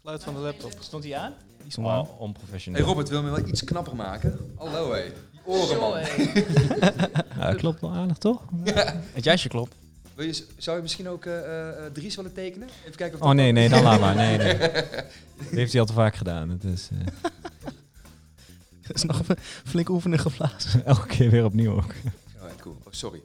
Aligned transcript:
Geluid 0.00 0.22
van 0.24 0.34
de 0.34 0.40
laptop. 0.40 0.72
Stond 0.80 1.04
hij 1.04 1.16
aan? 1.16 1.32
Die 1.62 1.70
stond. 1.70 1.86
Oh, 1.86 2.20
onprofessioneel. 2.20 2.80
Hey 2.80 2.88
Robert, 2.88 3.08
wil 3.08 3.22
me 3.22 3.30
wel 3.30 3.46
iets 3.46 3.64
knapper 3.64 3.96
maken? 3.96 4.38
Hallo 4.56 4.92
hé. 4.92 5.02
Die 5.32 5.40
oren 5.44 5.78
man. 5.78 5.98
Ja, 7.38 7.46
dat 7.50 7.56
klopt 7.56 7.80
wel 7.80 7.92
aardig, 7.92 8.18
toch? 8.18 8.42
Het 9.12 9.24
jasje 9.24 9.48
klopt. 9.48 9.74
Wil 10.14 10.26
je, 10.26 10.44
zou 10.56 10.76
je 10.76 10.82
misschien 10.82 11.08
ook 11.08 11.24
eh, 11.24 11.38
eh, 11.38 11.86
eh, 11.86 11.92
Dries 11.92 12.16
willen 12.16 12.32
tekenen? 12.32 12.68
Even 12.84 12.96
kijken 12.96 13.20
of 13.20 13.26
Oh 13.26 13.32
nee, 13.34 13.52
nee, 13.52 13.68
dan 13.68 13.82
laat 13.82 14.00
maar. 14.00 14.14
Nee, 14.14 14.38
nee. 14.38 14.58
Dat 15.38 15.50
heeft 15.50 15.72
hij 15.72 15.80
al 15.80 15.86
te 15.86 15.92
vaak 15.92 16.16
gedaan. 16.16 16.48
Het 16.48 16.64
is 16.64 16.88
eh, 16.92 17.06
Dat 18.86 18.96
is 18.96 19.02
nog 19.02 19.28
een 19.28 19.36
flink 19.64 19.88
oefening 19.88 20.20
geblazen. 20.20 20.84
elke 20.84 21.06
keer 21.06 21.30
weer 21.30 21.44
opnieuw 21.44 21.72
ook. 21.72 21.94
Oh, 22.42 22.48
cool. 22.60 22.76
Oh, 22.84 22.92
sorry. 22.92 23.22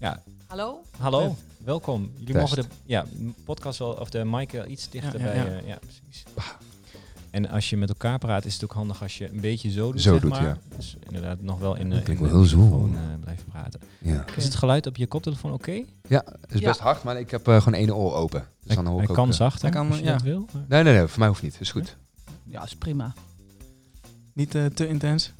Ja, 0.00 0.22
Hallo? 0.46 0.82
hallo. 0.98 1.36
Welkom. 1.66 2.10
Jullie 2.16 2.34
Test. 2.34 2.38
mogen 2.56 2.56
de 2.56 2.64
ja, 2.84 3.04
podcast 3.44 3.78
wel, 3.78 3.92
of 3.92 4.10
de 4.10 4.24
mic 4.24 4.50
wel 4.50 4.66
iets 4.66 4.90
dichter 4.90 5.20
Ja, 5.20 5.26
ja, 5.26 5.32
bij. 5.44 5.52
ja. 5.52 5.58
eh, 5.60 5.66
ja, 5.66 5.78
precies. 5.78 6.22
En 7.30 7.48
als 7.48 7.70
je 7.70 7.76
met 7.76 7.88
elkaar 7.88 8.18
praat, 8.18 8.44
is 8.44 8.54
het 8.54 8.64
ook 8.64 8.72
handig 8.72 9.02
als 9.02 9.18
je 9.18 9.30
een 9.30 9.40
beetje 9.40 9.70
zo 9.70 9.92
doet. 9.92 10.00
Zo 10.02 10.12
zeg 10.12 10.20
doet, 10.20 10.30
maar. 10.30 10.42
ja. 10.42 10.58
Dus 10.76 10.96
inderdaad 11.06 11.40
nog 11.42 11.58
wel 11.58 11.74
in, 11.76 11.90
de 11.90 12.02
klinkt 12.02 12.22
in 12.22 12.30
wel 12.30 12.42
de 12.42 12.48
heel 12.48 12.58
microfoon, 12.58 12.94
eh, 12.96 13.00
blijven 13.20 13.44
praten. 13.44 13.80
Ja. 13.98 14.24
Is 14.36 14.44
het 14.44 14.54
geluid 14.54 14.86
op 14.86 14.96
je 14.96 15.06
koptelefoon 15.06 15.52
oké? 15.52 15.84
Ja, 16.08 16.24
het 16.40 16.52
is 16.54 16.60
Ja. 16.60 16.66
best 16.68 16.80
hard, 16.80 17.02
maar 17.02 17.18
ik 17.18 17.30
heb 17.30 17.48
eh, 17.48 17.56
gewoon 17.62 17.78
één 17.78 17.94
oor 17.96 18.12
open. 18.14 18.46
Dus 18.64 18.74
dan 18.74 18.86
hoor 18.86 18.94
Hij 18.94 19.04
ik 19.04 19.10
ook, 19.10 19.16
kan 19.16 19.32
zachter, 19.34 19.62
Hij 19.62 19.70
kan, 19.70 19.88
als 19.88 19.98
je 19.98 20.04
ja. 20.04 20.12
dat 20.12 20.22
wil. 20.22 20.46
Nee, 20.68 20.82
nee, 20.82 20.96
nee, 20.96 21.06
voor 21.06 21.18
mij 21.18 21.28
hoeft 21.28 21.42
niet. 21.42 21.56
Is 21.60 21.70
goed. 21.70 21.96
Ja, 22.44 22.62
is 22.64 22.76
prima. 22.76 23.12
Niet 24.32 24.54
eh, 24.54 24.64
te 24.64 24.88
intens. 24.88 25.32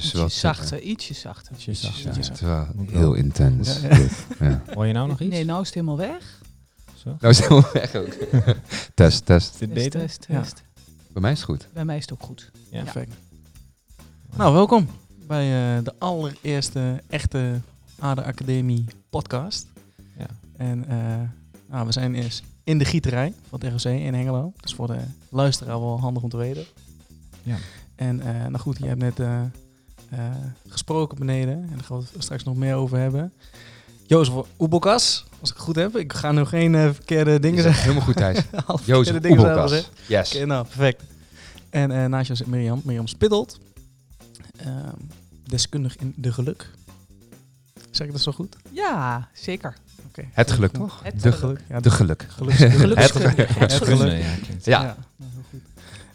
Dus 0.00 0.08
Ietsje 0.08 0.18
wat, 0.18 0.30
eh, 0.30 0.36
zachter, 0.36 0.80
ietsje 0.80 1.14
zachter. 1.14 1.52
Ietsje 1.52 1.74
zachter. 1.74 2.02
ja, 2.02 2.16
het 2.16 2.34
is 2.34 2.40
wel 2.40 2.66
heel 3.00 3.14
intens. 3.14 3.80
Ja, 3.80 3.88
ja. 3.88 3.94
dit. 3.94 4.26
Ja. 4.38 4.62
Hoor 4.74 4.86
je 4.86 4.92
nou 4.92 5.08
nog 5.08 5.20
iets? 5.20 5.30
Nee, 5.30 5.44
nou 5.44 5.60
is 5.60 5.66
het 5.66 5.74
helemaal 5.74 5.96
weg. 5.96 6.40
Zo? 6.94 7.16
Nou 7.18 7.32
is 7.32 7.38
het 7.38 7.48
helemaal 7.48 7.72
weg 7.72 7.94
ook. 7.94 8.12
test, 8.94 9.26
test. 9.26 9.52
Is 9.52 9.58
dit 9.58 9.74
Test, 9.74 9.92
beter? 9.92 10.18
Test. 10.40 10.62
Bij 11.12 11.22
mij 11.22 11.32
is 11.32 11.38
het 11.38 11.46
goed. 11.46 11.68
Bij 11.72 11.84
mij 11.84 11.96
is 11.96 12.02
het 12.02 12.12
ook 12.12 12.22
goed. 12.22 12.50
Ja. 12.70 12.82
Perfect. 12.82 13.14
Nou, 14.36 14.54
welkom 14.54 14.88
bij 15.26 15.76
eh, 15.76 15.84
de 15.84 15.94
allereerste 15.98 17.02
echte 17.08 17.60
Ader 17.98 18.24
Academie 18.24 18.84
podcast. 19.10 19.66
Ja. 20.18 20.26
En 20.56 20.88
eh, 20.88 21.20
nou, 21.68 21.86
we 21.86 21.92
zijn 21.92 22.14
eerst 22.14 22.42
in 22.64 22.78
de 22.78 22.84
gieterij 22.84 23.34
van 23.48 23.60
het 23.60 23.84
ROC 23.84 23.92
in 23.92 24.14
Hengelo. 24.14 24.52
Dat 24.56 24.64
is 24.64 24.74
voor 24.74 24.86
de 24.86 24.98
luisteraar 25.28 25.80
wel 25.80 26.00
handig 26.00 26.22
om 26.22 26.28
te 26.28 26.36
weten. 26.36 26.64
Ja. 27.42 27.56
En 27.94 28.20
eh, 28.20 28.46
nou 28.46 28.58
goed, 28.58 28.78
je 28.78 28.86
hebt 28.86 29.00
net 29.00 29.20
gesproken 30.68 31.18
beneden. 31.18 31.54
En 31.54 31.68
daar 31.74 31.84
gaan 31.84 31.98
we 31.98 32.04
het 32.12 32.22
straks 32.22 32.44
nog 32.44 32.56
meer 32.56 32.74
over 32.74 32.98
hebben. 32.98 33.32
Jozef 34.06 34.34
Oebokas, 34.58 35.24
als 35.40 35.50
ik 35.50 35.56
het 35.56 35.64
goed 35.64 35.76
heb. 35.76 35.96
Ik 35.96 36.12
ga 36.12 36.32
nu 36.32 36.44
geen 36.44 36.74
eh, 36.74 36.82
verkeerde 36.92 37.38
dingen 37.40 37.62
zeggen. 37.62 37.82
Helemaal 37.82 38.02
goed, 38.04 38.16
Thijs. 38.16 38.38
Jozef 38.84 39.24
Oebelkas. 39.24 39.90
Yes. 40.06 40.34
Oké, 40.34 40.44
nou, 40.46 40.62
perfect. 40.64 41.02
En 41.70 41.90
eh, 41.90 42.04
naast 42.04 42.26
jou 42.26 42.38
zit 42.38 42.46
Mirjam, 42.46 42.80
Mirjam 42.84 43.06
Spittelt. 43.06 43.58
Ehm, 44.56 44.72
deskundig 45.46 45.96
in 45.96 46.12
de 46.16 46.32
geluk. 46.32 46.70
Zeg 47.90 48.06
ik 48.06 48.12
dat 48.12 48.22
zo 48.22 48.32
goed? 48.32 48.56
Ja, 48.72 49.28
zeker. 49.32 49.76
Oké. 50.08 50.24
Het 50.32 50.50
geluk, 50.50 50.72
toch? 50.72 51.00
Het 51.02 51.22
De 51.22 51.32
geluk. 51.32 51.60
Ja, 51.68 51.80
De 51.80 51.90
geluk. 51.90 52.26
Gelukskunde. 52.28 52.76
Het- 52.94 52.98
Het 52.98 53.58
het 53.58 53.72
geluk. 53.82 53.98
geluk. 53.98 54.22
Ja. 54.62 54.96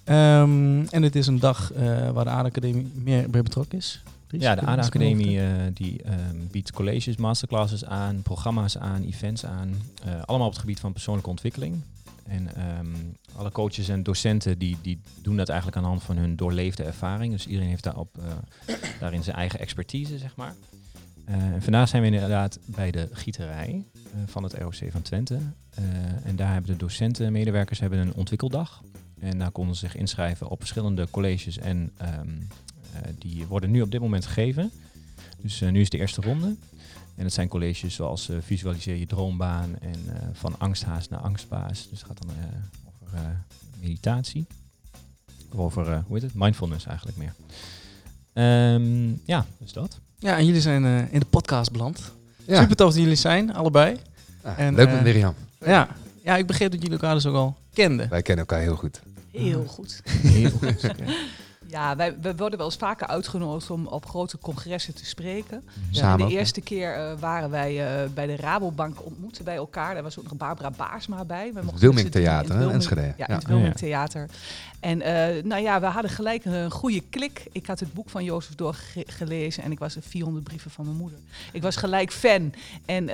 Ehm, 0.06 0.86
en 0.90 1.04
het 1.04 1.16
is 1.16 1.28
een 1.28 1.40
dag 1.40 1.74
eh, 1.74 2.10
waar 2.10 2.24
de 2.24 2.30
Aardacademie 2.30 2.92
meer 2.94 3.30
bij 3.30 3.42
betrokken 3.42 3.78
is. 3.78 4.04
Dries, 4.28 4.42
Ja, 4.44 4.56
de 4.56 4.62
kun 4.62 4.68
je 4.70 4.74
ADA 4.74 4.86
iets 4.88 4.96
meer 4.96 5.08
over 5.10 5.20
Academie 5.22 5.40
eh, 5.42 5.72
die 5.74 6.02
ehm, 6.04 6.36
biedt 6.52 6.72
colleges, 6.72 7.16
masterclasses 7.16 7.86
aan, 7.86 8.22
programma's 8.22 8.78
aan, 8.78 9.04
events 9.04 9.46
aan. 9.46 9.76
eh, 10.04 10.22
allemaal 10.26 10.48
op 10.48 10.54
het 10.54 10.62
gebied 10.62 10.80
van 10.80 10.92
persoonlijke 10.92 11.30
ontwikkeling. 11.30 11.82
En 12.28 12.56
ehm, 12.56 12.88
alle 13.36 13.52
coaches 13.52 13.90
en 13.90 14.04
docenten 14.04 14.58
die, 14.58 14.78
die 14.82 15.00
doen 15.22 15.38
dat 15.38 15.48
eigenlijk 15.50 15.78
aan 15.78 15.84
de 15.84 15.90
hand 15.90 16.04
van 16.04 16.18
hun 16.18 16.36
doorleefde 16.36 16.84
ervaring. 16.84 17.32
Dus 17.32 17.48
iedereen 17.48 17.70
heeft 17.70 17.84
daarop, 17.84 18.16
daarin 19.00 19.24
zijn 19.24 19.36
eigen 19.36 19.60
expertise, 19.60 20.18
zeg 20.18 20.36
maar. 20.36 20.54
En 21.26 21.62
vandaag 21.62 21.88
zijn 21.88 22.02
we 22.02 22.08
inderdaad 22.08 22.60
bij 22.66 22.92
de 22.92 23.10
gieterij 23.12 23.84
van 24.26 24.44
het 24.44 24.54
ROC 24.54 24.76
van 24.90 25.02
Twente. 25.02 25.40
En 26.24 26.36
daar 26.36 26.52
hebben 26.54 26.72
de 26.72 26.78
docenten 26.78 27.26
en 27.26 27.32
medewerkers 27.32 27.80
hebben 27.80 28.00
een 28.00 28.14
ontwikkeldag. 28.14 28.82
En 29.26 29.40
daar 29.40 29.52
konden 29.52 29.76
ze 29.76 29.86
zich 29.86 29.96
inschrijven 29.96 30.48
op 30.48 30.60
verschillende 30.60 31.08
colleges 31.12 31.58
en 31.58 31.92
ehm, 31.98 32.12
eh, 32.94 33.02
die 33.20 33.46
worden 33.46 33.72
nu 33.72 33.82
op 33.82 33.92
dit 33.92 34.02
moment 34.02 34.26
gegeven. 34.26 34.72
Dus 35.42 35.62
eh, 35.62 35.70
nu 35.72 35.82
is 35.82 35.90
de 35.90 35.98
eerste 35.98 36.22
ronde. 36.22 36.56
En 37.16 37.24
het 37.24 37.34
zijn 37.34 37.48
colleges 37.48 37.96
zoals 37.96 38.30
eh, 38.30 38.38
visualiseer 38.42 38.96
je 38.96 39.06
droombaan 39.06 39.76
en 39.80 39.96
eh, 40.08 40.28
van 40.34 40.60
angsthaas 40.60 41.10
naar 41.10 41.20
angstbaas. 41.20 41.88
Dus 41.90 42.00
het 42.00 42.08
gaat 42.08 42.22
dan 42.22 42.30
eh, 42.30 42.44
over 43.04 43.18
eh, 43.18 43.30
meditatie. 43.82 44.46
Of 45.52 45.60
over, 45.60 45.92
eh, 45.92 46.00
hoe 46.06 46.14
heet 46.14 46.22
het? 46.22 46.34
Mindfulness 46.34 46.86
eigenlijk 46.86 47.18
meer. 47.18 47.34
Ehm, 48.34 49.08
ja, 49.26 49.46
dus 49.58 49.74
dat. 49.74 50.00
Ja, 50.20 50.38
en 50.38 50.46
jullie 50.46 50.62
zijn 50.62 50.86
eh, 50.86 51.14
in 51.14 51.20
de 51.20 51.26
podcast 51.26 51.72
beland. 51.72 52.12
Ja. 52.46 52.62
Super 52.62 52.76
tof 52.76 52.94
dat 52.94 53.02
jullie 53.02 53.16
zijn, 53.16 53.54
allebei. 53.54 53.98
En, 54.42 54.76
leuk 54.76 54.88
eh, 54.88 54.94
met 54.94 55.04
Mirjam. 55.04 55.34
Ja. 55.66 55.88
ja, 56.24 56.38
ik 56.38 56.48
begreep 56.48 56.72
dat 56.72 56.82
jullie 56.82 56.96
elkaar 56.98 57.14
dus 57.14 57.26
ook 57.26 57.36
al 57.36 57.58
kenden. 57.74 58.10
Wij 58.10 58.22
kennen 58.22 58.46
elkaar 58.46 58.64
heel 58.64 58.76
goed. 58.76 59.02
Heel 59.36 59.66
goed. 59.66 60.02
Heel 60.06 60.50
goed. 60.50 60.92
Ja, 61.68 61.96
wij, 61.96 62.16
wij 62.22 62.36
worden 62.36 62.58
wel 62.58 62.68
eens 62.68 62.78
vaker 62.78 63.08
uitgenodigd 63.08 63.70
om 63.70 63.88
op 63.88 64.06
grote 64.06 64.38
congressen 64.38 64.96
te 64.96 65.06
spreken. 65.06 65.64
Samen 65.92 66.28
de 66.28 66.34
hè? 66.34 66.40
eerste 66.40 66.62
keer 66.62 66.96
eh, 66.96 67.20
waren 67.20 67.50
wij 67.50 68.02
eh, 68.04 68.10
bij 68.10 68.28
de 68.28 68.36
Rabobank 68.36 69.06
ontmoeten 69.06 69.44
bij 69.46 69.56
elkaar. 69.56 69.94
Daar 69.94 70.04
was 70.04 70.20
ook 70.20 70.24
nog 70.24 70.38
Barbara 70.38 70.72
Baarsma 70.72 71.26
bij. 71.26 71.54
We 71.54 71.62
mochten 71.62 71.80
Wilming 71.82 72.06
in 72.06 72.12
Theater, 72.12 72.50
Wilming- 72.58 72.74
Enschede. 72.74 73.14
Ja, 73.18 73.28
in 73.28 73.36
het 73.36 73.48
Wilming. 73.48 73.76
Theater. 73.76 74.30
En 74.80 75.02
eh, 75.02 75.44
nou 75.44 75.62
ja, 75.62 75.80
we 75.80 75.86
hadden 75.86 76.12
gelijk 76.12 76.46
een 76.46 76.72
goede 76.72 77.02
klik. 77.10 77.46
Ik 77.52 77.66
had 77.66 77.80
het 77.80 77.94
boek 77.94 78.10
van 78.10 78.24
Jozef 78.24 78.56
doorgelezen 78.56 79.64
en 79.64 79.72
ik 79.72 79.80
was 79.80 79.98
400 80.00 80.44
brieven 80.44 80.72
van 80.72 80.86
mijn 80.86 80.98
moeder. 80.98 81.20
Ik 81.52 81.62
was 81.62 81.76
gelijk 81.76 82.12
fan. 82.12 82.54
En 82.86 83.10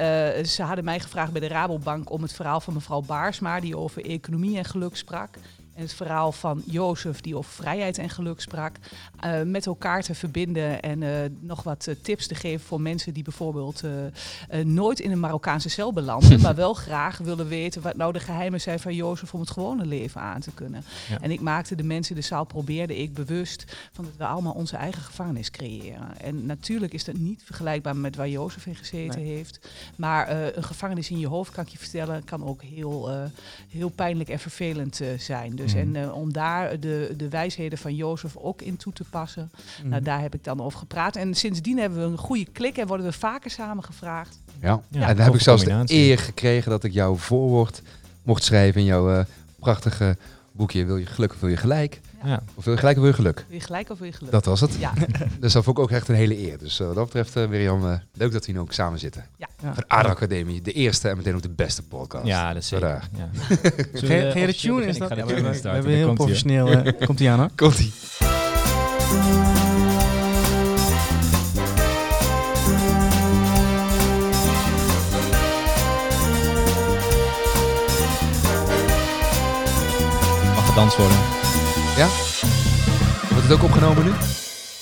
ze 0.48 0.64
hadden 0.64 0.84
mij 0.86 1.00
gevraagd 1.00 1.32
bij 1.32 1.42
de 1.42 1.48
Rabobank 1.48 2.12
om 2.12 2.22
het 2.22 2.34
verhaal 2.34 2.62
van 2.62 2.74
mevrouw 2.74 3.02
Baarsma, 3.02 3.60
die 3.60 3.78
over 3.78 4.06
economie 4.06 4.58
en 4.58 4.66
geluk 4.66 4.96
sprak. 4.96 5.38
En 5.74 5.82
het 5.82 5.94
verhaal 5.94 6.32
van 6.32 6.64
Jozef, 6.66 7.22
die 7.22 7.38
over 7.38 7.52
vrijheid 7.52 7.98
en 7.98 8.10
geluk 8.10 8.42
sprak, 8.42 8.76
eh, 9.20 9.42
met 9.42 9.66
elkaar 9.66 10.02
te 10.04 10.16
verbinden. 10.16 10.82
En 10.82 11.04
eh, 11.04 11.30
nog 11.40 11.64
wat 11.64 11.88
eh, 11.88 11.96
tips 12.02 12.28
te 12.28 12.36
geven 12.36 12.66
voor 12.66 12.82
mensen 12.82 13.14
die 13.14 13.24
bijvoorbeeld 13.24 13.84
nooit 14.64 15.00
in 15.00 15.12
een 15.12 15.20
Marokkaanse 15.20 15.70
cel 15.70 15.94
belanden, 15.94 16.42
maar 16.42 16.56
wel 16.56 16.74
graag 16.74 17.18
willen 17.18 17.48
weten 17.48 17.82
wat 17.82 17.96
nou 17.96 18.14
de 18.14 18.20
geheimen 18.20 18.62
zijn 18.62 18.80
van 18.80 18.96
Jozef 18.96 19.34
om 19.34 19.40
het 19.40 19.50
gewone 19.50 19.86
leven 19.86 20.22
aan 20.22 20.42
te 20.42 20.52
kunnen. 20.52 20.84
Ja. 21.10 21.20
En 21.22 21.32
ik 21.32 21.42
maakte 21.42 21.76
de 21.76 21.84
mensen 21.84 22.16
in 22.16 22.22
de 22.22 22.28
zaal, 22.28 22.44
probeerde 22.44 22.98
ik 22.98 23.14
bewust 23.14 23.66
van 23.92 24.06
dat 24.06 24.14
we 24.18 24.26
allemaal 24.26 24.54
onze 24.54 24.76
eigen 24.76 25.02
gevangenis 25.02 25.52
creëren. 25.52 26.20
En 26.22 26.46
natuurlijk 26.46 26.94
is 26.94 27.04
dat 27.04 27.16
niet 27.16 27.42
vergelijkbaar 27.44 27.96
met 27.96 28.16
waar 28.16 28.30
Jozef 28.30 28.66
in 28.66 28.76
gezeten 28.76 29.22
heeft. 29.22 29.70
Maar 29.96 30.30
een 30.56 30.64
gevangenis 30.64 31.10
in 31.10 31.20
je 31.20 31.28
hoofd, 31.28 31.52
kan 31.52 31.64
ik 31.64 31.70
je 31.70 31.78
vertellen, 31.78 32.24
kan 32.24 32.46
ook 32.46 32.62
heel, 32.62 33.30
heel 33.70 33.90
pijnlijk 33.90 34.30
en 34.30 34.40
vervelend 34.40 35.02
zijn. 35.18 35.56
Dus 35.62 35.74
Mhm. 35.74 35.96
en 35.96 36.04
eh, 36.04 36.16
om 36.16 36.34
daar 36.34 36.80
de, 36.80 37.14
de 37.18 37.30
wijsheden 37.30 37.78
van 37.78 37.96
Jozef 37.96 38.38
ook 38.38 38.62
in 38.62 38.78
toe 38.78 38.94
te 38.94 39.04
passen, 39.10 39.52
nou, 39.84 40.02
daar 40.02 40.22
heb 40.22 40.34
ik 40.34 40.44
dan 40.44 40.62
over 40.62 40.80
gepraat. 40.80 41.16
En 41.16 41.34
sindsdien 41.34 41.78
hebben 41.78 42.00
we 42.00 42.06
een 42.06 42.18
goede 42.18 42.46
klik 42.52 42.78
en 42.78 42.88
worden 42.88 43.06
we 43.06 43.12
vaker 43.12 43.52
samen 43.52 43.84
gevraagd. 43.84 44.40
Ja. 44.62 44.82
Ja, 44.90 45.08
en 45.08 45.16
dan 45.16 45.26
heb 45.26 45.34
ik 45.34 45.42
zelfs 45.42 45.64
de 45.64 45.84
eer 45.86 46.18
gekregen 46.20 46.70
dat 46.72 46.84
ik 46.84 46.92
jouw 46.94 47.16
voorwoord 47.16 47.82
mocht 48.24 48.44
schrijven 48.44 48.82
in 48.82 48.88
jouw 48.88 49.14
eh, 49.14 49.26
boekje. 50.52 50.86
Wil 50.86 50.98
je 50.98 51.06
geluk 51.06 51.32
of 51.34 51.40
wil 51.40 51.50
je 51.50 51.58
gelijk? 51.58 52.00
Ja. 52.24 52.42
Of 52.56 52.64
wil 52.64 52.74
je 52.74 52.80
gelijk 52.80 52.96
of 52.98 53.02
wil 53.04 53.12
je 53.12 53.18
geluk? 53.18 53.46
Wil 53.48 53.58
je 53.58 53.64
gelijk 53.64 53.90
of 53.90 53.98
wil 53.98 54.08
je 54.08 54.14
geluk? 54.14 54.32
Dat 54.32 54.46
was 54.46 54.62
het. 54.62 54.76
Ja, 54.80 54.94
Dus 55.40 55.54
dat 55.54 55.64
vond 55.64 55.78
ik 55.78 55.84
ook 55.84 55.92
echt 55.92 56.08
een 56.08 56.16
hele 56.16 56.38
eer. 56.48 56.58
Dus 56.58 56.80
eh, 56.80 56.86
wat 56.88 56.96
dat 56.96 57.06
betreft, 57.06 57.36
eh 57.36 57.48
Mirjam, 57.48 57.86
eh, 57.88 57.98
leuk 58.14 58.32
dat 58.32 58.46
we 58.46 58.52
hier 58.52 58.62
ook 58.62 58.74
samen 58.74 59.00
zitten. 59.00 59.26
Ja. 59.38 59.48
Van 59.74 59.84
Aarde 59.88 60.10
Academie, 60.10 60.62
de 60.62 60.72
eerste 60.72 61.10
en 61.10 61.18
meteen 61.18 61.36
ook 61.36 61.42
de 61.42 61.50
beste 61.50 61.84
podcast. 61.84 62.26
Ja, 62.26 62.54
dat 62.54 62.62
is 62.62 62.68
zeker. 62.68 62.88
Ja. 63.18 63.30
Ga 63.94 64.14
je- 64.14 64.32
ga 64.32 64.40
je 64.40 64.46
de 64.46 64.54
tune 64.56 64.86
is 64.86 64.98
dat? 64.98 65.12
Ik 65.12 65.18
ga 65.18 65.22
Ja, 65.22 65.36
de 65.36 65.42
we 65.62 65.68
hebben, 65.70 65.92
heel 65.92 66.06
komt-ie, 66.06 66.26
professioneel. 66.26 66.94
komt 67.06 67.20
ie 67.20 67.30
aan 67.30 67.40
hoor. 67.40 67.50
Komt-ie. 67.56 67.92
Gedanst 80.72 80.98
worden. 80.98 81.18
Wordt 83.30 83.44
het 83.44 83.52
ook 83.52 83.64
opgenomen 83.64 84.04
nu? 84.04 84.12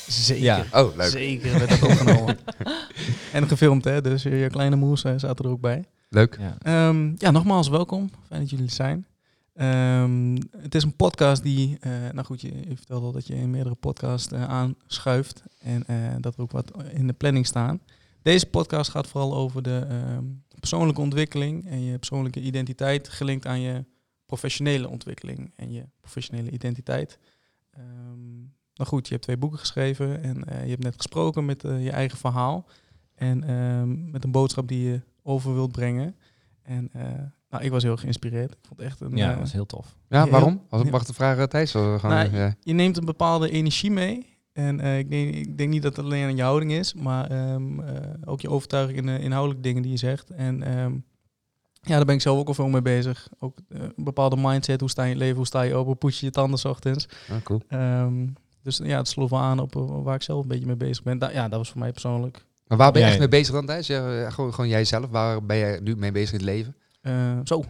Zeker. 0.07 0.43
Ja. 0.43 0.65
Oh, 0.71 0.95
leuk. 0.95 1.09
Zeker, 1.09 1.59
werd 1.59 1.83
ook 1.83 1.89
opgenomen. 1.89 2.37
en 3.33 3.47
gefilmd 3.47 3.83
hè, 3.83 4.01
dus 4.01 4.23
je 4.23 4.47
kleine 4.51 4.75
moes 4.75 5.03
eh, 5.03 5.13
zaten 5.17 5.45
er 5.45 5.51
ook 5.51 5.61
bij. 5.61 5.85
Leuk. 6.09 6.37
Ja. 6.39 6.55
Ehm, 6.61 7.11
ja, 7.17 7.31
nogmaals 7.31 7.67
welkom. 7.67 8.09
Fijn 8.27 8.39
dat 8.39 8.49
jullie 8.49 8.65
er 8.65 8.71
zijn. 8.71 9.07
Ehm, 9.53 10.37
het 10.57 10.75
is 10.75 10.83
een 10.83 10.95
podcast 10.95 11.43
die, 11.43 11.77
eh, 11.79 11.91
nou 11.91 12.25
goed, 12.25 12.41
je 12.41 12.51
je 12.67 12.75
vertelde 12.75 13.05
al 13.05 13.11
dat 13.11 13.27
je 13.27 13.35
in 13.35 13.49
meerdere 13.49 13.75
podcasts 13.75 14.31
eh, 14.31 14.43
aanschuift 14.43 15.43
en 15.59 15.85
eh, 15.87 15.95
dat 16.19 16.35
er 16.35 16.41
ook 16.41 16.51
wat 16.51 16.71
in 16.93 17.07
de 17.07 17.13
planning 17.13 17.45
staan. 17.45 17.81
Deze 18.21 18.45
podcast 18.45 18.91
gaat 18.91 19.07
vooral 19.07 19.35
over 19.35 19.63
de 19.63 19.85
ehm, 19.89 20.23
persoonlijke 20.59 21.01
ontwikkeling 21.01 21.69
en 21.69 21.83
je 21.83 21.97
persoonlijke 21.97 22.41
identiteit 22.41 23.09
gelinkt 23.09 23.45
aan 23.45 23.61
je 23.61 23.85
professionele 24.29 24.89
ontwikkeling 24.89 25.51
en 25.55 25.71
je 25.71 25.83
professionele 26.01 26.49
identiteit. 26.49 27.19
Ehm, 27.71 28.37
nou 28.73 28.89
goed, 28.89 29.05
je 29.07 29.13
hebt 29.13 29.23
twee 29.23 29.37
boeken 29.37 29.59
geschreven 29.59 30.23
en 30.23 30.43
eh, 30.43 30.63
je 30.63 30.69
hebt 30.69 30.83
net 30.83 30.95
gesproken 30.95 31.45
met 31.45 31.63
eh, 31.63 31.83
je 31.83 31.91
eigen 31.91 32.17
verhaal. 32.17 32.65
En 33.15 33.43
ehm, 33.43 34.11
met 34.11 34.23
een 34.23 34.31
boodschap 34.31 34.67
die 34.67 34.89
je 34.89 35.01
over 35.23 35.53
wilt 35.53 35.71
brengen. 35.71 36.15
En 36.61 36.89
eh, 36.93 37.01
nou, 37.49 37.63
ik 37.63 37.71
was 37.71 37.83
heel 37.83 37.97
geïnspireerd. 37.97 38.51
Ik 38.51 38.57
vond 38.67 38.79
het 38.79 38.89
echt 38.89 38.99
een... 38.99 39.17
Ja, 39.17 39.29
dat 39.29 39.39
was 39.39 39.51
heel 39.51 39.65
tof. 39.65 39.95
Ja, 40.09 40.21
Heel- 40.21 40.31
waarom? 40.31 40.61
Mag 40.69 41.01
ik 41.01 41.07
de 41.07 41.13
vraag, 41.13 41.37
eh, 41.37 41.43
Thijs? 41.43 41.71
Gewoon, 41.71 41.99
Nou, 42.01 42.35
ja. 42.35 42.55
je 42.61 42.73
neemt 42.73 42.97
een 42.97 43.05
bepaalde 43.05 43.49
energie 43.49 43.91
mee. 43.91 44.37
En 44.53 44.79
eh, 44.79 44.97
ik, 44.97 45.09
denk, 45.09 45.33
ik 45.35 45.57
denk 45.57 45.69
niet 45.69 45.81
dat 45.81 45.95
het 45.95 46.05
alleen 46.05 46.23
aan 46.23 46.35
je 46.35 46.41
houding 46.41 46.71
is, 46.71 46.93
maar 46.93 47.29
ehm, 47.31 47.79
eh, 47.79 48.11
ook 48.25 48.41
je 48.41 48.49
overtuiging 48.49 48.97
in 48.97 49.05
de 49.05 49.19
inhoudelijke 49.19 49.63
dingen 49.63 49.81
die 49.81 49.91
je 49.91 49.97
zegt. 49.97 50.29
En 50.29 50.63
ehm, 50.63 50.93
ja, 51.89 51.95
daar 51.95 52.05
ben 52.05 52.15
ik 52.15 52.21
zelf 52.21 52.39
ook 52.39 52.47
al 52.47 52.53
veel 52.53 52.67
mee 52.67 52.81
bezig. 52.81 53.27
Ook 53.39 53.57
eh, 53.69 53.79
een 53.81 54.03
bepaalde 54.03 54.35
mindset, 54.39 54.79
hoe 54.79 54.89
sta 54.89 55.01
je 55.03 55.07
in 55.07 55.13
het 55.13 55.21
leven, 55.23 55.37
hoe 55.37 55.45
sta 55.45 55.61
je 55.61 55.79
op, 55.79 55.85
hoe 55.85 55.95
poets 55.95 56.19
je 56.19 56.25
je 56.25 56.31
tanden 56.31 56.59
's 56.59 56.65
ochtends. 56.65 57.07
Ah, 57.31 57.41
cool. 57.43 57.61
Ehm, 57.67 58.27
dus 58.63 58.79
ja, 58.83 58.97
het 58.97 59.07
sloeg 59.07 59.29
wel 59.29 59.39
aan 59.39 59.59
op 59.59 59.75
eh, 59.75 59.83
waar 60.03 60.15
ik 60.15 60.21
zelf 60.21 60.41
een 60.41 60.47
beetje 60.47 60.65
mee 60.65 60.75
bezig 60.75 61.03
ben. 61.03 61.17
Da- 61.17 61.31
ja, 61.31 61.47
dat 61.47 61.57
was 61.59 61.69
voor 61.69 61.79
mij 61.79 61.91
persoonlijk. 61.91 62.45
Maar 62.67 62.77
waar 62.77 62.91
ben 62.91 63.01
je 63.01 63.07
echt 63.07 63.19
mee 63.19 63.27
bezig 63.27 63.53
dan, 63.53 63.65
Thijs? 63.65 63.87
Ja, 63.87 64.11
ja, 64.13 64.29
gewoon, 64.29 64.53
gewoon 64.53 64.69
jijzelf. 64.69 65.05
Waar 65.09 65.43
ben 65.45 65.57
je 65.57 65.79
nu 65.83 65.95
mee 65.95 66.11
bezig 66.11 66.31
in 66.31 66.35
het 66.35 66.45
leven? 66.45 66.75
eh, 67.01 67.13
zo, 67.43 67.63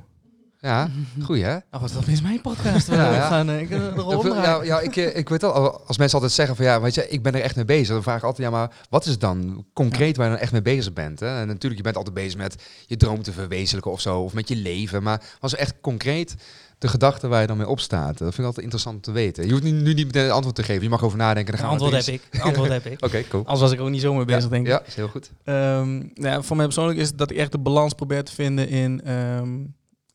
Ja, 0.61 0.89
goeie 1.25 1.43
hè? 1.43 1.57
nou, 1.71 1.81
wat 1.83 1.93
dat 1.93 2.07
is 2.07 2.21
mijn 2.21 2.41
podcast. 2.41 2.87
We 2.87 2.95
Ja, 2.95 3.13
ja. 3.13 3.27
gaan 3.27 3.49
eh, 3.49 3.59
ik, 3.61 3.69
de 3.69 3.89
rol 3.89 4.35
Ja, 4.35 4.63
ja, 4.63 4.79
ik, 4.79 4.95
eh, 4.95 5.17
ik 5.17 5.29
weet 5.29 5.43
al, 5.43 5.79
als 5.87 5.97
mensen 5.97 6.15
altijd 6.15 6.31
zeggen 6.31 6.55
van 6.55 6.65
ja, 6.65 6.81
weet 6.81 6.95
je, 6.95 7.09
ik 7.09 7.23
ben 7.23 7.35
er 7.35 7.41
echt 7.41 7.55
mee 7.55 7.65
bezig. 7.65 7.87
Dan 7.87 8.03
vraag 8.03 8.17
ik 8.17 8.23
altijd, 8.23 8.47
ja, 8.47 8.57
maar 8.57 8.71
wat 8.89 9.05
is 9.05 9.11
het 9.11 9.21
dan 9.21 9.65
concreet 9.73 10.17
waar 10.17 10.25
je 10.25 10.31
dan 10.31 10.41
echt 10.41 10.51
mee 10.51 10.61
bezig 10.61 10.93
bent? 10.93 11.19
Hè? 11.19 11.39
En 11.39 11.47
natuurlijk, 11.47 11.75
je 11.75 11.83
bent 11.83 11.95
altijd 11.95 12.15
bezig 12.15 12.37
met 12.37 12.63
je 12.85 12.97
droom 12.97 13.21
te 13.21 13.31
verwezenlijken 13.31 13.91
of 13.91 14.01
zo, 14.01 14.19
of 14.19 14.33
met 14.33 14.47
je 14.47 14.55
leven. 14.55 15.03
Maar 15.03 15.21
was 15.39 15.53
er 15.53 15.59
echt 15.59 15.73
concreet 15.81 16.35
de 16.77 16.87
gedachte 16.87 17.27
waar 17.27 17.41
je 17.41 17.47
dan 17.47 17.57
mee 17.57 17.67
opstaat? 17.67 18.17
Dat 18.17 18.17
vind 18.17 18.37
ik 18.37 18.45
altijd 18.45 18.63
interessant 18.63 18.95
om 18.95 19.01
te 19.01 19.11
weten. 19.11 19.45
Je 19.45 19.51
hoeft 19.51 19.63
nu, 19.63 19.71
nu 19.71 19.93
niet 19.93 20.05
meteen 20.05 20.25
een 20.25 20.31
antwoord 20.31 20.55
te 20.55 20.63
geven. 20.63 20.83
Je 20.83 20.89
mag 20.89 21.03
over 21.03 21.17
nadenken. 21.17 21.53
Dan 21.57 21.63
Een 21.63 21.69
gaan 21.69 21.77
we 21.77 21.83
antwoord 21.83 22.05
heb 22.05 22.15
ik. 22.15 22.41
Antwoord 22.41 22.69
heb 22.69 22.85
ik. 22.93 23.05
Oké, 23.05 23.23
cool. 23.27 23.43
Anders 23.43 23.61
was 23.61 23.71
ik 23.71 23.79
ook 23.79 23.89
niet 23.89 24.01
zo 24.01 24.13
mee 24.13 24.25
bezig, 24.25 24.43
ja, 24.43 24.49
denk 24.49 24.65
ik. 24.65 24.71
Ja, 24.71 24.81
is 24.85 24.95
heel 24.95 25.07
goed. 25.07 25.31
Ehm, 25.43 25.97
nou 25.97 26.09
ja, 26.13 26.41
voor 26.41 26.55
mij 26.55 26.65
persoonlijk 26.65 26.99
is 26.99 27.07
het 27.07 27.17
dat 27.17 27.31
ik 27.31 27.37
echt 27.37 27.51
de 27.51 27.59
balans 27.59 27.93
probeer 27.93 28.23
te 28.23 28.33
vinden 28.33 28.69
in 28.69 29.01
ehm, 29.03 29.57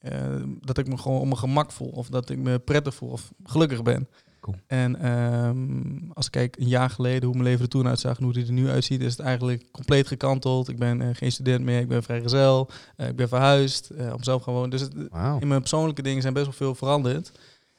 eh, 0.04 0.42
dat 0.60 0.78
ik 0.78 0.86
me 0.86 0.98
gewoon 0.98 1.20
op 1.20 1.24
mijn 1.24 1.38
gemak 1.38 1.72
voel. 1.72 1.88
Of 1.88 2.08
dat 2.08 2.30
ik 2.30 2.38
me 2.38 2.58
prettig 2.58 2.94
voel 2.94 3.08
of 3.08 3.32
gelukkig 3.42 3.82
ben. 3.82 4.08
Cool. 4.40 4.56
En 4.66 4.96
ehm, 5.00 6.10
als 6.12 6.26
ik 6.26 6.32
kijk 6.32 6.56
een 6.58 6.68
jaar 6.68 6.90
geleden 6.90 7.24
hoe 7.24 7.32
mijn 7.32 7.44
leven 7.44 7.62
er 7.62 7.68
toen 7.68 7.86
uitzag 7.86 8.18
en 8.18 8.24
hoe 8.24 8.32
die 8.32 8.46
er 8.46 8.52
nu 8.52 8.68
uitziet, 8.68 9.00
is 9.00 9.10
het 9.10 9.20
eigenlijk 9.20 9.70
compleet 9.70 10.06
gekanteld. 10.06 10.68
Ik 10.68 10.78
ben 10.78 11.00
eh, 11.00 11.08
geen 11.12 11.32
student 11.32 11.64
meer, 11.64 11.80
ik 11.80 11.88
ben 11.88 12.02
vrijgezel, 12.02 12.70
eh 12.96 13.08
ik 13.08 13.16
ben 13.16 13.28
verhuisd, 13.28 13.90
eh, 13.90 14.12
op 14.12 14.18
mezelf 14.18 14.42
gewoon. 14.42 14.70
Dus 14.70 14.80
het, 14.80 14.94
in 15.38 15.48
mijn 15.48 15.60
persoonlijke 15.60 16.02
dingen 16.02 16.22
zijn 16.22 16.34
best 16.34 16.46
wel 16.46 16.54
veel 16.54 16.74
veranderd. 16.74 17.32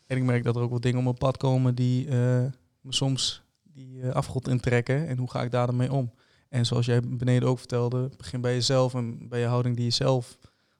En 0.07 0.18
ik 0.18 0.24
merk 0.24 0.44
dat 0.44 0.56
er 0.56 0.62
ook 0.62 0.72
wat 0.72 0.81
dingen 0.81 0.98
op 0.98 1.04
mijn 1.04 1.18
pad 1.18 1.38
komen 1.38 1.75
die 1.75 2.07
me 2.10 2.94
soms 2.94 3.44
die 3.63 4.12
afgrond 4.12 4.48
intrekken. 4.48 5.07
En 5.07 5.18
hoe 5.18 5.31
ga 5.31 5.44
ik 5.44 5.51
daar 5.51 5.66
dan 5.66 5.75
mee 5.75 5.92
om? 5.92 6.12
En 6.50 6.66
zoals 6.66 6.86
jij 6.86 7.01
beneden 7.01 7.50
ook 7.50 7.60
vertelde, 7.60 8.10
begin 8.18 8.42
bij 8.42 8.54
jezelf 8.54 8.94
en 8.94 9.27
bij 9.30 9.39
je 9.39 9.45
houding 9.45 9.75
die 9.75 9.86
je 9.86 9.92
zelf 9.92 10.38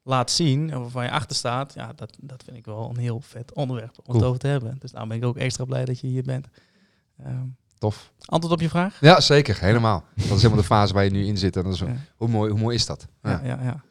laat 0.07 0.31
zien 0.31 0.72
en 0.72 0.80
waarvan 0.81 1.04
je 1.04 1.12
achter 1.12 1.36
staat. 1.36 1.74
Ja, 1.74 1.94
dat, 1.96 2.18
dat 2.22 2.44
vind 2.44 2.57
ik 2.57 2.66
wel 2.66 2.90
een 2.90 2.98
heel 2.98 3.19
vet 3.22 3.54
onderwerp 3.54 3.98
om 3.98 4.04
Cool. 4.04 4.18
het 4.18 4.25
over 4.28 4.40
te 4.40 4.48
hebben. 4.48 4.75
Dus 4.80 4.92
daarom 4.92 5.10
ben 5.10 5.18
ik 5.18 5.25
ook 5.25 5.38
extra 5.38 5.66
blij 5.66 5.86
dat 5.86 6.00
je 6.00 6.07
hier 6.07 6.24
bent. 6.24 6.48
Ehm, 7.24 7.46
Tof. 7.78 8.12
antwoord 8.25 8.54
op 8.56 8.62
je 8.62 8.69
vraag? 8.69 8.98
Ja, 9.02 9.19
zeker. 9.22 9.57
Helemaal. 9.60 10.04
Dat 10.16 10.24
is 10.25 10.30
helemaal 10.30 10.57
de 10.57 10.63
fase 10.63 10.94
waar 10.94 11.04
je 11.04 11.10
nu 11.12 11.25
in 11.25 11.38
zit. 11.38 11.56
En 11.57 11.63
dat 11.63 11.74
is, 11.74 11.80
Ja, 11.80 11.96
hoe, 12.16 12.28
mooi, 12.28 12.52
hoe 12.52 12.60
mooi 12.60 12.75
is 12.75 12.86
dat? 12.86 13.07
ja, 13.22 13.30
Ja. 13.31 13.42
ja. 13.44 13.60
ja. 13.63 13.84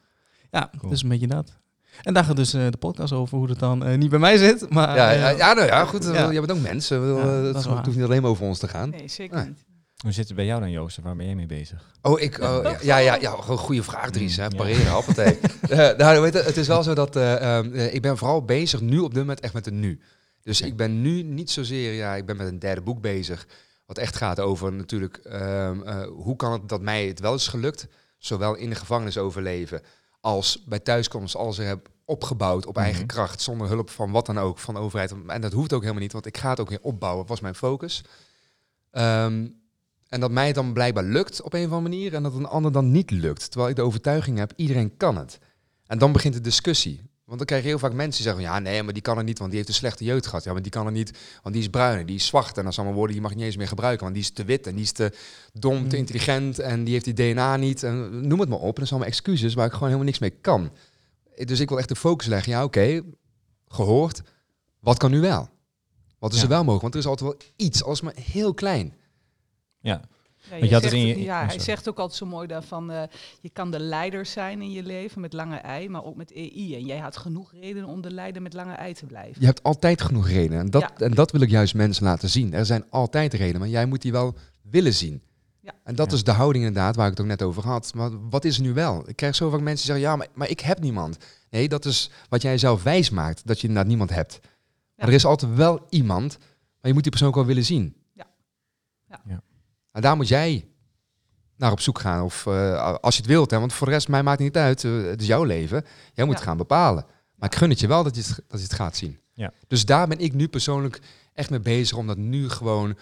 ja 0.51 0.71
Cool. 0.79 0.91
dus 0.91 1.03
een 1.03 1.09
beetje 1.09 1.27
dat. 1.27 1.59
En 2.03 2.15
daar 2.15 2.25
gaat 2.25 2.37
dus 2.37 2.55
eh, 2.55 2.71
de 2.71 2.77
podcast 2.77 3.13
over 3.13 3.39
hoe 3.39 3.49
het 3.49 3.59
dan 3.59 3.85
eh, 3.85 3.99
niet 3.99 4.11
bij 4.11 4.19
mij 4.19 4.37
zit. 4.37 4.71
Maar, 4.71 4.97
Ja, 4.97 5.13
eh, 5.13 5.19
ja, 5.19 5.29
ja, 5.29 5.53
nou 5.53 5.67
ja, 5.67 5.85
goed. 5.85 6.05
Ja. 6.05 6.31
Je 6.31 6.41
bent 6.41 6.53
ook 6.53 6.63
mensen. 6.63 7.03
Het, 7.03 7.65
waar. 7.65 7.85
hoeft 7.85 7.97
niet 7.97 8.05
alleen 8.05 8.23
maar 8.23 8.31
over 8.31 8.47
ons 8.47 8.59
te 8.59 8.69
gaan. 8.69 8.91
Nee, 8.91 9.09
zeker 9.09 9.47
niet. 9.47 9.65
Hoe 10.03 10.13
zit 10.13 10.27
het 10.27 10.37
bij 10.37 10.45
jou 10.45 10.61
dan, 10.61 10.71
Joost? 10.71 10.99
Waar 11.03 11.17
ben 11.17 11.27
jij 11.27 11.35
mee 11.35 11.47
bezig? 11.47 11.91
Oh, 12.03 12.21
ik, 12.21 12.39
oh, 12.39 12.63
ja, 12.63 12.79
ja, 12.83 12.97
ja, 12.99 13.15
ja, 13.15 13.31
gewoon 13.41 13.59
goede 13.59 13.83
vraag, 13.83 14.11
Dries. 14.11 14.37
Hè. 14.37 14.43
Ja. 14.43 14.49
Pareren, 14.49 14.93
hoppatee. 14.93 15.39
Eh, 15.69 15.97
nou, 15.97 16.21
weet 16.21 16.33
je, 16.33 16.39
het 16.43 16.57
is 16.57 16.67
wel 16.67 16.83
zo 16.83 16.95
dat 16.95 17.17
eh, 17.17 17.57
ehm, 17.59 17.73
eh, 17.73 17.95
ik 17.95 18.03
ben 18.03 18.17
vooral 18.19 18.45
bezig 18.45 18.81
nu 18.81 18.99
op 18.99 19.11
dit 19.11 19.21
moment 19.21 19.41
echt 19.41 19.53
met 19.55 19.65
het 19.65 19.75
nu. 19.75 20.01
Dus 20.43 20.61
ik 20.61 20.77
ben 20.77 21.03
nu 21.03 21.23
niet 21.23 21.51
zozeer, 21.51 21.93
ja, 21.93 22.15
ik 22.15 22.27
ben 22.27 22.37
met 22.37 22.47
een 22.47 22.59
derde 22.59 22.81
boek 22.81 23.01
bezig. 23.01 23.47
Wat 23.87 23.99
echt 23.99 24.17
gaat 24.17 24.41
over 24.41 24.73
natuurlijk, 24.73 25.17
ehm, 25.17 25.83
eh, 25.83 26.07
hoe 26.07 26.37
kan 26.37 26.53
het 26.53 26.69
dat 26.69 26.81
mij 26.81 27.07
het 27.07 27.21
wel 27.21 27.35
is 27.35 27.49
gelukt, 27.49 27.87
zowel 28.19 28.55
in 28.55 28.69
de 28.71 28.77
gevangenis 28.77 29.19
overleven, 29.19 29.83
als 30.21 30.63
bij 30.67 30.79
thuiskomst, 30.79 31.37
als 31.37 31.59
ik 31.59 31.67
heb 31.67 31.89
opgebouwd 32.05 32.67
op 32.67 32.77
eigen 32.77 32.99
Mhm. 33.05 33.07
kracht, 33.07 33.41
zonder 33.41 33.69
hulp 33.69 33.91
van 33.91 34.11
wat 34.11 34.27
dan 34.27 34.39
ook, 34.39 34.59
van 34.59 34.75
de 34.75 34.81
overheid. 34.81 35.15
En 35.27 35.41
dat 35.41 35.53
hoeft 35.53 35.73
ook 35.73 35.81
helemaal 35.81 36.03
niet, 36.03 36.13
want 36.13 36.27
ik 36.27 36.37
ga 36.39 36.51
het 36.51 36.61
ook 36.61 36.69
weer 36.69 36.83
opbouwen, 36.83 37.27
was 37.27 37.41
mijn 37.41 37.55
focus. 37.55 38.05
Ehm, 38.91 39.47
en 40.15 40.21
dat 40.21 40.31
mij 40.31 40.47
het 40.47 40.55
dan 40.55 40.73
blijkbaar 40.73 41.05
lukt 41.05 41.43
op 41.43 41.53
een 41.53 41.65
of 41.67 41.73
andere 41.73 41.89
manier 41.97 42.15
en 42.15 42.23
dat 42.23 42.35
een 42.35 42.47
ander 42.47 42.73
dan 42.73 42.91
niet 42.91 43.11
lukt. 43.11 43.51
Terwijl 43.51 43.71
ik 43.71 43.77
de 43.77 43.83
overtuiging 43.83 44.39
heb, 44.39 44.53
iedereen 44.57 44.97
kan 44.97 45.17
het. 45.17 45.39
En 45.87 45.99
dan 45.99 46.13
begint 46.13 46.35
de 46.35 46.41
discussie. 46.41 47.01
Want 47.25 47.39
dan 47.39 47.47
krijg 47.47 47.63
je 47.63 47.69
heel 47.69 47.79
vaak 47.79 47.93
mensen 47.93 48.23
die 48.23 48.23
zeggen, 48.23 48.43
van, 48.43 48.53
ja 48.53 48.59
nee, 48.59 48.83
maar 48.83 48.93
die 48.93 49.03
kan 49.03 49.17
het 49.17 49.27
niet, 49.27 49.39
want 49.39 49.51
die 49.51 49.59
heeft 49.59 49.71
een 49.73 49.79
slechte 49.79 50.05
jeugd 50.05 50.27
gehad. 50.27 50.45
Ja, 50.45 50.53
maar 50.53 50.63
die 50.63 50.71
kan 50.71 50.87
het 50.87 50.95
niet, 50.95 51.19
want 51.43 51.55
die 51.55 51.65
is 51.65 51.71
bruin 51.71 51.99
en 51.99 52.07
die 52.07 52.15
is 52.17 52.27
zwart. 52.27 52.59
En 52.59 52.65
dat 52.65 52.75
zijn 52.75 52.87
allemaal 52.87 52.95
woorden 52.95 53.13
die 53.13 53.21
mag 53.23 53.31
je 53.31 53.37
niet 53.37 53.47
eens 53.47 53.57
meer 53.57 53.69
gebruiken, 53.69 54.03
want 54.03 54.15
die 54.15 54.25
is 54.25 54.31
te 54.31 54.45
wit 54.45 54.67
en 54.67 54.75
die 54.75 54.85
is 54.85 54.93
te 54.93 55.13
dom, 55.53 55.89
te 55.89 55.95
Mm. 55.95 56.01
intelligent 56.01 56.59
en 56.59 56.85
die 56.85 56.93
heeft 56.93 57.05
die 57.05 57.15
DNA 57.15 57.57
niet. 57.57 57.83
En 57.83 58.27
noem 58.29 58.41
het 58.41 58.49
maar 58.49 58.59
op. 58.59 58.75
En 58.75 58.81
dat 58.81 58.89
zijn 58.89 59.01
allemaal 59.01 59.09
excuses 59.09 59.55
waar 59.55 59.67
ik 59.67 59.73
gewoon 59.73 59.89
helemaal 59.89 60.07
niks 60.07 60.19
mee 60.19 60.31
kan. 60.41 60.71
Dus 61.45 61.61
ik 61.61 61.69
wil 61.69 61.79
echt 61.79 61.89
de 61.89 61.97
focus 61.97 62.27
leggen. 62.27 62.53
Ja, 62.53 62.65
oké, 62.65 63.03
gehoord. 63.69 64.23
Wat 64.81 64.99
kan 64.99 65.11
nu 65.11 65.21
wel? 65.21 65.49
Wat 66.19 66.33
is 66.33 66.37
Ja. 66.39 66.43
er 66.45 66.49
wel 66.49 66.59
mogelijk? 66.65 66.83
Want 66.83 66.95
er 66.95 67.01
is 67.01 67.07
altijd 67.07 67.31
wel 67.31 67.41
iets, 67.57 67.83
als 67.85 68.01
maar 68.01 68.15
heel 68.21 68.55
klein. 68.55 68.95
Ja, 69.85 70.01
Ja, 70.51 70.57
je 70.57 70.65
je 70.67 70.73
had 70.73 70.83
het 70.83 70.91
zegt, 70.91 71.03
in 71.03 71.09
je- 71.09 71.21
ja 71.23 71.47
hij 71.47 71.59
zegt 71.59 71.89
ook 71.89 71.99
altijd 71.99 72.19
zo 72.19 72.27
mooi 72.27 72.47
daarvan, 72.47 72.91
eh, 72.91 73.03
je 73.41 73.49
kan 73.51 73.71
de 73.71 73.79
leider 73.81 74.27
zijn 74.27 74.63
in 74.63 74.71
je 74.71 74.83
leven 74.83 75.21
met 75.21 75.33
lange 75.33 75.57
ei, 75.57 75.89
maar 75.89 76.05
ook 76.05 76.17
met 76.17 76.31
EI. 76.33 76.75
En 76.75 76.85
jij 76.85 76.99
had 76.99 77.17
genoeg 77.17 77.53
reden 77.53 77.85
om 77.85 78.01
de 78.01 78.11
leider 78.11 78.43
met 78.43 78.53
lange 78.53 78.73
ei 78.73 78.93
te 78.95 79.07
blijven. 79.07 79.41
Je 79.41 79.47
hebt 79.47 79.63
altijd 79.63 80.03
genoeg 80.03 80.29
redenen. 80.29 80.59
En 80.59 80.71
dat, 80.71 80.83
Ja. 80.83 81.07
en 81.07 81.15
dat 81.15 81.31
wil 81.31 81.41
ik 81.41 81.51
juist 81.51 81.75
mensen 81.75 82.05
laten 82.05 82.29
zien. 82.29 82.55
Er 82.55 82.67
zijn 82.67 82.91
altijd 82.91 83.35
redenen, 83.35 83.61
maar 83.61 83.69
jij 83.69 83.87
moet 83.87 84.03
die 84.03 84.13
wel 84.13 84.35
willen 84.63 84.95
zien. 84.95 85.23
Ja. 85.61 85.73
En 85.85 85.95
dat 85.95 86.11
Ja. 86.11 86.17
is 86.17 86.25
de 86.25 86.31
houding 86.33 86.65
inderdaad, 86.65 86.97
waar 86.97 87.05
ik 87.07 87.11
het 87.13 87.21
ook 87.21 87.27
net 87.27 87.43
over 87.43 87.63
had. 87.67 87.95
Maar 87.95 88.29
wat 88.29 88.45
is 88.45 88.57
er 88.57 88.63
nu 88.63 88.73
wel? 88.73 89.09
Ik 89.09 89.17
krijg 89.17 89.35
zo 89.35 89.51
vaak 89.51 89.61
mensen 89.61 89.87
die 89.87 89.97
zeggen, 89.97 90.11
ja, 90.13 90.17
maar, 90.17 90.27
maar 90.35 90.49
ik 90.51 90.61
heb 90.61 90.81
niemand. 90.81 91.17
Nee, 91.51 91.69
dat 91.69 91.85
is 91.85 92.11
wat 92.29 92.43
jij 92.43 92.59
zelf 92.59 92.83
wijs 92.83 93.11
maakt, 93.11 93.47
dat 93.47 93.57
je 93.61 93.63
inderdaad 93.67 93.89
niemand 93.89 94.11
hebt. 94.11 94.41
Maar 94.97 95.09
er 95.09 95.15
is 95.15 95.25
altijd 95.25 95.55
wel 95.55 95.87
iemand, 95.89 96.39
maar 96.39 96.47
je 96.89 96.93
moet 96.93 97.03
die 97.03 97.11
persoon 97.11 97.29
ook 97.29 97.35
wel 97.35 97.45
willen 97.47 97.65
zien. 97.65 97.97
Ja. 98.13 98.27
Ja. 99.27 99.43
En 99.95 100.03
daar 100.03 100.17
moet 100.17 100.29
jij 100.29 100.69
naar 101.57 101.73
op 101.73 101.81
zoek 101.81 101.99
gaan. 101.99 102.23
Of 102.23 102.47
eh, 102.47 102.95
als 103.01 103.15
je 103.15 103.21
het 103.21 103.31
wilt, 103.31 103.51
hè, 103.51 103.59
want 103.59 103.73
voor 103.73 103.87
de 103.87 103.93
rest, 103.93 104.09
mij 104.09 104.23
maakt 104.23 104.39
het 104.39 104.47
niet 104.47 104.57
uit. 104.63 104.85
eh, 104.85 105.03
het 105.03 105.21
is 105.21 105.27
jouw 105.27 105.45
leven. 105.45 105.85
Jij 106.15 106.25
moet 106.25 106.35
Ja. 106.35 106.41
het 106.41 106.49
gaan 106.49 106.57
bepalen. 106.57 107.05
Maar 107.35 107.49
ik 107.53 107.59
gun 107.59 107.71
het 107.71 107.81
je 107.81 107.87
wel 107.87 108.03
dat 108.03 108.15
je 108.17 108.21
het, 108.23 108.35
dat 108.49 108.59
je 108.61 108.67
het 108.67 108.73
gaat 108.75 108.97
zien. 108.97 109.19
Ja. 109.33 109.53
Dus 109.67 109.85
daar 109.85 110.09
ben 110.09 110.19
ik 110.19 110.33
nu 110.33 110.49
persoonlijk 110.49 111.01
echt 111.35 111.51
mee 111.51 111.61
bezig 111.61 111.97
om 111.97 112.07
dat 112.07 112.17
nu 112.17 112.49
gewoon 112.49 112.97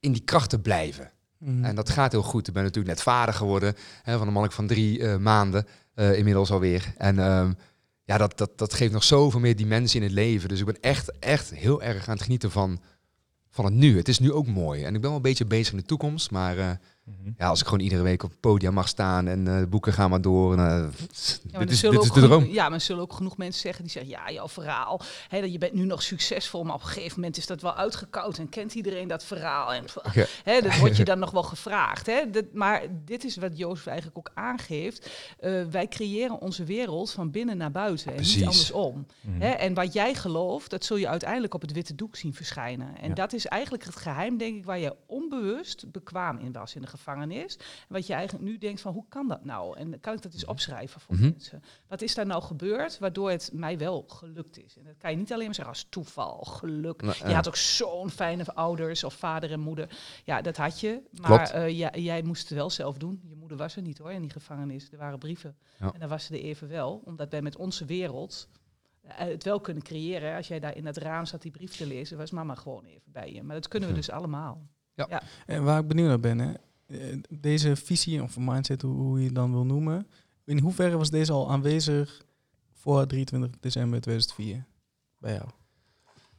in 0.00 0.12
die 0.12 0.22
kracht 0.24 0.50
te 0.50 0.58
blijven. 0.58 1.10
Mhm. 1.38 1.64
En 1.64 1.74
dat 1.74 1.90
gaat 1.90 2.12
heel 2.12 2.22
goed. 2.22 2.48
Ik 2.48 2.54
ben 2.54 2.62
natuurlijk 2.62 2.94
net 2.94 3.02
vader 3.02 3.34
geworden 3.34 3.74
hè, 4.02 4.12
van 4.12 4.20
een 4.20 4.26
mannelijk 4.26 4.52
van 4.52 4.66
drie 4.66 5.02
eh, 5.06 5.16
maanden 5.16 5.66
eh, 5.94 6.16
inmiddels 6.18 6.50
alweer. 6.50 6.92
En 6.96 7.18
ehm, 7.18 7.52
ja, 8.04 8.18
dat, 8.18 8.38
dat, 8.38 8.58
dat 8.58 8.74
geeft 8.74 8.92
nog 8.92 9.04
zoveel 9.04 9.40
meer 9.40 9.56
dimensie 9.56 10.00
in 10.00 10.06
het 10.06 10.14
leven. 10.14 10.48
Dus 10.48 10.60
ik 10.60 10.66
ben 10.66 10.80
echt, 10.80 11.18
echt 11.18 11.50
heel 11.50 11.82
erg 11.82 12.08
aan 12.08 12.14
het 12.14 12.22
genieten 12.22 12.50
van, 12.50 12.80
het 13.64 13.74
nu. 13.74 13.96
Het 13.96 14.08
is 14.08 14.18
nu 14.18 14.32
ook 14.32 14.46
mooi. 14.46 14.82
En 14.82 14.94
ik 14.94 15.00
ben 15.00 15.08
wel 15.08 15.16
een 15.16 15.22
beetje 15.22 15.44
bezig 15.44 15.72
in 15.72 15.78
de 15.78 15.84
toekomst. 15.84 16.30
Maar 16.30 16.58
eh. 16.58 16.70
Ja, 17.38 17.48
als 17.48 17.60
ik 17.60 17.64
gewoon 17.66 17.80
iedere 17.80 18.02
week 18.02 18.22
op 18.22 18.30
het 18.30 18.40
podium 18.40 18.72
mag 18.72 18.88
staan 18.88 19.26
en 19.26 19.48
eh, 19.58 19.66
boeken 19.68 19.92
gaan 19.92 20.10
maar 20.10 20.20
door. 20.20 20.52
en, 20.52 20.58
eh, 20.58 20.66
Ja, 20.66 20.78
maar 21.52 21.60
dit 21.60 21.70
is, 21.70 21.78
zullen 21.78 21.94
dit 21.96 22.04
is 22.04 22.08
ook 22.08 22.14
de 22.14 22.20
genoeg- 22.20 22.40
droom. 22.40 22.44
Ja, 22.52 22.64
maar 22.64 22.72
er 22.72 22.80
zullen 22.80 23.02
ook 23.02 23.12
genoeg 23.12 23.36
mensen 23.36 23.60
zeggen 23.60 23.82
die 23.82 23.92
zeggen, 23.92 24.10
ja, 24.10 24.30
jouw 24.30 24.48
verhaal, 24.48 25.00
hè, 25.28 25.40
dat 25.40 25.52
je 25.52 25.58
bent 25.58 25.72
nu 25.72 25.84
nog 25.84 26.02
succesvol, 26.02 26.64
maar 26.64 26.74
op 26.74 26.80
een 26.80 26.86
gegeven 26.86 27.14
moment 27.20 27.36
is 27.36 27.46
dat 27.46 27.62
wel 27.62 27.74
uitgekoud 27.74 28.38
en 28.38 28.48
kent 28.48 28.74
iedereen 28.74 29.08
dat 29.08 29.24
verhaal. 29.24 29.72
En, 29.72 29.84
hè, 30.44 30.60
dat 30.60 30.78
wordt 30.78 30.96
je 30.96 31.04
dan 31.12 31.18
nog 31.18 31.30
wel 31.30 31.42
gevraagd. 31.42 32.06
Hè? 32.06 32.30
Dat, 32.30 32.44
maar 32.52 32.82
dit 33.04 33.24
is 33.24 33.36
wat 33.36 33.56
Jozef 33.58 33.86
eigenlijk 33.86 34.18
ook 34.18 34.30
aangeeft. 34.34 35.10
Eh, 35.38 35.62
wij 35.70 35.88
creëren 35.88 36.40
onze 36.40 36.64
wereld 36.64 37.10
van 37.10 37.30
binnen 37.30 37.56
naar 37.56 37.70
buiten 37.70 38.06
en 38.06 38.14
Precies. 38.14 38.34
niet 38.36 38.44
andersom. 38.44 39.06
Mhm. 39.20 39.40
Hè? 39.40 39.48
En 39.50 39.74
wat 39.74 39.92
jij 39.92 40.14
gelooft, 40.14 40.70
dat 40.70 40.84
zul 40.84 40.96
je 40.96 41.08
uiteindelijk 41.08 41.54
op 41.54 41.60
het 41.60 41.72
witte 41.72 41.94
doek 41.94 42.16
zien 42.16 42.34
verschijnen. 42.34 42.96
En 43.00 43.08
Ja. 43.08 43.14
dat 43.14 43.32
is 43.32 43.46
eigenlijk 43.46 43.84
het 43.84 43.96
geheim, 43.96 44.36
denk 44.38 44.56
ik, 44.56 44.64
waar 44.64 44.78
je 44.78 44.94
onbewust 45.06 45.90
bekwaam 45.92 46.38
in 46.38 46.52
was 46.52 46.74
in 46.74 46.80
de 46.80 46.86
gevangenis. 46.90 47.56
En 47.56 47.62
wat 47.88 48.06
je 48.06 48.12
eigenlijk 48.12 48.44
nu 48.44 48.58
denkt 48.58 48.80
van, 48.80 48.92
hoe 48.92 49.04
kan 49.08 49.28
dat 49.28 49.44
nou? 49.44 49.76
En 49.78 50.00
kan 50.00 50.14
ik 50.14 50.22
dat 50.22 50.32
eens 50.32 50.44
opschrijven 50.44 51.00
voor 51.00 51.14
Mhm. 51.14 51.22
mensen? 51.30 51.62
Wat 51.88 52.02
is 52.02 52.14
daar 52.14 52.26
nou 52.26 52.42
gebeurd, 52.42 52.98
waardoor 52.98 53.30
het 53.30 53.50
mij 53.52 53.78
wel 53.78 54.04
gelukt 54.08 54.58
is? 54.64 54.76
En 54.78 54.84
dat 54.84 54.94
kan 54.98 55.10
je 55.10 55.16
niet 55.16 55.32
alleen 55.32 55.44
maar 55.46 55.54
zeggen 55.54 55.74
als 55.74 55.86
toeval, 55.88 56.38
geluk. 56.44 57.02
Nou, 57.02 57.28
Je 57.28 57.34
had 57.34 57.48
ook 57.48 57.56
zo'n 57.56 58.10
fijne 58.10 58.54
ouders 58.54 59.04
of 59.04 59.14
vader 59.14 59.52
en 59.52 59.60
moeder. 59.60 59.98
Ja, 60.24 60.40
dat 60.42 60.56
had 60.56 60.80
je. 60.80 61.02
Maar 61.20 61.50
eh, 61.50 61.68
ja, 61.78 61.90
jij 61.96 62.22
moest 62.22 62.48
het 62.48 62.58
wel 62.58 62.70
zelf 62.70 62.96
doen. 62.98 63.20
Je 63.28 63.36
moeder 63.36 63.56
was 63.56 63.76
er 63.76 63.82
niet 63.82 63.98
hoor, 63.98 64.12
in 64.12 64.20
die 64.22 64.30
gevangenis. 64.30 64.90
Er 64.92 64.98
waren 64.98 65.18
brieven. 65.18 65.56
Ja. 65.78 65.92
En 65.92 66.00
dan 66.00 66.08
was 66.08 66.24
ze 66.24 66.34
er 66.34 66.40
even 66.44 66.68
wel. 66.68 67.02
Omdat 67.04 67.30
wij 67.30 67.42
met 67.42 67.56
onze 67.56 67.84
wereld... 67.84 68.48
eh, 69.00 69.16
het 69.16 69.44
wel 69.44 69.60
kunnen 69.60 69.82
creëren. 69.82 70.36
Als 70.36 70.48
jij 70.48 70.60
daar 70.60 70.76
in 70.76 70.86
het 70.86 70.96
raam 70.96 71.26
zat 71.26 71.42
die 71.42 71.50
brief 71.50 71.76
te 71.76 71.86
lezen, 71.86 72.16
was 72.18 72.30
mama 72.30 72.54
gewoon 72.54 72.84
even 72.84 73.12
bij 73.12 73.32
je. 73.32 73.42
Maar 73.42 73.54
dat 73.54 73.68
kunnen 73.68 73.88
we 73.88 73.94
dus 73.94 74.10
allemaal. 74.10 74.68
En 75.46 75.64
waar 75.64 75.80
ik 75.80 75.86
benieuwd 75.88 76.08
naar 76.08 76.20
ben, 76.20 76.38
hè, 76.38 76.52
deze 77.28 77.76
visie 77.76 78.22
of 78.22 78.38
mindset, 78.38 78.82
hoe, 78.82 78.94
hoe 78.94 79.18
je 79.18 79.24
het 79.24 79.34
dan 79.34 79.52
wil 79.52 79.64
noemen, 79.64 80.06
in 80.44 80.58
hoeverre 80.58 80.96
was 80.96 81.10
deze 81.10 81.32
al 81.32 81.50
aanwezig 81.50 82.22
voor 82.72 83.06
23 83.06 83.60
december 83.60 84.00
2004 84.00 84.64
bij 85.18 85.34
jou? 85.34 85.48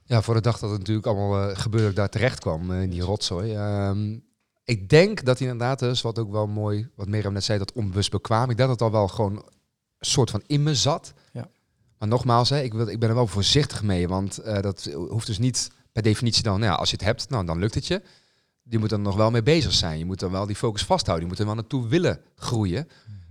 Ja, 0.03 0.21
voor 0.21 0.33
de 0.33 0.41
dag 0.41 0.59
dat 0.59 0.69
het 0.69 0.79
natuurlijk 0.79 1.07
allemaal 1.07 1.49
eh, 1.49 1.57
gebeurde, 1.57 1.93
daar 1.93 2.09
terecht 2.09 2.39
kwam 2.39 2.71
eh, 2.71 2.81
in 2.81 2.89
die 2.89 3.01
rotzooi. 3.01 3.53
Ehm, 3.53 4.17
ik 4.63 4.89
denk 4.89 5.23
dat 5.23 5.39
inderdaad 5.39 5.79
dus, 5.79 6.01
wat 6.01 6.19
ook 6.19 6.31
wel 6.31 6.47
mooi, 6.47 6.89
wat 6.95 7.07
Mirjam 7.07 7.33
net 7.33 7.43
zei, 7.43 7.59
dat 7.59 7.73
onbewust 7.73 8.11
bekwaam. 8.11 8.49
Ik 8.49 8.57
denk 8.57 8.69
dat 8.69 8.79
het 8.79 8.81
al 8.81 8.91
wel 8.91 9.07
gewoon 9.07 9.35
een 9.35 9.43
soort 9.99 10.29
van 10.29 10.43
in 10.47 10.63
me 10.63 10.75
zat. 10.75 11.13
Ja. 11.33 11.49
Maar 11.97 12.07
nogmaals, 12.07 12.49
hè, 12.49 12.61
ik, 12.61 12.73
wil, 12.73 12.87
ik 12.87 12.99
ben 12.99 13.09
er 13.09 13.15
wel 13.15 13.27
voorzichtig 13.27 13.83
mee, 13.83 14.07
want 14.07 14.37
eh, 14.37 14.61
dat 14.61 14.91
hoeft 14.93 15.27
dus 15.27 15.37
niet 15.37 15.71
per 15.91 16.01
definitie 16.01 16.43
dan, 16.43 16.59
nou 16.59 16.71
ja, 16.71 16.77
als 16.77 16.89
je 16.89 16.95
het 16.95 17.05
hebt, 17.05 17.29
nou, 17.29 17.45
dan 17.45 17.59
lukt 17.59 17.75
het 17.75 17.87
je. 17.87 18.01
Je 18.71 18.79
moet 18.79 18.91
er 18.91 18.99
nog 18.99 19.15
wel 19.15 19.31
mee 19.31 19.43
bezig 19.43 19.71
zijn. 19.73 19.97
Je 19.97 20.05
moet 20.05 20.21
er 20.21 20.31
wel 20.31 20.45
die 20.45 20.55
focus 20.55 20.83
vasthouden. 20.85 21.25
Je 21.25 21.31
moet 21.31 21.39
er 21.41 21.45
wel 21.45 21.55
naartoe 21.55 21.87
willen 21.87 22.19
groeien. 22.35 22.87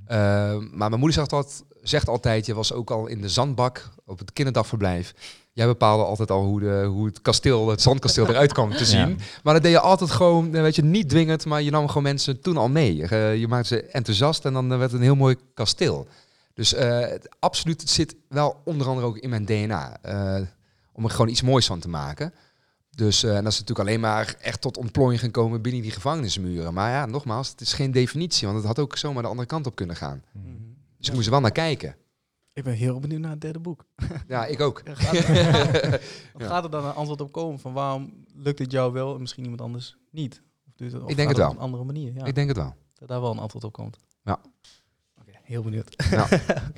Eh, 0.07 0.17
maar 0.57 0.89
mijn 0.89 0.99
moeder 0.99 1.13
zegt, 1.13 1.33
altijd, 1.33 1.65
zegt 1.83 2.09
altijd, 2.09 2.47
je 2.47 2.55
was 2.55 2.73
ook 2.73 2.91
al 2.91 3.07
in 3.07 3.21
de 3.21 3.29
zandbak 3.29 3.89
op 4.05 4.19
het 4.19 4.33
kinderdagverblijf. 4.33 5.15
Jij 5.53 5.67
bepaalde 5.67 6.05
altijd 6.05 6.31
al 6.31 6.45
hoe, 6.45 6.61
de, 6.61 6.85
hoe 6.89 7.07
het 7.07 7.23
kasteel, 7.23 7.69
het 7.69 7.83
zandkasteel 7.83 8.27
eruit 8.31 8.53
kwam 8.53 8.71
te 8.77 8.85
zien. 8.85 9.09
Ja. 9.09 9.15
Maar 9.43 9.55
dat 9.55 9.63
deed 9.63 9.73
je 9.73 9.81
altijd 9.81 10.11
gewoon, 10.11 10.55
eh, 10.55 10.61
weet 10.63 10.75
je, 10.77 10.83
niet 10.85 11.09
dwingend, 11.09 11.45
maar 11.47 11.63
je 11.63 11.71
nam 11.71 11.87
gewoon 11.89 12.03
mensen 12.03 12.41
toen 12.41 12.57
al 12.57 12.69
mee. 12.69 13.07
Eh, 13.07 13.37
je 13.37 13.49
maakte 13.49 13.69
ze 13.69 13.83
enthousiast 13.83 14.45
en 14.45 14.53
dan 14.53 14.69
werd 14.69 14.81
het 14.83 14.93
een 14.93 15.01
heel 15.07 15.15
mooi 15.17 15.37
kasteel. 15.55 16.07
Dus 16.55 16.75
eh, 16.75 17.01
het- 17.01 17.29
absoluut, 17.39 17.81
het 17.81 17.91
zit 17.91 18.15
wel 18.29 18.61
onder 18.65 18.87
andere 18.89 19.07
ook 19.07 19.19
in 19.19 19.31
mijn 19.31 19.45
DNA. 19.45 19.97
om 20.93 21.05
er 21.05 21.11
gewoon 21.11 21.29
iets 21.29 21.43
moois 21.43 21.67
van 21.67 21.79
te 21.81 21.89
maken. 21.89 22.35
Dus 23.01 23.23
eh, 23.23 23.37
en 23.37 23.45
dat 23.45 23.53
is 23.53 23.59
natuurlijk 23.59 23.89
alleen 23.89 24.01
maar 24.01 24.35
echt 24.41 24.61
tot 24.61 24.77
ontplooiing 24.77 25.21
gekomen 25.21 25.63
binnen 25.63 25.83
die 25.83 25.91
gevangenismuren. 25.91 26.75
Maar 26.75 26.91
ja, 26.91 27.07
nogmaals, 27.07 27.49
het 27.51 27.61
is 27.61 27.73
geen 27.73 27.91
definitie, 27.91 28.47
want 28.47 28.59
het 28.59 28.67
had 28.67 28.79
ook 28.79 28.97
zomaar 28.97 29.23
de 29.23 29.29
andere 29.29 29.49
kant 29.49 29.67
op 29.67 29.75
kunnen 29.75 29.97
gaan. 29.97 30.23
Dus 30.99 31.09
ik 31.09 31.15
moest 31.15 31.27
er 31.27 31.33
wel 31.33 31.41
naar 31.41 31.53
kijken. 31.53 31.97
Ik 32.53 32.65
ben 32.65 32.75
heel 32.75 33.01
benieuwd 33.01 33.21
naar 33.21 33.31
het 33.31 33.41
derde 33.41 33.59
boek. 33.59 33.85
Ja, 34.29 34.47
ik 34.47 34.61
ook. 34.61 34.83
Gaat 34.85 35.15
er, 35.15 35.29
Ja. 36.39 36.47
gaat 36.47 36.65
er 36.65 36.71
dan 36.71 36.85
een 36.85 36.93
antwoord 36.95 37.21
op 37.21 37.33
komen 37.33 37.59
van 37.59 37.73
waarom 37.73 38.25
lukt 38.35 38.59
het 38.59 38.71
jou 38.73 38.93
wel 38.93 39.15
en 39.15 39.21
misschien 39.21 39.43
iemand 39.43 39.61
anders 39.61 39.97
niet? 40.11 40.43
Of 40.67 40.73
doet 40.77 40.93
het, 40.93 41.03
of 41.03 41.11
Ik 41.11 41.17
denk 41.17 41.29
het 41.29 41.39
op 41.39 41.45
wel. 41.45 41.53
een 41.53 41.59
andere 41.61 41.85
manier. 41.85 42.13
Ja, 42.15 42.25
Ik 42.25 42.35
denk 42.35 42.49
het 42.49 42.57
wel. 42.57 42.75
dat 42.95 43.09
daar 43.09 43.21
wel 43.21 43.31
een 43.31 43.39
antwoord 43.39 43.65
op 43.65 43.73
komt. 43.73 43.97
Ja. 44.25 44.41
Oké, 45.21 45.31
heel 45.43 45.63
benieuwd. 45.63 46.05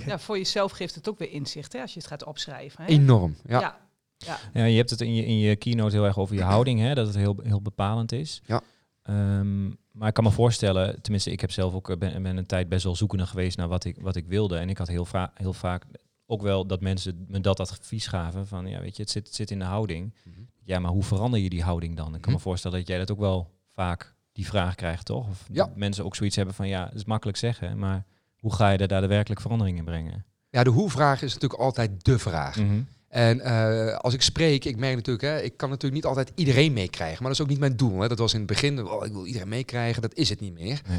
Ja, 0.07 0.19
voor 0.19 0.37
jezelf 0.37 0.73
geeft 0.73 0.95
het 0.95 1.09
ook 1.09 1.19
weer 1.19 1.31
inzicht 1.31 1.73
hè, 1.73 1.81
als 1.81 1.93
je 1.93 1.99
het 1.99 2.09
gaat 2.09 2.25
opschrijven. 2.25 2.85
Hè? 2.85 2.91
Enorm. 2.91 3.37
Ja. 3.47 3.81
Ja. 4.27 4.39
ja. 4.53 4.65
Je 4.65 4.77
hebt 4.77 4.91
het 4.91 5.01
in 5.01 5.15
je, 5.15 5.25
in 5.27 5.39
je 5.39 5.57
keynote 5.57 5.95
heel 5.97 6.05
erg 6.05 6.19
over 6.19 6.35
je 6.35 6.43
houding, 6.43 6.81
hè, 6.81 6.95
dat 6.95 7.07
het 7.07 7.17
heel, 7.17 7.37
heel 7.43 7.63
bepalend 7.63 8.13
is. 8.13 8.43
Ja. 8.47 8.61
Ehm, 9.03 9.67
maar 9.93 10.09
ik 10.09 10.15
kan 10.15 10.25
me 10.25 10.31
voorstellen, 10.31 11.03
tenminste, 11.03 11.31
ik 11.31 11.41
heb 11.41 11.51
zelf 11.51 11.75
ook 11.75 11.91
eh, 11.91 11.97
ben, 11.97 12.23
ben 12.23 12.37
een 12.37 12.47
tijd 12.47 12.69
best 12.69 12.85
wel 12.85 12.97
zoekende 12.97 13.27
geweest 13.27 13.57
naar 13.57 13.69
wat 13.69 13.85
ik, 13.85 13.97
wat 14.01 14.17
ik 14.17 14.27
wilde. 14.27 14.57
En 14.57 14.69
ik 14.69 14.79
had 14.79 14.89
heel, 14.89 15.05
va 15.05 15.31
heel 15.35 15.53
vaak 15.53 15.85
ook 16.27 16.43
wel 16.43 16.67
dat 16.67 16.81
mensen 16.81 17.25
me 17.29 17.41
dat 17.41 17.61
advies 17.61 18.07
gaven 18.07 18.47
van, 18.47 18.67
ja, 18.67 18.81
weet 18.81 18.97
je, 18.97 19.03
het 19.03 19.11
zit, 19.11 19.27
het 19.27 19.35
zit 19.35 19.51
in 19.51 19.59
de 19.59 19.65
houding. 19.65 20.15
Mhm. 20.25 20.41
Ja, 20.65 20.79
maar 20.79 20.91
hoe 20.91 21.03
verander 21.03 21.41
je 21.41 21.49
die 21.49 21.63
houding 21.63 21.97
dan? 21.97 22.15
Ik 22.15 22.21
kan 22.21 22.31
me 22.33 22.39
Mhm. 22.39 22.47
voorstellen 22.47 22.79
dat 22.79 22.89
jij 22.89 22.99
dat 22.99 23.11
ook 23.11 23.19
wel 23.19 23.51
vaak 23.73 24.15
die 24.33 24.47
vraag 24.47 24.75
krijgt, 24.75 25.05
toch? 25.07 25.29
Of 25.29 25.47
Ja. 25.53 25.65
dat 25.67 25.77
mensen 25.77 26.05
ook 26.05 26.17
zoiets 26.17 26.37
hebben 26.37 26.55
van, 26.55 26.69
ja, 26.69 26.85
het 26.85 26.95
is 26.95 27.05
makkelijk 27.05 27.39
zeggen, 27.39 27.79
maar 27.79 28.05
hoe 28.39 28.55
ga 28.55 28.71
je 28.71 28.79
er 28.79 28.89
daadwerkelijk 28.89 29.41
verandering 29.41 29.79
in 29.79 29.85
brengen? 29.85 30.25
Ja, 30.51 30.65
de 30.65 30.71
hoe-vraag 30.71 31.23
is 31.23 31.35
natuurlijk 31.35 31.61
altijd 31.61 32.05
de 32.05 32.19
vraag. 32.19 32.57
Mhm. 32.57 32.81
En 33.13 33.41
eh, 33.41 33.97
als 33.97 34.15
ik 34.15 34.23
spreek, 34.23 34.65
ik 34.65 34.77
merk 34.77 34.95
natuurlijk, 34.95 35.25
hè, 35.25 35.41
ik 35.41 35.57
kan 35.57 35.69
natuurlijk 35.69 35.95
niet 35.95 36.11
altijd 36.11 36.33
iedereen 36.35 36.73
meekrijgen. 36.73 37.19
Maar 37.19 37.31
dat 37.31 37.39
is 37.39 37.41
ook 37.41 37.51
niet 37.51 37.59
mijn 37.59 37.77
doel. 37.77 38.01
Hè. 38.01 38.09
Dat 38.09 38.19
was 38.19 38.33
in 38.33 38.39
het 38.39 38.49
begin, 38.49 38.87
oh, 38.87 39.07
ik 39.07 39.13
wil 39.13 39.27
iedereen 39.27 39.49
meekrijgen. 39.49 40.03
Dat 40.03 40.15
is 40.15 40.29
het 40.29 40.41
niet 40.41 40.55
meer. 40.55 40.81
Nee. 40.89 40.99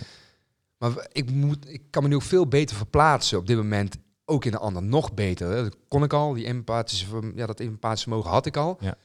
Maar 0.77 1.07
ik, 1.11 1.31
moet, 1.31 1.69
ik 1.69 1.81
kan 1.89 2.03
me 2.03 2.09
nu 2.09 2.15
ook 2.15 2.21
veel 2.21 2.47
beter 2.47 2.75
verplaatsen 2.75 3.37
op 3.37 3.47
dit 3.47 3.57
moment. 3.57 3.95
Ook 4.25 4.45
in 4.45 4.51
de 4.51 4.57
ander 4.57 4.83
nog 4.83 5.13
beter. 5.13 5.49
Hè. 5.49 5.63
Dat 5.63 5.77
kon 5.87 6.03
ik 6.03 6.13
al. 6.13 6.33
Die 6.33 6.45
empathische, 6.45 7.31
ja, 7.35 7.45
dat 7.45 7.59
empathische 7.59 8.09
vermogen 8.09 8.31
had 8.31 8.45
ik 8.45 8.57
al. 8.57 8.77
Ja. 8.79 8.95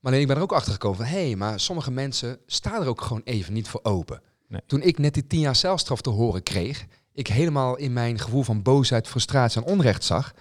Maar 0.00 0.12
nee, 0.12 0.20
ik 0.20 0.26
ben 0.26 0.36
er 0.36 0.42
ook 0.42 0.52
achter 0.52 0.72
gekomen 0.72 0.98
van... 0.98 1.06
hé, 1.06 1.26
hey, 1.26 1.36
maar 1.36 1.60
sommige 1.60 1.90
mensen 1.90 2.38
staan 2.46 2.82
er 2.82 2.88
ook 2.88 3.00
gewoon 3.00 3.22
even 3.24 3.52
niet 3.52 3.68
voor 3.68 3.80
open. 3.82 4.22
Nee. 4.48 4.60
Toen 4.66 4.82
ik 4.82 4.98
net 4.98 5.14
die 5.14 5.26
tien 5.26 5.40
jaar 5.40 5.56
celstraf 5.56 6.00
te 6.00 6.10
horen 6.10 6.42
kreeg... 6.42 6.86
ik 7.12 7.26
helemaal 7.26 7.76
in 7.76 7.92
mijn 7.92 8.18
gevoel 8.18 8.42
van 8.42 8.62
boosheid, 8.62 9.08
frustratie 9.08 9.62
en 9.62 9.68
onrecht 9.68 10.04
zag... 10.04 10.34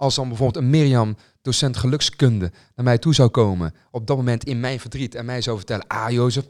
als 0.00 0.14
dan 0.14 0.28
bijvoorbeeld 0.28 0.64
een 0.64 0.70
Mirjam, 0.70 1.16
docent 1.42 1.76
gelukskunde... 1.76 2.52
naar 2.74 2.84
mij 2.84 2.98
toe 2.98 3.14
zou 3.14 3.28
komen 3.28 3.74
op 3.90 4.06
dat 4.06 4.16
moment 4.16 4.44
in 4.44 4.60
mijn 4.60 4.80
verdriet... 4.80 5.14
en 5.14 5.24
mij 5.24 5.40
zou 5.40 5.56
vertellen... 5.56 5.86
ah, 5.86 6.10
Jozef, 6.10 6.44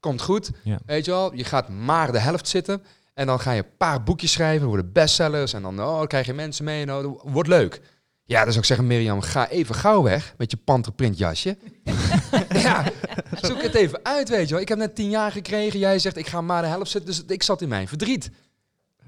komt 0.00 0.22
goed. 0.22 0.50
Ja. 0.62 0.78
Weet 0.86 1.04
je 1.04 1.10
wel, 1.10 1.34
je 1.34 1.44
gaat 1.44 1.68
maar 1.68 2.12
de 2.12 2.18
helft 2.18 2.48
zitten... 2.48 2.82
en 3.14 3.26
dan 3.26 3.40
ga 3.40 3.52
je 3.52 3.62
een 3.62 3.76
paar 3.76 4.02
boekjes 4.02 4.32
schrijven... 4.32 4.66
worden 4.66 4.92
bestsellers... 4.92 5.52
en 5.52 5.62
dan, 5.62 5.80
oh, 5.80 6.02
krijg 6.02 6.26
je 6.26 6.32
mensen 6.32 6.64
mee... 6.64 6.84
nou, 6.84 7.02
dat 7.02 7.32
wordt 7.32 7.48
leuk. 7.48 7.80
Ja, 8.24 8.38
dan 8.38 8.48
zou 8.48 8.58
ik 8.58 8.64
zeggen, 8.64 8.86
Mirjam, 8.86 9.20
ga 9.20 9.48
even 9.48 9.74
gauw 9.74 10.02
weg 10.02 10.34
met 10.36 10.50
je 10.50 10.56
panterprint 10.56 11.18
jasje. 11.18 11.56
ja, 12.66 12.84
zoek 13.40 13.62
het 13.62 13.74
even 13.74 14.00
uit, 14.02 14.28
weet 14.28 14.48
je 14.48 14.52
wel. 14.52 14.62
Ik 14.62 14.68
heb 14.68 14.78
net 14.78 14.94
tien 14.94 15.10
jaar 15.10 15.32
gekregen. 15.32 15.78
Jij 15.78 15.98
zegt, 15.98 16.16
ik 16.16 16.26
ga 16.26 16.40
maar 16.40 16.62
de 16.62 16.68
helft 16.68 16.90
zitten. 16.90 17.10
Dus 17.10 17.24
ik 17.26 17.42
zat 17.42 17.62
in 17.62 17.68
mijn 17.68 17.88
verdriet. 17.88 18.30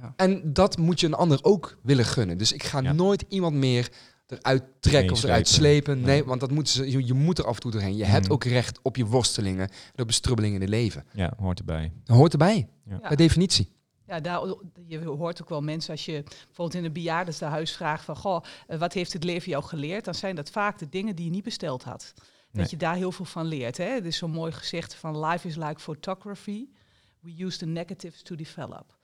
Ja. 0.01 0.13
En 0.17 0.53
dat 0.53 0.79
moet 0.79 1.01
je 1.01 1.07
een 1.07 1.15
ander 1.15 1.39
ook 1.45 1.79
willen 1.83 2.05
gunnen. 2.05 2.39
Dus 2.39 2.53
ik 2.53 2.63
ga 2.63 2.81
Ja. 2.81 2.93
nooit 2.93 3.25
iemand 3.29 3.55
meer 3.55 3.89
eruit 4.27 4.63
trekken 4.81 5.13
of 5.13 5.23
eruit 5.23 5.49
slepen. 5.49 6.01
Nee, 6.01 6.25
want 6.25 6.41
dat 6.41 6.51
moet 6.51 6.69
ze, 6.69 6.91
je, 6.91 7.07
je 7.07 7.15
moet 7.15 7.39
er 7.39 7.45
af 7.47 7.55
en 7.55 7.61
toe 7.61 7.71
doorheen. 7.71 7.97
Je 7.97 8.05
hebt 8.05 8.25
Mhm. 8.25 8.33
ook 8.33 8.45
recht 8.45 8.79
op 8.83 8.97
je 8.97 9.07
worstelingen 9.07 9.69
en 9.95 10.01
op 10.03 10.07
bestrubbelingen 10.07 10.55
in 10.57 10.61
het 10.61 10.71
leven. 10.71 11.05
Ja, 11.13 11.33
hoort 11.39 11.59
erbij. 11.59 11.93
Dat 12.05 12.17
hoort 12.17 12.33
erbij, 12.33 12.69
Ja. 12.85 12.99
bij 12.99 13.17
definitie. 13.17 13.75
Ja, 14.07 14.21
daar, 14.21 14.41
je 14.87 15.05
hoort 15.05 15.43
ook 15.43 15.49
wel 15.49 15.61
mensen 15.63 15.91
als 15.91 16.05
je 16.05 16.23
bijvoorbeeld 16.23 16.75
in 16.75 16.85
een 16.85 16.93
bejaardentehuis 16.93 17.73
vraagt 17.77 18.05
van, 18.05 18.17
goh, 18.17 18.43
eh, 18.67 18.79
wat 18.79 18.93
heeft 18.93 19.13
het 19.13 19.25
leven 19.25 19.51
jou 19.51 19.65
geleerd? 19.65 20.05
Dan 20.05 20.15
zijn 20.15 20.35
dat 20.37 20.51
vaak 20.51 20.79
de 20.79 20.89
dingen 20.89 21.17
die 21.17 21.25
je 21.25 21.31
niet 21.31 21.45
besteld 21.45 21.83
had. 21.83 22.13
Nee. 22.17 22.63
Dat 22.63 22.71
je 22.71 22.77
daar 22.77 22.95
heel 22.97 23.13
veel 23.13 23.25
van 23.25 23.47
leert. 23.47 23.77
Hè? 23.77 23.85
Het 23.85 24.05
is 24.05 24.17
zo'n 24.17 24.31
mooi 24.31 24.53
gezegd 24.53 24.95
van 24.95 25.25
life 25.25 25.49
is 25.49 25.57
like 25.57 25.81
photography. 25.81 26.67
We 27.21 27.45
use 27.45 27.59
the 27.59 27.67
negatives 27.67 28.23
to 28.23 28.35
develop. 28.35 28.96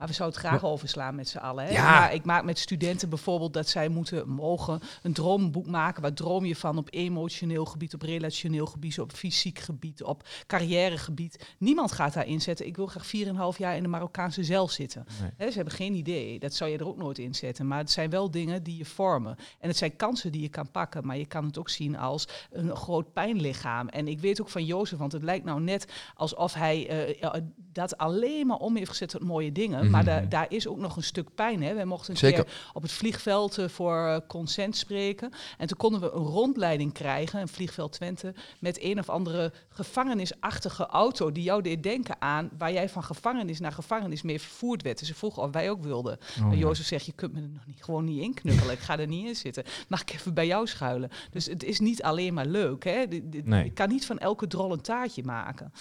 Maar 0.00 0.08
we 0.08 0.14
zouden 0.14 0.40
het 0.40 0.48
graag 0.48 0.64
overslaan 0.64 1.14
met 1.14 1.28
z'n 1.28 1.38
allen. 1.38 1.64
Hè? 1.64 1.70
Ja. 1.70 1.82
Maar 1.82 2.14
ik 2.14 2.24
maak 2.24 2.44
met 2.44 2.58
studenten 2.58 3.08
bijvoorbeeld 3.08 3.52
dat 3.52 3.68
zij 3.68 3.88
moeten 3.88 4.28
mogen 4.28 4.80
een 5.02 5.12
droomboek 5.12 5.66
maken. 5.66 6.02
Waar 6.02 6.12
droom 6.12 6.44
je 6.44 6.56
van 6.56 6.78
op 6.78 6.88
emotioneel 6.90 7.64
gebied, 7.64 7.94
op 7.94 8.02
relationeel 8.02 8.66
gebied, 8.66 9.00
op 9.00 9.12
fysiek 9.12 9.58
gebied, 9.58 10.02
op 10.02 10.28
carrièregebied. 10.46 11.54
Niemand 11.58 11.92
gaat 11.92 12.12
daar 12.12 12.26
inzetten. 12.26 12.66
Ik 12.66 12.76
wil 12.76 12.86
graag 12.86 13.06
4,5 13.54 13.58
jaar 13.58 13.76
in 13.76 13.82
de 13.82 13.88
Marokkaanse 13.88 14.44
zeil 14.44 14.68
zitten. 14.68 15.06
Nee. 15.20 15.30
Hè, 15.36 15.50
ze 15.50 15.56
hebben 15.56 15.74
geen 15.74 15.94
idee. 15.94 16.38
Dat 16.38 16.54
zou 16.54 16.70
je 16.70 16.78
er 16.78 16.88
ook 16.88 16.96
nooit 16.96 17.18
in 17.18 17.34
zetten. 17.34 17.66
Maar 17.66 17.78
het 17.78 17.90
zijn 17.90 18.10
wel 18.10 18.30
dingen 18.30 18.62
die 18.62 18.76
je 18.76 18.84
vormen. 18.84 19.36
En 19.58 19.68
het 19.68 19.76
zijn 19.76 19.96
kansen 19.96 20.32
die 20.32 20.42
je 20.42 20.48
kan 20.48 20.70
pakken. 20.70 21.06
Maar 21.06 21.18
je 21.18 21.26
kan 21.26 21.44
het 21.44 21.58
ook 21.58 21.68
zien 21.68 21.96
als 21.96 22.28
een 22.50 22.76
groot 22.76 23.12
pijnlichaam. 23.12 23.88
En 23.88 24.08
ik 24.08 24.20
weet 24.20 24.40
ook 24.40 24.48
van 24.48 24.64
Jozef, 24.64 24.98
want 24.98 25.12
het 25.12 25.22
lijkt 25.22 25.44
nou 25.44 25.60
net 25.60 25.92
alsof 26.14 26.54
hij 26.54 26.88
eh, 26.88 27.20
ja, 27.20 27.40
dat 27.72 27.96
alleen 27.96 28.46
maar 28.46 28.56
om 28.56 28.76
heeft 28.76 28.90
gezet 28.90 29.08
tot 29.08 29.24
mooie 29.24 29.52
dingen. 29.52 29.89
Maar 29.90 30.02
Mhm. 30.02 30.10
daar, 30.10 30.28
daar 30.28 30.46
is 30.48 30.66
ook 30.66 30.78
nog 30.78 30.96
een 30.96 31.02
stuk 31.02 31.34
pijn. 31.34 31.62
Hè. 31.62 31.74
We 31.74 31.84
mochten 31.84 32.10
een 32.10 32.16
Zeker. 32.18 32.44
keer 32.44 32.70
op 32.72 32.82
het 32.82 32.92
vliegveld 32.92 33.58
eh, 33.58 33.68
voor 33.68 34.06
eh, 34.06 34.16
consent 34.28 34.76
spreken. 34.76 35.30
En 35.58 35.66
toen 35.66 35.76
konden 35.76 36.00
we 36.00 36.10
een 36.12 36.22
rondleiding 36.22 36.92
krijgen, 36.92 37.40
een 37.40 37.48
vliegveld 37.48 37.92
Twente, 37.92 38.34
met 38.58 38.82
een 38.82 38.98
of 38.98 39.08
andere 39.08 39.52
gevangenisachtige 39.68 40.86
auto 40.86 41.32
die 41.32 41.42
jou 41.42 41.62
deed 41.62 41.82
denken 41.82 42.16
aan 42.18 42.50
waar 42.58 42.72
jij 42.72 42.88
van 42.88 43.04
gevangenis 43.04 43.60
naar 43.60 43.72
gevangenis 43.72 44.22
mee 44.22 44.40
vervoerd 44.40 44.82
werd. 44.82 44.98
Dus 44.98 45.08
ze 45.08 45.14
vroegen 45.14 45.42
of 45.42 45.50
wij 45.52 45.70
ook 45.70 45.82
wilden. 45.82 46.18
Oh, 46.44 46.52
ja. 46.52 46.58
Jozef 46.58 46.86
zegt, 46.86 47.06
je 47.06 47.12
kunt 47.12 47.32
me 47.32 47.40
er 47.40 47.48
nog 47.52 47.66
niet, 47.66 47.84
gewoon 47.84 48.04
niet. 48.04 48.40
Ik 48.70 48.78
ga 48.78 48.98
er 48.98 49.06
niet 49.06 49.26
in 49.26 49.36
zitten. 49.36 49.64
Mag 49.88 50.00
ik 50.00 50.12
even 50.12 50.34
bij 50.34 50.46
jou 50.46 50.66
schuilen? 50.66 51.10
Dus 51.30 51.46
het 51.46 51.62
is 51.64 51.80
niet 51.80 52.02
alleen 52.02 52.34
maar 52.34 52.46
leuk. 52.46 52.84
Hè? 52.84 53.04
Nee. 53.44 53.64
Ik 53.64 53.74
kan 53.74 53.88
niet 53.88 54.06
van 54.06 54.18
elke 54.18 54.46
drol 54.46 54.72
een 54.72 54.80
taartje 54.80 55.22
maken. 55.24 55.72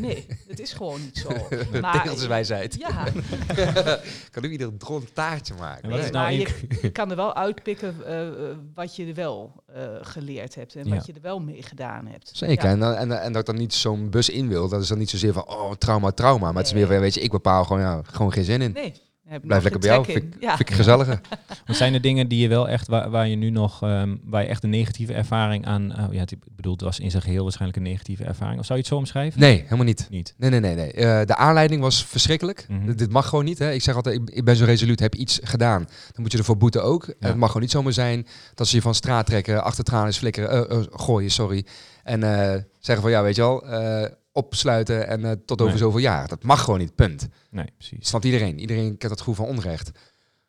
Nee, 0.00 0.26
het 0.48 0.60
is 0.60 0.72
gewoon 0.72 1.00
niet 1.00 1.18
zo. 1.18 1.28
Maar, 1.80 1.92
Tegelswijsheid. 2.02 2.74
ja, 2.78 3.04
kan 4.32 4.42
nu 4.42 4.48
ieder 4.50 4.76
drol 4.76 4.96
een 4.96 5.12
taartje 5.12 5.54
maken. 5.58 5.88
Nee. 5.88 6.10
nou 6.10 6.30
je, 6.32 6.48
je 6.82 6.90
kan 6.98 7.10
er 7.10 7.16
wel 7.16 7.34
uitpikken 7.34 7.94
eh, 8.06 8.28
eh, 8.28 8.56
wat 8.74 8.96
je 8.96 9.06
er 9.06 9.14
wel 9.14 9.62
eh, 9.74 9.82
geleerd 10.00 10.54
hebt 10.54 10.74
en 10.74 10.86
Ja. 10.88 10.94
wat 10.94 11.06
je 11.06 11.12
er 11.12 11.20
wel 11.20 11.40
mee 11.40 11.62
gedaan 11.62 12.06
hebt. 12.06 12.30
Zeker. 12.34 12.64
Ja. 12.64 12.70
En, 12.72 12.78
dan- 12.78 12.94
en, 12.94 13.22
en 13.22 13.32
dat 13.32 13.40
ik 13.40 13.46
dan 13.46 13.56
niet 13.56 13.74
zo'n 13.74 14.10
bus 14.10 14.28
in 14.28 14.48
wil, 14.48 14.68
dat 14.68 14.82
is 14.82 14.88
dan 14.88 14.98
niet 14.98 15.10
zozeer 15.10 15.32
van, 15.32 15.48
oh, 15.48 15.72
trauma, 15.72 16.10
trauma. 16.10 16.46
Maar 16.46 16.62
het 16.62 16.66
is 16.66 16.72
meer 16.72 16.86
van, 16.86 16.98
weet 17.00 17.14
je, 17.14 17.20
ik 17.20 17.30
bepaal 17.30 17.64
gewoon, 17.64 17.82
ja, 17.82 18.00
gewoon 18.04 18.32
geen 18.32 18.44
zin 18.44 18.62
in. 18.62 18.72
Nee, 18.72 18.92
Heb 19.32 19.42
Blijf 19.46 19.62
lekker 19.62 19.80
bij 19.80 19.90
jou. 19.90 20.04
Vind, 20.04 20.34
Ja. 20.40 20.56
vind 20.56 20.68
ik 20.68 20.74
gezelliger. 20.74 21.20
Want 21.66 21.78
zijn 21.78 21.94
er 21.94 22.00
dingen 22.00 22.28
die 22.28 22.38
je 22.40 22.48
wel 22.48 22.68
echt, 22.68 22.88
waar, 22.88 23.10
waar 23.10 23.28
je 23.28 23.36
nu 23.36 23.50
nog, 23.50 23.82
ehm, 23.82 24.16
waar 24.24 24.42
je 24.42 24.48
echt 24.48 24.64
een 24.64 24.70
negatieve 24.70 25.12
ervaring 25.14 25.66
aan, 25.66 25.92
oh 26.00 26.12
ja, 26.12 26.20
het- 26.20 26.32
ik 26.32 26.38
bedoel, 26.56 26.72
het 26.72 26.80
was 26.80 27.00
in 27.00 27.10
zijn 27.10 27.22
geheel 27.22 27.42
waarschijnlijk 27.42 27.78
een 27.78 27.84
negatieve 27.90 28.24
ervaring. 28.24 28.58
Of 28.60 28.66
zou 28.66 28.78
je 28.78 28.84
het 28.84 28.92
zo 28.94 28.98
omschrijven? 28.98 29.40
Nee, 29.40 29.62
helemaal 29.62 29.84
niet. 29.84 30.06
Niet. 30.10 30.34
Nee, 30.38 30.50
nee, 30.50 30.60
nee. 30.60 30.74
nee. 30.74 30.92
Eh, 30.92 31.26
de 31.26 31.36
aanleiding 31.36 31.80
was 31.80 32.04
verschrikkelijk. 32.06 32.66
Mhm. 32.68 32.94
Dit 32.96 33.10
mag 33.10 33.28
gewoon 33.28 33.44
niet. 33.44 33.58
Hè. 33.58 33.72
Ik 33.72 33.82
zeg 33.82 33.94
altijd, 33.94 34.16
ik, 34.16 34.30
ik 34.30 34.44
ben 34.44 34.56
zo 34.56 34.64
resoluut, 34.64 35.00
heb 35.00 35.14
iets 35.14 35.40
gedaan. 35.42 35.82
Dan 36.12 36.22
moet 36.22 36.32
je 36.32 36.38
ervoor 36.38 36.56
boeten 36.56 36.84
ook. 36.84 37.06
Het 37.20 37.36
mag 37.36 37.46
gewoon 37.46 37.62
niet 37.62 37.70
zomaar 37.70 37.92
zijn 37.92 38.26
dat 38.54 38.66
ze 38.68 38.76
je 38.76 38.82
van 38.82 38.94
straat 38.94 39.26
trekken, 39.26 39.64
achter 39.64 39.84
tranen 39.84 40.12
flikkeren, 40.12 40.68
eh, 40.70 40.78
eh, 40.78 40.84
gooien, 40.90 41.30
sorry. 41.30 41.66
En 42.04 42.22
eh, 42.22 42.60
zeggen 42.78 43.02
van, 43.04 43.10
ja, 43.10 43.22
weet 43.22 43.36
je 43.36 43.42
wel, 43.42 43.66
eh, 43.66 44.10
opsluiten 44.32 45.06
en 45.08 45.24
eh, 45.24 45.30
tot 45.30 45.60
over 45.60 45.72
Nee. 45.72 45.82
zoveel 45.82 46.00
jaar. 46.00 46.28
Dat 46.28 46.42
mag 46.42 46.64
gewoon 46.64 46.78
niet, 46.78 46.94
punt. 46.94 47.28
Nee, 47.50 47.72
precies. 47.76 48.08
Snapt 48.08 48.24
iedereen. 48.24 48.58
Iedereen 48.58 48.88
kent 48.96 49.12
dat 49.12 49.18
gevoel 49.18 49.34
van 49.34 49.46
onrecht. 49.46 49.90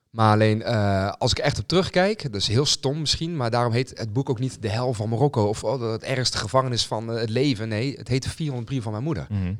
Maar 0.09 0.31
alleen, 0.33 0.61
eh, 0.61 1.11
als 1.11 1.31
ik 1.31 1.37
echt 1.39 1.59
op 1.59 1.67
terugkijk, 1.67 2.21
dat 2.23 2.41
is 2.41 2.47
heel 2.47 2.65
stom 2.65 2.99
misschien, 2.99 3.35
maar 3.37 3.49
daarom 3.51 3.73
heet 3.73 3.97
het 3.97 4.13
boek 4.13 4.29
ook 4.29 4.39
niet 4.39 4.61
De 4.61 4.69
Hel 4.69 4.93
van 4.93 5.09
Marokko 5.09 5.47
of 5.47 5.63
oh, 5.63 5.91
het 5.91 6.03
ergste 6.03 6.37
gevangenis 6.37 6.85
van 6.85 7.11
eh, 7.11 7.19
het 7.19 7.29
leven. 7.29 7.67
Nee, 7.67 7.95
het 7.97 8.07
heet 8.07 8.23
de 8.23 8.29
400 8.29 8.65
brieven 8.65 8.83
van 8.83 8.91
mijn 8.91 9.03
moeder. 9.03 9.27
Mhm. 9.29 9.53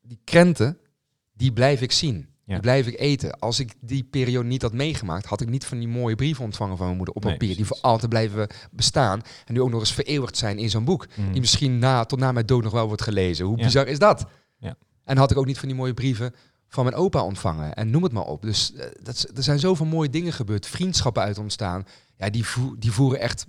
Die 0.00 0.20
krenten, 0.24 0.78
die 1.32 1.52
blijf 1.52 1.80
ik 1.80 1.92
zien. 1.92 2.28
Ja. 2.50 2.56
Die 2.56 2.62
blijf 2.64 2.86
ik 2.86 3.00
eten. 3.00 3.38
Als 3.38 3.60
ik 3.60 3.74
die 3.80 4.02
periode 4.04 4.48
niet 4.48 4.62
had 4.62 4.72
meegemaakt, 4.72 5.26
had 5.26 5.40
ik 5.40 5.48
niet 5.48 5.64
van 5.64 5.78
die 5.78 5.88
mooie 5.88 6.14
brieven 6.14 6.44
ontvangen 6.44 6.76
van 6.76 6.84
mijn 6.86 6.96
moeder 6.96 7.14
op 7.14 7.24
Nee, 7.24 7.32
papier. 7.32 7.56
die 7.56 7.64
voor 7.64 7.78
altijd 7.80 8.10
blijven 8.10 8.48
bestaan. 8.70 9.22
En 9.44 9.54
die 9.54 9.62
ook 9.62 9.70
nog 9.70 9.80
eens 9.80 9.92
vereeuwigd 9.92 10.36
zijn 10.36 10.58
in 10.58 10.70
zo'n 10.70 10.84
boek. 10.84 11.06
Mhm. 11.16 11.30
Die 11.32 11.40
misschien 11.40 11.78
na, 11.78 12.04
tot 12.04 12.18
na 12.18 12.32
mijn 12.32 12.46
dood 12.46 12.62
nog 12.62 12.72
wel 12.72 12.86
wordt 12.86 13.02
gelezen. 13.02 13.46
Hoe 13.46 13.56
Ja. 13.58 13.64
bizar 13.64 13.86
is 13.86 13.98
dat? 13.98 14.26
Ja. 14.58 14.74
En 15.04 15.16
had 15.16 15.30
ik 15.30 15.36
ook 15.36 15.46
niet 15.46 15.58
van 15.58 15.68
die 15.68 15.76
mooie 15.76 15.94
brieven 15.94 16.34
van 16.68 16.84
mijn 16.84 16.96
opa 16.96 17.22
ontvangen. 17.24 17.74
En 17.74 17.90
noem 17.90 18.02
het 18.02 18.12
maar 18.12 18.26
op. 18.26 18.42
Dus 18.42 18.72
eh, 18.74 18.86
dat, 19.02 19.30
er 19.36 19.42
zijn 19.42 19.58
zoveel 19.58 19.86
mooie 19.86 20.10
dingen 20.10 20.32
gebeurd. 20.32 20.66
Vriendschappen 20.66 21.22
uit 21.22 21.38
ontstaan. 21.38 21.84
Ja, 22.16 22.30
die, 22.30 22.44
die 22.78 22.92
voeren 22.92 23.20
echt 23.20 23.46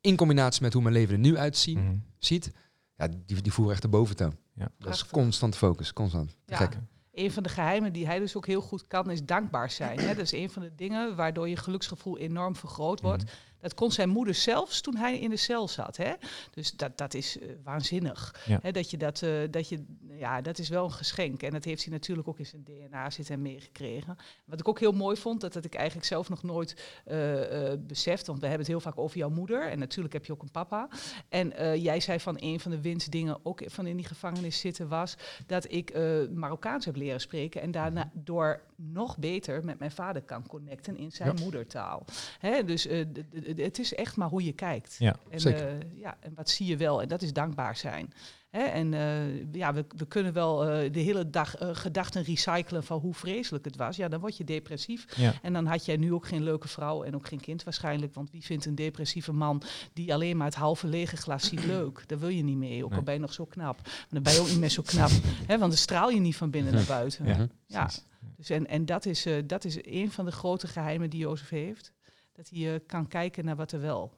in 0.00 0.16
combinatie 0.16 0.62
met 0.62 0.72
hoe 0.72 0.82
mijn 0.82 0.94
leven 0.94 1.14
er 1.14 1.20
nu 1.20 1.36
uitziet. 1.36 1.76
Mhm. 1.78 1.94
ziet, 2.18 2.50
ja, 2.96 3.08
die, 3.26 3.40
die 3.42 3.52
voeren 3.52 3.72
echt 3.72 3.82
de 3.82 3.88
boventoon. 3.88 4.36
Ja. 4.54 4.68
Dat 4.78 4.94
is 4.94 5.06
constant 5.06 5.56
focus, 5.56 5.92
constant. 5.92 6.36
Ja. 6.46 6.56
Gek. 6.56 6.78
Een 7.16 7.30
van 7.30 7.42
de 7.42 7.48
geheimen 7.48 7.92
die 7.92 8.06
hij 8.06 8.18
dus 8.18 8.36
ook 8.36 8.46
heel 8.46 8.60
goed 8.60 8.86
kan, 8.86 9.10
is 9.10 9.24
dankbaar 9.24 9.70
zijn. 9.70 9.98
Hè? 10.00 10.06
Dat 10.06 10.24
is 10.24 10.32
een 10.32 10.50
van 10.50 10.62
de 10.62 10.74
dingen 10.74 11.16
waardoor 11.16 11.48
je 11.48 11.56
geluksgevoel 11.56 12.18
enorm 12.18 12.56
vergroot 12.56 13.00
wordt. 13.00 13.24
Mhm. 13.24 13.32
Dat 13.60 13.74
kon 13.74 13.92
zijn 13.92 14.08
moeder 14.08 14.34
zelfs 14.34 14.80
toen 14.80 14.96
hij 14.96 15.18
in 15.18 15.30
de 15.30 15.36
cel 15.36 15.68
zat. 15.68 15.96
Hè? 15.96 16.12
Dus 16.50 16.72
dat, 16.72 16.98
dat 16.98 17.14
is 17.14 17.38
eh, 17.38 17.48
waanzinnig. 17.64 18.42
Ja. 18.46 18.58
Hè? 18.62 18.70
Dat 18.70 18.90
je 18.90 18.96
dat, 18.96 19.22
eh, 19.22 19.30
dat 19.50 19.68
je, 19.68 19.84
ja, 20.18 20.40
dat 20.40 20.58
is 20.58 20.68
wel 20.68 20.84
een 20.84 20.92
geschenk. 20.92 21.42
En 21.42 21.50
dat 21.50 21.64
heeft 21.64 21.84
hij 21.84 21.92
natuurlijk 21.92 22.28
ook 22.28 22.38
in 22.38 22.46
zijn 22.46 22.64
DNA 22.64 23.10
zitten 23.10 23.34
en 23.34 23.42
meegekregen. 23.42 24.16
Wat 24.44 24.60
ik 24.60 24.68
ook 24.68 24.80
heel 24.80 24.92
mooi 24.92 25.16
vond, 25.16 25.40
dat 25.40 25.54
had 25.54 25.64
ik 25.64 25.74
eigenlijk 25.74 26.06
zelf 26.06 26.28
nog 26.28 26.42
nooit 26.42 27.00
eh, 27.04 27.72
beseft. 27.78 28.26
Want 28.26 28.40
we 28.40 28.46
hebben 28.46 28.66
het 28.66 28.74
heel 28.74 28.80
vaak 28.90 28.98
over 28.98 29.18
jouw 29.18 29.28
moeder. 29.28 29.68
En 29.70 29.78
natuurlijk 29.78 30.14
heb 30.14 30.24
je 30.24 30.32
ook 30.32 30.42
een 30.42 30.50
papa. 30.50 30.88
En 31.28 31.52
eh, 31.52 31.76
jij 31.82 32.00
zei 32.00 32.20
van 32.20 32.36
een 32.38 32.60
van 32.60 32.70
de 32.70 32.80
winstdingen 32.80 33.38
ook 33.42 33.62
van 33.66 33.86
in 33.86 33.96
die 33.96 34.06
gevangenis 34.06 34.60
zitten 34.60 34.88
was 34.88 35.16
dat 35.46 35.72
ik 35.72 35.94
Marokkaans 36.34 36.84
heb 36.84 36.96
leren 36.96 37.20
spreken 37.20 37.60
en 37.60 37.70
daarna 37.70 38.10
door 38.14 38.60
nog 38.76 39.18
beter 39.18 39.64
met 39.64 39.78
mijn 39.78 39.90
vader 39.90 40.22
kan 40.22 40.46
connecten 40.46 40.96
in 40.96 41.12
zijn 41.12 41.36
Ja. 41.36 41.42
moedertaal. 41.42 42.04
Hè, 42.38 42.64
dus 42.64 42.88
het 43.56 43.78
is 43.78 43.94
echt 43.94 44.16
maar 44.16 44.28
hoe 44.28 44.44
je 44.44 44.52
kijkt. 44.52 44.96
Ja, 44.98 45.16
en, 45.28 45.80
ja, 45.94 46.16
en 46.20 46.34
wat 46.34 46.48
zie 46.50 46.66
je 46.66 46.76
wel? 46.76 47.02
En 47.02 47.08
dat 47.08 47.22
is 47.22 47.32
dankbaar 47.32 47.76
zijn. 47.76 48.12
Hè, 48.56 48.62
en 48.62 48.94
eh, 48.94 49.52
ja, 49.52 49.74
we, 49.74 49.84
we 49.96 50.06
kunnen 50.06 50.32
wel 50.32 50.66
eh, 50.66 50.92
de 50.92 51.00
hele 51.00 51.30
dag 51.30 51.56
eh, 51.56 51.68
gedachten 51.72 52.22
recyclen 52.22 52.84
van 52.84 53.00
hoe 53.00 53.14
vreselijk 53.14 53.64
het 53.64 53.76
was. 53.76 53.96
Ja, 53.96 54.08
dan 54.08 54.20
word 54.20 54.36
je 54.36 54.44
depressief. 54.44 55.16
Ja. 55.16 55.34
En 55.42 55.52
dan 55.52 55.66
had 55.66 55.84
jij 55.84 55.96
nu 55.96 56.12
ook 56.12 56.26
geen 56.26 56.42
leuke 56.42 56.68
vrouw 56.68 57.02
en 57.02 57.14
ook 57.14 57.28
geen 57.28 57.40
kind 57.40 57.64
waarschijnlijk. 57.64 58.14
Want 58.14 58.30
wie 58.30 58.44
vindt 58.44 58.64
een 58.66 58.74
depressieve 58.74 59.32
man 59.32 59.62
die 59.92 60.14
alleen 60.14 60.36
maar 60.36 60.46
het 60.46 60.54
halve 60.54 60.86
lege 60.86 61.16
glas 61.16 61.48
ziet 61.48 61.64
leuk? 61.74 62.04
Daar 62.06 62.18
wil 62.18 62.28
je 62.28 62.42
niet 62.42 62.56
mee, 62.56 62.84
ook 62.84 62.94
al 62.94 63.02
ben 63.02 63.14
je 63.14 63.20
nog 63.20 63.32
zo 63.32 63.44
knap. 63.44 63.80
Maar 63.84 64.06
dan 64.08 64.22
ben 64.22 64.32
je 64.32 64.40
ook 64.40 64.48
niet 64.48 64.58
meer 64.60 64.68
zo 64.68 64.82
knap. 64.82 65.10
Hè, 65.50 65.58
want 65.58 65.70
dan 65.70 65.72
straal 65.72 66.10
je 66.10 66.20
niet 66.20 66.36
van 66.36 66.50
binnen 66.50 66.74
naar 66.74 66.84
buiten. 66.84 67.48
Ja. 67.66 67.90
Dus 68.36 68.50
en, 68.50 68.66
en 68.66 68.84
dat, 68.84 69.06
is, 69.06 69.26
dat 69.46 69.64
is 69.64 69.78
een 69.82 70.10
van 70.10 70.24
de 70.24 70.32
grote 70.32 70.66
geheimen 70.66 71.10
die 71.10 71.20
Jozef 71.20 71.48
heeft. 71.48 71.92
Dat 72.32 72.48
hij 72.48 72.80
kan 72.86 73.08
kijken 73.08 73.44
naar 73.44 73.56
wat 73.56 73.72
er 73.72 73.80
wel. 73.80 74.12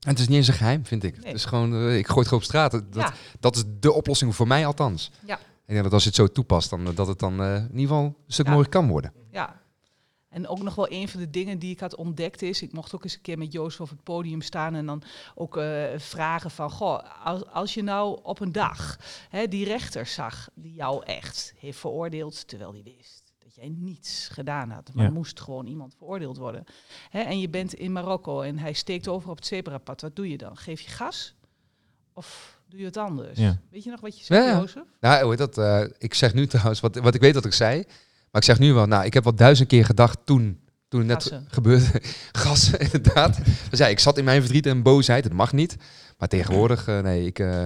En 0.00 0.10
het 0.10 0.18
is 0.18 0.28
niet 0.28 0.36
eens 0.36 0.48
een 0.48 0.54
geheim, 0.54 0.86
vind 0.86 1.04
ik. 1.04 1.16
Nee. 1.16 1.26
Het 1.26 1.34
is 1.36 1.44
gewoon, 1.44 1.74
eh, 1.74 1.96
ik 1.98 2.06
gooi 2.06 2.18
het 2.18 2.28
gewoon 2.28 2.42
op 2.42 2.48
straat. 2.48 2.70
Dat, 2.72 2.84
Ja. 2.92 3.12
dat 3.40 3.56
is 3.56 3.64
de 3.80 3.92
oplossing 3.92 4.34
voor 4.36 4.46
mij 4.46 4.66
althans. 4.66 5.10
Ja. 5.26 5.36
Ik 5.38 5.76
denk 5.76 5.82
dat 5.82 5.92
als 5.92 6.02
je 6.02 6.08
het 6.08 6.18
zo 6.18 6.26
toepast, 6.26 6.70
dan, 6.70 6.86
eh, 6.86 6.94
dat 6.96 7.06
het 7.06 7.18
dan 7.18 7.42
eh, 7.42 7.54
in 7.54 7.62
ieder 7.62 7.80
geval 7.80 8.04
een 8.04 8.14
stuk 8.26 8.46
Ja. 8.46 8.52
mooier 8.52 8.68
kan 8.68 8.88
worden. 8.88 9.12
Ja. 9.30 9.60
En 10.28 10.48
ook 10.48 10.62
nog 10.62 10.74
wel 10.74 10.90
een 10.90 11.08
van 11.08 11.20
de 11.20 11.30
dingen 11.30 11.58
die 11.58 11.70
ik 11.70 11.80
had 11.80 11.94
ontdekt 11.96 12.42
is, 12.42 12.62
ik 12.62 12.72
mocht 12.72 12.94
ook 12.94 13.04
eens 13.04 13.14
een 13.14 13.20
keer 13.20 13.38
met 13.38 13.52
Jozef 13.52 13.80
op 13.80 13.88
het 13.88 14.02
podium 14.02 14.42
staan 14.42 14.74
en 14.74 14.86
dan 14.86 15.02
ook 15.34 15.60
vragen 15.96 16.50
van, 16.50 16.70
goh, 16.70 17.00
als, 17.24 17.46
als 17.46 17.74
je 17.74 17.82
nou 17.82 18.18
op 18.22 18.40
een 18.40 18.52
dag 18.52 18.98
hè, 19.28 19.48
die 19.48 19.64
rechter 19.64 20.06
zag 20.06 20.48
die 20.54 20.74
jou 20.74 21.04
echt 21.04 21.54
heeft 21.58 21.78
veroordeeld 21.78 22.48
terwijl 22.48 22.72
hij 22.72 22.82
wist 22.82 23.19
jij 23.60 23.68
niets 23.78 24.28
gedaan 24.32 24.70
had, 24.70 24.90
maar 24.94 25.04
Ja. 25.04 25.10
moest 25.10 25.40
gewoon 25.40 25.66
iemand 25.66 25.94
veroordeeld 25.98 26.36
worden. 26.36 26.64
Hè, 27.10 27.20
en 27.20 27.40
je 27.40 27.48
bent 27.48 27.74
in 27.74 27.92
Marokko 27.92 28.40
en 28.40 28.58
hij 28.58 28.72
steekt 28.72 29.08
over 29.08 29.30
op 29.30 29.36
het 29.36 29.46
zebrapad, 29.46 30.00
wat 30.00 30.16
doe 30.16 30.28
je 30.28 30.36
dan? 30.38 30.56
Geef 30.56 30.80
je 30.80 30.90
gas? 30.90 31.34
Of 32.12 32.58
doe 32.68 32.78
je 32.80 32.84
het 32.86 32.96
anders? 32.96 33.38
Ja. 33.38 33.58
Weet 33.70 33.84
je 33.84 33.90
nog 33.90 34.00
wat 34.00 34.18
je 34.18 34.24
zei, 34.24 34.40
Ja, 34.42 34.48
ja. 34.50 34.58
Jozef? 34.58 34.82
Nou, 35.00 35.20
hoe 35.20 35.30
heet 35.30 35.38
dat? 35.38 35.58
eh, 35.58 35.82
ik 35.98 36.14
zeg 36.14 36.34
nu 36.34 36.46
trouwens, 36.46 36.80
wat, 36.80 36.96
wat 36.96 37.14
ik 37.14 37.20
weet 37.20 37.34
dat 37.34 37.44
ik 37.44 37.52
zei. 37.52 37.76
Maar 38.30 38.40
ik 38.40 38.46
zeg 38.46 38.58
nu 38.58 38.72
wel, 38.72 38.86
nou, 38.86 39.04
ik 39.04 39.14
heb 39.14 39.24
wel 39.24 39.34
duizend 39.34 39.68
keer 39.68 39.84
gedacht 39.84 40.18
toen, 40.24 40.60
toen 40.88 41.00
het 41.00 41.08
net 41.08 41.22
Gassen. 41.22 41.44
gebeurde. 41.48 42.02
Gas, 42.32 42.70
inderdaad. 42.92 43.38
Dus 43.70 43.78
ja, 43.78 43.86
ik 43.86 43.98
zat 43.98 44.18
in 44.18 44.24
mijn 44.24 44.40
verdriet 44.40 44.66
en 44.66 44.82
boosheid. 44.82 45.24
Het 45.24 45.32
mag 45.32 45.52
niet. 45.52 45.76
Maar 46.18 46.28
tegenwoordig, 46.28 46.88
eh, 46.88 47.00
nee, 47.00 47.26
ik, 47.26 47.38
eh, 47.38 47.64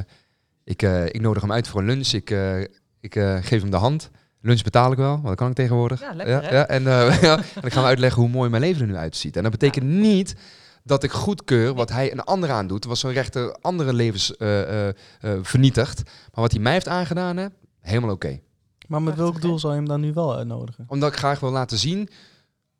ik, 0.64 0.82
eh, 0.82 1.06
ik 1.06 1.20
nodig 1.20 1.42
hem 1.42 1.52
uit 1.52 1.68
voor 1.68 1.80
een 1.80 1.86
lunch. 1.86 2.08
Ik, 2.12 2.30
eh, 2.30 2.60
ik 3.00 3.16
eh, 3.16 3.38
geef 3.42 3.60
hem 3.60 3.70
de 3.70 3.76
hand. 3.76 4.10
Lunch 4.44 4.62
betaal 4.62 4.92
ik 4.92 4.98
wel, 4.98 5.12
want 5.12 5.26
dat 5.26 5.34
kan 5.36 5.48
ik 5.48 5.54
tegenwoordig. 5.54 6.00
Ja, 6.00 6.14
lekker, 6.14 6.42
hè? 6.42 6.56
ja, 6.56 6.66
en, 6.66 6.86
eh, 6.86 7.22
ja, 7.28 7.36
en 7.36 7.62
ik 7.62 7.72
ga 7.72 7.78
hem 7.78 7.88
uitleggen 7.88 8.22
hoe 8.22 8.30
mooi 8.30 8.50
mijn 8.50 8.62
leven 8.62 8.80
er 8.82 8.86
nu 8.88 8.96
uitziet. 8.96 9.36
En 9.36 9.42
dat 9.42 9.52
betekent 9.52 9.84
niet 9.84 10.34
dat 10.82 11.02
ik 11.02 11.10
goedkeur 11.10 11.74
wat 11.74 11.90
hij 11.90 12.12
een 12.12 12.20
ander 12.20 12.50
aandoet. 12.50 12.84
Was 12.84 13.00
zo'n 13.00 13.12
rechter 13.12 13.56
andere 13.60 13.92
levens 13.92 14.36
eh, 14.36 14.88
eh, 14.88 14.94
eh, 15.20 15.38
vernietigd. 15.42 16.02
Maar 16.04 16.42
wat 16.42 16.52
hij 16.52 16.60
mij 16.60 16.72
heeft 16.72 16.88
aangedaan, 16.88 17.36
hè, 17.36 17.46
helemaal 17.80 18.10
oké. 18.14 18.40
Maar 18.88 19.02
met 19.02 19.16
welk 19.16 19.40
doel 19.40 19.58
zou 19.58 19.72
je 19.72 19.78
hem 19.78 19.88
dan 19.88 20.00
nu 20.00 20.12
wel 20.12 20.36
uitnodigen? 20.36 20.84
Omdat 20.88 21.12
ik 21.12 21.18
graag 21.18 21.40
wil 21.40 21.50
laten 21.50 21.78
zien 21.78 22.08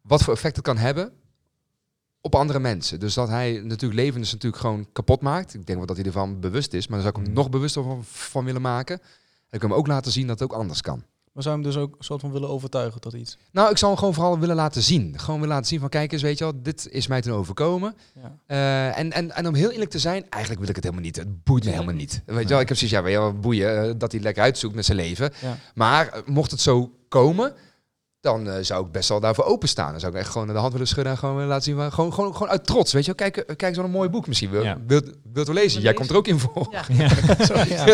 wat 0.02 0.22
voor 0.22 0.32
effect 0.34 0.56
het 0.56 0.64
kan 0.64 0.76
hebben 0.76 1.12
op 2.20 2.34
andere 2.34 2.58
mensen. 2.58 3.00
Dus 3.00 3.14
dat 3.14 3.28
hij 3.28 3.60
natuurlijk 3.64 4.00
levens 4.00 4.32
natuurlijk 4.32 4.62
gewoon 4.62 4.86
kapot 4.92 5.20
maakt. 5.20 5.54
Ik 5.54 5.66
denk 5.66 5.78
wel 5.78 5.86
dat 5.86 5.96
hij 5.96 6.06
ervan 6.06 6.40
bewust 6.40 6.72
is, 6.72 6.86
maar 6.86 7.02
dan 7.02 7.06
zou 7.06 7.18
ik 7.18 7.22
hem 7.22 7.30
Mm. 7.30 7.40
nog 7.40 7.50
bewuster 7.50 7.82
van, 7.82 8.04
van 8.04 8.44
willen 8.44 8.62
maken. 8.62 8.98
En 9.00 9.50
ik 9.50 9.60
wil 9.60 9.68
hem 9.70 9.78
ook 9.78 9.86
laten 9.86 10.12
zien 10.12 10.26
dat 10.26 10.38
het 10.40 10.50
ook 10.50 10.58
anders 10.58 10.80
kan. 10.80 11.04
Maar 11.34 11.42
zou 11.42 11.56
je 11.56 11.62
hem 11.62 11.72
dus 11.72 11.82
ook 11.82 11.94
een 11.98 12.04
soort 12.04 12.20
van 12.20 12.32
willen 12.32 12.48
overtuigen 12.48 13.00
tot 13.00 13.12
iets? 13.12 13.38
Nou, 13.50 13.70
ik 13.70 13.78
zal 13.78 13.88
hem 13.88 13.98
gewoon 13.98 14.14
vooral 14.14 14.38
willen 14.38 14.56
laten 14.56 14.82
zien. 14.82 15.18
Gewoon 15.18 15.40
willen 15.40 15.54
laten 15.54 15.68
zien 15.68 15.80
van, 15.80 15.88
kijk 15.88 16.12
eens, 16.12 16.22
weet 16.22 16.38
je 16.38 16.44
wel, 16.44 16.62
dit 16.62 16.88
is 16.90 17.06
mij 17.06 17.20
ten 17.20 17.32
overkomen. 17.32 17.96
Ja. 18.14 18.38
Eh, 18.46 18.98
en, 18.98 19.12
en, 19.12 19.34
en 19.34 19.46
om 19.46 19.54
heel 19.54 19.70
eerlijk 19.70 19.90
te 19.90 19.98
zijn, 19.98 20.30
eigenlijk 20.30 20.60
wil 20.60 20.70
ik 20.70 20.76
het 20.76 20.84
helemaal 20.84 21.04
niet. 21.04 21.16
Het 21.16 21.44
boeit 21.44 21.64
me 21.64 21.70
helemaal 21.70 21.94
niet. 21.94 22.22
Weet 22.26 22.42
je 22.42 22.48
wel, 22.48 22.60
ik 22.60 22.68
heb 22.68 22.76
zoiets, 22.76 22.96
ja, 22.96 23.02
wel, 23.02 23.32
boeien, 23.32 23.88
eh, 23.88 23.94
dat 23.96 24.12
hij 24.12 24.20
lekker 24.20 24.42
uitzoekt 24.42 24.74
met 24.74 24.84
zijn 24.84 24.96
leven. 24.96 25.32
Ja. 25.40 25.58
Maar 25.74 26.08
eh, 26.08 26.20
mocht 26.26 26.50
het 26.50 26.60
zo 26.60 26.92
komen, 27.08 27.54
dan 28.24 28.48
eh, 28.50 28.58
zou 28.62 28.86
ik 28.86 28.92
best 28.92 29.08
wel 29.08 29.20
daarvoor 29.20 29.44
openstaan. 29.44 29.90
Dan 29.90 30.00
zou 30.00 30.12
ik 30.12 30.18
echt 30.18 30.28
gewoon 30.30 30.46
de 30.46 30.52
hand 30.54 30.72
willen 30.72 30.86
schudden 30.86 31.12
en 31.12 31.18
gewoon 31.18 31.34
willen 31.34 31.48
laten 31.50 31.64
zien. 31.64 31.76
waar- 31.76 31.92
Gewoon, 31.92 32.12
gewoon, 32.12 32.32
gewoon 32.32 32.48
uit 32.48 32.66
trots, 32.66 32.92
weet 32.92 33.04
je 33.04 33.12
wel. 33.16 33.30
Kijk, 33.30 33.36
eh, 33.46 33.56
kijk 33.56 33.76
eens 33.76 33.84
een 33.84 33.90
mooi 33.90 34.08
boek 34.08 34.26
misschien. 34.26 34.50
Wil, 34.50 34.62
Ja. 34.62 34.78
wilt, 34.86 35.10
wilt 35.32 35.48
u 35.48 35.52
lezen? 35.52 35.80
Jij 35.82 35.92
komt 35.94 36.10
er 36.10 36.16
ook 36.16 36.26
in 36.26 36.38
voor. 36.38 36.68
Ja. 36.70 36.84
Ja. 37.68 37.86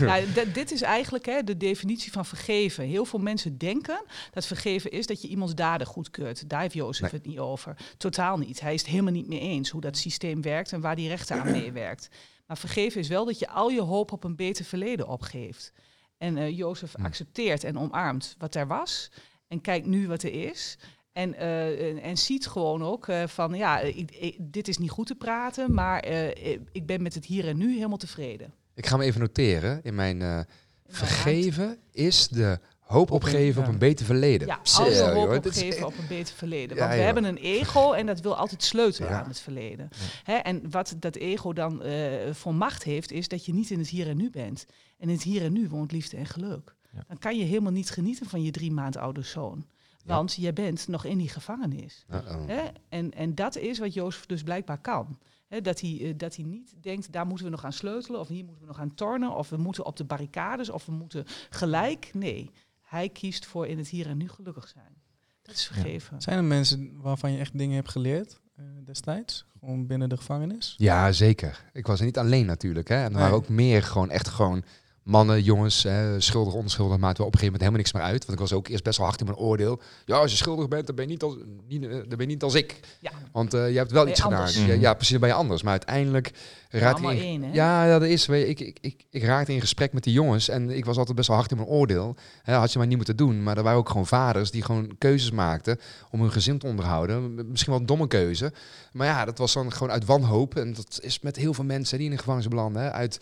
Ja, 0.00 0.20
d- 0.34 0.54
dit 0.54 0.72
is 0.72 0.82
eigenlijk 0.82 1.26
hè, 1.26 1.42
de 1.42 1.56
definitie 1.56 2.12
van 2.12 2.26
vergeven. 2.26 2.84
Heel 2.84 3.04
veel 3.04 3.18
mensen 3.18 3.58
denken 3.58 4.02
dat 4.30 4.46
vergeven 4.46 4.90
is 4.90 5.06
dat 5.06 5.22
je 5.22 5.28
iemands 5.28 5.54
daden 5.54 5.86
goedkeurt. 5.86 6.48
Daar 6.48 6.60
heeft 6.60 6.74
Jozef 6.74 7.00
Nee. 7.02 7.20
het 7.20 7.26
niet 7.26 7.38
over. 7.38 7.76
Totaal 7.96 8.36
niet. 8.38 8.60
Hij 8.60 8.74
is 8.74 8.80
het 8.80 8.90
helemaal 8.90 9.12
niet 9.12 9.28
mee 9.28 9.40
eens 9.40 9.70
hoe 9.70 9.80
dat 9.80 9.96
systeem 9.96 10.42
werkt 10.42 10.72
en 10.72 10.80
waar 10.80 10.96
die 10.96 11.08
rechter 11.08 11.40
aan 11.40 11.50
meewerkt. 11.50 12.08
Maar 12.46 12.58
vergeven 12.58 13.00
is 13.00 13.08
wel 13.08 13.24
dat 13.24 13.38
je 13.38 13.48
al 13.48 13.68
je 13.68 13.80
hoop 13.82 14.12
op 14.12 14.24
een 14.24 14.36
beter 14.36 14.64
verleden 14.64 15.08
opgeeft. 15.08 15.72
En 16.18 16.36
eh 16.36 16.56
Jozef 16.56 16.92
Hm. 16.96 17.04
accepteert 17.04 17.64
en 17.64 17.78
omarmt 17.78 18.34
wat 18.38 18.54
er 18.54 18.66
was 18.66 19.10
en 19.48 19.60
kijkt 19.60 19.86
nu 19.86 20.08
wat 20.08 20.22
er 20.22 20.32
is. 20.48 20.78
En, 21.12 21.34
eh, 21.34 21.88
en, 21.90 21.98
en 22.02 22.16
ziet 22.18 22.46
gewoon 22.46 22.82
ook 22.82 23.08
eh, 23.08 23.26
van, 23.26 23.54
ja, 23.54 23.80
ik, 23.80 24.10
ik- 24.10 24.36
dit 24.40 24.68
is 24.68 24.78
niet 24.78 24.90
goed 24.90 25.06
te 25.06 25.14
praten, 25.14 25.74
maar 25.74 26.00
eh, 26.00 26.58
ik 26.72 26.86
ben 26.86 27.02
met 27.02 27.14
het 27.14 27.24
hier 27.24 27.48
en 27.48 27.56
nu 27.56 27.74
helemaal 27.74 27.96
tevreden. 27.98 28.52
Ik 28.74 28.86
ga 28.86 28.96
hem 28.96 29.06
even 29.06 29.20
noteren 29.20 29.80
in 29.82 29.94
mijn 29.94 30.22
eh, 30.22 30.40
vergeven 30.86 31.78
is 31.92 32.28
de 32.28 32.58
hoop 32.80 33.10
opgeven 33.10 33.62
op 33.62 33.68
een 33.68 33.78
beter 33.78 34.06
verleden. 34.06 34.46
Ja, 34.46 34.60
alle 34.76 35.02
hoop 35.02 35.14
joh, 35.32 35.42
dit 35.42 35.46
is 35.46 35.62
opgeven 35.62 35.86
op 35.86 35.98
een 35.98 36.06
beter 36.08 36.34
verleden. 36.34 36.76
Ja, 36.76 36.82
Want 36.82 36.94
we 36.94 37.00
hebben 37.04 37.24
een 37.24 37.36
ego 37.36 37.92
en 37.92 38.06
dat 38.06 38.20
wil 38.20 38.36
altijd 38.36 38.62
sleutelen 38.62 39.10
Ja. 39.10 39.20
aan 39.22 39.28
het 39.28 39.40
verleden. 39.40 39.88
Hè, 40.22 40.34
en 40.34 40.70
wat 40.70 40.94
dat 40.98 41.16
ego 41.16 41.52
dan 41.52 41.82
eh, 41.82 42.32
voor 42.32 42.54
macht 42.54 42.82
heeft, 42.82 43.12
is 43.12 43.28
dat 43.28 43.44
je 43.46 43.54
niet 43.54 43.70
in 43.70 43.78
het 43.78 43.88
hier 43.88 44.08
en 44.08 44.16
nu 44.16 44.30
bent. 44.30 44.66
En 44.96 45.08
in 45.08 45.14
het 45.14 45.22
hier 45.22 45.42
en 45.42 45.52
nu 45.52 45.68
woont 45.68 45.92
liefde 45.92 46.16
en 46.16 46.26
geluk. 46.26 46.74
Ja. 46.92 47.04
dan 47.08 47.18
kan 47.18 47.38
je 47.38 47.44
helemaal 47.44 47.72
niet 47.72 47.90
genieten 47.90 48.26
van 48.26 48.42
je 48.42 48.50
drie 48.50 48.72
maand 48.72 48.96
oude 48.96 49.22
zoon. 49.22 49.66
Ja. 50.04 50.14
Want 50.14 50.34
jij 50.34 50.52
bent 50.52 50.88
nog 50.88 51.04
in 51.04 51.18
die 51.18 51.28
gevangenis. 51.28 52.04
Hè? 52.46 52.62
En, 52.88 53.12
en 53.12 53.34
dat 53.34 53.56
is 53.56 53.78
wat 53.78 53.94
Jozef 53.94 54.26
dus 54.26 54.42
blijkbaar 54.42 54.78
kan. 54.78 55.18
Hè, 55.46 55.60
dat, 55.60 55.80
hij, 55.80 55.98
eh, 56.02 56.12
dat 56.16 56.36
hij 56.36 56.44
niet 56.44 56.74
denkt, 56.80 57.12
daar 57.12 57.26
moeten 57.26 57.44
we 57.44 57.50
nog 57.52 57.64
aan 57.64 57.72
sleutelen, 57.72 58.20
of 58.20 58.28
hier 58.28 58.44
moeten 58.44 58.62
we 58.62 58.68
nog 58.68 58.78
aan 58.78 58.94
tornen, 58.94 59.36
of 59.36 59.48
we 59.48 59.56
moeten 59.56 59.84
op 59.86 59.96
de 59.96 60.04
barricades, 60.04 60.70
of 60.70 60.86
we 60.86 60.92
moeten 60.92 61.24
gelijk. 61.50 62.10
Nee, 62.12 62.50
hij 62.82 63.08
kiest 63.08 63.46
voor 63.46 63.66
in 63.66 63.78
het 63.78 63.88
hier 63.88 64.06
en 64.08 64.16
nu 64.16 64.28
gelukkig 64.28 64.68
zijn. 64.68 64.94
Dat 65.42 65.54
is 65.54 65.66
vergeven. 65.66 66.22
Zijn 66.22 66.36
er 66.36 66.44
mensen 66.44 67.00
waarvan 67.00 67.32
je 67.32 67.38
echt 67.38 67.58
dingen 67.58 67.74
hebt 67.74 67.88
geleerd 67.90 68.40
eh, 68.56 68.64
destijds? 68.84 69.46
Gewoon 69.58 69.86
binnen 69.86 70.08
de 70.08 70.16
gevangenis? 70.16 70.74
Ja, 70.78 71.12
zeker. 71.12 71.64
Ik 71.72 71.86
was 71.86 71.98
er 71.98 72.04
niet 72.04 72.18
alleen 72.18 72.46
natuurlijk. 72.46 72.88
Hè. 72.88 72.94
En 72.96 73.02
er 73.04 73.10
Nee. 73.10 73.20
waren 73.20 73.36
ook 73.36 73.48
meer 73.48 73.82
gewoon 73.82 74.10
echt 74.10 74.28
gewoon 74.28 74.64
mannen, 75.06 75.42
jongens, 75.42 75.82
hè, 75.82 76.20
schuldig, 76.20 76.54
onschuldig, 76.54 76.98
maakte 76.98 77.18
wel 77.18 77.26
op 77.26 77.32
een 77.32 77.38
gegeven 77.38 77.60
moment 77.60 77.60
helemaal 77.60 77.78
niks 77.78 77.92
meer 77.92 78.02
uit. 78.02 78.26
Want 78.26 78.32
ik 78.32 78.48
was 78.48 78.52
ook 78.52 78.68
eerst 78.68 78.84
best 78.84 78.98
wel 78.98 79.06
hard 79.06 79.20
in 79.20 79.26
mijn 79.26 79.38
oordeel. 79.38 79.80
Ja, 80.04 80.16
als 80.16 80.30
je 80.30 80.36
schuldig 80.36 80.68
bent, 80.68 80.86
dan 80.86 80.94
ben 80.94 81.04
je 81.04 81.10
niet 81.10 81.22
als, 81.22 81.36
niet, 81.68 81.84
eh, 81.84 81.90
dan 81.90 82.08
ben 82.08 82.20
je 82.20 82.26
niet 82.26 82.42
als 82.42 82.54
ik. 82.54 82.80
Ja. 83.00 83.10
Want 83.32 83.54
eh, 83.54 83.70
je 83.70 83.76
hebt 83.76 83.90
wel 83.90 84.02
Ben 84.02 84.12
iets 84.12 84.20
gedaan. 84.20 84.50
Mhm. 84.50 84.80
ja, 84.80 84.94
precies, 84.94 85.10
dan 85.10 85.20
ben 85.20 85.28
je 85.28 85.34
anders. 85.34 85.62
Maar 85.62 85.72
uiteindelijk 85.72 86.32
in, 86.70 87.04
één, 87.04 87.42
hè? 87.42 87.52
Ja, 87.52 87.98
dat 87.98 88.08
is. 88.08 88.26
Weet 88.26 88.42
je, 88.42 88.48
ik, 88.48 88.60
ik, 88.60 88.78
ik, 88.80 89.04
ik 89.10 89.22
raakte 89.22 89.52
in 89.52 89.60
gesprek 89.60 89.92
met 89.92 90.04
die 90.04 90.12
jongens 90.12 90.48
en 90.48 90.70
ik 90.70 90.84
was 90.84 90.96
altijd 90.96 91.16
best 91.16 91.28
wel 91.28 91.36
hard 91.36 91.50
in 91.50 91.56
mijn 91.56 91.68
oordeel. 91.68 92.16
Hè, 92.42 92.54
had 92.54 92.72
je 92.72 92.78
maar 92.78 92.86
niet 92.86 92.96
moeten 92.96 93.16
doen. 93.16 93.42
Maar 93.42 93.56
er 93.56 93.62
waren 93.62 93.78
ook 93.78 93.88
gewoon 93.88 94.06
vaders 94.06 94.50
die 94.50 94.62
gewoon 94.62 94.98
keuzes 94.98 95.30
maakten 95.30 95.78
om 96.10 96.20
hun 96.20 96.32
gezin 96.32 96.58
te 96.58 96.66
onderhouden. 96.66 97.34
Misschien 97.50 97.72
wel 97.72 97.80
een 97.80 97.86
domme 97.86 98.06
keuze. 98.06 98.52
Maar 98.92 99.06
ja, 99.06 99.24
dat 99.24 99.38
was 99.38 99.52
dan 99.52 99.72
gewoon 99.72 99.90
uit 99.90 100.04
wanhoop. 100.04 100.56
En 100.56 100.72
dat 100.72 100.98
is 101.02 101.20
met 101.20 101.36
heel 101.36 101.54
veel 101.54 101.64
mensen 101.64 101.98
die 101.98 102.06
in 102.06 102.12
de 102.12 102.18
gevangenis 102.18 102.48
belanden. 102.48 102.82
Hè, 102.82 102.92
uit 102.92 103.20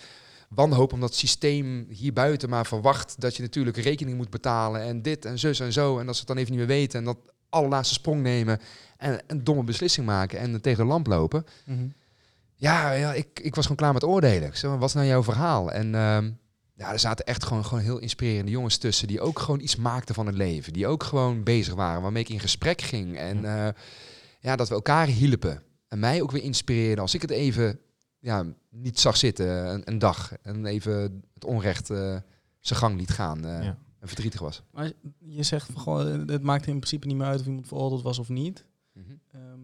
wanhoop 0.54 0.92
omdat 0.92 1.08
het 1.08 1.18
systeem 1.18 1.86
hier 1.88 2.12
buiten 2.12 2.48
maar 2.48 2.66
verwacht 2.66 3.20
dat 3.20 3.36
je 3.36 3.42
natuurlijk 3.42 3.76
rekening 3.76 4.16
moet 4.16 4.30
betalen. 4.30 4.80
En 4.80 5.02
dit 5.02 5.24
en 5.24 5.38
zus 5.38 5.60
en 5.60 5.72
zo. 5.72 5.98
En 5.98 6.06
dat 6.06 6.14
ze 6.14 6.20
het 6.20 6.28
dan 6.28 6.36
even 6.36 6.50
niet 6.50 6.60
meer 6.60 6.76
weten. 6.76 6.98
En 6.98 7.04
dat 7.04 7.18
allerlaatste 7.48 7.94
sprong 7.94 8.22
nemen. 8.22 8.60
En 8.96 9.20
een 9.26 9.44
domme 9.44 9.64
beslissing 9.64 10.06
maken 10.06 10.38
en 10.38 10.60
tegen 10.60 10.84
de 10.84 10.90
lamp 10.90 11.06
lopen. 11.06 11.46
Mhm. 11.64 11.86
Ja, 12.54 12.92
ja 12.92 13.12
ik, 13.12 13.40
ik 13.40 13.54
was 13.54 13.64
gewoon 13.64 13.76
klaar 13.76 13.92
met 13.92 14.04
oordelen. 14.04 14.48
Ik 14.48 14.56
zei, 14.56 14.76
wat 14.76 14.88
is 14.88 14.94
nou 14.94 15.06
jouw 15.06 15.22
verhaal? 15.22 15.72
En 15.72 15.94
ehm, 15.94 16.30
ja, 16.74 16.92
er 16.92 16.98
zaten 16.98 17.26
echt 17.26 17.44
gewoon, 17.44 17.64
gewoon 17.64 17.82
heel 17.82 17.98
inspirerende 17.98 18.50
jongens 18.50 18.76
tussen... 18.76 19.08
die 19.08 19.20
ook 19.20 19.38
gewoon 19.38 19.60
iets 19.60 19.76
maakten 19.76 20.14
van 20.14 20.26
het 20.26 20.34
leven. 20.34 20.72
Die 20.72 20.86
ook 20.86 21.02
gewoon 21.02 21.42
bezig 21.42 21.74
waren, 21.74 22.02
waarmee 22.02 22.22
ik 22.22 22.28
in 22.28 22.40
gesprek 22.40 22.80
ging. 22.80 23.18
En 23.18 23.44
eh, 23.44 23.68
ja, 24.40 24.56
dat 24.56 24.68
we 24.68 24.74
elkaar 24.74 25.06
hielpen. 25.06 25.62
En 25.88 25.98
mij 25.98 26.22
ook 26.22 26.30
weer 26.30 26.42
inspireerden 26.42 27.02
als 27.02 27.14
ik 27.14 27.22
het 27.22 27.30
even 27.30 27.78
ja, 28.24 28.44
niet 28.70 29.00
zag 29.00 29.16
zitten 29.16 29.46
een, 29.74 29.82
een 29.84 29.98
dag. 29.98 30.32
En 30.42 30.66
even 30.66 31.22
het 31.34 31.44
onrecht 31.44 31.90
eh, 31.90 32.16
zijn 32.60 32.78
gang 32.78 32.96
liet 32.98 33.10
gaan. 33.10 33.44
eh, 33.44 33.62
Ja. 33.64 33.78
En 33.98 34.08
verdrietig 34.10 34.40
was. 34.40 34.62
Maar 34.70 34.92
je 35.18 35.42
zegt 35.42 35.66
van 35.72 35.80
gewoon, 35.82 36.06
het 36.28 36.42
maakt 36.42 36.66
in 36.66 36.76
principe 36.76 37.06
niet 37.06 37.16
meer 37.16 37.26
uit 37.26 37.40
of 37.40 37.46
iemand 37.46 37.68
veroordeeld 37.68 38.02
was 38.02 38.18
of 38.18 38.28
niet. 38.28 38.64
Mhm. 38.92 39.04
Ehm, 39.32 39.60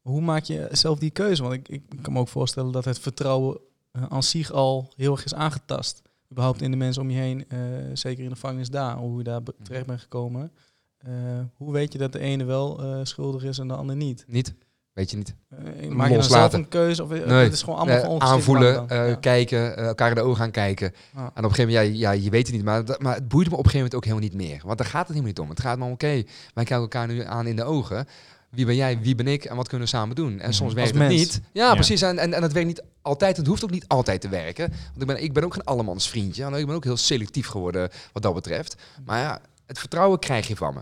hoe 0.00 0.20
maak 0.20 0.44
je 0.44 0.68
zelf 0.72 0.98
die 0.98 1.10
keuze? 1.10 1.42
Want 1.42 1.54
ik, 1.54 1.68
ik 1.68 1.82
kan 2.02 2.12
me 2.12 2.18
ook 2.18 2.28
voorstellen 2.28 2.72
dat 2.72 2.84
het 2.84 2.98
vertrouwen 2.98 3.58
eh, 3.90 4.02
aan 4.08 4.22
zich 4.22 4.50
al 4.52 4.92
heel 4.96 5.12
erg 5.12 5.24
is 5.24 5.34
aangetast. 5.34 6.02
Überhaupt 6.30 6.62
in 6.62 6.70
de 6.70 6.76
mensen 6.76 7.02
om 7.02 7.10
je 7.10 7.18
heen, 7.18 7.48
eh, 7.48 7.58
zeker 7.92 8.22
in 8.22 8.28
de 8.28 8.34
gevangenis 8.34 8.70
daar, 8.70 8.96
hoe 8.96 9.18
je 9.18 9.24
daar 9.24 9.42
be- 9.42 9.54
terecht 9.62 9.86
bent 9.86 10.00
gekomen. 10.00 10.52
Eh, 10.98 11.12
hoe 11.56 11.72
weet 11.72 11.92
je 11.92 11.98
dat 11.98 12.12
de 12.12 12.18
ene 12.18 12.44
wel 12.44 12.82
eh, 12.82 13.00
schuldig 13.02 13.44
is 13.44 13.58
en 13.58 13.68
de 13.68 13.74
ander 13.76 13.96
niet? 13.96 14.24
Niet? 14.28 14.54
Weet 14.92 15.10
je 15.10 15.16
niet. 15.16 15.34
Eh, 15.50 15.88
maak 15.88 16.08
je 16.08 16.14
dan 16.14 16.22
zelf 16.24 16.52
een 16.52 16.68
keuze 16.68 17.02
of 17.02 17.10
eh, 17.10 17.26
Nee. 17.26 17.44
het 17.44 17.52
is 17.52 17.62
gewoon 17.62 17.78
allemaal 17.78 17.94
Eh, 17.96 18.00
van 18.02 18.10
ongeschikt 18.10 18.36
aanvoelen, 18.38 18.88
eh, 18.88 19.08
Ja. 19.08 19.14
kijken, 19.14 19.76
eh, 19.76 19.86
elkaar 19.86 20.08
in 20.08 20.14
de 20.14 20.20
ogen 20.20 20.36
gaan 20.36 20.50
kijken. 20.50 20.92
Ja. 21.14 21.18
En 21.20 21.24
op 21.26 21.36
een 21.50 21.54
gegeven 21.54 21.72
moment, 21.72 21.98
ja, 21.98 22.10
ja, 22.10 22.20
je 22.22 22.30
weet 22.30 22.46
het 22.46 22.56
niet, 22.56 22.64
maar, 22.64 22.84
dat- 22.84 23.02
maar 23.02 23.14
het 23.14 23.28
boeit 23.28 23.46
me 23.50 23.56
op 23.56 23.64
een 23.64 23.70
gegeven 23.70 23.78
moment 23.78 23.94
ook 23.94 24.04
helemaal 24.04 24.28
niet 24.28 24.48
meer. 24.50 24.62
Want 24.66 24.78
daar 24.78 24.86
gaat 24.86 24.98
het 25.00 25.08
helemaal 25.08 25.28
niet 25.28 25.38
om. 25.38 25.48
Het 25.48 25.60
gaat 25.60 25.78
me 25.78 25.84
om, 25.84 25.92
oké, 25.92 26.06
wij 26.06 26.24
kijken 26.54 26.76
elkaar 26.76 27.06
nu 27.06 27.22
aan 27.24 27.46
in 27.46 27.56
de 27.56 27.64
ogen. 27.64 28.06
Wie 28.50 28.66
ben 28.66 28.74
jij, 28.76 28.98
wie 29.00 29.14
ben 29.14 29.26
ik 29.26 29.44
en 29.44 29.56
wat 29.56 29.68
kunnen 29.68 29.86
we 29.88 29.94
samen 29.96 30.16
doen? 30.16 30.40
En 30.40 30.54
soms 30.54 30.72
Mhm. 30.74 30.80
werkt 30.82 30.96
Als 30.98 31.08
het 31.08 31.16
niet. 31.18 31.40
Ja, 31.52 31.66
Ja. 31.66 31.74
precies. 31.74 32.02
En, 32.02 32.18
en, 32.18 32.32
en 32.34 32.42
het 32.42 32.52
werkt 32.52 32.68
niet 32.68 32.82
altijd. 33.02 33.36
Het 33.36 33.46
hoeft 33.46 33.64
ook 33.64 33.70
niet 33.70 33.84
altijd 33.88 34.20
te 34.20 34.28
werken. 34.28 34.68
Want 34.68 35.00
ik 35.00 35.06
ben, 35.06 35.22
ik 35.22 35.32
ben 35.32 35.44
ook 35.44 35.52
geen 35.54 35.64
allemans 35.64 36.08
vriendje. 36.08 36.44
En 36.44 36.54
ik 36.54 36.66
ben 36.66 36.74
ook 36.74 36.84
heel 36.84 36.96
selectief 36.96 37.46
geworden 37.46 37.88
wat 38.12 38.22
dat 38.22 38.34
betreft. 38.34 38.74
Maar 39.04 39.18
ja, 39.20 39.40
het 39.66 39.78
vertrouwen 39.78 40.18
krijg 40.18 40.48
je 40.48 40.56
van 40.56 40.74
me. 40.74 40.80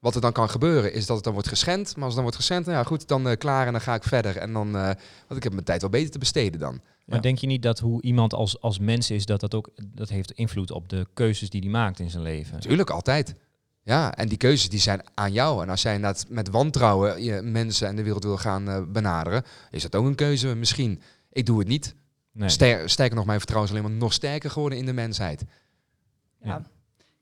Wat 0.00 0.14
er 0.14 0.20
dan 0.20 0.32
kan 0.32 0.50
gebeuren 0.50 0.92
is 0.92 1.06
dat 1.06 1.14
het 1.16 1.24
dan 1.24 1.32
wordt 1.32 1.48
geschend. 1.48 1.84
Maar 1.96 2.04
als 2.04 2.04
het 2.04 2.14
dan 2.14 2.22
wordt 2.22 2.36
geschend, 2.36 2.66
nou 2.66 2.78
ja 2.78 2.84
goed, 2.84 3.08
dan 3.08 3.28
eh, 3.28 3.36
klaar 3.36 3.66
en 3.66 3.72
dan 3.72 3.80
ga 3.80 3.94
ik 3.94 4.02
verder. 4.04 4.36
En 4.36 4.52
dan, 4.52 4.76
eh, 4.76 4.82
want 5.26 5.36
ik 5.36 5.42
heb 5.42 5.52
mijn 5.52 5.64
tijd 5.64 5.80
wel 5.80 5.90
beter 5.90 6.10
te 6.10 6.18
besteden 6.18 6.60
dan. 6.60 6.80
Maar 7.06 7.16
Ja. 7.16 7.22
denk 7.22 7.38
je 7.38 7.46
niet 7.46 7.62
dat 7.62 7.78
hoe 7.78 8.02
iemand 8.02 8.34
als, 8.34 8.60
als 8.60 8.78
mens 8.78 9.10
is, 9.10 9.26
dat 9.26 9.40
dat 9.40 9.54
ook 9.54 9.70
dat 9.86 10.08
heeft 10.08 10.30
invloed 10.32 10.70
op 10.70 10.88
de 10.88 11.06
keuzes 11.14 11.50
die 11.50 11.60
hij 11.60 11.70
maakt 11.70 11.98
in 11.98 12.10
zijn 12.10 12.22
leven? 12.22 12.60
Tuurlijk, 12.60 12.90
altijd. 12.90 13.34
Ja, 13.82 14.14
en 14.14 14.28
die 14.28 14.38
keuzes 14.38 14.68
die 14.68 14.78
zijn 14.80 15.02
aan 15.14 15.32
jou. 15.32 15.62
En 15.62 15.68
als 15.68 15.82
jij 15.82 15.94
inderdaad 15.94 16.26
met 16.28 16.48
wantrouwen 16.50 17.22
je 17.22 17.40
mensen 17.42 17.88
en 17.88 17.96
de 17.96 18.02
wereld 18.02 18.24
wil 18.24 18.36
gaan 18.36 18.68
eh, 18.68 18.82
benaderen, 18.88 19.42
is 19.70 19.82
dat 19.82 19.94
ook 19.94 20.06
een 20.06 20.14
keuze 20.14 20.54
misschien. 20.54 21.02
Ik 21.32 21.46
doe 21.46 21.58
het 21.58 21.68
niet. 21.68 21.94
Nee. 22.32 22.48
Ster- 22.48 22.90
sterker 22.90 23.16
nog, 23.16 23.24
mijn 23.26 23.38
vertrouwen 23.38 23.70
is 23.72 23.76
alleen 23.78 23.90
maar 23.90 24.00
nog 24.00 24.12
sterker 24.12 24.50
geworden 24.50 24.78
in 24.78 24.86
de 24.86 24.92
mensheid. 24.92 25.44
Ja. 26.42 26.48
Ja. 26.48 26.62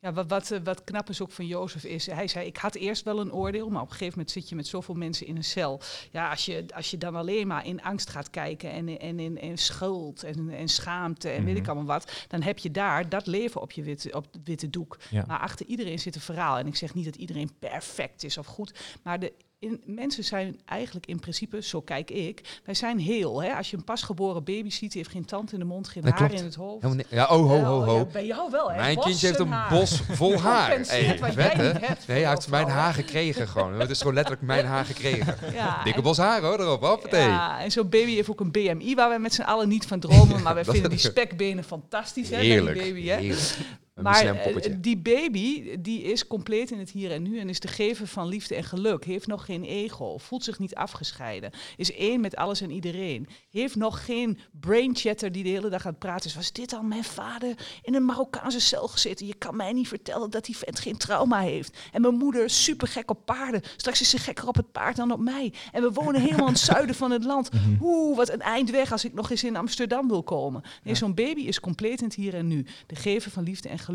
Ja, 0.00 0.12
wat, 0.12 0.28
wat, 0.28 0.50
eh, 0.50 0.58
wat 0.64 0.84
knap 0.84 1.08
is 1.08 1.22
ook 1.22 1.30
van 1.32 1.46
Jozef 1.46 1.84
is, 1.84 2.06
hij 2.06 2.28
zei, 2.28 2.46
ik 2.46 2.56
had 2.56 2.74
eerst 2.74 3.04
wel 3.04 3.20
een 3.20 3.32
oordeel, 3.32 3.68
maar 3.68 3.82
op 3.82 3.86
een 3.86 3.92
gegeven 3.92 4.12
moment 4.18 4.30
zit 4.30 4.48
je 4.48 4.54
met 4.54 4.66
zoveel 4.66 4.94
mensen 4.94 5.26
in 5.26 5.36
een 5.36 5.44
cel. 5.44 5.80
Ja, 6.10 6.30
als 6.30 6.44
je, 6.44 6.64
als 6.74 6.90
je 6.90 6.98
dan 6.98 7.14
alleen 7.14 7.46
maar 7.46 7.66
in 7.66 7.82
angst 7.82 8.10
gaat 8.10 8.30
kijken 8.30 8.70
en, 8.70 8.98
en 8.98 9.18
in 9.20 9.38
en 9.38 9.56
schuld 9.58 10.22
en, 10.22 10.50
en 10.50 10.68
schaamte 10.68 11.28
en 11.28 11.44
weet 11.44 11.56
ik 11.56 11.60
Mhm. 11.62 11.70
allemaal 11.70 11.96
wat, 11.98 12.12
dan 12.28 12.42
heb 12.42 12.58
je 12.58 12.70
daar 12.70 13.08
dat 13.08 13.26
leven 13.26 13.60
op 13.60 13.72
je 13.72 13.82
witte, 13.82 14.12
op 14.12 14.26
witte 14.44 14.70
doek. 14.70 14.96
Ja. 15.10 15.24
Maar 15.26 15.38
achter 15.40 15.66
iedereen 15.66 15.98
zit 15.98 16.14
een 16.14 16.20
verhaal. 16.20 16.58
En 16.58 16.66
ik 16.66 16.76
zeg 16.76 16.94
niet 16.94 17.04
dat 17.04 17.16
iedereen 17.16 17.50
perfect 17.58 18.24
is 18.24 18.38
of 18.38 18.46
goed, 18.46 18.98
maar 19.02 19.18
de 19.20 19.32
in, 19.60 19.80
mensen 19.84 20.24
zijn 20.24 20.60
eigenlijk 20.64 21.06
in 21.06 21.20
principe, 21.20 21.62
zo 21.62 21.80
kijk 21.80 22.10
ik, 22.10 22.60
wij 22.64 22.74
zijn 22.74 22.98
heel. 22.98 23.42
Hè? 23.42 23.52
Als 23.52 23.70
je 23.70 23.76
een 23.76 23.84
pasgeboren 23.84 24.44
baby 24.44 24.70
ziet, 24.70 24.92
die 24.92 25.00
heeft 25.00 25.10
geen 25.10 25.24
tand 25.24 25.52
in 25.52 25.58
de 25.58 25.64
mond, 25.64 25.88
geen 25.88 26.02
Dat 26.02 26.12
haar 26.12 26.28
klopt. 26.28 26.40
in 26.40 26.46
het 26.46 26.54
hoofd. 26.54 26.86
Ja, 27.08 27.22
oh, 27.24 27.28
ho, 27.28 27.46
ho, 27.46 27.80
Ja, 27.80 27.86
ho. 27.86 27.96
ja, 27.98 28.04
bij 28.04 28.26
jou 28.26 28.50
wel, 28.50 28.70
hè? 28.70 28.76
Mijn 28.76 28.98
kindje 28.98 29.26
heeft 29.26 29.38
een 29.38 29.54
bos 29.70 30.00
vol 30.10 30.40
haar. 30.40 30.80
Hey, 30.86 31.18
wat 31.18 31.32
vet, 31.32 31.52
jij 31.56 31.64
hè? 31.66 31.72
niet 31.72 32.06
Nee, 32.06 32.22
hij 32.22 32.30
heeft 32.30 32.48
mijn 32.48 32.68
haar 32.68 32.94
gekregen 32.94 33.48
gewoon. 33.48 33.80
Het 33.80 33.90
is 33.90 33.98
gewoon 33.98 34.14
letterlijk 34.14 34.46
mijn 34.46 34.66
haar 34.66 34.84
gekregen. 34.84 35.36
Ja, 35.52 35.82
Dikke 35.84 36.02
bos 36.02 36.16
haar 36.16 36.40
hoor, 36.40 36.60
erop. 36.60 36.80
Hoppatee. 36.82 37.20
Ja, 37.28 37.60
en 37.60 37.70
zo'n 37.70 37.88
baby 37.88 38.14
heeft 38.14 38.30
ook 38.30 38.40
een 38.40 38.50
BMI 38.50 38.94
waar 38.94 39.08
wij 39.08 39.18
met 39.18 39.34
z'n 39.34 39.42
allen 39.42 39.68
niet 39.68 39.86
van 39.86 40.00
dromen. 40.00 40.42
Maar 40.48 40.54
wij 40.54 40.64
vinden 40.64 40.90
die 40.90 40.98
spekbenen 40.98 41.64
fantastisch, 41.64 42.30
hè? 42.30 42.36
bij 42.36 42.60
die 42.60 42.62
baby, 42.62 43.06
hè? 43.06 43.16
Heerlijk. 43.16 43.56
Een 43.98 44.04
Maar 44.04 44.24
eh, 44.24 44.74
die 44.78 44.96
baby 44.96 45.76
die 45.80 46.02
is 46.02 46.26
compleet 46.26 46.70
in 46.70 46.78
het 46.78 46.90
hier 46.90 47.12
en 47.12 47.22
nu 47.22 47.38
en 47.38 47.48
is 47.48 47.60
de 47.60 47.68
gever 47.68 48.06
van 48.06 48.26
liefde 48.26 48.54
en 48.54 48.64
geluk. 48.64 49.04
Heeft 49.04 49.26
nog 49.26 49.44
geen 49.44 49.64
ego, 49.64 50.18
voelt 50.18 50.44
zich 50.44 50.58
niet 50.58 50.74
afgescheiden. 50.74 51.50
Is 51.76 51.92
één 51.92 52.20
met 52.20 52.36
alles 52.36 52.60
en 52.60 52.70
iedereen. 52.70 53.28
Heeft 53.50 53.76
nog 53.76 54.04
geen 54.04 54.38
brain 54.60 54.96
chatter 54.96 55.32
die 55.32 55.42
de 55.42 55.48
hele 55.48 55.68
dag 55.68 55.84
aan 55.84 55.90
het 55.90 55.98
praten 55.98 56.30
is. 56.30 56.34
Was 56.34 56.52
dit 56.52 56.72
al 56.72 56.82
mijn 56.82 57.04
vader 57.04 57.54
in 57.82 57.94
een 57.94 58.04
Marokkaanse 58.04 58.60
cel 58.60 58.88
gezeten? 58.88 59.26
Je 59.26 59.34
kan 59.34 59.56
mij 59.56 59.72
niet 59.72 59.88
vertellen 59.88 60.30
dat 60.30 60.44
die 60.44 60.56
vent 60.56 60.80
geen 60.80 60.96
trauma 60.96 61.40
heeft. 61.40 61.78
En 61.92 62.00
mijn 62.00 62.14
moeder 62.14 62.50
super 62.50 62.88
gek 62.88 63.10
op 63.10 63.24
paarden. 63.24 63.62
Straks 63.76 64.00
is 64.00 64.10
ze 64.10 64.18
gekker 64.18 64.48
op 64.48 64.56
het 64.56 64.72
paard 64.72 64.96
dan 64.96 65.12
op 65.12 65.20
mij. 65.20 65.52
En 65.72 65.82
we 65.82 65.90
wonen 65.90 66.20
helemaal 66.20 66.46
in 66.46 66.52
het 66.52 66.62
zuiden 66.72 66.94
van 66.94 67.10
het 67.10 67.24
land. 67.24 67.48
Oeh, 67.80 68.16
wat 68.16 68.30
een 68.30 68.40
eind 68.40 68.70
weg 68.70 68.92
als 68.92 69.04
ik 69.04 69.14
nog 69.14 69.30
eens 69.30 69.44
in 69.44 69.56
Amsterdam 69.56 70.08
wil 70.08 70.22
komen. 70.22 70.62
Nee, 70.82 70.94
zo'n 70.94 71.14
baby 71.14 71.40
is 71.40 71.60
compleet 71.60 71.98
in 71.98 72.04
het 72.04 72.14
hier 72.14 72.34
en 72.34 72.46
nu. 72.46 72.66
De 72.86 72.96
gever 72.96 73.30
van 73.30 73.42
liefde 73.42 73.68
en 73.68 73.78
geluk. 73.78 73.86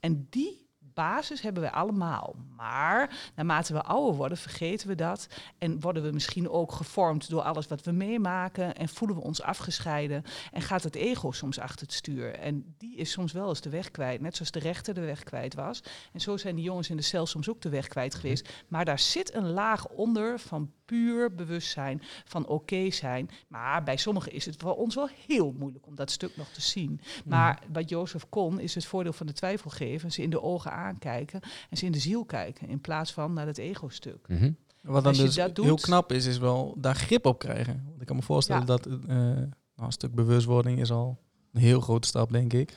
En 0.00 0.26
die 0.30 0.68
basis 0.98 1.40
hebben 1.40 1.62
wij 1.62 1.70
allemaal. 1.70 2.34
Maar 2.56 3.30
naarmate 3.34 3.72
we 3.72 3.82
ouder 3.82 4.14
worden, 4.14 4.38
vergeten 4.38 4.88
we 4.88 4.94
dat. 4.94 5.26
En 5.58 5.80
worden 5.80 6.02
we 6.02 6.10
misschien 6.10 6.48
ook 6.48 6.72
gevormd 6.72 7.30
door 7.30 7.42
alles 7.42 7.66
wat 7.66 7.82
we 7.82 7.92
meemaken. 7.92 8.74
En 8.74 8.88
voelen 8.88 9.16
we 9.16 9.22
ons 9.22 9.42
afgescheiden. 9.42 10.24
En 10.52 10.62
gaat 10.62 10.82
het 10.82 10.94
ego 10.94 11.30
soms 11.30 11.58
achter 11.58 11.86
het 11.86 11.92
stuur. 11.92 12.34
En 12.34 12.74
die 12.78 12.96
is 12.96 13.10
soms 13.10 13.32
wel 13.32 13.48
eens 13.48 13.60
de 13.60 13.70
weg 13.70 13.90
kwijt. 13.90 14.20
Net 14.20 14.36
zoals 14.36 14.50
de 14.50 14.58
rechter 14.58 14.94
de 14.94 15.00
weg 15.00 15.22
kwijt 15.22 15.54
was. 15.54 15.82
En 16.12 16.20
zo 16.20 16.36
zijn 16.36 16.54
die 16.54 16.64
jongens 16.64 16.90
in 16.90 16.96
de 16.96 17.02
cel 17.02 17.26
soms 17.26 17.48
ook 17.48 17.60
de 17.60 17.68
weg 17.68 17.88
kwijt 17.88 18.14
geweest. 18.14 18.64
Maar 18.68 18.84
daar 18.84 18.98
zit 18.98 19.34
een 19.34 19.50
laag 19.50 19.88
onder 19.88 20.38
van 20.38 20.72
puur 20.88 21.34
bewustzijn. 21.34 22.02
Van 22.24 22.46
oké 22.46 22.90
zijn. 22.90 23.30
Maar 23.48 23.82
bij 23.82 23.96
sommigen 23.96 24.32
is 24.32 24.46
het 24.46 24.56
voor 24.58 24.76
ons 24.76 24.94
wel 24.94 25.08
heel 25.26 25.54
moeilijk 25.58 25.86
om 25.86 25.94
dat 25.94 26.10
stuk 26.10 26.36
nog 26.36 26.48
te 26.48 26.60
zien. 26.60 27.00
Maar 27.24 27.62
wat 27.72 27.88
Jozef 27.88 28.28
kon, 28.28 28.60
is 28.60 28.74
het 28.74 28.84
voordeel 28.84 29.12
van 29.12 29.26
de 29.26 29.32
twijfel 29.32 29.70
geven. 29.70 30.12
Ze 30.12 30.22
in 30.22 30.30
de 30.30 30.42
ogen 30.42 30.72
aankijken 30.72 31.40
en 31.70 31.76
ze 31.76 31.84
in 31.84 31.92
de 31.92 31.98
ziel 31.98 32.24
kijken. 32.24 32.68
In 32.68 32.80
plaats 32.80 33.12
van 33.12 33.32
naar 33.32 33.46
het 33.46 33.58
ego-stuk. 33.58 34.28
Mhm. 34.28 34.52
Wat 34.82 35.04
dan 35.04 35.12
dus 35.12 35.34
doet- 35.34 35.56
heel 35.64 35.76
knap 35.76 36.12
is, 36.12 36.26
is 36.26 36.38
wel 36.38 36.74
daar 36.78 36.94
grip 36.94 37.26
op 37.26 37.38
krijgen. 37.38 37.82
Want 37.88 38.00
ik 38.00 38.06
kan 38.06 38.16
me 38.16 38.22
voorstellen 38.22 38.60
Ja. 38.60 38.66
dat 38.66 38.86
eh, 38.86 38.92
nou, 39.16 39.46
een 39.76 39.92
stuk 39.92 40.14
bewustwording 40.14 40.80
is 40.80 40.90
al 40.90 41.18
een 41.52 41.60
heel 41.60 41.80
grote 41.80 42.08
stap, 42.08 42.32
denk 42.32 42.52
ik. 42.52 42.76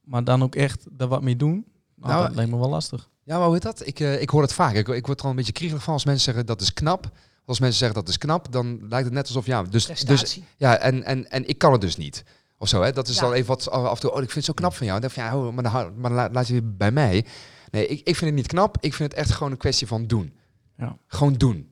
Maar 0.00 0.24
dan 0.24 0.42
ook 0.42 0.54
echt 0.54 0.86
daar 0.98 1.08
wat 1.08 1.22
mee 1.22 1.36
doen, 1.36 1.66
nou, 1.94 2.12
Nou, 2.12 2.26
dat 2.26 2.34
lijkt 2.34 2.50
me 2.50 2.58
wel 2.58 2.68
lastig. 2.68 3.10
Ja, 3.28 3.36
maar 3.36 3.44
hoe 3.44 3.52
heet 3.54 3.62
dat? 3.62 3.86
Ik, 3.86 4.00
eh, 4.00 4.20
ik 4.20 4.30
hoor 4.30 4.42
het 4.42 4.52
vaak. 4.52 4.74
Ik, 4.74 4.88
ik 4.88 5.06
word 5.06 5.18
er 5.18 5.24
al 5.24 5.30
een 5.30 5.36
beetje 5.36 5.52
kriegelig 5.52 5.82
van 5.82 5.92
als 5.92 6.04
mensen 6.04 6.24
zeggen 6.24 6.46
dat 6.46 6.60
is 6.60 6.72
knap. 6.72 7.10
Als 7.44 7.60
mensen 7.60 7.78
zeggen 7.78 7.98
dat 7.98 8.08
is 8.08 8.18
knap, 8.18 8.52
dan 8.52 8.78
lijkt 8.88 9.04
het 9.04 9.14
net 9.14 9.26
alsof 9.26 9.46
ja, 9.46 9.62
dus, 9.62 9.86
dus 9.86 10.40
ja, 10.56 10.78
en, 10.78 11.04
en, 11.04 11.30
en 11.30 11.48
ik 11.48 11.58
kan 11.58 11.72
het 11.72 11.80
dus 11.80 11.96
niet. 11.96 12.24
Of 12.58 12.68
zo, 12.68 12.82
hè? 12.82 12.92
Dat 12.92 13.08
is 13.08 13.14
Ja. 13.14 13.20
dan 13.20 13.32
even 13.32 13.46
wat 13.46 13.70
af 13.70 13.94
en 13.94 14.00
toe, 14.00 14.10
oh, 14.10 14.16
ik 14.16 14.30
vind 14.30 14.34
het 14.34 14.44
zo 14.44 14.52
knap 14.52 14.74
van 14.74 14.86
jou. 14.86 15.00
Dan 15.00 15.10
denk 15.10 15.20
ik 15.20 15.30
van, 15.30 15.40
ja, 15.40 15.46
oh, 15.46 15.54
maar, 15.54 15.62
dan, 15.62 16.00
maar 16.00 16.10
dan 16.10 16.18
laat, 16.18 16.32
laat 16.32 16.46
je 16.46 16.52
weer 16.52 16.76
bij 16.76 16.90
mij. 16.90 17.24
Nee, 17.70 17.86
ik, 17.86 17.98
ik 17.98 18.16
vind 18.16 18.20
het 18.20 18.34
niet 18.34 18.46
knap. 18.46 18.76
Ik 18.80 18.94
vind 18.94 19.10
het 19.10 19.20
echt 19.20 19.30
gewoon 19.30 19.52
een 19.52 19.58
kwestie 19.58 19.86
van 19.86 20.06
doen. 20.06 20.32
Ja. 20.76 20.96
Gewoon 21.06 21.34
doen. 21.34 21.68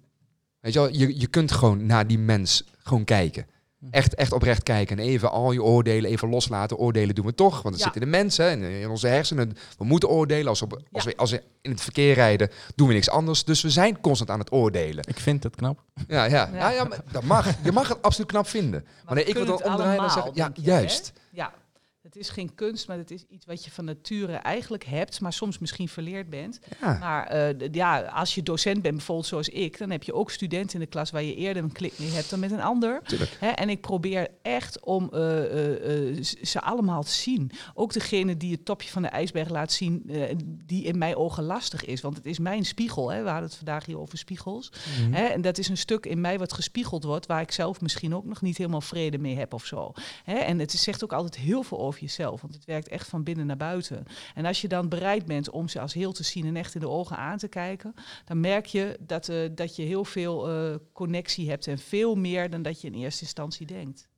Weet 0.61 0.73
je 0.73 0.79
wel, 0.79 0.92
je, 0.92 1.21
je 1.21 1.27
kunt 1.27 1.53
gewoon 1.53 1.87
naar 1.87 2.07
die 2.07 2.19
mens 2.19 2.64
gewoon 2.79 3.05
kijken. 3.05 3.47
Hm. 3.90 3.96
Echt, 3.96 4.14
echt 4.14 4.33
oprecht 4.33 4.62
kijken. 4.62 4.99
En 4.99 5.05
even 5.05 5.31
al 5.31 5.53
je 5.53 5.62
oordelen 5.62 6.11
even 6.11 6.29
loslaten. 6.29 6.77
Oordelen 6.77 7.14
doen 7.14 7.27
we 7.27 7.35
toch. 7.35 7.62
Want 7.62 7.75
het 7.75 7.85
Ja. 7.85 7.85
zit 7.85 7.94
in 7.94 8.11
de 8.11 8.16
mensen, 8.16 8.51
in, 8.51 8.62
in 8.81 8.88
onze 8.88 9.07
hersenen. 9.09 9.57
We 9.79 9.85
moeten 9.85 10.09
oordelen. 10.09 10.49
Als, 10.49 10.62
op- 10.62 10.83
als, 10.92 11.05
Ja. 11.05 11.11
we, 11.11 11.16
als 11.16 11.31
we 11.31 11.42
in 11.62 11.70
het 11.70 11.81
verkeer 11.81 12.14
rijden, 12.14 12.51
doen 12.75 12.88
we 12.88 12.94
niks 12.94 13.11
anders. 13.11 13.44
Dus 13.44 13.62
we 13.62 13.70
zijn 13.70 14.01
constant 14.01 14.31
aan 14.31 14.38
het 14.38 14.53
oordelen. 14.53 15.05
Ik 15.09 15.18
vind 15.18 15.42
het 15.42 15.57
knap. 15.57 15.83
Ja, 16.09 16.25
ja. 16.25 16.31
Ja. 16.31 16.49
ja. 16.59 16.70
ja 16.70 16.85
maar 16.85 17.01
dat 17.12 17.22
mag. 17.22 17.49
Je 17.64 17.72
mag 17.72 17.88
het 17.88 18.03
absoluut 18.03 18.31
knap 18.31 18.46
vinden. 18.49 18.85
Maar 19.05 19.14
nee, 19.14 19.25
we 19.25 19.31
ik 19.31 19.37
wil 19.37 19.44
dan 19.46 19.61
en 19.62 19.70
allemaal, 19.70 20.11
zeggen, 20.11 20.31
ja, 20.35 20.51
juist. 20.55 21.12
Ja, 21.31 21.53
het 22.07 22.16
is 22.16 22.29
geen 22.29 22.55
kunst, 22.55 22.88
maar 22.88 22.97
het 22.97 23.11
is 23.11 23.25
iets 23.29 23.47
wat 23.47 23.64
je 23.64 23.71
van 23.71 23.85
nature 23.85 24.33
eigenlijk 24.33 24.85
hebt, 24.85 25.21
maar 25.21 25.33
soms 25.33 25.59
misschien 25.59 25.88
verleerd 25.88 26.31
bent. 26.31 26.59
Ja. 26.81 26.99
Maar 26.99 27.27
eh, 27.27 27.73
ja, 27.73 28.01
als 28.01 28.35
je 28.35 28.42
docent 28.42 28.83
bent, 28.83 28.95
bijvoorbeeld 28.95 29.27
zoals 29.27 29.49
ik, 29.49 29.79
dan 29.79 29.90
heb 29.90 30.03
je 30.03 30.14
ook 30.14 30.31
studenten 30.31 30.75
in 30.75 30.81
de 30.81 30.87
klas 30.87 31.11
waar 31.11 31.23
je 31.23 31.35
eerder 31.35 31.62
een 31.62 31.73
klik 31.73 31.99
mee 31.99 32.11
hebt 32.11 32.31
dan 32.31 32.38
met 32.38 32.51
een 32.51 32.61
ander. 32.61 33.03
Hè, 33.38 33.49
en 33.49 33.69
ik 33.69 33.81
probeer 33.81 34.29
echt 34.42 34.81
om 34.81 35.09
eh, 35.12 36.11
eh, 36.11 36.25
ze 36.42 36.61
allemaal 36.61 37.03
te 37.03 37.11
zien. 37.11 37.51
Ook 37.75 37.92
degene 37.92 38.37
die 38.37 38.53
het 38.53 38.64
topje 38.64 38.88
van 38.88 39.03
de 39.03 39.09
ijsberg 39.09 39.49
laat 39.49 39.73
zien, 39.73 40.11
die 40.66 40.85
in 40.85 40.99
mijn 40.99 41.16
ogen 41.16 41.45
lastig 41.45 41.85
is. 41.85 42.01
Want 42.01 42.16
het 42.16 42.27
is 42.27 42.38
mijn 42.38 42.64
spiegel. 42.64 43.11
Hè. 43.11 43.23
We 43.23 43.29
hadden 43.29 43.49
het 43.49 43.57
vandaag 43.57 43.87
hier 43.87 43.99
over 43.99 44.19
spiegels. 44.19 44.73
Mhm. 45.01 45.12
Hè, 45.12 45.25
en 45.25 45.40
dat 45.40 45.59
is 45.59 45.69
een 45.69 45.77
stuk 45.77 46.07
in 46.07 46.21
mij 46.21 46.38
wat 46.38 46.53
gespiegeld 46.53 47.05
wordt, 47.05 47.27
waar 47.27 47.40
ik 47.40 47.53
zelf 47.53 47.81
misschien 47.81 48.14
ook 48.14 48.25
nog 48.25 48.42
niet 48.42 48.57
helemaal 48.57 48.81
vrede 48.81 49.19
mee 49.19 49.37
heb 49.37 49.55
of 49.55 49.64
zo. 49.64 49.92
Hè, 50.25 50.35
en 50.35 50.59
het 50.59 50.73
zegt 50.73 51.05
ook 51.05 51.12
altijd 51.12 51.37
heel 51.37 51.62
veel 51.62 51.79
over 51.79 51.95
jezelf, 51.98 52.40
want 52.40 52.54
het 52.54 52.64
werkt 52.64 52.88
echt 52.88 53.09
van 53.09 53.22
binnen 53.22 53.46
naar 53.46 53.56
buiten. 53.56 54.04
En 54.35 54.44
als 54.44 54.61
je 54.61 54.68
dan 54.68 54.88
bereid 54.88 55.26
bent 55.26 55.50
om 55.50 55.68
ze 55.68 55.80
als 55.80 55.92
heel 55.94 56.12
te 56.12 56.22
zien 56.24 56.46
en 56.46 56.56
echt 56.56 56.74
in 56.74 56.80
de 56.80 56.88
ogen 56.88 57.16
aan 57.16 57.38
te 57.38 57.48
kijken, 57.48 57.94
dan 58.24 58.40
merk 58.40 58.66
je 58.66 58.96
dat, 59.00 59.28
eh, 59.28 59.48
dat 59.54 59.76
je 59.76 59.82
heel 59.82 60.04
veel 60.04 60.48
eh, 60.50 60.74
connectie 60.92 61.48
hebt 61.50 61.66
en 61.66 61.78
veel 61.78 62.14
meer 62.14 62.50
dan 62.50 62.62
dat 62.62 62.80
je 62.80 62.87
in 62.87 62.94
eerste 62.94 63.22
instantie 63.22 63.66
denkt. 63.66 64.09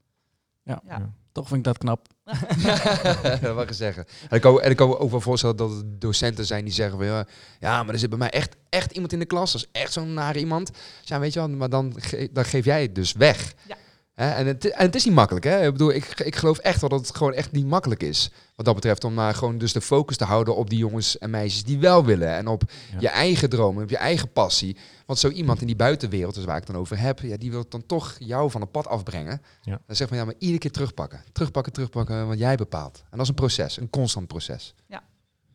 Ja. 0.62 0.82
Ja. 0.86 1.12
Toch 1.32 1.46
vind 1.48 1.58
ik 1.58 1.64
dat 1.64 1.78
knap. 1.78 2.06
dat 3.42 3.54
mag 3.54 3.62
ik 3.62 3.72
zeggen. 3.72 4.04
En 4.28 4.36
ik, 4.36 4.40
kan, 4.42 4.60
en 4.60 4.70
ik 4.70 4.76
kan 4.76 4.88
me 4.88 4.98
ook 4.98 5.10
wel 5.10 5.20
voorstellen 5.20 5.56
dat 5.56 5.70
er 5.70 5.82
docenten 5.98 6.44
zijn 6.46 6.64
die 6.64 6.72
zeggen 6.74 6.96
van 6.98 7.06
ja, 7.06 7.26
ja, 7.60 7.82
maar 7.82 7.92
er 7.94 8.00
zit 8.00 8.08
bij 8.08 8.18
mij 8.18 8.30
echt, 8.30 8.56
echt 8.68 8.92
iemand 8.92 9.12
in 9.12 9.18
de 9.18 9.24
klas. 9.24 9.52
Dat 9.52 9.60
is 9.60 9.80
echt 9.80 9.92
zo'n 9.92 10.14
nare 10.14 10.38
iemand. 10.38 10.70
Ja, 11.02 11.18
weet 11.20 11.32
je 11.32 11.38
wel, 11.38 11.48
maar 11.48 11.68
dan, 11.68 11.94
ge- 11.96 12.28
dan 12.32 12.44
geef 12.44 12.64
jij 12.64 12.82
het 12.82 12.94
dus 12.94 13.12
weg. 13.12 13.54
Ja. 13.68 13.76
Hè, 14.18 14.30
en, 14.30 14.46
het, 14.46 14.70
en 14.70 14.86
het 14.86 14.94
is 14.94 15.04
niet 15.04 15.14
makkelijk. 15.14 15.44
Hè? 15.44 15.66
Ik 15.66 15.72
bedoel, 15.72 15.92
ik, 15.92 16.20
ik 16.20 16.36
geloof 16.36 16.58
echt 16.58 16.80
wel 16.80 16.90
dat 16.90 17.06
het 17.06 17.16
gewoon 17.16 17.32
echt 17.32 17.52
niet 17.52 17.66
makkelijk 17.66 18.02
is. 18.02 18.30
Wat 18.56 18.66
dat 18.66 18.74
betreft, 18.74 19.04
om 19.04 19.14
maar 19.14 19.34
gewoon 19.34 19.58
dus 19.58 19.72
de 19.72 19.80
focus 19.80 20.16
te 20.16 20.24
houden 20.24 20.56
op 20.56 20.70
die 20.70 20.78
jongens 20.78 21.18
en 21.18 21.30
meisjes 21.30 21.64
die 21.64 21.78
wel 21.78 22.04
willen. 22.04 22.28
En 22.36 22.46
op 22.46 22.62
Ja. 22.92 22.96
je 23.00 23.08
eigen 23.08 23.48
dromen, 23.50 23.82
op 23.82 23.90
je 23.90 23.96
eigen 23.96 24.32
passie. 24.32 24.76
Want 25.06 25.18
zo 25.18 25.28
iemand 25.28 25.60
in 25.60 25.66
die 25.66 25.76
buitenwereld, 25.76 26.34
dus 26.34 26.44
waar 26.44 26.56
ik 26.56 26.62
het 26.62 26.70
dan 26.72 26.80
over 26.80 26.98
heb, 26.98 27.20
ja, 27.20 27.36
die 27.36 27.50
wil 27.50 27.64
dan 27.68 27.86
toch 27.86 28.16
jou 28.18 28.50
van 28.50 28.60
het 28.60 28.70
pad 28.70 28.86
afbrengen. 28.88 29.42
Ja. 29.62 29.80
Dan 29.86 29.96
zeg 29.96 30.08
van 30.08 30.16
ja, 30.16 30.24
maar 30.24 30.34
iedere 30.38 30.58
keer 30.58 30.70
terugpakken. 30.72 31.22
Terugpakken, 31.32 31.72
terugpakken, 31.72 32.28
wat 32.28 32.38
jij 32.38 32.56
bepaalt. 32.56 32.98
En 32.98 33.10
dat 33.10 33.20
is 33.20 33.28
een 33.28 33.34
proces, 33.34 33.76
een 33.76 33.90
constant 33.90 34.26
proces. 34.26 34.74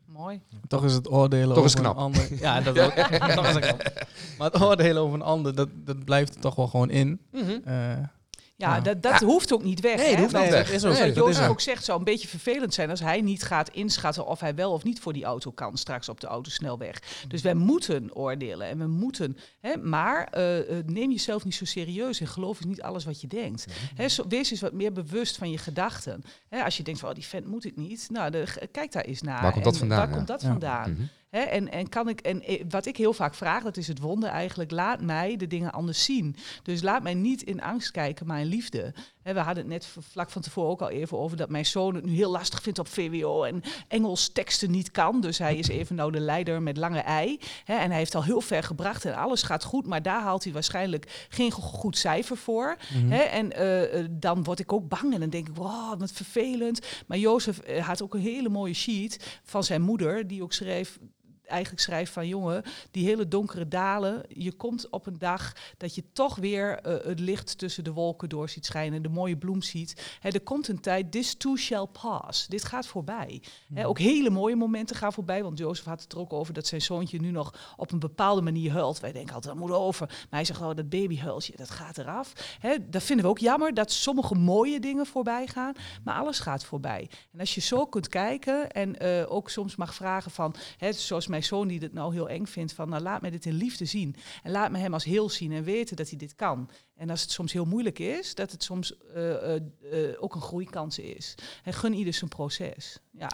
Mooi. 0.05 0.41
Toch 0.67 0.83
is 0.85 0.93
het 0.93 1.09
oordelen 1.11 1.55
Toch 1.55 1.65
is 1.65 1.71
over 1.77 1.81
knap. 1.83 1.95
een 1.95 2.01
ander. 2.01 2.27
Ja, 2.39 2.61
dat 2.71 2.79
ook. 2.79 2.91
Toch 3.35 3.47
is 3.47 3.53
het 3.53 3.65
knap. 3.65 4.05
Maar 4.37 4.51
het 4.51 4.61
oordelen 4.61 5.01
over 5.01 5.15
een 5.15 5.21
ander, 5.21 5.55
dat, 5.55 5.69
dat 5.75 6.03
blijft 6.05 6.35
er 6.35 6.41
toch 6.41 6.55
wel 6.55 6.67
gewoon 6.67 6.89
in. 6.89 7.19
Eh, 7.31 7.41
Ja, 7.65 8.11
Ja. 8.55 8.79
dat, 8.79 9.01
dat 9.01 9.19
hoeft 9.19 9.53
ook 9.53 9.63
niet 9.63 9.79
weg. 9.79 9.95
Nee, 9.95 10.05
hè? 10.05 10.11
dat 10.11 10.19
hoeft 10.19 10.43
niet 10.43 10.49
weg. 10.51 10.71
is 10.71 10.85
ook 10.85 10.93
Nee, 10.93 11.13
Joost 11.13 11.39
is 11.39 11.63
zegt, 11.63 11.83
zou 11.83 11.99
een 11.99 12.03
beetje 12.03 12.27
vervelend 12.27 12.73
zijn 12.73 12.89
als 12.89 12.99
hij 12.99 13.21
niet 13.21 13.43
gaat 13.43 13.69
inschatten 13.69 14.25
of 14.25 14.39
hij 14.39 14.55
wel 14.55 14.71
of 14.71 14.83
niet 14.83 14.99
voor 14.99 15.13
die 15.13 15.23
auto 15.23 15.51
kan 15.51 15.77
straks 15.77 16.09
op 16.09 16.19
de 16.19 16.27
autosnelweg. 16.27 17.01
Dus 17.27 17.41
wij 17.41 17.53
moeten 17.53 18.15
oordelen 18.15 18.67
en 18.67 18.77
we 18.77 18.87
moeten. 18.87 19.37
Hè, 19.59 19.77
maar 19.77 20.27
eh, 20.27 20.77
eh, 20.77 20.85
neem 20.85 21.11
jezelf 21.11 21.43
niet 21.43 21.55
zo 21.55 21.65
serieus 21.65 22.19
en 22.19 22.27
geloof 22.27 22.57
eens 22.57 22.65
niet 22.65 22.81
alles 22.81 23.05
wat 23.05 23.21
je 23.21 23.27
denkt. 23.27 23.65
Hè, 23.95 24.09
zo, 24.09 24.27
wees 24.27 24.51
eens 24.51 24.61
wat 24.61 24.73
meer 24.73 24.91
bewust 24.91 25.37
van 25.37 25.51
je 25.51 25.57
gedachten. 25.57 26.23
Hè, 26.49 26.63
als 26.63 26.77
je 26.77 26.83
denkt 26.83 26.99
van 26.99 27.09
oh, 27.09 27.15
die 27.15 27.25
vent 27.25 27.47
moet 27.47 27.65
ik 27.65 27.75
niet, 27.75 28.07
nou 28.11 28.31
de, 28.31 28.67
kijk 28.71 28.91
daar 28.91 29.03
eens 29.03 29.21
naar. 29.21 29.41
Waar 29.41 29.51
komt 29.51 29.63
dat 29.63 29.73
En 29.73 29.79
vandaan, 29.79 29.99
Waar 29.99 30.09
ja. 30.09 30.15
komt 30.15 30.27
dat 30.27 30.41
Ja. 30.41 30.47
vandaan? 30.47 30.91
Mhm. 30.91 31.03
Hè, 31.33 31.39
en, 31.39 31.71
en, 31.71 31.89
kan 31.89 32.09
ik, 32.09 32.19
en 32.21 32.43
eh, 32.43 32.63
wat 32.69 32.85
ik 32.85 32.97
heel 32.97 33.13
vaak 33.13 33.33
vraag, 33.35 33.63
dat 33.63 33.77
is 33.77 33.87
het 33.87 33.99
wonder 33.99 34.29
eigenlijk, 34.29 34.71
laat 34.71 35.01
mij 35.01 35.35
de 35.35 35.47
dingen 35.47 35.71
anders 35.71 36.03
zien. 36.03 36.35
Dus 36.63 36.81
laat 36.81 37.03
mij 37.03 37.13
niet 37.13 37.41
in 37.41 37.61
angst 37.61 37.91
kijken, 37.91 38.27
maar 38.27 38.39
in 38.39 38.45
liefde. 38.45 38.93
Hè, 39.21 39.33
we 39.33 39.39
hadden 39.39 39.63
het 39.63 39.73
net 39.73 39.87
vlak 40.11 40.29
van 40.29 40.41
tevoren 40.41 40.69
ook 40.69 40.81
al 40.81 40.89
even 40.89 41.17
over 41.19 41.37
dat 41.37 41.49
mijn 41.49 41.65
zoon 41.65 41.95
het 41.95 42.05
nu 42.05 42.11
heel 42.15 42.31
lastig 42.31 42.61
vindt 42.61 42.79
op 42.79 42.87
VWO 42.87 43.43
en 43.43 43.61
Engels 43.87 44.29
teksten 44.29 44.71
niet 44.71 44.91
kan. 44.91 45.21
Dus 45.21 45.37
hij 45.37 45.55
is 45.57 45.67
even 45.67 45.95
nou 45.95 46.11
de 46.11 46.19
leider 46.19 46.61
met 46.61 46.77
lange 46.77 46.99
ei. 46.99 47.39
Hè, 47.63 47.75
en 47.75 47.89
hij 47.89 47.97
heeft 47.97 48.15
al 48.15 48.23
heel 48.23 48.41
ver 48.41 48.63
gebracht 48.63 49.05
en 49.05 49.15
alles 49.15 49.43
gaat 49.43 49.63
goed, 49.63 49.87
maar 49.87 50.01
daar 50.01 50.21
haalt 50.21 50.43
hij 50.43 50.53
waarschijnlijk 50.53 51.25
geen 51.29 51.51
go- 51.51 51.61
goed 51.61 51.97
cijfer 51.97 52.37
voor. 52.37 52.77
mhm. 52.93 53.11
Hè, 53.11 53.21
en 53.21 53.51
eh, 53.51 53.99
eh, 53.99 54.07
dan 54.11 54.43
word 54.43 54.59
ik 54.59 54.73
ook 54.73 54.87
bang 54.87 55.13
en 55.13 55.19
dan 55.19 55.29
denk 55.29 55.47
ik, 55.47 55.55
wow, 55.55 55.99
wat 55.99 56.11
vervelend. 56.11 56.79
Maar 57.07 57.17
Jozef 57.17 57.77
had 57.79 58.01
ook 58.01 58.13
een 58.13 58.19
hele 58.21 58.49
mooie 58.49 58.73
sheet 58.73 59.39
van 59.43 59.63
zijn 59.63 59.81
moeder, 59.81 60.27
die 60.27 60.43
ook 60.43 60.53
schreef, 60.53 60.99
eigenlijk 61.45 61.81
schrijft 61.81 62.11
van 62.11 62.27
jongen, 62.27 62.63
die 62.91 63.05
hele 63.05 63.27
donkere 63.27 63.67
dalen, 63.67 64.23
je 64.27 64.51
komt 64.51 64.89
op 64.89 65.05
een 65.05 65.17
dag 65.17 65.53
dat 65.77 65.95
je 65.95 66.03
toch 66.13 66.35
weer 66.35 66.79
eh, 66.79 67.05
het 67.05 67.19
licht 67.19 67.57
tussen 67.57 67.83
de 67.83 67.91
wolken 67.91 68.29
door 68.29 68.49
ziet 68.49 68.65
schijnen, 68.65 69.01
de 69.01 69.09
mooie 69.09 69.37
bloem 69.37 69.61
ziet. 69.61 70.17
Er 70.21 70.41
komt 70.41 70.67
een 70.67 70.79
tijd, 70.79 71.11
this 71.11 71.35
too 71.35 71.55
shall 71.55 71.87
pass. 72.01 72.47
Dit 72.47 72.63
gaat 72.63 72.87
voorbij. 72.87 73.41
Hè, 73.73 73.87
ook 73.87 73.99
hele 73.99 74.29
mooie 74.29 74.55
momenten 74.55 74.95
gaan 74.95 75.13
voorbij, 75.13 75.43
want 75.43 75.57
Jozef 75.57 75.85
had 75.85 76.01
het 76.01 76.11
er 76.11 76.19
ook 76.19 76.33
over 76.33 76.53
dat 76.53 76.67
zijn 76.67 76.81
zoontje 76.81 77.19
nu 77.19 77.31
nog 77.31 77.73
op 77.77 77.91
een 77.91 77.99
bepaalde 77.99 78.41
manier 78.41 78.71
huilt. 78.71 78.99
Wij 78.99 79.11
denken 79.11 79.35
altijd, 79.35 79.53
dat 79.53 79.63
moet 79.63 79.75
over. 79.75 80.07
Maar 80.07 80.27
hij 80.29 80.45
zegt, 80.45 80.61
oh, 80.61 80.75
dat 80.75 80.89
babyhuiltje, 80.89 81.53
dat 81.55 81.69
gaat 81.69 81.97
eraf. 81.97 82.33
Hè, 82.59 82.89
dat 82.89 83.03
vinden 83.03 83.25
we 83.25 83.31
ook 83.31 83.39
jammer, 83.39 83.73
dat 83.73 83.91
sommige 83.91 84.35
mooie 84.35 84.79
dingen 84.79 85.05
voorbij 85.05 85.47
gaan, 85.47 85.73
maar 86.03 86.15
alles 86.15 86.39
gaat 86.39 86.65
voorbij. 86.65 87.09
En 87.31 87.39
als 87.39 87.55
je 87.55 87.61
zo 87.61 87.85
kunt 87.85 88.07
kijken 88.07 88.71
en 88.71 88.99
eh, 88.99 89.31
ook 89.31 89.49
soms 89.49 89.75
mag 89.75 89.95
vragen 89.95 90.31
van, 90.31 90.55
zoals 90.89 91.27
mijn 91.33 91.45
zoon 91.45 91.67
die 91.67 91.79
dit 91.79 91.93
nou 91.93 92.13
heel 92.13 92.29
eng 92.29 92.45
vindt, 92.45 92.73
van 92.73 92.89
nou 92.89 93.01
laat 93.01 93.21
mij 93.21 93.29
dit 93.29 93.45
in 93.45 93.53
liefde 93.53 93.85
zien. 93.85 94.15
En 94.43 94.51
laat 94.51 94.71
me 94.71 94.77
hem 94.77 94.93
als 94.93 95.03
heel 95.03 95.29
zien 95.29 95.51
en 95.51 95.63
weten 95.63 95.95
dat 95.95 96.09
hij 96.09 96.17
dit 96.17 96.35
kan. 96.35 96.69
En 96.95 97.09
als 97.09 97.21
het 97.21 97.31
soms 97.31 97.53
heel 97.53 97.65
moeilijk 97.65 97.99
is, 97.99 98.35
dat 98.35 98.51
het 98.51 98.63
soms 98.63 98.97
eh, 98.97 99.55
eh, 99.55 99.61
eh, 99.91 100.23
ook 100.23 100.35
een 100.35 100.41
groeikans 100.41 100.99
is. 100.99 101.35
En 101.63 101.73
gun 101.73 101.93
ieder 101.93 102.13
zijn 102.13 102.29
proces. 102.29 102.99
Ja. 103.11 103.31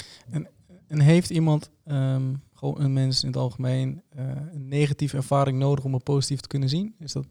En 0.87 0.99
heeft 0.99 1.29
iemand, 1.29 1.69
ehm, 1.85 2.33
gewoon 2.53 2.81
een 2.81 2.93
mens 2.93 3.21
in 3.21 3.27
het 3.27 3.37
algemeen, 3.37 4.01
een 4.51 4.67
negatieve 4.67 5.17
ervaring 5.17 5.57
nodig 5.57 5.83
om 5.83 5.93
het 5.93 6.03
positief 6.03 6.39
te 6.39 6.47
kunnen 6.47 6.69
zien? 6.69 6.95
Is 6.99 7.11
dat 7.11 7.27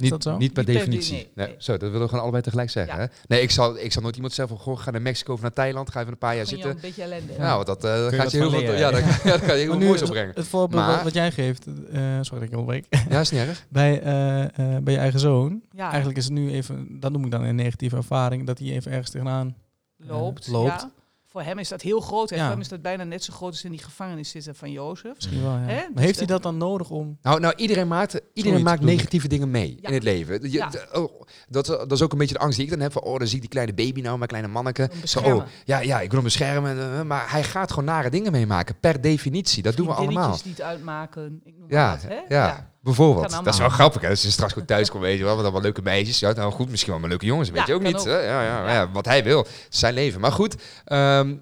Niet, 0.00 0.10
dat 0.10 0.22
zo? 0.22 0.36
niet 0.36 0.52
per 0.52 0.64
definitie. 0.64 1.10
de- 1.16 1.22
nee, 1.24 1.30
nee, 1.34 1.46
nee. 1.46 1.54
Zo, 1.58 1.72
dat 1.72 1.80
willen 1.80 2.00
we 2.00 2.06
gewoon 2.06 2.20
allebei 2.22 2.42
tegelijk 2.42 2.70
zeggen. 2.70 2.94
Ja. 2.94 3.00
Hè? 3.00 3.06
Nee, 3.26 3.40
ik 3.42 3.50
zal, 3.50 3.78
ik 3.78 3.92
zal 3.92 4.02
nooit 4.02 4.14
iemand 4.14 4.32
zeggen 4.34 4.56
van, 4.56 4.64
goh, 4.64 4.78
ga 4.82 4.90
naar 4.90 5.02
Mexico 5.02 5.32
of 5.32 5.40
naar 5.40 5.52
Thailand, 5.52 5.90
ga 5.90 6.00
even 6.00 6.12
een 6.12 6.18
paar 6.18 6.36
jaar 6.36 6.46
zitten. 6.46 6.70
een 6.70 6.78
beetje 6.80 7.02
ellende. 7.02 7.32
Nou, 7.38 7.54
want 7.54 7.66
dat, 7.66 7.84
eh, 7.84 7.94
dat 7.96 8.10
je 8.10 8.16
gaat 8.16 8.30
je 8.30 8.36
heel 8.38 8.50
veel, 8.50 8.60
ja, 8.62 8.72
ja. 8.72 8.90
dat, 8.90 9.00
ja, 9.04 9.30
dat 9.30 9.40
gaat 9.40 9.46
je 9.46 9.52
heel 9.52 9.66
veel 9.72 9.78
moois 9.86 10.00
het, 10.00 10.08
opbrengen. 10.08 10.34
het 10.34 10.46
voorbeeld 10.46 10.82
Maar- 10.86 11.04
wat, 11.04 11.14
jij 11.14 11.30
geeft, 11.32 11.66
eh, 11.66 11.72
sorry 12.20 12.20
dat 12.30 12.42
ik 12.42 12.50
je 12.50 12.58
onderbreek, 12.58 12.86
Ja, 13.08 13.20
is 13.20 13.30
niet 13.30 13.40
erg. 13.40 13.66
bij, 13.68 14.00
eh, 14.02 14.42
eh, 14.42 14.82
bij 14.82 14.92
je 14.92 14.98
eigen 14.98 15.20
zoon. 15.20 15.60
Ja, 15.70 15.88
Eigenlijk 15.88 16.18
is 16.18 16.24
het 16.24 16.32
nu 16.32 16.50
even, 16.50 17.00
dat 17.00 17.12
noem 17.12 17.24
ik 17.24 17.30
dan 17.30 17.42
een 17.42 17.54
negatieve 17.54 17.96
ervaring, 17.96 18.46
dat 18.46 18.58
hij 18.58 18.68
even 18.68 18.90
ergens 18.90 19.10
tegenaan 19.10 19.56
loopt. 19.96 20.48
loopt. 20.48 20.86
Voor 21.32 21.42
hem 21.42 21.58
is 21.58 21.68
dat 21.68 21.82
heel 21.82 22.00
groot. 22.00 22.30
Hè. 22.30 22.36
Ja. 22.36 22.42
Voor 22.42 22.50
hem 22.50 22.60
is 22.60 22.68
dat 22.68 22.82
bijna 22.82 23.04
net 23.04 23.24
zo 23.24 23.32
groot 23.32 23.50
als 23.50 23.64
in 23.64 23.70
die 23.70 23.82
gevangenis 23.82 24.30
zitten 24.30 24.54
van 24.54 24.70
Jozef. 24.70 25.14
misschien 25.14 25.42
wel. 25.42 25.52
Ja. 25.52 25.58
Hè? 25.58 25.74
Maar 25.76 25.90
Dus 25.94 26.04
heeft 26.04 26.18
hij 26.18 26.26
dat- 26.26 26.42
dat 26.42 26.52
dan 26.52 26.68
nodig 26.68 26.90
om... 26.90 27.18
Nou, 27.22 27.40
nou 27.40 27.54
iedereen 27.56 27.88
maakt, 27.88 28.20
iedereen 28.34 28.62
maakt 28.62 28.82
negatieve 28.82 29.28
dingen 29.28 29.50
mee 29.50 29.78
Ja. 29.80 29.88
in 29.88 29.94
het 29.94 30.02
leven. 30.02 30.50
Je, 30.50 30.86
oh, 30.92 31.20
dat, 31.48 31.66
dat 31.66 31.92
is 31.92 32.02
ook 32.02 32.12
een 32.12 32.18
beetje 32.18 32.34
de 32.34 32.40
angst 32.40 32.56
die 32.56 32.64
ik 32.66 32.70
dan 32.72 32.80
heb. 32.80 32.92
Van, 32.92 33.02
oh, 33.02 33.18
dan 33.18 33.26
zie 33.26 33.34
ik 33.34 33.40
die 33.40 33.50
kleine 33.50 33.74
baby 33.74 34.00
nou, 34.00 34.16
mijn 34.16 34.28
kleine 34.28 34.48
manneke. 34.48 34.90
Zo, 35.04 35.20
oh, 35.20 35.42
ja, 35.64 35.78
ja, 35.78 36.00
ik 36.00 36.06
wil 36.06 36.14
hem 36.14 36.22
beschermen. 36.24 36.78
eh, 36.98 37.02
Maar 37.02 37.30
hij 37.30 37.44
gaat 37.44 37.70
gewoon 37.70 37.84
nare 37.84 38.10
dingen 38.10 38.32
meemaken, 38.32 38.78
per 38.80 39.00
definitie. 39.00 39.62
Dat 39.62 39.76
doen 39.76 39.86
we 39.86 39.92
allemaal. 39.92 40.36
Het 40.44 40.60
uitmaken. 40.60 41.40
Ik 41.44 41.54
noem 41.58 41.70
Ja, 41.70 41.90
wat, 41.90 42.02
hè? 42.02 42.20
ja, 42.28 42.69
bijvoorbeeld. 42.80 43.30
Dat 43.30 43.46
is 43.46 43.58
wel 43.58 43.68
grappig. 43.68 44.02
Hè? 44.02 44.08
Als 44.08 44.22
je 44.22 44.30
straks 44.30 44.52
goed 44.52 44.66
thuis 44.66 44.90
komt, 44.90 45.02
weet 45.02 45.18
je 45.18 45.24
wel, 45.24 45.34
met 45.34 45.42
allemaal 45.42 45.62
leuke 45.62 45.82
meisjes. 45.82 46.18
Ja, 46.18 46.32
nou 46.32 46.52
goed, 46.52 46.68
misschien 46.70 46.90
wel 46.92 47.00
maar 47.00 47.08
leuke 47.10 47.26
jongens, 47.26 47.48
weet 47.50 47.58
Ja, 47.58 47.66
je 47.66 47.74
ook 47.74 47.82
niet. 47.82 47.96
ook. 47.96 48.04
hè? 48.04 48.18
Ja, 48.18 48.42
ja, 48.42 48.72
Ja. 48.72 48.90
wat 48.90 49.04
hij 49.04 49.24
wil, 49.24 49.46
zijn 49.68 49.94
leven. 49.94 50.20
Maar 50.20 50.32
goed, 50.32 50.56
ehm, 50.84 51.36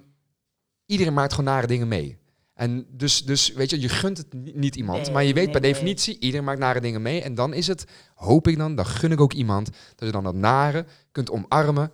iedereen 0.87 1.15
maakt 1.15 1.33
gewoon 1.35 1.51
nare 1.55 1.67
dingen 1.67 1.89
mee. 1.89 2.19
En 2.55 2.87
dus, 2.91 3.25
dus, 3.25 3.53
weet 3.53 3.71
je, 3.71 3.81
je 3.81 3.89
gunt 3.89 4.19
het 4.19 4.33
ni- 4.33 4.53
niet 4.55 4.77
iemand, 4.77 5.03
Nee, 5.03 5.11
maar 5.13 5.25
je 5.25 5.33
weet 5.35 5.43
nee, 5.45 5.53
per 5.53 5.61
nee. 5.61 5.73
definitie, 5.73 6.19
iedereen 6.19 6.45
maakt 6.45 6.59
nare 6.59 6.81
dingen 6.81 7.03
mee. 7.03 7.23
En 7.23 7.35
dan 7.35 7.55
is 7.55 7.67
het, 7.67 7.85
hoop 8.15 8.49
ik 8.49 8.57
dan, 8.59 8.75
dan 8.75 8.87
gun 8.87 9.13
ik 9.13 9.21
ook 9.21 9.33
iemand, 9.33 9.71
dat 9.95 10.07
je 10.09 10.13
dan 10.13 10.25
dat 10.25 10.35
nare 10.35 10.85
kunt 11.13 11.31
omarmen, 11.31 11.91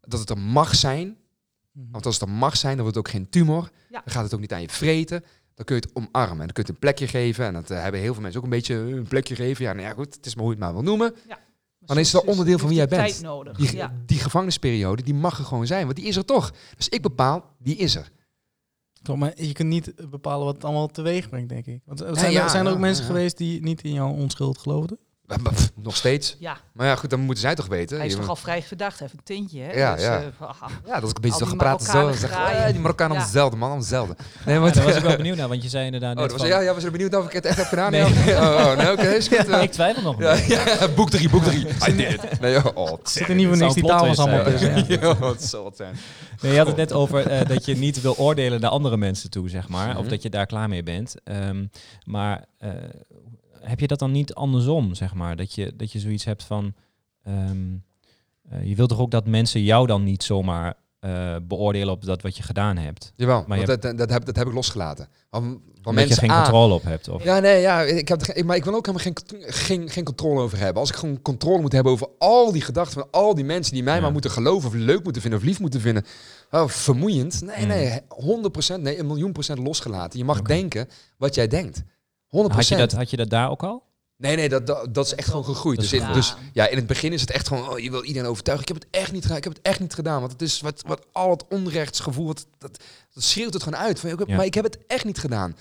dat 0.00 0.20
het 0.20 0.30
er 0.30 0.38
mag 0.38 0.74
zijn. 0.74 1.16
Mhm. 1.72 1.86
Want 1.90 2.06
als 2.06 2.14
het 2.20 2.28
er 2.28 2.34
mag 2.34 2.56
zijn, 2.56 2.72
dan 2.74 2.82
wordt 2.82 2.96
het 2.96 3.06
ook 3.06 3.12
geen 3.12 3.28
tumor. 3.30 3.70
Dan 3.90 4.02
gaat 4.04 4.22
het 4.24 4.34
ook 4.34 4.40
niet 4.40 4.52
aan 4.52 4.60
je 4.60 4.68
vreten. 4.68 5.24
Dan 5.58 5.66
kun 5.66 5.76
je 5.76 5.82
het 5.82 5.94
omarmen. 5.94 6.40
En 6.40 6.46
dan 6.46 6.52
kun 6.52 6.54
je 6.54 6.60
het 6.60 6.68
een 6.68 6.78
plekje 6.78 7.06
geven. 7.06 7.44
En 7.44 7.52
dat 7.52 7.70
eh, 7.70 7.82
hebben 7.82 8.00
heel 8.00 8.12
veel 8.12 8.22
mensen 8.22 8.40
ook 8.40 8.46
een 8.46 8.52
beetje 8.52 8.74
een 8.74 9.08
plekje 9.08 9.34
geven. 9.34 9.64
Ja, 9.64 9.72
nou 9.72 9.86
ja, 9.86 9.92
goed. 9.92 10.14
Het 10.14 10.26
is 10.26 10.34
maar 10.34 10.44
hoe 10.44 10.54
je 10.54 10.60
het 10.60 10.72
maar 10.72 10.82
wil 10.82 10.90
noemen. 10.90 11.14
Maar 11.28 11.38
Dan 11.80 11.98
is 11.98 12.12
het 12.12 12.22
wel 12.22 12.30
onderdeel 12.30 12.58
van 12.58 12.68
wie 12.68 12.76
jij 12.76 12.88
bent. 12.88 13.08
tijd 13.08 13.22
nodig. 13.22 13.56
Die, 13.56 13.76
ja. 13.76 13.94
die 14.06 14.18
gevangenisperiode, 14.18 15.02
die 15.02 15.14
mag 15.14 15.38
er 15.38 15.44
gewoon 15.44 15.66
zijn, 15.66 15.84
want 15.84 15.96
die 15.96 16.06
is 16.06 16.16
er 16.16 16.24
toch. 16.24 16.52
Dus 16.76 16.88
ik 16.88 17.02
bepaal, 17.02 17.54
die 17.58 17.76
is 17.76 17.94
er. 17.94 18.10
Toch, 19.02 19.16
maar 19.16 19.32
je 19.42 19.52
kunt 19.52 19.68
niet 19.68 20.10
bepalen 20.10 20.44
wat 20.44 20.54
het 20.54 20.64
allemaal 20.64 20.88
teweeg 20.88 21.28
brengt, 21.28 21.48
denk 21.48 21.66
ik. 21.66 21.80
Want 21.84 22.00
er 22.00 22.16
zijn, 22.16 22.32
ja, 22.32 22.44
er, 22.44 22.50
zijn 22.50 22.62
er 22.64 22.68
ja, 22.68 22.74
ook 22.74 22.82
mensen 22.82 23.04
ja. 23.04 23.10
geweest 23.10 23.36
die 23.36 23.62
niet 23.62 23.82
in 23.82 23.92
jouw 23.92 24.10
onschuld 24.12 24.58
geloofden? 24.58 24.98
Maar, 25.28 25.40
maar, 25.42 25.52
Nog 25.74 25.96
steeds. 25.96 26.36
ja, 26.38 26.56
Maar 26.72 26.86
ja, 26.86 26.96
goed, 26.96 27.10
dan 27.10 27.20
moeten 27.20 27.42
zij 27.42 27.54
toch 27.54 27.66
weten. 27.66 27.96
hij 27.96 28.06
is 28.06 28.14
toch 28.14 28.28
al 28.28 28.36
vrij 28.36 28.62
verdacht. 28.62 29.00
Heeft 29.00 29.12
een 29.12 29.20
tintje, 29.24 29.60
hè? 29.60 29.72
Ja, 29.72 29.94
Dus, 29.94 30.02
ja. 30.04 30.18
eh, 30.18 30.24
haha. 30.38 30.66
Ja, 30.86 30.94
dat 30.94 31.02
is 31.02 31.08
een 31.14 31.20
beetje 31.20 31.38
zo 31.38 31.46
gepraat. 31.46 31.84
Zo, 31.84 32.12
zeg, 32.12 32.30
eh, 32.30 32.66
die 32.66 32.80
Marokkanen 32.80 32.84
Ja. 32.84 33.04
allemaal 33.04 33.16
hetzelfde, 33.22 33.56
man. 33.56 33.68
Allemaal 33.70 33.78
hetzelfde. 33.78 34.16
Nee, 34.44 34.54
Ja, 34.54 34.60
want, 34.60 34.74
daar 34.74 34.84
was 34.84 34.96
ik 34.96 35.02
wel 35.02 35.16
benieuwd 35.16 35.36
naar, 35.36 35.48
want 35.48 35.62
je 35.62 35.68
zei 35.68 35.84
inderdaad 35.84 36.14
Oh, 36.16 36.20
net 36.20 36.30
dat 36.30 36.38
was, 36.40 36.48
van- 36.48 36.58
ja, 36.58 36.64
ja, 36.64 36.74
was 36.74 36.84
er 36.84 36.90
benieuwd 36.90 37.14
of 37.16 37.26
ik 37.26 37.32
het 37.32 37.44
echt 37.44 37.56
heb 37.56 37.66
gedaan? 37.66 37.90
Nee. 37.90 38.02
Oh, 38.04 38.40
oh, 38.40 38.76
nee, 38.76 38.92
oké, 38.92 39.02
is 39.08 39.28
goed. 39.28 39.48
eh. 39.48 39.62
Ik 39.62 39.72
twijfel 39.72 40.02
nog. 40.02 40.18
Ja, 40.18 40.32
ja, 40.34 40.88
boek 40.96 41.10
drie, 41.10 41.28
boek 41.30 41.42
drie. 41.44 41.66
I 41.88 41.96
did 41.96 42.12
it. 42.12 42.40
Nee, 42.40 42.74
oh, 42.76 42.90
het 42.92 43.10
Zit 43.10 43.28
er 43.28 43.34
niet 43.34 43.46
voor 43.46 43.56
zou 43.56 43.68
niks, 43.68 43.80
die 43.80 43.90
taal 43.90 44.06
was 44.06 44.18
allemaal 44.18 44.44
tussen. 44.44 44.84
ja. 44.88 45.16
Het 45.26 45.42
zal 45.44 45.62
wat 45.62 45.76
zijn. 45.76 45.96
Nee, 46.42 46.52
je 46.52 46.58
had 46.58 46.66
het 46.66 46.76
net 46.76 46.92
over 46.92 47.26
eh, 47.26 47.48
dat 47.48 47.64
je 47.64 47.76
niet 47.76 48.00
wil 48.00 48.16
oordelen 48.16 48.60
naar 48.60 48.70
andere 48.70 48.96
mensen 48.96 49.30
toe, 49.30 49.48
zeg 49.48 49.68
maar. 49.68 49.90
Of 49.96 50.00
Mhm. 50.00 50.08
dat 50.10 50.22
je 50.22 50.30
daar 50.30 50.46
klaar 50.46 50.68
mee 50.68 50.82
bent. 50.82 51.14
Ehm, 51.24 51.66
maar 52.04 52.44
eh, 52.58 52.70
heb 53.62 53.80
je 53.80 53.86
dat 53.86 53.98
dan 53.98 54.10
niet 54.12 54.34
andersom, 54.34 54.94
zeg 54.94 55.14
maar? 55.14 55.36
Dat 55.36 55.54
je, 55.54 55.72
dat 55.76 55.92
je 55.92 55.98
zoiets 55.98 56.24
hebt 56.24 56.44
van... 56.44 56.74
ehm, 57.24 57.56
eh, 58.50 58.64
je 58.68 58.74
wilt 58.74 58.88
toch 58.88 58.98
ook 59.00 59.10
dat 59.10 59.26
mensen 59.26 59.62
jou 59.62 59.86
dan 59.86 60.04
niet 60.04 60.22
zomaar 60.22 60.74
eh, 61.00 61.36
beoordelen 61.42 61.94
op 61.94 62.04
dat 62.04 62.22
wat 62.22 62.36
je 62.36 62.42
gedaan 62.42 62.76
hebt? 62.76 63.12
Jawel, 63.16 63.44
Maar 63.46 63.58
je 63.58 63.66
dat, 63.66 63.82
dat, 63.82 64.10
heb, 64.10 64.24
dat 64.24 64.36
heb 64.36 64.46
ik 64.46 64.52
losgelaten. 64.52 65.08
Omdat 65.30 65.60
mensen 65.94 66.08
je 66.26 66.32
geen 66.32 66.42
controle 66.42 66.74
op 66.74 66.82
hebt? 66.82 67.08
Of? 67.08 67.24
Ja, 67.24 67.38
nee, 67.38 67.60
ja, 67.60 67.82
ik 67.82 68.08
heb 68.08 68.22
er, 68.22 68.44
maar 68.44 68.56
ik 68.56 68.64
wil 68.64 68.74
ook 68.74 68.86
helemaal 68.86 69.12
geen, 69.26 69.42
geen, 69.52 69.90
geen 69.90 70.04
controle 70.04 70.40
over 70.40 70.58
hebben. 70.58 70.80
Als 70.80 70.90
ik 70.90 70.96
gewoon 70.96 71.22
controle 71.22 71.60
moet 71.60 71.72
hebben 71.72 71.92
over 71.92 72.08
al 72.18 72.52
die 72.52 72.60
gedachten 72.62 73.00
van 73.00 73.08
al 73.10 73.34
die 73.34 73.44
mensen 73.44 73.74
die 73.74 73.82
mij 73.82 73.94
Ja. 73.94 74.00
maar 74.00 74.12
moeten 74.12 74.30
geloven 74.30 74.68
of 74.68 74.74
leuk 74.74 75.02
moeten 75.04 75.22
vinden 75.22 75.40
of 75.40 75.46
lief 75.46 75.60
moeten 75.60 75.80
vinden. 75.80 76.04
Oh, 76.50 76.68
vermoeiend. 76.68 77.42
Nee, 77.42 77.60
Mm. 77.62 77.66
nee, 77.68 78.00
100%, 78.08 78.80
nee, 78.82 78.98
een 78.98 79.06
miljoen 79.06 79.32
procent 79.32 79.58
losgelaten. 79.58 80.18
Je 80.18 80.24
mag 80.24 80.42
denken 80.42 80.88
wat 81.16 81.34
jij 81.34 81.48
denkt. 81.48 81.82
100%. 82.28 82.30
Had 82.30 82.68
je, 82.68 82.76
dat, 82.76 82.92
had 82.92 83.10
je 83.10 83.16
dat 83.16 83.30
daar 83.30 83.50
ook 83.50 83.62
al? 83.62 83.86
Nee, 84.16 84.36
nee, 84.36 84.48
dat, 84.48 84.66
dat, 84.66 84.94
dat 84.94 85.06
is 85.06 85.14
echt 85.14 85.28
gewoon 85.28 85.44
gegroeid. 85.44 85.78
Is 85.82 85.88
Dus 85.88 85.92
in, 86.00 86.06
gegroeid. 86.06 86.24
dus 86.24 86.50
ja, 86.52 86.66
in 86.68 86.76
het 86.76 86.86
begin 86.86 87.12
is 87.12 87.20
het 87.20 87.30
echt 87.30 87.48
gewoon, 87.48 87.68
oh, 87.68 87.78
je 87.78 87.90
wil 87.90 88.04
iedereen 88.04 88.28
overtuigen. 88.28 88.66
Ik 88.68 88.74
heb 88.74 88.82
het 88.82 89.00
echt 89.02 89.12
niet 89.12 89.22
gedaan. 89.22 89.36
Ik 89.36 89.44
heb 89.44 89.52
het 89.52 89.62
echt 89.62 89.80
niet 89.80 89.94
gedaan. 89.94 90.20
Want 90.20 90.32
het 90.32 90.42
is 90.42 90.60
wat, 90.60 90.82
wat 90.86 91.06
al 91.12 91.30
het 91.30 91.44
onrechtsgevoel, 91.48 92.26
wat, 92.26 92.46
dat, 92.58 92.78
dat 93.14 93.22
schreeuwt 93.24 93.52
het 93.54 93.62
gewoon 93.62 93.78
uit. 93.80 94.00
Van, 94.00 94.10
ik 94.10 94.18
heb- 94.18 94.28
Ja. 94.28 94.36
Maar 94.36 94.44
ik 94.44 94.54
heb 94.54 94.64
het 94.64 94.78
echt 94.86 95.04
niet 95.04 95.18
gedaan. 95.18 95.56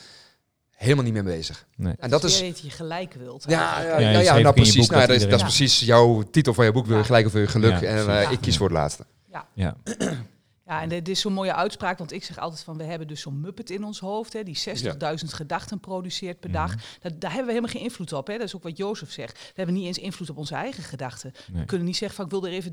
Helemaal 0.72 1.04
niet 1.04 1.14
mee 1.14 1.24
bezig. 1.24 1.66
Nee. 1.76 1.94
En 2.00 2.10
dat 2.10 2.24
is, 2.24 2.40
Weer 2.40 2.50
dat 2.52 2.60
je 2.60 2.70
gelijk 2.70 3.14
wilt. 3.14 3.44
ja, 3.48 3.82
ja, 3.82 4.00
Ja, 4.00 4.10
ja, 4.10 4.20
ja, 4.20 4.38
nou 4.38 4.56
precies. 4.56 4.88
Nou, 4.90 5.08
dat 5.08 5.16
is, 5.16 5.22
dat 5.24 5.34
is 5.34 5.42
precies 5.42 5.80
jouw 5.80 6.24
titel 6.32 6.54
van 6.54 6.66
je 6.66 6.72
boek. 6.72 6.86
Wil 6.86 6.94
je 6.96 7.00
Ja. 7.02 7.06
gelijk 7.08 7.26
of 7.26 7.32
wil 7.32 7.42
je 7.42 7.48
geluk? 7.48 7.80
Ja, 7.82 7.88
en 7.88 8.10
eh, 8.22 8.32
ik 8.32 8.42
kies 8.42 8.58
voor 8.58 8.68
het 8.68 8.78
laatste. 8.78 9.06
Ja. 9.54 9.76
Ja, 10.68 10.82
en 10.82 10.90
dit 10.90 11.08
is 11.08 11.20
zo'n 11.20 11.34
mooie 11.34 11.54
uitspraak, 11.54 11.98
want 11.98 12.12
ik 12.12 12.24
zeg 12.24 12.38
altijd 12.38 12.64
van, 12.64 12.78
we 12.78 12.84
hebben 12.84 13.08
dus 13.08 13.22
zo'n 13.22 13.40
muppet 13.40 13.70
in 13.70 13.84
ons 13.84 14.00
hoofd, 14.00 14.34
hè, 14.34 14.44
die 14.44 14.58
60.000 14.58 15.34
gedachten 15.34 15.80
produceert 15.80 16.40
per 16.40 16.52
dag. 16.52 16.76
Mhm. 16.76 16.84
Dat, 17.00 17.22
daar 17.22 17.30
hebben 17.30 17.48
we 17.48 17.54
helemaal 17.54 17.76
geen 17.76 17.82
invloed 17.84 18.14
op. 18.14 18.28
Hè. 18.28 18.38
Dat 18.38 18.48
is 18.48 18.56
ook 18.56 18.64
wat 18.64 18.78
Jozef 18.78 19.12
zegt. 19.12 19.38
We 19.38 19.54
hebben 19.54 19.76
niet 19.76 19.86
eens 19.86 19.98
invloed 19.98 20.30
op 20.30 20.38
onze 20.38 20.56
eigen 20.56 20.84
gedachten. 20.84 21.32
Nee. 21.52 21.60
We 21.62 21.66
kunnen 21.66 21.86
niet 21.86 21.98
zeggen 21.98 22.16
van, 22.18 22.26
ik 22.26 22.32
wil 22.32 22.46
er 22.46 22.52
even 22.52 22.72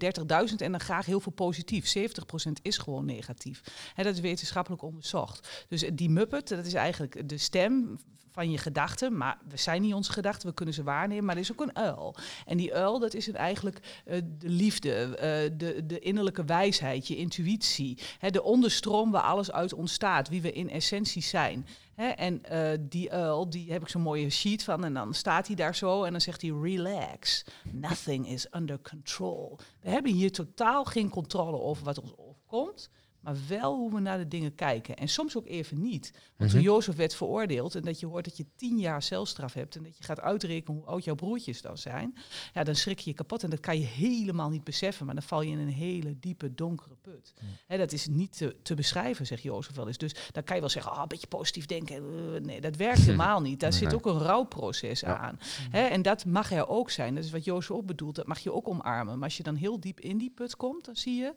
30.000 0.51 0.57
en 0.57 0.71
dan 0.71 0.81
graag 0.81 1.07
heel 1.07 1.21
veel 1.21 1.33
positief. 1.33 1.93
70% 1.99 2.53
is 2.63 2.79
gewoon 2.79 3.05
negatief. 3.05 3.63
Hè, 3.95 4.03
dat 4.03 4.15
is 4.15 4.21
wetenschappelijk 4.21 4.83
onderzocht. 4.83 5.65
Dus 5.69 5.85
die 5.93 6.11
muppet, 6.11 6.49
dat 6.49 6.67
is 6.67 6.75
eigenlijk 6.75 7.29
de 7.29 7.39
stem 7.39 7.99
van 8.35 8.51
je 8.51 8.59
gedachten. 8.59 9.17
Maar 9.17 9.39
we 9.49 9.57
zijn 9.57 9.83
niet 9.83 9.95
onze 9.95 10.13
gedachten, 10.13 10.49
we 10.49 10.55
kunnen 10.55 10.75
ze 10.75 10.83
waarnemen. 10.83 11.25
Maar 11.25 11.35
er 11.35 11.41
is 11.41 11.53
ook 11.53 11.61
een 11.61 11.77
uil. 11.77 12.15
En 12.47 12.57
die 12.57 12.75
uil, 12.75 12.99
dat 12.99 13.15
is 13.15 13.31
eigenlijk 13.31 14.03
eh, 14.05 14.21
de 14.39 14.49
liefde, 14.49 14.93
eh, 14.93 15.51
de, 15.57 15.87
de 15.87 15.99
innerlijke 15.99 16.45
wijsheid, 16.45 17.09
je 17.09 17.17
intuïtie. 17.17 17.99
Hè, 18.19 18.31
de 18.31 18.43
onderstroom 18.43 19.11
waar 19.11 19.23
alles 19.23 19.53
uit 19.53 19.75
ontstaat, 19.75 20.29
wie 20.29 20.43
we 20.43 20.53
in 20.53 20.71
essentie 20.71 21.23
zijn. 21.23 21.67
Hè, 21.95 22.09
en 22.09 22.45
eh, 22.45 22.79
die 22.81 23.13
uil, 23.13 23.51
die 23.51 23.73
heb 23.73 23.83
ik 23.83 23.89
zo'n 23.89 24.03
mooie 24.03 24.31
sheet 24.31 24.65
van. 24.65 24.85
En 24.85 24.95
dan 24.95 25.15
staat 25.15 25.47
hij 25.47 25.57
daar 25.57 25.75
zo 25.75 26.05
en 26.05 26.11
dan 26.11 26.21
zegt 26.21 26.43
hij, 26.43 26.51
relax. 26.51 27.45
Nothing 27.73 28.29
is 28.29 28.47
under 28.57 28.81
control. 28.91 29.59
We 29.81 29.91
hebben 29.91 30.13
hier 30.13 30.33
totaal 30.33 30.85
geen 30.85 31.09
controle 31.09 31.61
over 31.61 31.85
wat 31.85 32.01
ons 32.01 32.13
overkomt. 32.17 32.91
Maar 33.25 33.37
wel 33.49 33.77
hoe 33.77 33.95
we 33.95 34.01
naar 34.01 34.19
de 34.19 34.29
dingen 34.29 34.55
kijken. 34.55 34.97
En 34.97 35.09
soms 35.09 35.37
ook 35.37 35.47
even 35.47 35.81
niet. 35.81 36.13
Want 36.37 36.51
toen 36.51 36.59
Mhm. 36.61 36.69
Jozef 36.69 36.97
werd 36.97 37.15
veroordeeld 37.15 37.75
en 37.75 37.83
dat 37.83 38.01
je 38.01 38.07
hoort 38.07 38.25
dat 38.25 38.37
je 38.37 38.47
tien 38.57 38.79
jaar 38.79 39.03
celstraf 39.03 39.53
hebt 39.53 39.77
en 39.77 39.83
dat 39.83 39.97
je 39.99 40.05
gaat 40.05 40.21
uitrekenen 40.21 40.79
hoe 40.81 40.89
oud 40.89 41.05
jouw 41.05 41.15
broertjes 41.15 41.63
dan 41.63 41.79
zijn, 41.79 42.15
ja, 42.55 42.65
dan 42.65 42.75
schrik 42.75 42.99
je 42.99 43.11
je 43.11 43.17
kapot 43.17 43.43
en 43.43 43.51
dat 43.51 43.61
kan 43.61 43.79
je 43.79 43.85
helemaal 43.87 44.51
niet 44.51 44.65
beseffen. 44.65 45.07
Maar 45.07 45.15
dan 45.15 45.25
val 45.25 45.43
je 45.43 45.51
in 45.51 45.59
een 45.59 45.69
hele 45.69 46.19
diepe, 46.19 46.55
donkere 46.55 46.95
put. 47.01 47.35
Dat 47.67 47.93
is 47.93 48.07
niet 48.09 48.37
te, 48.37 48.57
te 48.63 48.75
beschrijven, 48.75 49.27
zegt 49.27 49.43
Jozef 49.43 49.75
wel 49.75 49.87
eens. 49.87 49.99
Dus 49.99 50.15
dan 50.33 50.45
kan 50.45 50.55
je 50.55 50.61
wel 50.61 50.71
zeggen, 50.71 50.93
ah, 50.93 51.03
een 51.03 51.09
beetje 51.09 51.27
positief 51.27 51.67
denken. 51.67 51.97
Eh, 51.97 52.41
nee, 52.41 52.61
dat 52.61 52.77
werkt 52.77 52.99
helemaal 53.07 53.41
niet. 53.41 53.61
Daar 53.61 53.73
zit 53.73 53.95
ook 53.95 54.07
een 54.07 54.19
rouwproces 54.19 55.01
Ja. 55.01 55.19
aan. 55.19 55.39
Hè, 55.71 55.81
en 55.87 56.03
dat 56.03 56.25
mag 56.25 56.53
er 56.53 56.69
ook 56.69 56.91
zijn. 56.91 57.15
Dat 57.15 57.25
is 57.25 57.31
wat 57.31 57.45
Jozef 57.45 57.71
ook 57.71 57.87
bedoelt. 57.87 58.15
Dat 58.15 58.27
mag 58.27 58.39
je 58.39 58.53
ook 58.53 58.69
omarmen. 58.69 59.15
Maar 59.15 59.25
als 59.29 59.37
je 59.37 59.43
dan 59.43 59.55
heel 59.55 59.81
diep 59.81 60.01
in 60.01 60.19
die 60.19 60.31
put 60.31 60.57
komt, 60.57 60.85
dan 60.85 60.97
zie 60.97 61.15
je 61.15 61.35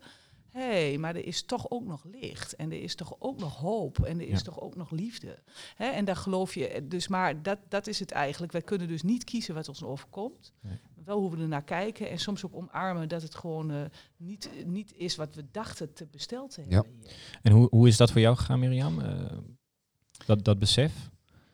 hé, 0.57 0.87
hey, 0.87 0.97
maar 0.97 1.15
er 1.15 1.25
is 1.25 1.43
toch 1.43 1.69
ook 1.69 1.85
nog 1.85 2.03
licht. 2.03 2.55
En 2.55 2.71
er 2.71 2.81
is 2.81 2.95
toch 2.95 3.15
ook 3.19 3.39
nog 3.39 3.55
hoop. 3.55 3.99
En 3.99 4.19
er 4.19 4.27
is 4.27 4.37
Ja. 4.37 4.43
toch 4.45 4.59
ook 4.61 4.75
nog 4.75 4.91
liefde. 4.91 5.39
Hè? 5.75 5.85
En 5.85 6.05
daar 6.05 6.15
geloof 6.15 6.53
je. 6.53 6.85
Dus 6.87 7.07
maar 7.07 7.41
dat, 7.43 7.59
dat 7.69 7.87
is 7.87 7.99
het 7.99 8.11
eigenlijk. 8.11 8.51
Wij 8.51 8.61
kunnen 8.61 8.87
dus 8.87 9.03
niet 9.03 9.23
kiezen 9.23 9.53
wat 9.55 9.67
ons 9.69 9.83
overkomt. 9.83 10.53
Nee. 10.61 10.79
Wel 11.05 11.19
hoe 11.19 11.31
we 11.35 11.41
er 11.41 11.47
naar 11.47 11.63
kijken. 11.63 12.09
En 12.09 12.19
soms 12.19 12.45
ook 12.45 12.55
omarmen 12.55 13.09
dat 13.09 13.21
het 13.21 13.35
gewoon 13.35 13.71
eh, 13.71 13.81
niet, 14.17 14.49
niet 14.65 14.93
is 14.95 15.15
wat 15.15 15.35
we 15.35 15.45
dachten 15.51 15.93
te 15.93 16.05
besteld 16.11 16.51
te 16.53 16.61
hebben. 16.61 16.85
hier. 17.01 17.11
En 17.41 17.51
hoe, 17.51 17.67
hoe 17.69 17.87
is 17.87 17.97
dat 17.97 18.11
voor 18.11 18.21
jou 18.21 18.35
gegaan, 18.35 18.59
Mirjam? 18.59 18.99
Eh, 19.01 19.37
dat, 20.25 20.43
dat 20.43 20.59
besef? 20.59 21.09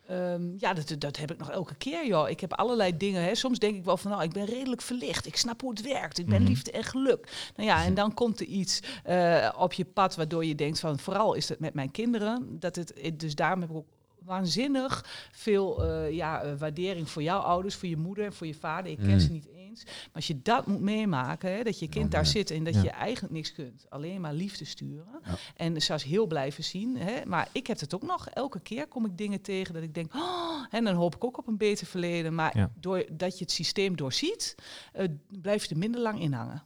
Ehm, 0.08 0.42
ja, 0.58 0.74
dat, 0.74 0.96
dat 1.00 1.18
heb 1.18 1.32
ik 1.32 1.38
nog 1.38 1.50
elke 1.52 1.76
keer, 1.76 2.08
joh. 2.08 2.30
Ik 2.30 2.40
heb 2.40 2.54
allerlei 2.54 2.98
dingen. 2.98 3.24
Hè. 3.24 3.36
Soms 3.36 3.60
denk 3.60 3.76
ik 3.76 3.84
wel 3.84 3.98
van, 3.98 4.12
nou, 4.12 4.24
ik 4.24 4.32
ben 4.34 4.46
redelijk 4.46 4.82
verlicht. 4.82 5.26
Ik 5.26 5.36
snap 5.38 5.62
hoe 5.62 5.70
het 5.70 5.82
werkt. 5.82 6.18
Ik 6.20 6.26
ben 6.26 6.40
Mhm. 6.42 6.50
liefde 6.50 6.72
en 6.72 6.84
geluk. 6.84 7.52
Nou 7.56 7.70
ja, 7.70 7.84
en 7.84 7.94
dan 7.94 8.14
komt 8.14 8.40
er 8.40 8.46
iets 8.46 8.80
eh, 9.04 9.50
op 9.58 9.74
je 9.74 9.86
pad 9.86 10.16
waardoor 10.16 10.46
je 10.46 10.56
denkt 10.56 10.80
van, 10.80 11.00
vooral 11.00 11.34
is 11.34 11.50
het 11.50 11.60
met 11.60 11.74
mijn 11.74 11.92
kinderen. 11.92 12.60
Dat 12.60 12.76
het, 12.76 12.94
dus 13.14 13.36
daarom 13.36 13.62
heb 13.62 13.70
ik 13.70 13.76
ook 13.76 13.88
waanzinnig 14.24 15.06
veel 15.32 15.84
eh, 15.84 16.12
ja, 16.12 16.42
eh, 16.42 16.52
waardering 16.58 17.10
voor 17.10 17.24
jouw 17.24 17.40
ouders, 17.40 17.76
voor 17.76 17.90
je 17.90 17.98
moeder 17.98 18.26
en 18.26 18.34
voor 18.34 18.48
je 18.48 18.54
vader. 18.56 18.92
Ik 18.92 18.98
ken 18.98 19.10
Mm. 19.10 19.20
ze 19.20 19.32
niet 19.32 19.48
eens. 19.74 19.86
Maar 19.86 20.10
als 20.14 20.28
je 20.28 20.42
dat 20.42 20.68
moet 20.68 20.82
meemaken, 20.82 21.52
hè, 21.56 21.64
dat 21.64 21.80
je 21.80 21.88
kind 21.88 22.06
Oh, 22.06 22.12
daar 22.12 22.22
nee. 22.24 22.32
zit 22.32 22.52
en 22.52 22.64
dat 22.64 22.82
je 22.82 22.90
eigenlijk 22.90 23.34
niks 23.34 23.54
kunt. 23.54 23.86
Alleen 23.90 24.22
maar 24.22 24.34
liefde 24.34 24.66
sturen. 24.66 25.22
En 25.56 25.82
zelfs 25.82 26.04
heel 26.04 26.28
blijven 26.28 26.64
zien. 26.64 26.98
Hè. 26.98 27.26
Maar 27.26 27.48
ik 27.52 27.68
heb 27.68 27.80
het 27.80 27.96
ook 27.96 28.04
nog. 28.04 28.28
Elke 28.28 28.60
keer 28.60 28.88
kom 28.88 29.06
ik 29.06 29.18
dingen 29.18 29.42
tegen 29.42 29.74
dat 29.74 29.84
ik 29.84 29.94
denk... 29.94 30.14
Oh, 30.16 30.66
en 30.70 30.84
dan 30.84 30.96
hoop 30.96 31.16
ik 31.16 31.24
ook 31.24 31.38
op 31.38 31.48
een 31.48 31.58
beter 31.58 31.88
verleden. 31.88 32.36
Maar 32.36 32.70
doordat 32.80 33.38
je 33.38 33.44
het 33.44 33.52
systeem 33.52 33.96
doorziet, 33.96 34.56
eh, 34.94 35.08
blijf 35.42 35.64
je 35.64 35.70
er 35.70 35.78
minder 35.78 36.02
lang 36.02 36.22
in 36.22 36.34
hangen. 36.34 36.64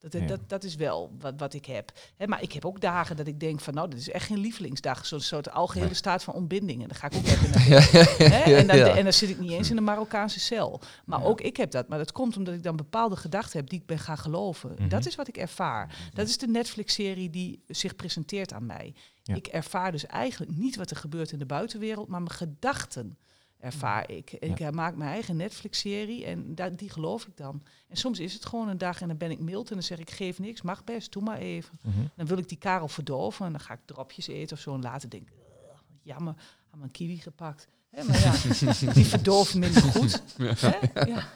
Dat, 0.00 0.12
Ja. 0.12 0.26
dat, 0.26 0.48
dat 0.48 0.64
is 0.64 0.74
wel 0.74 1.10
wat, 1.18 1.34
wat 1.36 1.54
ik 1.54 1.64
heb. 1.66 1.92
Maar 2.26 2.42
ik 2.42 2.52
heb 2.52 2.64
ook 2.64 2.80
dagen 2.80 3.16
dat 3.16 3.26
ik 3.26 3.40
denk 3.40 3.60
van... 3.60 3.74
nou, 3.74 3.88
dit 3.88 3.98
is 3.98 4.10
echt 4.10 4.26
geen 4.26 4.38
lievelingsdag. 4.38 5.06
Zo'n 5.06 5.20
soort 5.20 5.50
algehele 5.50 5.94
staat 5.94 6.24
van 6.24 6.34
ontbinding. 6.34 6.82
En 6.82 6.88
dan 6.88 6.96
ga 6.96 7.06
ik 7.06 7.14
ook 7.16 7.26
even 7.34 7.50
naar? 7.50 8.42
En, 8.42 8.66
dan, 8.66 8.76
en 8.78 9.02
dan 9.04 9.12
zit 9.12 9.28
ik 9.28 9.38
niet 9.38 9.50
eens 9.50 9.70
in 9.70 9.76
een 9.76 9.84
Marokkaanse 9.84 10.40
cel. 10.40 10.80
Maar 11.04 11.24
ook 11.24 11.40
ik 11.40 11.56
heb 11.56 11.70
dat. 11.70 11.88
Maar 11.88 11.98
dat 11.98 12.12
komt 12.12 12.36
omdat 12.36 12.54
ik 12.54 12.62
dan 12.62 12.76
bepaalde 12.76 13.16
gedachten 13.16 13.58
heb 13.58 13.68
die 13.68 13.80
ik 13.80 13.86
ben 13.86 13.98
gaan 13.98 14.18
geloven. 14.18 14.74
Mhm. 14.78 14.88
Dat 14.88 15.06
is 15.06 15.14
wat 15.14 15.28
ik 15.28 15.36
ervaar. 15.36 15.96
Dat 16.12 16.28
is 16.28 16.38
de 16.38 16.46
Netflix-serie 16.48 17.30
die 17.30 17.62
zich 17.66 17.96
presenteert 17.96 18.52
aan 18.52 18.66
mij. 18.66 18.94
Ik 19.24 19.46
ervaar 19.46 19.92
dus 19.92 20.06
eigenlijk 20.06 20.56
niet 20.56 20.76
wat 20.76 20.90
er 20.90 20.96
gebeurt 20.96 21.32
in 21.32 21.38
de 21.38 21.46
buitenwereld, 21.46 22.08
maar 22.08 22.22
mijn 22.22 22.34
gedachten 22.34 23.18
ervaar 23.60 24.10
ik. 24.10 24.32
Ik 24.32 24.60
eh, 24.60 24.70
maak 24.70 24.96
mijn 24.96 25.10
eigen 25.10 25.36
Netflix-serie 25.36 26.24
en 26.24 26.54
die 26.76 26.90
geloof 26.90 27.26
ik 27.26 27.36
dan. 27.36 27.62
En 27.88 27.96
soms 27.96 28.18
is 28.18 28.32
het 28.34 28.46
gewoon 28.46 28.68
een 28.68 28.78
dag 28.78 29.00
en 29.00 29.08
dan 29.08 29.16
ben 29.16 29.30
ik 29.30 29.38
mild 29.38 29.68
en 29.68 29.74
dan 29.74 29.82
zeg 29.82 29.98
ik, 29.98 30.10
geef 30.10 30.38
niks, 30.38 30.62
mag 30.62 30.84
best, 30.84 31.12
doe 31.12 31.22
maar 31.22 31.38
even. 31.38 31.78
Mhm. 31.82 31.96
Dan 32.16 32.26
wil 32.26 32.38
ik 32.38 32.48
die 32.48 32.58
karel 32.58 32.88
verdoven 32.88 33.46
en 33.46 33.52
dan 33.52 33.60
ga 33.60 33.74
ik 33.74 33.80
dropjes 33.84 34.26
eten 34.26 34.56
of 34.56 34.62
zo. 34.62 34.74
En 34.74 34.80
later 34.82 35.10
denk 35.10 35.22
ik, 35.22 35.32
"Ugh, 35.70 35.78
jammer, 36.02 36.34
had 36.70 36.78
mijn 36.78 36.90
kiwi 36.90 37.16
gepakt. 37.16 37.68
Hè, 37.90 38.04
maar 38.04 38.20
ja, 38.20 38.32
die 38.92 39.06
verdoven 39.06 39.58
minder 39.58 39.82
goed. 39.82 40.22
Hè? 40.36 41.04
Ja. 41.06 41.26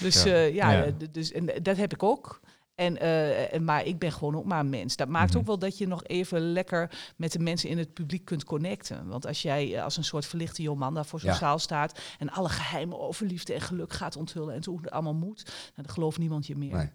Dus 0.00 0.22
Ja. 0.22 0.84
eh, 0.84 0.92
dus, 1.10 1.32
en 1.32 1.50
dat 1.62 1.76
heb 1.76 1.92
ik 1.92 2.02
ook. 2.02 2.40
En, 2.76 2.98
eh, 3.00 3.54
en, 3.54 3.64
maar 3.64 3.84
ik 3.84 3.98
ben 3.98 4.12
gewoon 4.12 4.36
ook 4.36 4.44
maar 4.44 4.60
een 4.60 4.68
mens. 4.70 4.96
Dat 4.96 5.08
maakt 5.08 5.30
Mhm. 5.30 5.38
ook 5.38 5.46
wel 5.46 5.58
dat 5.58 5.78
je 5.78 5.86
nog 5.86 6.04
even 6.04 6.52
lekker 6.52 7.12
met 7.16 7.32
de 7.32 7.38
mensen 7.38 7.68
in 7.68 7.78
het 7.78 7.92
publiek 7.94 8.24
kunt 8.24 8.44
connecten. 8.44 9.08
Want 9.08 9.26
als 9.26 9.42
jij 9.42 9.74
eh, 9.76 9.84
als 9.84 9.96
een 9.96 10.04
soort 10.04 10.26
verlichte 10.26 10.62
jongeman 10.62 10.94
daar 10.94 11.06
voor 11.06 11.20
zo'n 11.20 11.30
Ja. 11.30 11.36
zaal 11.36 11.58
staat... 11.58 11.98
en 12.18 12.30
alle 12.30 12.48
geheimen 12.48 13.00
over 13.00 13.26
liefde 13.26 13.54
en 13.54 13.60
geluk 13.60 13.92
gaat 13.92 14.16
onthullen... 14.16 14.54
en 14.54 14.64
hoe 14.64 14.78
het 14.80 14.90
allemaal 14.90 15.14
moet, 15.14 15.42
nou, 15.44 15.86
dan 15.86 15.88
gelooft 15.88 16.18
niemand 16.18 16.46
je 16.46 16.56
meer. 16.56 16.72
Nee. 16.76 16.90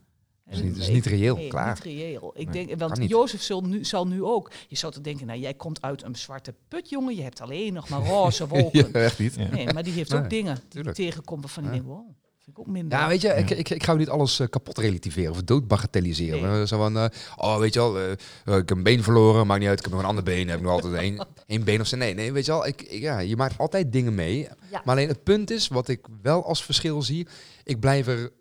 En- 0.45 0.57
is 0.57 0.61
niet- 0.61 0.73
dat 0.73 0.81
is 0.87 0.89
niet 0.93 1.05
reëel, 1.05 1.35
nee, 1.35 1.47
klaar. 1.47 1.67
niet 1.67 1.79
reëel. 1.83 2.31
Ik 2.35 2.49
Nee, 2.49 2.65
denk, 2.67 2.79
want. 2.79 3.09
Jozef 3.09 3.41
zal 3.41 3.61
nu, 3.61 3.85
zal 3.85 4.07
nu 4.07 4.23
ook... 4.23 4.51
Je 4.67 4.75
zou 4.77 4.93
te 4.93 5.01
denken, 5.01 5.27
nou, 5.27 5.39
jij 5.39 5.53
komt 5.53 5.81
uit 5.81 6.03
een 6.03 6.15
zwarte 6.15 6.53
put, 6.67 6.89
jongen. 6.89 7.15
Je 7.15 7.21
hebt 7.21 7.41
alleen 7.41 7.73
nog 7.73 7.89
maar 7.89 8.05
roze 8.07 8.47
wolken. 8.47 8.87
Ja, 8.93 8.99
echt 8.99 9.19
niet. 9.19 9.35
Ja. 9.35 9.47
Nee, 9.49 9.73
maar 9.73 9.83
die 9.83 9.93
heeft 9.93 10.13
ook 10.13 10.29
dingen 10.29 10.57
die 10.69 10.91
tegenkomen 10.91 11.49
Ja. 11.63 11.69
denkt, 11.69 11.85
wow, 11.85 11.97
vind 12.05 12.15
vind 12.21 12.30
ik 12.51 12.59
ook 12.59 12.67
minder. 12.67 12.99
Ja, 12.99 13.07
weet 13.07 13.21
je, 13.21 13.27
ik, 13.27 13.49
Ja. 13.49 13.55
ik, 13.55 13.69
ik 13.69 13.83
ga 13.83 13.93
niet 13.93 14.09
alles 14.09 14.39
eh, 14.39 14.47
kapot 14.47 14.77
relativeren 14.77 15.31
of 15.31 15.43
doodbagatelliseren. 15.43 16.41
Nee. 16.51 16.61
Eh, 16.61 16.67
Zo 16.67 16.77
van, 16.77 16.97
eh, 16.97 17.05
oh, 17.35 17.57
weet 17.57 17.73
je 17.73 17.79
wel, 17.79 18.11
ik 18.59 18.69
heb 18.69 18.69
een 18.77 18.83
been 18.83 19.03
verloren, 19.03 19.47
maakt 19.47 19.59
niet 19.59 19.69
uit, 19.69 19.77
ik 19.79 19.83
heb 19.85 19.93
nog 19.93 20.01
een 20.03 20.07
ander 20.09 20.23
been, 20.23 20.47
heb 20.47 20.57
ik 20.57 20.63
nog 20.63 20.71
altijd 20.71 20.93
één, 20.93 21.27
één 21.47 21.63
been 21.63 21.81
of 21.81 21.87
zo. 21.87 21.97
Nee, 21.97 22.13
nee, 22.13 22.31
weet 22.31 22.45
je 22.45 22.51
wel, 22.51 22.67
ik, 22.67 22.81
ik- 22.81 23.01
ja, 23.01 23.19
je 23.19 23.35
maakt 23.35 23.57
altijd 23.57 23.91
dingen 23.91 24.15
mee. 24.15 24.37
Ja. 24.39 24.51
Maar 24.71 24.95
alleen 24.95 25.07
het 25.07 25.23
punt 25.23 25.51
is, 25.51 25.67
wat 25.67 25.87
ik 25.87 26.05
wel 26.21 26.45
als 26.45 26.65
verschil 26.65 27.01
zie, 27.01 27.27
ik 27.63 27.79
blijf 27.79 28.07
er, 28.07 28.31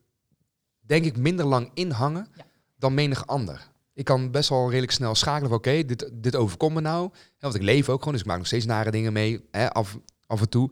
denk 0.81 1.05
ik, 1.05 1.17
minder 1.17 1.45
lang 1.47 1.71
in 1.75 1.91
hangen 1.91 2.29
Ja. 2.35 2.45
dan 2.77 2.95
menig 2.95 3.27
ander. 3.27 3.69
Ik 3.95 4.05
kan 4.05 4.31
best 4.31 4.49
wel 4.49 4.69
redelijk 4.69 4.93
snel 4.93 5.15
schakelen 5.15 5.49
van, 5.49 5.59
oké, 5.59 5.85
dit, 5.85 6.11
dit 6.13 6.37
overkomt 6.37 6.75
me 6.75 6.81
nou. 6.81 7.09
Ja, 7.13 7.19
want 7.39 7.55
ik 7.55 7.63
leef 7.63 7.89
ook 7.89 7.99
gewoon, 7.99 8.13
dus 8.13 8.23
ik 8.23 8.29
maak 8.29 8.39
nog 8.39 8.47
steeds 8.47 8.65
nare 8.67 8.91
dingen 8.91 9.13
mee, 9.13 9.45
hè, 9.51 9.73
af, 9.73 9.99
af 10.27 10.41
en 10.41 10.49
toe. 10.49 10.71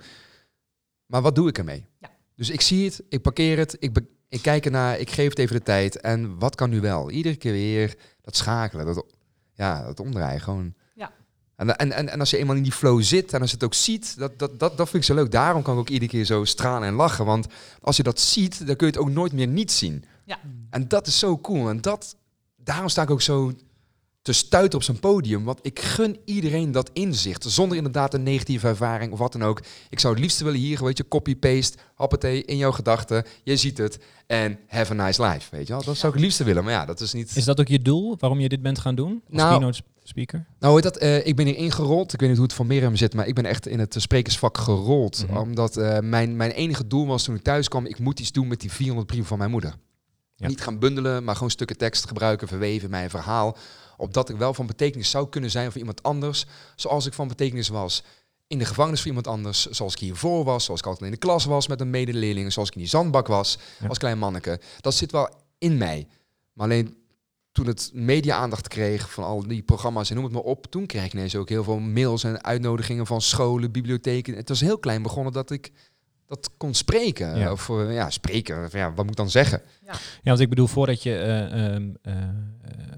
Maar 1.06 1.22
wat 1.22 1.34
doe 1.34 1.48
ik 1.48 1.58
ermee? 1.58 1.86
Ja. 2.00 2.10
Dus 2.38 2.50
ik 2.50 2.60
zie 2.60 2.84
het, 2.84 3.02
ik 3.08 3.22
parkeer 3.22 3.58
het, 3.58 3.76
ik, 3.78 4.00
ik 4.28 4.42
kijk 4.42 4.64
ernaar, 4.64 4.98
ik 4.98 5.10
geef 5.10 5.28
het 5.28 5.38
even 5.38 5.56
de 5.56 5.62
tijd. 5.62 6.00
En 6.00 6.38
wat 6.38 6.54
kan 6.54 6.70
nu 6.70 6.80
wel? 6.80 7.10
Iedere 7.10 7.36
keer 7.36 7.52
weer 7.52 7.96
dat 8.20 8.36
schakelen, 8.36 8.86
dat, 8.86 9.04
ja, 9.54 9.84
dat 9.84 10.00
omdraaien, 10.00 10.40
gewoon. 10.40 10.74
Ja. 10.94 11.12
En, 11.56 11.76
en, 11.76 11.92
en, 11.92 12.08
en 12.08 12.20
als 12.20 12.30
je 12.30 12.36
eenmaal 12.36 12.56
in 12.56 12.62
die 12.62 12.72
flow 12.72 13.02
zit 13.02 13.32
en 13.32 13.40
als 13.40 13.50
je 13.50 13.56
het 13.56 13.64
ook 13.64 13.74
ziet, 13.74 14.18
dat, 14.18 14.38
dat, 14.38 14.58
dat, 14.58 14.76
dat 14.76 14.88
vind 14.88 15.02
ik 15.02 15.08
zo 15.08 15.14
leuk. 15.14 15.30
Daarom 15.30 15.62
kan 15.62 15.74
ik 15.74 15.80
ook 15.80 15.88
iedere 15.88 16.10
keer 16.10 16.24
zo 16.24 16.44
stralen 16.44 16.88
en 16.88 16.94
lachen. 16.94 17.24
Want 17.24 17.46
als 17.80 17.96
je 17.96 18.02
dat 18.02 18.20
ziet, 18.20 18.66
dan 18.66 18.76
kun 18.76 18.86
je 18.86 18.92
het 18.92 19.02
ook 19.02 19.10
nooit 19.10 19.32
meer 19.32 19.48
niet 19.48 19.72
zien. 19.72 20.04
Ja. 20.24 20.38
En 20.70 20.88
dat 20.88 21.06
is 21.06 21.18
zo 21.18 21.38
cool. 21.38 21.68
En 21.68 21.80
dat, 21.80 22.16
daarom 22.56 22.88
sta 22.88 23.02
ik 23.02 23.10
ook 23.10 23.22
zo 23.22 23.52
te 24.28 24.34
stuiten 24.34 24.78
op 24.78 24.84
zijn 24.84 25.00
podium. 25.00 25.44
Want 25.44 25.58
ik 25.62 25.80
gun 25.80 26.18
iedereen 26.24 26.72
dat 26.72 26.90
inzicht. 26.92 27.44
Zonder 27.44 27.76
inderdaad 27.76 28.14
een 28.14 28.22
negatieve 28.22 28.66
ervaring 28.66 29.12
of 29.12 29.18
wat 29.18 29.32
dan 29.32 29.44
ook. 29.44 29.62
Ik 29.88 29.98
zou 30.00 30.14
het 30.14 30.22
liefst 30.22 30.40
willen 30.40 30.58
hier, 30.58 30.84
weet 30.84 30.96
je, 30.96 31.08
copy-paste, 31.08 31.78
hoppatee, 31.94 32.44
in 32.44 32.56
jouw 32.56 32.72
gedachten. 32.72 33.24
Je 33.44 33.56
ziet 33.56 33.78
het 33.78 33.98
en 34.26 34.58
have 34.66 34.92
a 34.92 35.04
nice 35.04 35.22
life, 35.22 35.56
weet 35.56 35.66
je 35.66 35.72
wel. 35.72 35.82
Dat 35.82 35.96
zou 35.96 36.08
ik 36.08 36.14
het 36.14 36.24
liefste 36.24 36.44
willen, 36.44 36.64
maar 36.64 36.72
ja, 36.72 36.84
dat 36.84 37.00
is 37.00 37.12
niet... 37.12 37.36
Is 37.36 37.44
dat 37.44 37.60
ook 37.60 37.68
je 37.68 37.82
doel, 37.82 38.16
waarom 38.18 38.40
je 38.40 38.48
dit 38.48 38.62
bent 38.62 38.78
gaan 38.78 38.94
doen? 38.94 39.22
Als 39.28 39.36
Nou- 39.36 39.50
keynote 39.50 39.82
speaker? 40.02 40.46
Nou, 40.58 40.80
dat, 40.80 40.96
eh, 40.96 41.26
ik 41.26 41.36
ben 41.36 41.46
hier 41.46 41.56
ingerold. 41.56 42.12
Ik 42.12 42.20
weet 42.20 42.28
niet 42.28 42.38
hoe 42.38 42.46
het 42.46 42.56
van 42.56 42.66
Mirjam 42.66 42.96
zit, 42.96 43.14
maar 43.14 43.26
ik 43.26 43.34
ben 43.34 43.44
echt 43.44 43.66
in 43.66 43.78
het 43.78 43.94
sprekersvak 43.98 44.58
gerold. 44.58 45.24
Mhm. 45.28 45.36
Omdat 45.36 45.76
eh, 45.76 45.98
mijn, 45.98 46.36
mijn 46.36 46.50
enige 46.50 46.86
doel 46.86 47.06
was 47.06 47.22
toen 47.22 47.34
ik 47.34 47.42
thuis 47.42 47.68
kwam, 47.68 47.86
ik 47.86 47.98
moet 47.98 48.20
iets 48.20 48.32
doen 48.32 48.48
met 48.48 48.60
die 48.60 48.72
400 48.72 49.06
brieven 49.06 49.28
van 49.28 49.38
mijn 49.38 49.50
moeder. 49.50 49.74
Ja. 50.36 50.48
Niet 50.48 50.60
gaan 50.60 50.78
bundelen, 50.78 51.24
maar 51.24 51.34
gewoon 51.34 51.50
stukken 51.50 51.76
tekst 51.76 52.06
gebruiken, 52.06 52.48
verweven 52.48 52.90
mijn 52.90 53.10
verhaal. 53.10 53.56
Opdat 54.00 54.28
ik 54.28 54.36
wel 54.36 54.54
van 54.54 54.66
betekenis 54.66 55.10
zou 55.10 55.28
kunnen 55.28 55.50
zijn 55.50 55.70
voor 55.70 55.80
iemand 55.80 56.02
anders, 56.02 56.46
zoals 56.76 57.06
ik 57.06 57.12
van 57.12 57.28
betekenis 57.28 57.68
was 57.68 58.02
in 58.46 58.58
de 58.58 58.64
gevangenis 58.64 58.98
voor 58.98 59.08
iemand 59.08 59.26
anders, 59.26 59.66
zoals 59.66 59.92
ik 59.92 59.98
hiervoor 59.98 60.44
was, 60.44 60.64
zoals 60.64 60.80
ik 60.80 60.86
altijd 60.86 61.04
in 61.04 61.10
de 61.10 61.16
klas 61.26 61.44
was 61.44 61.68
met 61.68 61.80
een 61.80 61.90
medeleerling, 61.90 62.52
zoals 62.52 62.68
ik 62.68 62.74
in 62.74 62.80
die 62.80 62.90
zandbak 62.90 63.26
was 63.26 63.58
Ja. 63.80 63.88
als 63.88 63.98
klein 63.98 64.18
manneke. 64.18 64.60
Dat 64.80 64.94
zit 64.94 65.12
wel 65.12 65.28
in 65.58 65.76
mij. 65.76 66.06
Maar 66.52 66.66
alleen 66.66 66.96
toen 67.52 67.66
het 67.66 67.90
media-aandacht 67.92 68.68
kreeg 68.68 69.10
van 69.12 69.24
al 69.24 69.46
die 69.46 69.62
programma's 69.62 70.08
en 70.08 70.14
noem 70.14 70.24
het 70.24 70.32
maar 70.34 70.42
op, 70.42 70.66
toen 70.66 70.86
kreeg 70.86 71.04
ik 71.04 71.12
ineens 71.12 71.36
ook 71.36 71.48
heel 71.48 71.64
veel 71.64 71.78
mails 71.78 72.24
en 72.24 72.44
uitnodigingen 72.44 73.06
van 73.06 73.20
scholen, 73.20 73.72
bibliotheken. 73.72 74.34
Het 74.34 74.48
was 74.48 74.60
heel 74.60 74.78
klein 74.78 75.02
begonnen 75.02 75.32
dat 75.32 75.50
ik 75.50 75.72
dat 76.28 76.50
kon 76.56 76.74
spreken. 76.74 77.38
Ja. 77.38 77.52
Of 77.52 77.68
eh, 77.68 77.94
ja, 77.94 78.10
spreken. 78.10 78.64
Of, 78.64 78.72
Ja, 78.72 78.86
wat 78.88 78.96
moet 78.96 79.10
ik 79.10 79.16
dan 79.16 79.30
zeggen? 79.30 79.62
Ja, 79.84 79.94
want 80.22 80.40
ik 80.40 80.48
bedoel, 80.48 80.66
voordat 80.66 81.02
je 81.02 81.16
eh, 81.16 81.72
ehm, 81.74 81.90
eh, 82.02 82.22
eh, 82.22 82.28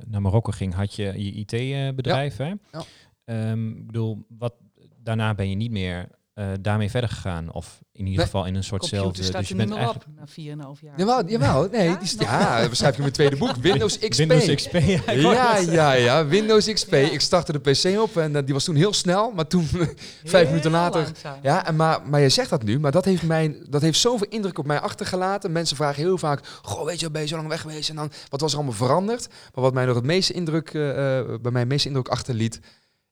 naar 0.06 0.22
Marokko 0.22 0.52
ging, 0.52 0.74
had 0.74 0.94
je 0.94 1.02
je 1.16 1.32
IT-bedrijf, 1.32 2.36
hè? 2.36 2.52
Ja. 2.72 2.82
Ehm, 3.24 3.68
ik 3.70 3.86
bedoel, 3.86 4.24
wat, 4.28 4.54
daarna 4.96 5.34
ben 5.34 5.48
je 5.48 5.56
niet 5.56 5.70
meer 5.70 6.08
eh, 6.40 6.46
daarmee 6.60 6.90
verder 6.90 7.10
gegaan. 7.10 7.52
Of 7.52 7.78
in 7.92 8.00
ieder 8.00 8.16
Nee. 8.16 8.24
geval 8.24 8.44
in 8.46 8.54
een 8.54 8.60
Computer 8.60 8.88
soortzelfde... 8.88 9.22
staat 9.22 9.40
Dus 9.40 9.48
je 9.48 9.54
niet 9.54 9.68
bent 9.68 9.78
meer 9.78 9.88
eigenlijk... 9.88 10.08
op 10.08 10.64
na 10.64 10.74
4,5 10.76 10.80
jaar. 10.80 10.98
Jawel, 10.98 11.26
jawel. 11.26 11.68
Nee, 11.70 11.88
Ja? 11.88 11.96
die 11.96 12.20
ja, 12.20 12.58
ik 12.58 12.94
in 12.94 13.00
mijn 13.00 13.12
tweede 13.12 13.36
boek. 13.36 13.56
Windows 13.56 13.98
XP. 13.98 14.18
Windows 14.18 14.54
XP, 14.54 14.72
ja. 14.72 15.12
Ja, 15.12 15.56
ja, 15.56 15.92
ja. 15.92 16.26
Windows 16.26 16.72
XP. 16.72 16.90
Ja. 16.90 16.96
Ik 16.98 17.20
startte 17.20 17.52
de 17.52 17.58
PC 17.58 18.00
op 18.00 18.16
en 18.16 18.36
eh, 18.36 18.44
die 18.44 18.54
was 18.54 18.64
toen 18.64 18.74
heel 18.74 18.92
snel, 18.92 19.30
maar 19.30 19.46
toen 19.46 19.66
vijf 20.24 20.48
minuten 20.48 20.70
later 20.70 21.02
langzaam. 21.02 21.38
Ja, 21.42 21.66
en 21.66 21.76
maar, 21.76 22.08
maar 22.08 22.20
je 22.20 22.28
zegt 22.28 22.50
dat 22.50 22.62
nu, 22.62 22.78
maar 22.80 22.92
dat 22.92 23.04
heeft, 23.04 23.22
mij, 23.22 23.62
dat 23.68 23.82
heeft 23.82 23.98
zoveel 23.98 24.28
indruk 24.28 24.58
op 24.58 24.66
mij 24.66 24.80
achtergelaten. 24.80 25.52
Mensen 25.52 25.76
vragen 25.76 26.02
heel 26.02 26.18
vaak, 26.18 26.46
goh, 26.62 26.84
weet 26.84 26.94
je, 26.94 27.00
wel, 27.00 27.10
ben 27.10 27.22
je 27.22 27.28
zo 27.28 27.36
lang 27.36 27.48
weg 27.48 27.60
geweest? 27.60 27.88
En 27.88 27.96
dan, 27.96 28.10
wat 28.28 28.40
was 28.40 28.50
er 28.52 28.56
allemaal 28.58 28.76
veranderd? 28.76 29.28
Maar 29.28 29.64
wat 29.64 29.74
mij 29.74 29.84
nog 29.84 29.94
het 29.94 30.04
meeste 30.04 30.32
indruk, 30.32 30.74
eh, 30.74 31.18
eh, 31.18 31.26
bij 31.40 31.50
mij 31.52 31.60
het 31.60 31.70
meeste 31.70 31.88
indruk 31.88 32.08
achterliet, 32.08 32.60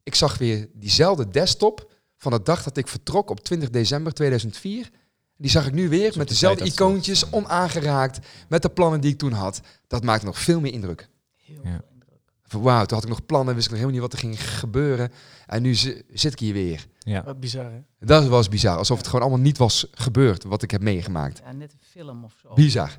ik 0.02 0.14
zag 0.14 0.38
weer 0.38 0.68
diezelfde 0.74 1.28
desktop 1.28 1.96
van 2.18 2.32
de 2.32 2.42
dag 2.42 2.62
dat 2.62 2.76
ik 2.76 2.88
vertrok 2.88 3.30
op 3.30 3.40
20 3.40 3.70
december 3.70 4.12
2004. 4.12 4.90
Die 5.36 5.50
zag 5.50 5.66
ik 5.66 5.72
nu 5.72 5.88
weer 5.88 6.04
met 6.16 6.28
de 6.28 6.32
dezelfde 6.34 6.64
icoontjes, 6.64 7.30
onaangeraakt, 7.30 8.18
met 8.48 8.62
de 8.62 8.68
plannen 8.68 9.00
die 9.00 9.12
ik 9.12 9.18
toen 9.18 9.32
had. 9.32 9.60
Dat 9.86 10.04
maakte 10.04 10.26
nog 10.26 10.38
veel 10.38 10.60
meer 10.60 10.72
indruk. 10.72 11.08
Heel 11.36 11.60
Ja. 11.64 11.70
veel 11.70 11.88
indruk. 11.92 12.62
Wauw, 12.64 12.84
toen 12.84 12.94
had 12.96 13.02
ik 13.06 13.08
nog 13.10 13.26
plannen, 13.26 13.54
wist 13.54 13.66
ik 13.66 13.72
nog 13.72 13.80
helemaal 13.80 14.00
niet 14.02 14.10
wat 14.12 14.20
er 14.20 14.26
ging 14.28 14.48
gebeuren. 14.58 15.12
En 15.46 15.62
nu 15.62 15.74
zi- 15.74 16.02
zit 16.12 16.32
ik 16.32 16.38
hier 16.38 16.52
weer. 16.52 16.86
Ja. 16.98 17.22
Wat 17.24 17.40
bizar, 17.40 17.72
hè? 17.72 17.78
Dat 18.06 18.26
was 18.26 18.48
bizar, 18.48 18.76
alsof 18.76 18.96
het 18.98 19.06
gewoon 19.06 19.20
allemaal 19.20 19.40
niet 19.44 19.58
was 19.58 19.86
gebeurd 19.92 20.44
wat 20.44 20.62
ik 20.62 20.70
heb 20.70 20.82
meegemaakt. 20.82 21.40
Ja, 21.44 21.52
net 21.52 21.72
een 21.72 21.78
film 21.82 22.24
of 22.24 22.34
zo. 22.42 22.54
Bizar. 22.54 22.98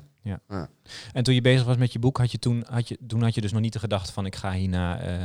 En 1.12 1.22
toen 1.22 1.34
je 1.34 1.40
bezig 1.40 1.66
was 1.66 1.76
met 1.76 1.92
je 1.92 1.98
boek, 1.98 2.18
had 2.18 2.30
je 2.32 2.38
toen, 2.38 2.64
had 2.68 2.88
je, 2.88 2.98
toen 3.06 3.22
had 3.22 3.34
je 3.34 3.40
dus 3.40 3.52
nog 3.52 3.60
niet 3.60 3.72
de 3.72 3.78
gedachte 3.78 4.12
van 4.12 4.26
ik 4.26 4.36
ga 4.36 4.52
hierna 4.52 5.00
eh 5.00 5.18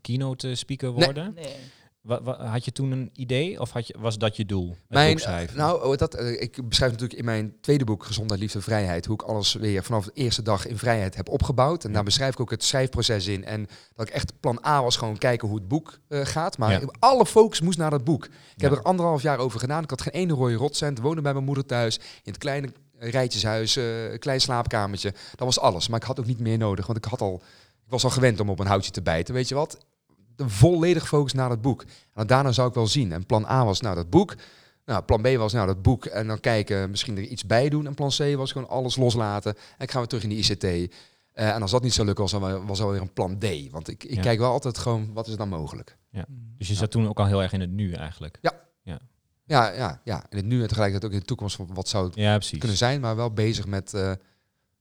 keynote 0.00 0.54
speaker 0.54 0.92
Nee. 0.92 1.04
worden. 1.04 1.34
Nee. 1.34 1.54
Had 2.38 2.64
je 2.64 2.72
toen 2.72 2.90
een 2.90 3.10
idee 3.14 3.60
of 3.60 3.70
had 3.70 3.86
je, 3.86 3.94
was 3.98 4.18
dat 4.18 4.36
je 4.36 4.44
doel? 4.46 4.76
Mijn, 4.88 5.08
nou, 5.54 5.84
oh, 5.84 5.96
dat, 5.96 6.14
eh, 6.14 6.40
ik 6.42 6.68
beschrijf 6.68 6.90
natuurlijk 6.92 7.18
in 7.18 7.24
mijn 7.24 7.54
tweede 7.60 7.84
boek 7.84 8.04
Gezondheid, 8.04 8.40
Liefde, 8.40 8.60
Vrijheid, 8.60 9.06
hoe 9.06 9.14
ik 9.14 9.22
alles 9.22 9.52
weer 9.54 9.82
vanaf 9.82 10.04
de 10.04 10.10
eerste 10.14 10.42
dag 10.42 10.66
in 10.66 10.78
vrijheid 10.78 11.14
heb 11.16 11.28
opgebouwd. 11.28 11.84
En 11.84 11.92
daar 11.92 12.04
beschrijf 12.04 12.32
ik 12.32 12.40
ook 12.40 12.50
het 12.50 12.64
schrijfproces 12.64 13.26
in. 13.26 13.44
En 13.44 13.66
dat 13.94 14.08
ik 14.08 14.14
echt 14.14 14.32
plan 14.40 14.64
A 14.66 14.82
was 14.82 14.96
gewoon 14.96 15.18
kijken 15.18 15.48
hoe 15.48 15.56
het 15.58 15.68
boek 15.68 15.98
eh, 16.08 16.20
gaat. 16.24 16.58
Maar 16.58 16.70
Ja. 16.70 16.80
alle 16.98 17.26
focus 17.26 17.60
moest 17.60 17.78
naar 17.78 17.90
dat 17.90 18.04
boek. 18.04 18.24
Ik 18.24 18.60
heb 18.60 18.72
er 18.72 18.82
anderhalf 18.82 19.22
jaar 19.22 19.38
over 19.38 19.60
gedaan. 19.60 19.82
Ik 19.82 19.90
had 19.90 20.02
geen 20.02 20.12
ene 20.12 20.32
rode 20.32 20.54
rotcent. 20.54 20.98
Woonde 21.00 21.22
bij 21.22 21.32
mijn 21.32 21.44
moeder 21.44 21.66
thuis. 21.66 21.96
In 21.96 22.32
het 22.32 22.38
kleine 22.38 22.72
rijtjeshuis, 22.98 23.76
eh, 23.76 24.12
een 24.12 24.18
klein 24.18 24.40
slaapkamertje. 24.40 25.10
Dat 25.10 25.46
was 25.46 25.58
alles. 25.58 25.88
Maar 25.88 26.00
ik 26.00 26.06
had 26.06 26.20
ook 26.20 26.26
niet 26.26 26.40
meer 26.40 26.58
nodig. 26.58 26.86
Want 26.86 26.98
ik 26.98 27.04
had 27.04 27.20
al, 27.20 27.42
ik 27.84 27.90
was 27.90 28.04
al 28.04 28.10
gewend 28.10 28.40
om 28.40 28.50
op 28.50 28.58
een 28.60 28.66
houtje 28.66 28.90
te 28.90 29.02
bijten. 29.02 29.34
Weet 29.34 29.48
je 29.48 29.54
wat? 29.54 29.78
De 30.36 30.48
volledig 30.48 31.08
focus 31.08 31.32
naar 31.32 31.48
dat 31.48 31.62
boek. 31.62 31.84
En 32.14 32.26
daarna 32.26 32.52
zou 32.52 32.68
ik 32.68 32.74
wel 32.74 32.86
zien. 32.86 33.12
En 33.12 33.26
plan 33.26 33.44
A 33.46 33.64
was 33.64 33.80
nou 33.80 33.94
dat 33.94 34.10
boek. 34.10 34.34
Nou, 34.84 35.02
plan 35.02 35.22
B 35.22 35.26
was 35.36 35.52
nou 35.52 35.66
dat 35.66 35.82
boek 35.82 36.04
en 36.06 36.26
dan 36.26 36.40
kijken, 36.40 36.90
misschien 36.90 37.16
er 37.16 37.22
iets 37.22 37.46
bij 37.46 37.68
doen. 37.68 37.86
En 37.86 37.94
plan 37.94 38.10
C 38.10 38.34
was 38.36 38.52
gewoon 38.52 38.68
alles 38.68 38.96
loslaten. 38.96 39.54
En 39.54 39.84
ik 39.84 39.90
ga 39.90 39.98
weer 39.98 40.06
terug 40.08 40.22
in 40.24 40.28
de 40.28 40.36
ICT. 40.36 40.64
Eh, 40.64 41.48
en 41.54 41.62
als 41.62 41.70
dat 41.70 41.82
niet 41.82 41.92
zo 41.94 42.04
lukt, 42.04 42.18
was 42.18 42.30
dan 42.30 42.66
was 42.66 42.80
er 42.80 42.90
weer 42.90 43.00
een 43.00 43.12
plan 43.12 43.38
D. 43.38 43.46
Want 43.70 43.88
ik, 43.88 44.04
ik 44.04 44.14
Ja. 44.14 44.22
kijk 44.22 44.38
wel 44.38 44.50
altijd 44.50 44.78
gewoon, 44.78 45.12
wat 45.12 45.26
is 45.26 45.36
dan 45.36 45.48
mogelijk? 45.48 45.96
Dus 46.58 46.68
je 46.68 46.74
zat 46.74 46.90
toen 46.90 47.08
ook 47.08 47.18
al 47.18 47.26
heel 47.26 47.42
erg 47.42 47.52
in 47.52 47.60
het 47.60 47.70
nu 47.70 47.92
eigenlijk. 47.92 48.38
Ja, 49.46 49.72
ja, 49.72 50.00
ja. 50.04 50.24
In 50.28 50.36
het 50.36 50.46
nu 50.46 50.62
en 50.62 50.68
tegelijkertijd 50.68 51.04
ook 51.04 51.12
in 51.12 51.18
de 51.18 51.24
toekomst, 51.26 51.56
van 51.56 51.68
wat 51.74 51.88
zou 51.88 52.04
het 52.06 52.14
Ja, 52.14 52.34
precies. 52.36 52.58
kunnen 52.58 52.76
zijn, 52.76 53.00
maar 53.00 53.16
wel 53.16 53.30
bezig 53.32 53.66
met 53.66 53.94
eh, 53.94 54.12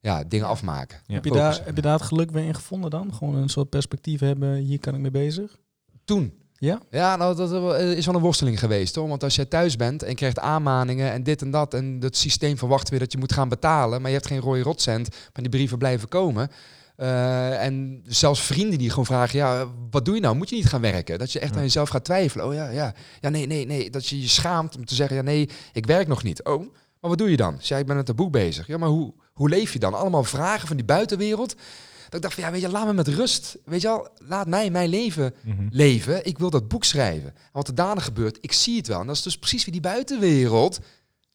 ja, 0.04 0.24
dingen 0.24 0.48
afmaken. 0.48 0.98
Ja. 1.08 1.14
Heb, 1.14 1.24
je 1.26 1.32
daar, 1.32 1.62
heb 1.66 1.76
je 1.76 1.82
daar 1.82 1.94
het 1.94 2.08
geluk 2.08 2.32
weer 2.32 2.44
in 2.44 2.54
gevonden 2.56 2.90
dan? 2.90 3.14
Gewoon 3.14 3.36
een 3.36 3.50
soort 3.50 3.70
perspectief 3.70 4.20
hebben, 4.20 4.56
hier 4.56 4.80
kan 4.80 4.96
ik 4.96 5.02
mee 5.02 5.12
bezig? 5.12 5.58
Toen. 6.06 6.34
Ja? 6.54 6.80
Ja, 6.90 7.16
nou, 7.16 7.36
dat 7.36 7.52
eh, 7.76 7.92
is 7.92 8.06
wel 8.06 8.16
een 8.16 8.22
worsteling 8.22 8.60
geweest 8.60 8.96
hoor. 8.96 9.08
Want 9.08 9.24
als 9.24 9.36
je 9.36 9.48
thuis 9.48 9.76
bent 9.76 10.04
en 10.04 10.10
je 10.10 10.16
krijgt 10.16 10.40
aanmaningen 10.40 11.12
en 11.12 11.24
dit 11.24 11.42
en 11.42 11.52
dat. 11.52 11.74
En 11.74 11.98
het 12.00 12.18
systeem 12.18 12.58
verwacht 12.58 12.90
weer 12.90 13.00
dat 13.00 13.12
je 13.12 13.18
moet 13.18 13.34
gaan 13.34 13.50
betalen. 13.50 14.02
Maar 14.02 14.10
je 14.10 14.16
hebt 14.16 14.28
geen 14.28 14.40
rode 14.40 14.62
rotcent. 14.62 15.10
Maar 15.10 15.42
die 15.42 15.50
brieven 15.50 15.78
blijven 15.78 16.08
komen. 16.08 16.50
Eh, 16.96 17.64
en 17.66 18.04
zelfs 18.06 18.42
vrienden 18.42 18.80
die 18.80 18.90
gewoon 18.90 19.06
vragen, 19.06 19.40
ja, 19.40 19.66
wat 19.90 20.06
doe 20.06 20.16
je 20.16 20.22
nou? 20.22 20.36
Moet 20.36 20.50
je 20.50 20.56
niet 20.56 20.66
gaan 20.66 20.82
werken? 20.82 21.20
Dat 21.20 21.32
je 21.32 21.40
echt 21.40 21.52
Ja. 21.52 21.58
aan 21.58 21.64
jezelf 21.64 21.90
gaat 21.90 22.04
twijfelen. 22.06 22.46
Oh 22.46 22.54
ja, 22.54 22.70
ja. 22.70 22.94
Ja, 23.22 23.30
nee, 23.30 23.48
nee, 23.48 23.66
nee. 23.66 23.90
Dat 23.90 24.08
je 24.08 24.22
je 24.22 24.28
schaamt 24.28 24.76
om 24.76 24.86
te 24.86 24.96
zeggen, 24.96 25.16
ja, 25.16 25.22
nee, 25.22 25.50
ik 25.74 25.86
werk 25.86 26.08
nog 26.08 26.24
niet. 26.24 26.44
Oh, 26.44 26.60
maar 27.00 27.10
wat 27.10 27.18
doe 27.18 27.30
je 27.30 27.38
dan? 27.38 27.58
Zeg, 27.60 27.80
ik 27.80 27.86
ben 27.86 27.96
met 27.96 28.08
het 28.08 28.16
boek 28.16 28.32
bezig. 28.32 28.68
Ja, 28.68 28.78
maar 28.78 28.90
hoe, 28.90 29.14
hoe 29.34 29.50
leef 29.50 29.74
je 29.74 29.80
dan? 29.80 29.94
Allemaal 29.94 30.24
vragen 30.24 30.68
van 30.68 30.76
die 30.76 30.86
buitenwereld. 30.86 31.56
Dat 32.04 32.14
ik 32.14 32.22
dacht 32.22 32.34
van, 32.34 32.44
ja, 32.44 32.52
weet 32.52 32.62
je, 32.62 32.70
laat 32.70 32.86
me 32.86 32.94
met 32.94 33.08
rust. 33.08 33.58
Weet 33.66 33.82
je 33.82 33.88
wel, 33.88 34.08
laat 34.18 34.48
mij 34.48 34.70
mijn 34.70 34.90
leven 34.90 35.34
Mhm. 35.44 35.68
leven. 35.70 36.26
Ik 36.26 36.38
wil 36.38 36.50
dat 36.50 36.68
boek 36.68 36.84
schrijven. 36.84 37.30
En 37.30 37.50
wat 37.52 37.68
er 37.68 37.76
daarna 37.76 38.02
gebeurt, 38.02 38.38
ik 38.42 38.52
zie 38.54 38.78
het 38.78 38.88
wel. 38.88 39.00
En 39.00 39.08
dat 39.08 39.16
is 39.16 39.22
dus 39.22 39.38
precies 39.38 39.64
wie 39.64 39.72
die 39.74 39.82
buitenwereld 39.82 40.76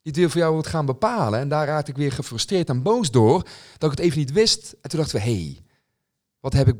die 0.03 0.12
het 0.12 0.16
weer 0.16 0.30
voor 0.30 0.40
jou 0.40 0.53
wordt 0.53 0.68
gaan 0.68 0.86
bepalen. 0.86 1.40
En 1.40 1.49
daar 1.49 1.66
raakte 1.66 1.90
ik 1.90 1.96
weer 1.96 2.12
gefrustreerd 2.12 2.68
en 2.68 2.82
boos 2.82 3.11
door 3.11 3.42
dat 3.78 3.92
ik 3.92 3.99
het 3.99 4.07
even 4.07 4.18
niet 4.18 4.32
wist. 4.32 4.74
En 4.82 4.90
toen 4.90 4.99
dachten 4.99 5.18
we, 5.18 5.24
hé, 5.24 5.32
hey, 5.42 5.62
wat 6.40 6.53
heb 6.53 6.68
ik 6.68 6.74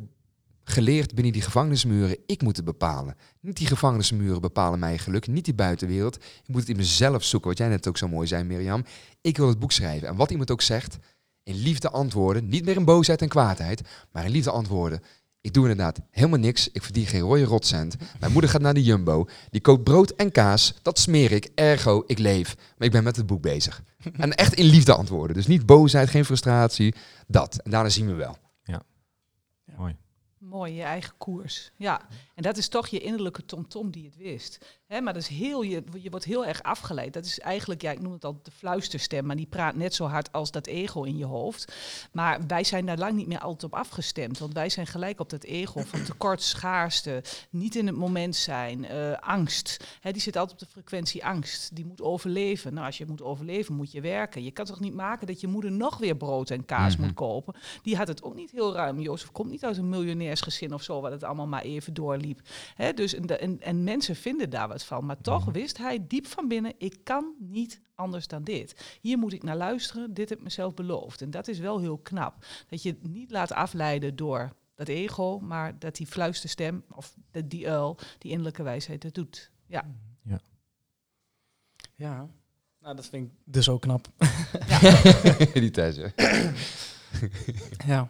geleerd 0.69 1.15
binnen 1.15 1.33
die 1.33 1.43
gevangenismuren? 1.43 2.17
Ik 2.27 2.43
moet 2.43 2.57
het 2.57 2.65
bepalen. 2.65 3.17
Niet 3.41 3.57
die 3.57 3.67
gevangenismuren 3.67 4.41
bepalen 4.41 4.79
mijn 4.79 4.99
geluk, 4.99 5.27
niet 5.27 5.45
die 5.45 5.55
buitenwereld. 5.55 6.17
Ik 6.17 6.49
moet 6.49 6.61
het 6.61 6.71
in 6.71 6.77
mezelf 6.77 7.25
zoeken, 7.25 7.49
wat 7.49 7.59
jij 7.59 7.69
net 7.69 7.89
ook 7.89 7.99
zo 7.99 8.09
mooi 8.09 8.27
zei, 8.27 8.45
Mirjam. 8.45 8.85
Ik 9.21 9.37
wil 9.37 9.49
het 9.49 9.59
boek 9.59 9.73
schrijven. 9.73 10.09
En 10.09 10.17
wat 10.17 10.31
iemand 10.31 10.51
ook 10.51 10.63
zegt, 10.63 10.97
in 11.43 11.55
liefde 11.55 11.91
antwoorden, 11.91 12.49
niet 12.49 12.65
meer 12.65 12.77
in 12.77 12.85
boosheid 12.85 13.23
en 13.23 13.29
kwaadheid, 13.29 13.83
maar 14.13 14.25
in 14.25 14.31
liefde 14.31 14.51
antwoorden. 14.51 15.03
Ik 15.41 15.53
doe 15.53 15.69
inderdaad 15.69 16.01
helemaal 16.11 16.39
niks. 16.39 16.69
Ik 16.73 16.83
verdien 16.83 17.07
geen 17.07 17.21
rode 17.21 17.45
rotcent. 17.45 17.97
Mijn 18.21 18.33
moeder 18.33 18.51
gaat 18.51 18.61
naar 18.61 18.75
de 18.75 18.83
Jumbo. 18.83 19.29
Die 19.51 19.61
koopt 19.61 19.85
brood 19.85 20.11
en 20.11 20.33
kaas. 20.33 20.75
Dat 20.83 20.99
smeer 20.99 21.33
ik. 21.33 21.51
Ergo, 21.55 22.03
ik 22.07 22.19
leef. 22.19 22.57
Maar 22.57 22.87
ik 22.87 22.93
ben 22.93 23.05
met 23.05 23.17
het 23.17 23.27
boek 23.27 23.43
bezig. 23.43 23.83
En 24.17 24.35
echt 24.35 24.55
in 24.55 24.65
liefde 24.65 24.95
antwoorden. 24.95 25.37
Dus 25.37 25.47
niet 25.47 25.67
boosheid, 25.67 26.11
geen 26.11 26.25
frustratie. 26.25 26.95
Dat. 27.27 27.57
En 27.57 27.71
daarna 27.71 27.89
zien 27.89 28.07
we 28.07 28.15
wel. 28.15 28.37
Mooi. 30.49 30.73
Je 30.75 30.83
eigen 30.83 31.15
koers. 31.19 31.71
Ja, 31.77 32.07
en 32.35 32.43
dat 32.43 32.57
is 32.57 32.69
toch 32.69 32.87
je 32.87 33.01
innerlijke 33.01 33.45
tomtom 33.45 33.91
die 33.91 34.05
het 34.05 34.17
wist. 34.17 34.78
Hè, 34.89 35.01
maar 35.01 35.13
dat 35.13 35.23
is 35.23 35.29
heel, 35.29 35.63
je, 35.63 35.83
je 35.99 36.11
wordt 36.11 36.25
heel 36.25 36.47
erg 36.47 36.63
afgeleid. 36.63 37.13
Dat 37.13 37.25
is 37.25 37.41
eigenlijk, 37.41 37.83
ja, 37.83 37.91
ik 37.91 38.01
noem 38.01 38.13
het 38.13 38.25
al 38.25 38.41
de 38.43 38.51
fluisterstem, 38.51 39.27
maar 39.27 39.37
die 39.37 39.47
praat 39.47 39.75
net 39.75 39.95
zo 39.95 40.05
hard 40.07 40.33
als 40.33 40.51
dat 40.51 40.67
ego 40.67 41.03
in 41.03 41.17
je 41.17 41.25
hoofd. 41.25 41.73
Maar 42.13 42.47
wij 42.47 42.65
zijn 42.65 42.87
daar 42.87 42.97
lang 42.99 43.13
niet 43.13 43.27
meer 43.27 43.39
altijd 43.39 43.73
op 43.73 43.79
afgestemd. 43.79 44.39
Want 44.39 44.53
wij 44.55 44.69
zijn 44.69 44.87
gelijk 44.87 45.21
op 45.21 45.31
dat 45.31 45.45
ego 45.45 45.81
van 45.81 46.03
tekort, 46.05 46.43
schaarste, 46.53 47.23
niet 47.51 47.75
in 47.77 47.87
het 47.87 47.97
moment 47.97 48.37
zijn, 48.37 48.85
eh, 48.85 49.13
angst. 49.19 49.85
Hè, 50.01 50.13
die 50.13 50.23
zit 50.23 50.37
altijd 50.37 50.61
op 50.63 50.67
de 50.67 50.73
frequentie 50.73 51.25
angst. 51.25 51.75
Die 51.77 51.87
moet 51.87 52.03
overleven. 52.03 52.75
Nou, 52.75 52.87
als 52.87 52.99
je 52.99 53.07
moet 53.07 53.23
overleven, 53.23 53.75
moet 53.75 53.93
je 53.93 54.01
werken. 54.01 54.45
Je 54.45 54.51
kan 54.51 54.65
toch 54.65 54.81
niet 54.81 54.95
maken 54.95 55.27
dat 55.27 55.41
je 55.41 55.47
moeder 55.47 55.73
nog 55.73 55.99
weer 55.99 56.17
brood 56.17 56.51
en 56.51 56.65
kaas 56.65 56.97
Mhm. 56.97 57.05
moet 57.05 57.15
kopen. 57.15 57.55
Die 57.83 57.97
had 57.97 58.09
het 58.09 58.23
ook 58.23 58.35
niet 58.35 58.51
heel 58.51 58.75
ruim. 58.75 59.01
Jozef 59.01 59.31
komt 59.33 59.51
niet 59.51 59.65
uit 59.65 59.77
een 59.77 59.89
miljonairsgezin 59.89 60.75
of 60.75 60.83
zo, 60.83 61.01
waar 61.01 61.13
het 61.13 61.25
allemaal 61.25 61.47
maar 61.47 61.63
even 61.63 61.95
doorliep. 61.95 62.41
Hè, 62.75 62.93
dus 62.93 63.15
en, 63.15 63.41
en, 63.41 63.61
en 63.61 63.85
mensen 63.85 64.17
vinden 64.17 64.51
daar 64.51 64.69
wat 64.69 64.77
van. 64.85 65.07
Maar 65.07 65.21
toch 65.21 65.45
Mhm. 65.45 65.53
wist 65.53 65.79
hij 65.79 66.07
diep 66.07 66.27
van 66.27 66.49
binnen, 66.49 66.75
ik 66.79 66.99
kan 67.05 67.35
niet 67.39 67.81
anders 67.95 68.27
dan 68.27 68.45
dit. 68.45 68.99
Hier 69.01 69.19
moet 69.19 69.33
ik 69.33 69.43
naar 69.43 69.57
luisteren, 69.57 70.15
dit 70.15 70.29
heb 70.29 70.39
ik 70.39 70.45
mezelf 70.45 70.75
beloofd. 70.75 71.23
En 71.23 71.31
dat 71.31 71.49
is 71.49 71.59
wel 71.59 71.81
heel 71.81 71.99
knap. 71.99 72.45
Dat 72.69 72.83
je 72.83 72.89
het 72.91 73.09
niet 73.09 73.31
laat 73.31 73.53
afleiden 73.53 74.17
door 74.17 74.53
dat 74.75 74.89
ego, 74.89 75.39
maar 75.39 75.79
dat 75.79 75.97
die 75.97 76.07
fluisterstem 76.07 76.85
of 76.91 77.15
de, 77.31 77.47
die 77.47 77.69
uil, 77.71 77.99
die 78.19 78.31
innerlijke 78.31 78.63
wijsheid 78.63 79.03
het 79.03 79.15
doet. 79.15 79.51
Ja. 79.67 79.85
Ja. 81.95 82.29
Nou, 82.81 82.97
dat 82.97 83.07
vind 83.07 83.27
ik 83.27 83.33
dus 83.45 83.69
ook 83.69 83.81
knap. 83.81 84.09
die 85.55 85.71
Thijs, 85.71 85.97
hè? 85.97 86.07
Ja. 87.87 88.09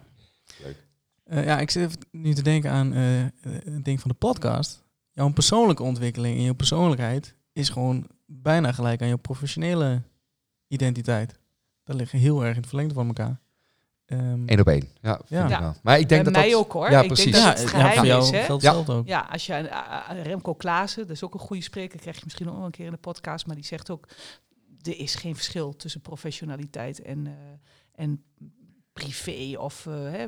Leuk. 0.63 0.87
Eh, 1.23 1.45
ja, 1.45 1.59
ik 1.59 1.69
zit 1.69 1.83
even 1.83 1.99
nu 2.11 2.33
te 2.33 2.41
denken 2.43 2.71
aan 2.71 2.93
eh, 2.93 3.25
eh, 3.25 3.29
het 3.43 3.85
ding 3.85 3.99
van 3.99 4.09
de 4.11 4.15
podcast. 4.17 4.83
Jouw 5.19 5.31
persoonlijke 5.31 5.83
ontwikkeling 5.83 6.37
en 6.37 6.43
je 6.43 6.53
persoonlijkheid 6.53 7.35
is 7.53 7.69
gewoon 7.69 8.07
bijna 8.25 8.71
gelijk 8.71 9.01
aan 9.01 9.07
je 9.07 9.17
professionele 9.17 10.01
identiteit. 10.67 11.39
Dat 11.83 11.95
liggen 11.95 12.19
heel 12.19 12.41
erg 12.43 12.51
in 12.51 12.59
het 12.59 12.67
verlengde 12.67 12.93
van 12.93 13.07
elkaar. 13.07 13.39
Ehm, 14.05 14.43
Eén 14.45 14.59
op 14.59 14.67
één. 14.67 14.89
Ja, 15.01 15.15
vind 15.15 15.29
Ja. 15.29 15.55
ik 15.55 15.59
wel. 15.59 15.75
Maar 15.83 15.99
ik 15.99 16.09
denk 16.09 16.23
Bij 16.23 16.33
dat 16.33 16.41
mij 16.41 16.51
dat... 16.51 16.59
ook 16.59 16.71
hoor. 16.71 16.91
Ja, 16.91 17.01
ik 17.01 17.07
precies. 17.07 17.31
denk 17.31 17.45
dat 17.45 17.57
ja, 17.57 17.63
het 17.63 17.71
ja, 17.71 17.79
geheim 17.79 18.05
jou 18.05 18.23
is. 18.23 18.29
Hè? 18.29 18.69
Ja. 18.69 18.73
ook. 18.73 19.07
Ja, 19.07 19.27
als 19.31 19.45
je 19.45 19.53
uh, 19.53 20.23
Remco 20.23 20.53
Klaassen, 20.53 21.07
dat 21.07 21.15
is 21.15 21.23
ook 21.23 21.33
een 21.33 21.39
goede 21.39 21.63
spreker, 21.63 21.99
krijg 21.99 22.15
je 22.15 22.21
misschien 22.23 22.45
nog 22.45 22.55
wel 22.55 22.65
een 22.65 22.71
keer 22.71 22.85
in 22.85 22.91
de 22.91 22.97
podcast, 22.97 23.45
maar 23.45 23.55
die 23.55 23.65
zegt 23.65 23.89
ook: 23.89 24.07
er 24.81 24.99
is 24.99 25.15
geen 25.15 25.35
verschil 25.35 25.75
tussen 25.75 26.01
professionaliteit 26.01 27.01
en, 27.01 27.25
uh, 27.25 27.33
en 27.95 28.23
privé 28.93 29.57
of 29.57 29.85
uh, 29.85 29.93
hè, 29.93 30.25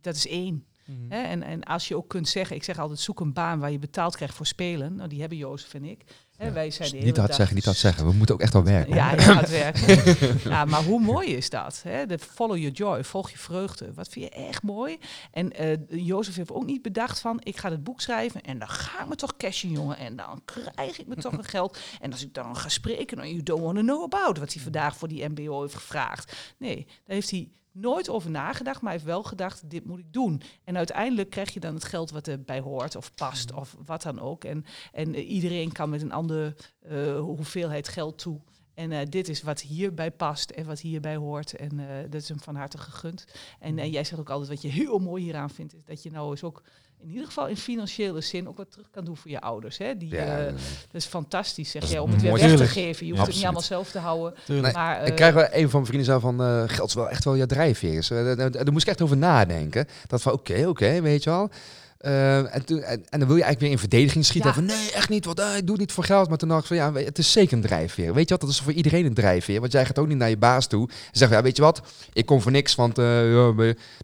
dat 0.00 0.14
is 0.14 0.28
één. 0.28 0.66
Mhm. 0.86 1.10
Hè? 1.12 1.22
En, 1.22 1.42
en 1.42 1.62
als 1.62 1.88
je 1.88 1.96
ook 1.96 2.08
kunt 2.08 2.28
zeggen, 2.28 2.56
ik 2.56 2.64
zeg 2.64 2.78
altijd, 2.78 3.00
zoek 3.00 3.20
een 3.20 3.32
baan 3.32 3.58
waar 3.58 3.70
je 3.70 3.78
betaald 3.78 4.16
krijgt 4.16 4.34
voor 4.34 4.46
spelen. 4.46 4.94
Nou, 4.94 5.08
die 5.08 5.20
hebben 5.20 5.38
Jozef 5.38 5.74
en 5.74 5.84
ik. 5.84 6.04
Hè, 6.36 6.46
Ja. 6.46 6.52
wij 6.52 6.70
zijn 6.70 6.90
de 6.90 6.96
Niet 6.96 7.16
hard 7.16 7.34
zeggen, 7.34 7.54
niet 7.54 7.64
hard 7.64 7.76
zeggen. 7.76 8.06
We 8.06 8.12
moeten 8.12 8.34
ook 8.34 8.40
echt 8.40 8.52
wel 8.52 8.64
werken. 8.64 8.94
Ja, 8.94 9.16
hard 9.18 9.50
werken. 9.50 10.38
ja, 10.50 10.64
maar 10.64 10.82
hoe 10.84 11.00
mooi 11.00 11.28
is 11.28 11.50
dat? 11.50 11.80
Hè? 11.82 12.06
De 12.06 12.18
follow 12.18 12.56
your 12.56 12.72
joy, 12.72 13.04
volg 13.04 13.30
je 13.30 13.38
vreugde. 13.38 13.92
Wat 13.94 14.08
vind 14.08 14.24
je 14.24 14.30
echt 14.30 14.62
mooi? 14.62 14.98
En 15.30 15.62
uh, 15.62 16.06
Jozef 16.06 16.36
heeft 16.36 16.52
ook 16.52 16.66
niet 16.66 16.82
bedacht 16.82 17.20
van, 17.20 17.40
ik 17.42 17.56
ga 17.56 17.70
het 17.70 17.84
boek 17.84 18.00
schrijven 18.00 18.40
en 18.42 18.58
dan 18.58 18.68
ga 18.68 19.02
ik 19.02 19.08
me 19.08 19.14
toch 19.14 19.36
cashen, 19.36 19.70
jongen. 19.70 19.98
En 19.98 20.16
dan 20.16 20.42
krijg 20.44 20.98
ik 20.98 21.06
me 21.06 21.14
toch 21.14 21.32
een 21.32 21.44
geld. 21.44 21.78
En 22.00 22.12
als 22.12 22.22
ik 22.22 22.34
dan 22.34 22.56
ga 22.56 22.68
spreken, 22.68 23.16
dan 23.16 23.28
you 23.28 23.42
don't 23.42 23.62
want 23.62 23.76
to 23.76 23.82
know 23.82 24.02
about, 24.02 24.38
wat 24.38 24.52
hij 24.52 24.62
vandaag 24.62 24.96
voor 24.96 25.08
die 25.08 25.28
mbo 25.28 25.60
heeft 25.62 25.74
gevraagd. 25.74 26.54
Nee, 26.58 26.84
daar 26.86 27.14
heeft 27.16 27.30
hij 27.30 27.48
nooit 27.76 28.08
over 28.08 28.30
nagedacht, 28.30 28.80
maar 28.80 28.90
hij 28.90 29.00
heeft 29.00 29.12
wel 29.12 29.22
gedacht, 29.22 29.70
dit 29.70 29.84
moet 29.84 29.98
ik 29.98 30.12
doen. 30.12 30.42
En 30.64 30.76
uiteindelijk 30.76 31.30
krijg 31.30 31.54
je 31.54 31.60
dan 31.60 31.74
het 31.74 31.84
geld 31.84 32.10
wat 32.10 32.28
erbij 32.28 32.60
hoort 32.60 32.96
of 32.96 33.14
past 33.14 33.52
of 33.52 33.76
wat 33.84 34.02
dan 34.02 34.20
ook. 34.20 34.44
En, 34.44 34.64
en 34.92 35.14
uh, 35.14 35.30
iedereen 35.30 35.72
kan 35.72 35.90
met 35.90 36.02
een 36.02 36.12
andere 36.12 36.56
uh, 36.90 37.18
hoeveelheid 37.18 37.88
geld 37.88 38.18
toe. 38.18 38.40
En 38.74 38.90
uh, 38.90 38.98
dit 39.08 39.28
is 39.28 39.42
wat 39.42 39.60
hierbij 39.60 40.10
past 40.10 40.50
en 40.50 40.66
wat 40.66 40.80
hierbij 40.80 41.16
hoort. 41.16 41.56
En 41.56 41.78
uh, 41.78 41.86
dat 42.10 42.20
is 42.20 42.28
hem 42.28 42.40
van 42.40 42.56
harte 42.56 42.78
gegund. 42.78 43.24
En, 43.58 43.78
en 43.78 43.90
jij 43.90 44.04
zegt 44.04 44.20
ook 44.20 44.30
altijd 44.30 44.48
wat 44.48 44.62
je 44.62 44.68
heel 44.68 44.98
mooi 44.98 45.22
hieraan 45.22 45.50
vindt, 45.50 45.74
is 45.74 45.84
dat 45.84 46.02
je 46.02 46.10
nou 46.10 46.30
eens 46.30 46.42
ook 46.42 46.62
in 47.02 47.08
ieder 47.08 47.26
geval 47.26 47.46
in 47.46 47.56
financiële 47.56 48.20
zin 48.20 48.48
ook 48.48 48.56
wat 48.56 48.70
terug 48.70 48.86
kan 48.90 49.04
doen 49.04 49.16
voor 49.16 49.30
je 49.30 49.40
ouders. 49.40 49.78
Hè? 49.78 49.96
Die, 49.96 50.14
Ja, 50.14 50.38
uh, 50.38 50.44
nee. 50.44 50.52
dat 50.52 50.92
is 50.92 51.04
fantastisch, 51.04 51.70
zeg 51.70 51.90
jij, 51.90 51.98
om 51.98 52.10
het 52.10 52.22
weer 52.22 52.32
weg 52.32 52.56
te 52.56 52.66
geven. 52.66 53.06
Je 53.06 53.12
hoeft 53.12 53.22
Ja, 53.22 53.28
het 53.28 53.36
niet 53.36 53.44
allemaal 53.44 53.62
zelf 53.62 53.90
te 53.90 53.98
houden. 53.98 54.34
Tuurlijk. 54.44 54.74
Maar, 54.74 55.00
Ik 55.02 55.08
eh, 55.08 55.14
krijg 55.14 55.34
wel 55.34 55.48
een 55.50 55.70
van 55.70 55.70
mijn 55.70 55.86
vrienden 55.86 56.04
zei 56.04 56.20
van, 56.20 56.42
eh, 56.42 56.62
geld 56.66 56.88
is 56.88 56.94
wel 56.94 57.08
echt 57.08 57.24
wel 57.24 57.34
je 57.34 57.46
drijfveer. 57.46 58.06
Eh, 58.10 58.36
daar 58.36 58.72
moest 58.72 58.86
ik 58.86 58.90
echt 58.90 59.02
over 59.02 59.16
nadenken. 59.16 59.86
Dat 60.06 60.22
van, 60.22 60.32
oké, 60.32 60.66
oké, 60.66 61.00
weet 61.00 61.24
je 61.24 61.30
wel. 61.30 61.50
Eh, 61.98 62.54
en, 62.54 62.64
toen, 62.64 62.82
en, 62.82 63.04
en 63.08 63.18
dan 63.18 63.28
wil 63.28 63.36
je 63.36 63.42
eigenlijk 63.42 63.60
weer 63.60 63.70
in 63.70 63.78
verdediging 63.78 64.24
schieten. 64.24 64.50
Ja. 64.50 64.56
Van 64.56 64.64
nee, 64.64 64.92
echt 64.92 65.08
niet, 65.08 65.24
want 65.24 65.40
eh, 65.40 65.56
ik 65.56 65.60
doe 65.62 65.70
het 65.70 65.78
niet 65.80 65.92
voor 65.92 66.04
geld. 66.04 66.28
Maar 66.28 66.38
toen 66.38 66.48
dacht 66.48 66.60
ik 66.60 66.66
van 66.66 66.76
ja, 66.76 66.98
je, 66.98 67.04
het 67.04 67.18
is 67.18 67.32
zeker 67.32 67.52
een 67.56 67.62
drijfveer. 67.62 68.14
Weet 68.14 68.24
je 68.28 68.30
wat, 68.30 68.40
dat 68.40 68.50
is 68.50 68.60
voor 68.60 68.72
iedereen 68.72 69.06
een 69.06 69.14
drijfveer. 69.14 69.60
Want 69.60 69.72
jij 69.72 69.86
gaat 69.86 69.98
ook 69.98 70.08
niet 70.08 70.16
naar 70.18 70.28
je 70.28 70.36
baas 70.36 70.66
toe 70.66 70.88
en 70.88 70.94
zegt, 71.12 71.32
ja, 71.32 71.42
weet 71.42 71.56
je 71.56 71.62
wat, 71.62 71.80
ik 72.12 72.26
kom 72.26 72.40
voor 72.40 72.50
niks. 72.52 72.74
Want 72.74 72.98
eh, 72.98 73.04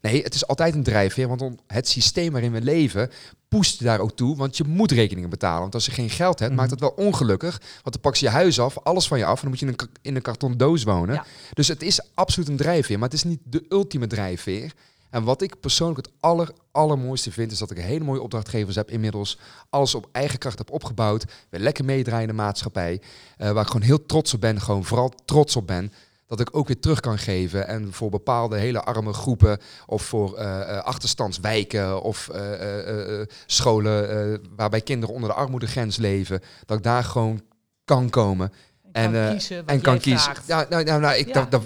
nee, 0.02 0.22
het 0.22 0.34
is 0.34 0.46
altijd 0.46 0.74
een 0.74 0.82
drijfveer. 0.82 1.28
Want 1.28 1.42
het 1.66 1.88
systeem 1.88 2.32
waarin 2.32 2.52
we 2.52 2.60
leven 2.60 3.10
je 3.60 3.84
daar 3.84 4.00
ook 4.00 4.16
toe. 4.16 4.36
Want 4.36 4.56
je 4.56 4.64
moet 4.64 4.92
rekeningen 4.92 5.30
betalen. 5.30 5.60
Want 5.60 5.74
als 5.74 5.86
je 5.86 5.92
geen 5.92 6.10
geld 6.10 6.38
hebt, 6.38 6.50
Mhm. 6.50 6.60
maakt 6.60 6.70
het 6.70 6.80
wel 6.80 6.92
ongelukkig. 6.96 7.58
Want 7.82 7.92
dan 7.92 8.00
pak 8.00 8.16
ze 8.16 8.24
je 8.24 8.30
huis 8.30 8.60
af, 8.60 8.78
alles 8.78 9.06
van 9.08 9.18
je 9.18 9.24
af. 9.24 9.34
En 9.34 9.40
dan 9.40 9.50
moet 9.50 9.58
je 9.58 9.64
in 9.66 9.70
een, 9.72 9.76
ka- 9.78 10.00
in 10.02 10.16
een 10.16 10.22
karton 10.22 10.56
doos 10.56 10.82
wonen. 10.82 11.14
Ja. 11.14 11.24
Dus 11.54 11.68
het 11.68 11.82
is 11.82 12.00
absoluut 12.14 12.48
een 12.48 12.56
drijfveer. 12.56 12.98
Maar 12.98 13.08
het 13.08 13.16
is 13.18 13.24
niet 13.24 13.40
de 13.44 13.64
ultieme 13.68 14.06
drijfveer. 14.06 14.72
En 15.12 15.24
wat 15.24 15.42
ik 15.42 15.60
persoonlijk 15.60 16.06
het 16.06 16.14
aller, 16.20 16.50
allermooiste 16.70 17.32
vind, 17.32 17.52
is 17.52 17.58
dat 17.58 17.70
ik 17.70 17.78
hele 17.78 18.04
mooie 18.04 18.22
opdrachtgevers 18.22 18.76
heb 18.76 18.90
inmiddels. 18.90 19.38
Alles 19.70 19.94
op 19.94 20.08
eigen 20.12 20.38
kracht 20.38 20.58
heb 20.58 20.70
opgebouwd. 20.70 21.24
Weer 21.50 21.60
lekker 21.60 21.84
meedraaien 21.84 22.28
in 22.28 22.36
de 22.36 22.42
maatschappij. 22.42 23.00
eh, 23.36 23.50
waar 23.50 23.62
ik 23.62 23.70
gewoon 23.70 23.86
heel 23.86 24.06
trots 24.06 24.34
op 24.34 24.40
ben. 24.40 24.60
Gewoon 24.60 24.84
vooral 24.84 25.12
trots 25.24 25.56
op 25.56 25.66
ben. 25.66 25.92
Dat 26.26 26.40
ik 26.40 26.56
ook 26.56 26.66
weer 26.66 26.80
terug 26.80 27.00
kan 27.00 27.18
geven. 27.18 27.66
En 27.66 27.92
voor 27.92 28.10
bepaalde 28.10 28.56
hele 28.56 28.82
arme 28.82 29.12
groepen. 29.12 29.58
Of 29.86 30.02
voor 30.02 30.36
eh, 30.36 30.60
eh, 30.60 30.84
achterstandswijken. 30.84 32.02
Of 32.02 32.30
scholen 33.46 34.40
waarbij 34.56 34.80
kinderen 34.80 35.14
onder 35.14 35.30
de 35.30 35.36
armoedegrens 35.36 35.96
leven. 35.96 36.40
Dat 36.66 36.76
ik 36.76 36.84
daar 36.84 37.04
gewoon 37.04 37.42
kan 37.84 38.10
komen. 38.10 38.52
En 38.92 39.12
kan 39.12 39.20
eh, 39.20 39.30
kiezen 39.30 39.66
En 39.66 39.80
kan. 39.80 40.00
Ja, 40.46 40.66
nou, 40.68 40.84
nou, 40.84 41.00
nou, 41.00 41.16
ik, 41.16 41.34
Ja, 41.34 41.46
dat, 41.50 41.62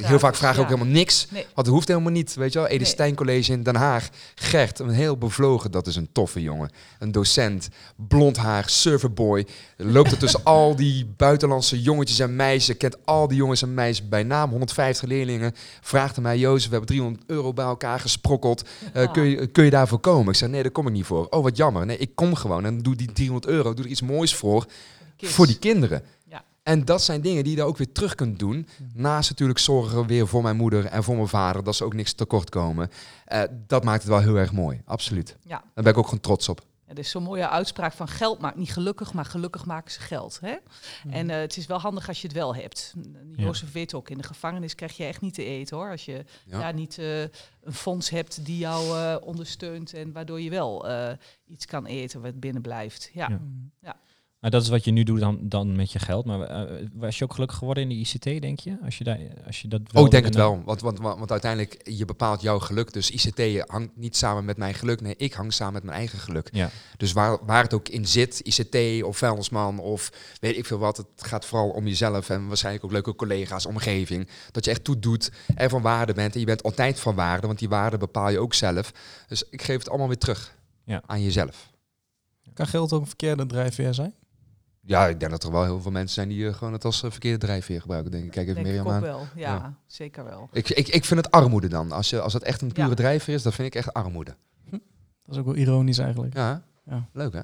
heel 0.00 0.18
vaak 0.18 0.34
vraag 0.34 0.54
ik 0.54 0.60
ook 0.60 0.68
helemaal 0.68 0.92
niks. 0.92 1.26
Nee. 1.30 1.42
Want 1.42 1.66
het 1.66 1.66
hoeft 1.66 1.88
helemaal 1.88 2.12
niet, 2.12 2.34
weet 2.34 2.52
je 2.52 2.58
wel. 2.58 2.86
Stein 2.86 3.14
College 3.14 3.52
in 3.52 3.62
Den 3.62 3.76
Haag. 3.76 4.08
Gert, 4.34 4.78
een 4.78 4.90
heel 4.90 5.16
bevlogen, 5.16 5.70
dat 5.70 5.86
is 5.86 5.96
een 5.96 6.08
toffe 6.12 6.42
jongen. 6.42 6.70
Een 6.98 7.12
docent, 7.12 7.68
blond 7.96 8.36
haar, 8.36 8.68
serverboy. 8.68 9.46
Loopt 9.76 10.10
er 10.10 10.18
tussen 10.18 10.44
al 10.54 10.76
die 10.76 11.06
buitenlandse 11.16 11.82
jongetjes 11.82 12.18
en 12.18 12.36
meisjes. 12.36 12.76
Kent 12.76 12.96
al 13.04 13.28
die 13.28 13.36
jongens 13.36 13.62
en 13.62 13.74
meisjes 13.74 14.08
bij 14.08 14.22
naam. 14.22 14.50
150 14.50 15.08
leerlingen. 15.08 15.52
Vraagt 15.80 16.16
aan 16.16 16.22
mij, 16.22 16.38
Jozef, 16.38 16.64
we 16.64 16.76
hebben 16.76 16.88
300 16.88 17.24
euro 17.26 17.52
bij 17.52 17.64
elkaar 17.64 18.00
gesprokkeld. 18.00 18.68
Eh, 18.92 19.12
kun, 19.12 19.24
je, 19.24 19.46
kun 19.46 19.64
je 19.64 19.70
daarvoor 19.70 19.98
komen? 19.98 20.28
Ik 20.28 20.38
zeg, 20.38 20.48
nee, 20.48 20.62
daar 20.62 20.70
kom 20.70 20.86
ik 20.86 20.92
niet 20.92 21.04
voor. 21.04 21.26
Oh, 21.26 21.42
wat 21.42 21.56
jammer. 21.56 21.86
Nee, 21.86 21.98
ik 21.98 22.10
kom 22.14 22.34
gewoon 22.34 22.64
en 22.64 22.78
doe 22.78 22.96
die 22.96 23.12
300 23.12 23.52
euro. 23.52 23.74
Doe 23.74 23.84
er 23.84 23.90
iets 23.90 24.02
moois 24.02 24.34
voor, 24.34 24.66
Kids. 25.16 25.32
voor 25.32 25.46
die 25.46 25.58
kinderen. 25.58 26.02
Ja. 26.62 26.72
En 26.72 26.84
dat 26.84 27.02
zijn 27.02 27.20
dingen 27.20 27.42
die 27.42 27.52
je 27.52 27.58
daar 27.58 27.66
ook 27.68 27.76
weer 27.76 27.92
terug 27.92 28.14
kunt 28.14 28.38
doen. 28.38 28.66
Naast 28.94 29.30
natuurlijk 29.30 29.58
zorgen 29.58 30.06
weer 30.06 30.26
voor 30.26 30.42
mijn 30.42 30.56
moeder 30.56 30.84
en 30.86 31.02
voor 31.02 31.14
mijn 31.16 31.28
vader, 31.28 31.64
dat 31.64 31.76
ze 31.76 31.84
ook 31.84 31.94
niks 31.94 32.12
tekort 32.12 32.50
komen. 32.50 32.90
Eh, 33.24 33.42
dat 33.66 33.84
maakt 33.84 34.02
het 34.02 34.10
wel 34.10 34.20
heel 34.20 34.36
erg 34.36 34.52
mooi, 34.52 34.80
absoluut. 34.84 35.36
Ja. 35.42 35.58
Daar 35.74 35.84
ben 35.84 35.92
ik 35.92 35.98
ook 35.98 36.04
gewoon 36.04 36.20
trots 36.20 36.48
op. 36.48 36.60
Ja, 36.86 36.92
er 36.96 36.98
is 36.98 37.10
zo'n 37.10 37.22
mooie 37.22 37.48
uitspraak 37.48 37.92
van 37.92 38.08
geld 38.08 38.38
maakt 38.40 38.56
niet 38.56 38.72
gelukkig, 38.72 39.12
maar 39.12 39.24
gelukkig 39.24 39.64
maken 39.66 39.92
ze 39.92 40.00
geld. 40.00 40.38
Hè? 40.40 40.54
En 41.10 41.30
eh, 41.30 41.36
het 41.40 41.56
is 41.56 41.66
wel 41.66 41.78
handig 41.78 42.08
als 42.08 42.20
je 42.20 42.26
het 42.26 42.36
wel 42.36 42.54
hebt. 42.54 42.94
Ja. 43.36 43.42
Jozef 43.44 43.72
weet 43.72 43.94
ook, 43.94 44.10
in 44.10 44.18
de 44.18 44.24
gevangenis 44.24 44.74
krijg 44.74 44.96
je 44.96 45.04
echt 45.04 45.20
niet 45.20 45.34
te 45.34 45.44
eten 45.44 45.76
hoor. 45.76 45.90
Als 45.90 46.04
je 46.04 46.24
Ja. 46.46 46.58
daar 46.58 46.74
niet 46.74 46.98
eh, 46.98 47.20
een 47.20 47.72
fonds 47.72 48.10
hebt 48.10 48.44
die 48.44 48.58
jou 48.58 48.98
eh, 48.98 49.16
ondersteunt 49.26 49.94
en 49.94 50.12
waardoor 50.12 50.40
je 50.40 50.50
wel 50.50 50.88
eh, 50.88 51.12
iets 51.46 51.66
kan 51.66 51.86
eten 51.86 52.20
wat 52.20 52.40
binnen 52.40 52.62
blijft. 52.62 53.10
Ja. 53.14 53.40
Ja. 53.80 53.96
Ja. 54.40 54.48
Nou, 54.48 54.52
dat 54.52 54.62
is 54.62 54.68
wat 54.68 54.84
je 54.84 54.90
nu 54.90 55.02
doet 55.02 55.20
dan, 55.20 55.38
dan 55.42 55.76
met 55.76 55.92
je 55.92 55.98
geld. 55.98 56.24
Maar 56.24 56.40
eh, 56.40 56.86
was 56.92 57.18
je 57.18 57.24
ook 57.24 57.32
gelukkig 57.32 57.56
geworden 57.58 57.82
in 57.82 57.88
de 57.88 57.94
ICT, 57.94 58.22
denk 58.42 58.60
je? 58.60 58.76
Als 58.84 58.98
je, 58.98 59.04
daar, 59.04 59.18
als 59.46 59.62
je 59.62 59.68
dat 59.68 59.80
Oh, 59.92 60.04
ik 60.04 60.10
denk 60.10 60.22
en 60.24 60.28
het 60.28 60.38
wel. 60.38 60.62
Want, 60.64 60.80
want, 60.80 60.98
want, 60.98 61.18
want 61.18 61.30
uiteindelijk, 61.30 61.80
je 61.88 62.04
bepaalt 62.04 62.40
jouw 62.42 62.58
geluk. 62.58 62.92
Dus 62.92 63.10
ICT 63.10 63.68
hangt 63.70 63.96
niet 63.96 64.16
samen 64.16 64.44
met 64.44 64.56
mijn 64.56 64.74
geluk. 64.74 65.00
Nee, 65.00 65.14
ik 65.16 65.32
hang 65.32 65.52
samen 65.52 65.72
met 65.72 65.82
mijn 65.82 65.96
eigen 65.96 66.18
geluk. 66.18 66.48
Ja. 66.52 66.70
Dus 66.96 67.12
waar, 67.12 67.44
waar 67.44 67.62
het 67.62 67.74
ook 67.74 67.88
in 67.88 68.06
zit, 68.06 68.40
ICT 68.40 69.02
of 69.02 69.16
vuilnisman 69.16 69.78
of 69.78 70.12
weet 70.40 70.56
ik 70.56 70.66
veel 70.66 70.78
wat. 70.78 70.96
Het 70.96 71.06
gaat 71.16 71.44
vooral 71.44 71.68
om 71.68 71.86
jezelf 71.86 72.30
en 72.30 72.46
waarschijnlijk 72.48 72.84
ook 72.84 72.92
leuke 72.92 73.14
collega's, 73.14 73.66
omgeving. 73.66 74.28
Dat 74.50 74.64
je 74.64 74.70
echt 74.70 74.84
toe 74.84 74.98
doet 74.98 75.30
en 75.54 75.70
van 75.70 75.82
waarde 75.82 76.12
bent. 76.12 76.34
En 76.34 76.40
je 76.40 76.46
bent 76.46 76.62
altijd 76.62 77.00
van 77.00 77.14
waarde, 77.14 77.46
want 77.46 77.58
die 77.58 77.68
waarde 77.68 77.96
bepaal 77.98 78.30
je 78.30 78.38
ook 78.38 78.54
zelf. 78.54 78.92
Dus 79.28 79.44
ik 79.50 79.62
geef 79.62 79.78
het 79.78 79.88
allemaal 79.88 80.08
weer 80.08 80.18
terug 80.18 80.56
Ja. 80.84 81.02
aan 81.06 81.22
jezelf. 81.22 81.70
Kan 82.54 82.66
geld 82.66 82.92
ook 82.92 83.00
een 83.00 83.06
verkeerde 83.06 83.46
drijfveer 83.46 83.94
zijn? 83.94 84.14
Ja, 84.82 85.06
ik 85.08 85.20
denk 85.20 85.30
dat 85.30 85.44
er 85.44 85.50
wel 85.52 85.64
heel 85.64 85.80
veel 85.80 85.90
mensen 85.90 86.14
zijn 86.14 86.28
die 86.28 86.48
eh, 86.48 86.54
gewoon 86.54 86.72
het 86.72 86.84
als 86.84 87.02
eh, 87.02 87.10
verkeerde 87.10 87.38
drijfveer 87.38 87.80
gebruiken. 87.80 88.10
Denk 88.10 88.24
ik. 88.24 88.30
Kijk 88.30 88.48
even 88.48 88.62
Denk 88.62 88.66
ik 88.66 88.82
Mirjam 88.82 88.92
ook 88.96 89.02
aan. 89.02 89.08
wel. 89.18 89.26
Ja, 89.36 89.54
Ja. 89.54 89.74
zeker 89.86 90.24
wel. 90.24 90.48
Ik, 90.52 90.68
ik, 90.70 90.88
ik 90.88 91.04
vind 91.04 91.24
het 91.24 91.30
armoede 91.34 91.68
dan. 91.68 91.92
Als, 91.92 92.10
je, 92.10 92.20
als 92.20 92.32
het 92.32 92.42
echt 92.42 92.62
een 92.62 92.72
pure 92.72 92.88
Ja. 92.88 92.94
drijfveer 92.94 93.34
is, 93.34 93.42
dan 93.42 93.52
vind 93.52 93.68
ik 93.68 93.74
echt 93.74 93.92
armoede. 93.92 94.36
Dat 94.70 95.34
is 95.34 95.38
ook 95.38 95.44
wel 95.44 95.54
ironisch 95.56 95.98
eigenlijk. 95.98 96.34
Ja, 96.34 96.62
Ja. 96.84 97.08
leuk 97.12 97.32
hè? 97.32 97.40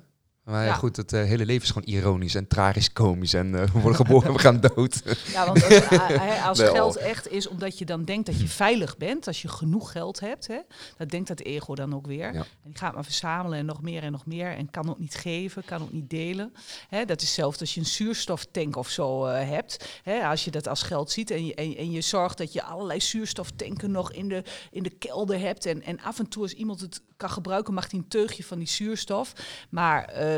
Maar 0.46 0.64
ja, 0.64 0.74
goed, 0.74 0.96
het 0.96 1.12
eh, 1.12 1.22
hele 1.22 1.46
leven 1.46 1.62
is 1.62 1.70
gewoon 1.70 1.88
ironisch 1.88 2.34
en 2.34 2.46
tragisch, 2.46 2.92
komisch. 2.92 3.32
En 3.32 3.54
eh, 3.54 3.66
we 3.72 3.80
worden 3.80 3.94
geboren, 3.94 4.32
we 4.32 4.38
gaan 4.38 4.60
dood. 4.60 5.02
Ja, 5.32 5.46
want 5.46 5.64
als, 5.64 5.88
eh, 5.88 6.46
als 6.46 6.60
geld 6.60 6.96
echt 6.96 7.30
is 7.30 7.48
omdat 7.48 7.78
je 7.78 7.84
dan 7.84 8.04
denkt 8.04 8.26
dat 8.26 8.40
je 8.40 8.48
veilig 8.48 8.96
bent, 8.96 9.26
als 9.26 9.42
je 9.42 9.48
genoeg 9.48 9.92
geld 9.92 10.20
hebt, 10.20 10.46
hè, 10.46 10.58
dat 10.96 11.10
denkt 11.10 11.28
dat 11.28 11.40
ego 11.40 11.74
dan 11.74 11.94
ook 11.94 12.06
weer. 12.06 12.32
Ja. 12.32 12.40
En 12.40 12.46
die 12.62 12.78
gaat 12.78 12.94
maar 12.94 13.04
verzamelen 13.04 13.58
en 13.58 13.66
nog 13.66 13.82
meer 13.82 14.02
en 14.02 14.12
nog 14.12 14.26
meer 14.26 14.50
en 14.50 14.70
kan 14.70 14.90
ook 14.90 14.98
niet 14.98 15.14
geven, 15.14 15.64
kan 15.64 15.82
ook 15.82 15.92
niet 15.92 16.10
delen. 16.10 16.52
Hè, 16.88 17.04
dat 17.04 17.22
is 17.22 17.34
zelfs 17.34 17.60
als 17.60 17.74
je 17.74 17.80
een 17.80 17.86
zuurstoftank 17.86 18.76
of 18.76 18.88
zo 18.88 19.26
eh, 19.26 19.48
hebt. 19.48 20.00
Hè, 20.02 20.26
als 20.26 20.44
je 20.44 20.50
dat 20.50 20.68
als 20.68 20.82
geld 20.82 21.10
ziet 21.10 21.30
en 21.30 21.46
je, 21.46 21.54
en, 21.54 21.76
en 21.76 21.90
je 21.90 22.00
zorgt 22.00 22.38
dat 22.38 22.52
je 22.52 22.62
allerlei 22.62 23.00
zuurstoftanken 23.00 23.90
nog 23.90 24.12
in 24.12 24.28
de, 24.28 24.42
in 24.70 24.82
de 24.82 24.90
kelder 24.90 25.38
hebt. 25.38 25.66
En, 25.66 25.82
en 25.82 26.00
af 26.00 26.18
en 26.18 26.28
toe 26.28 26.42
als 26.42 26.52
iemand 26.52 26.80
het 26.80 27.02
kan 27.16 27.30
gebruiken, 27.30 27.74
mag 27.74 27.90
hij 27.90 28.00
een 28.00 28.08
teugje 28.08 28.44
van 28.44 28.58
die 28.58 28.68
zuurstof. 28.68 29.32
Maar, 29.70 30.04
eh, 30.04 30.35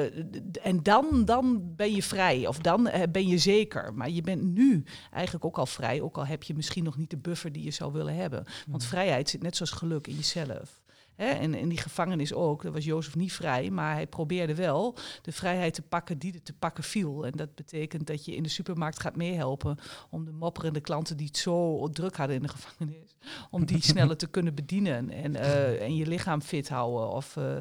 en 0.63 0.83
dan, 0.83 1.25
dan 1.25 1.75
ben 1.77 1.95
je 1.95 2.03
vrij 2.03 2.47
of 2.47 2.59
dan 2.59 2.89
eh, 2.89 3.03
ben 3.13 3.27
je 3.27 3.39
zeker. 3.39 3.95
Maar 3.95 4.11
je 4.11 4.23
bent 4.23 4.43
nu 4.43 4.85
eigenlijk 5.13 5.45
ook 5.45 5.59
al 5.59 5.67
vrij, 5.67 6.01
ook 6.01 6.17
al 6.17 6.27
heb 6.27 6.43
je 6.43 6.55
misschien 6.55 6.85
nog 6.85 6.97
niet 6.97 7.11
de 7.11 7.17
buffer 7.17 7.53
die 7.53 7.65
je 7.65 7.71
zou 7.71 7.93
willen 7.93 8.15
hebben. 8.15 8.45
Want 8.67 8.85
vrijheid 8.85 9.29
zit 9.29 9.43
net 9.43 9.57
zoals 9.57 9.73
geluk 9.73 10.07
in 10.07 10.15
jezelf. 10.15 10.81
Hè? 11.19 11.27
En 11.27 11.55
in 11.55 11.69
die 11.69 11.79
gevangenis 11.79 12.33
ook, 12.33 12.63
daar 12.63 12.73
was 12.73 12.85
Jozef 12.85 13.17
niet 13.17 13.33
vrij, 13.33 13.71
maar 13.71 13.95
hij 13.95 14.07
probeerde 14.07 14.55
wel 14.55 14.97
de 15.23 15.33
vrijheid 15.33 15.75
te 15.75 15.83
pakken 15.83 16.19
die 16.19 16.35
er 16.35 16.43
te 16.43 16.53
pakken 16.53 16.85
viel. 16.85 17.27
En 17.27 17.33
dat 17.33 17.55
betekent 17.55 18.07
dat 18.07 18.25
je 18.25 18.35
in 18.35 18.43
de 18.43 18.49
supermarkt 18.49 19.01
gaat 19.01 19.17
meehelpen 19.17 19.79
om 20.11 20.25
de 20.25 20.33
mopperende 20.33 20.81
klanten 20.81 21.17
die 21.17 21.27
het 21.27 21.37
zo 21.37 21.89
druk 21.89 22.17
hadden 22.17 22.37
in 22.37 22.43
de 22.43 22.49
gevangenis, 22.49 23.17
om 23.51 23.67
die 23.67 23.83
sneller 23.93 24.17
te 24.17 24.27
kunnen 24.27 24.55
bedienen 24.55 25.11
en, 25.11 25.37
eh, 25.37 25.83
en 25.83 25.97
je 25.97 26.07
lichaam 26.07 26.43
fit 26.43 26.69
houden. 26.69 27.11
Of, 27.11 27.37
eh, 27.37 27.59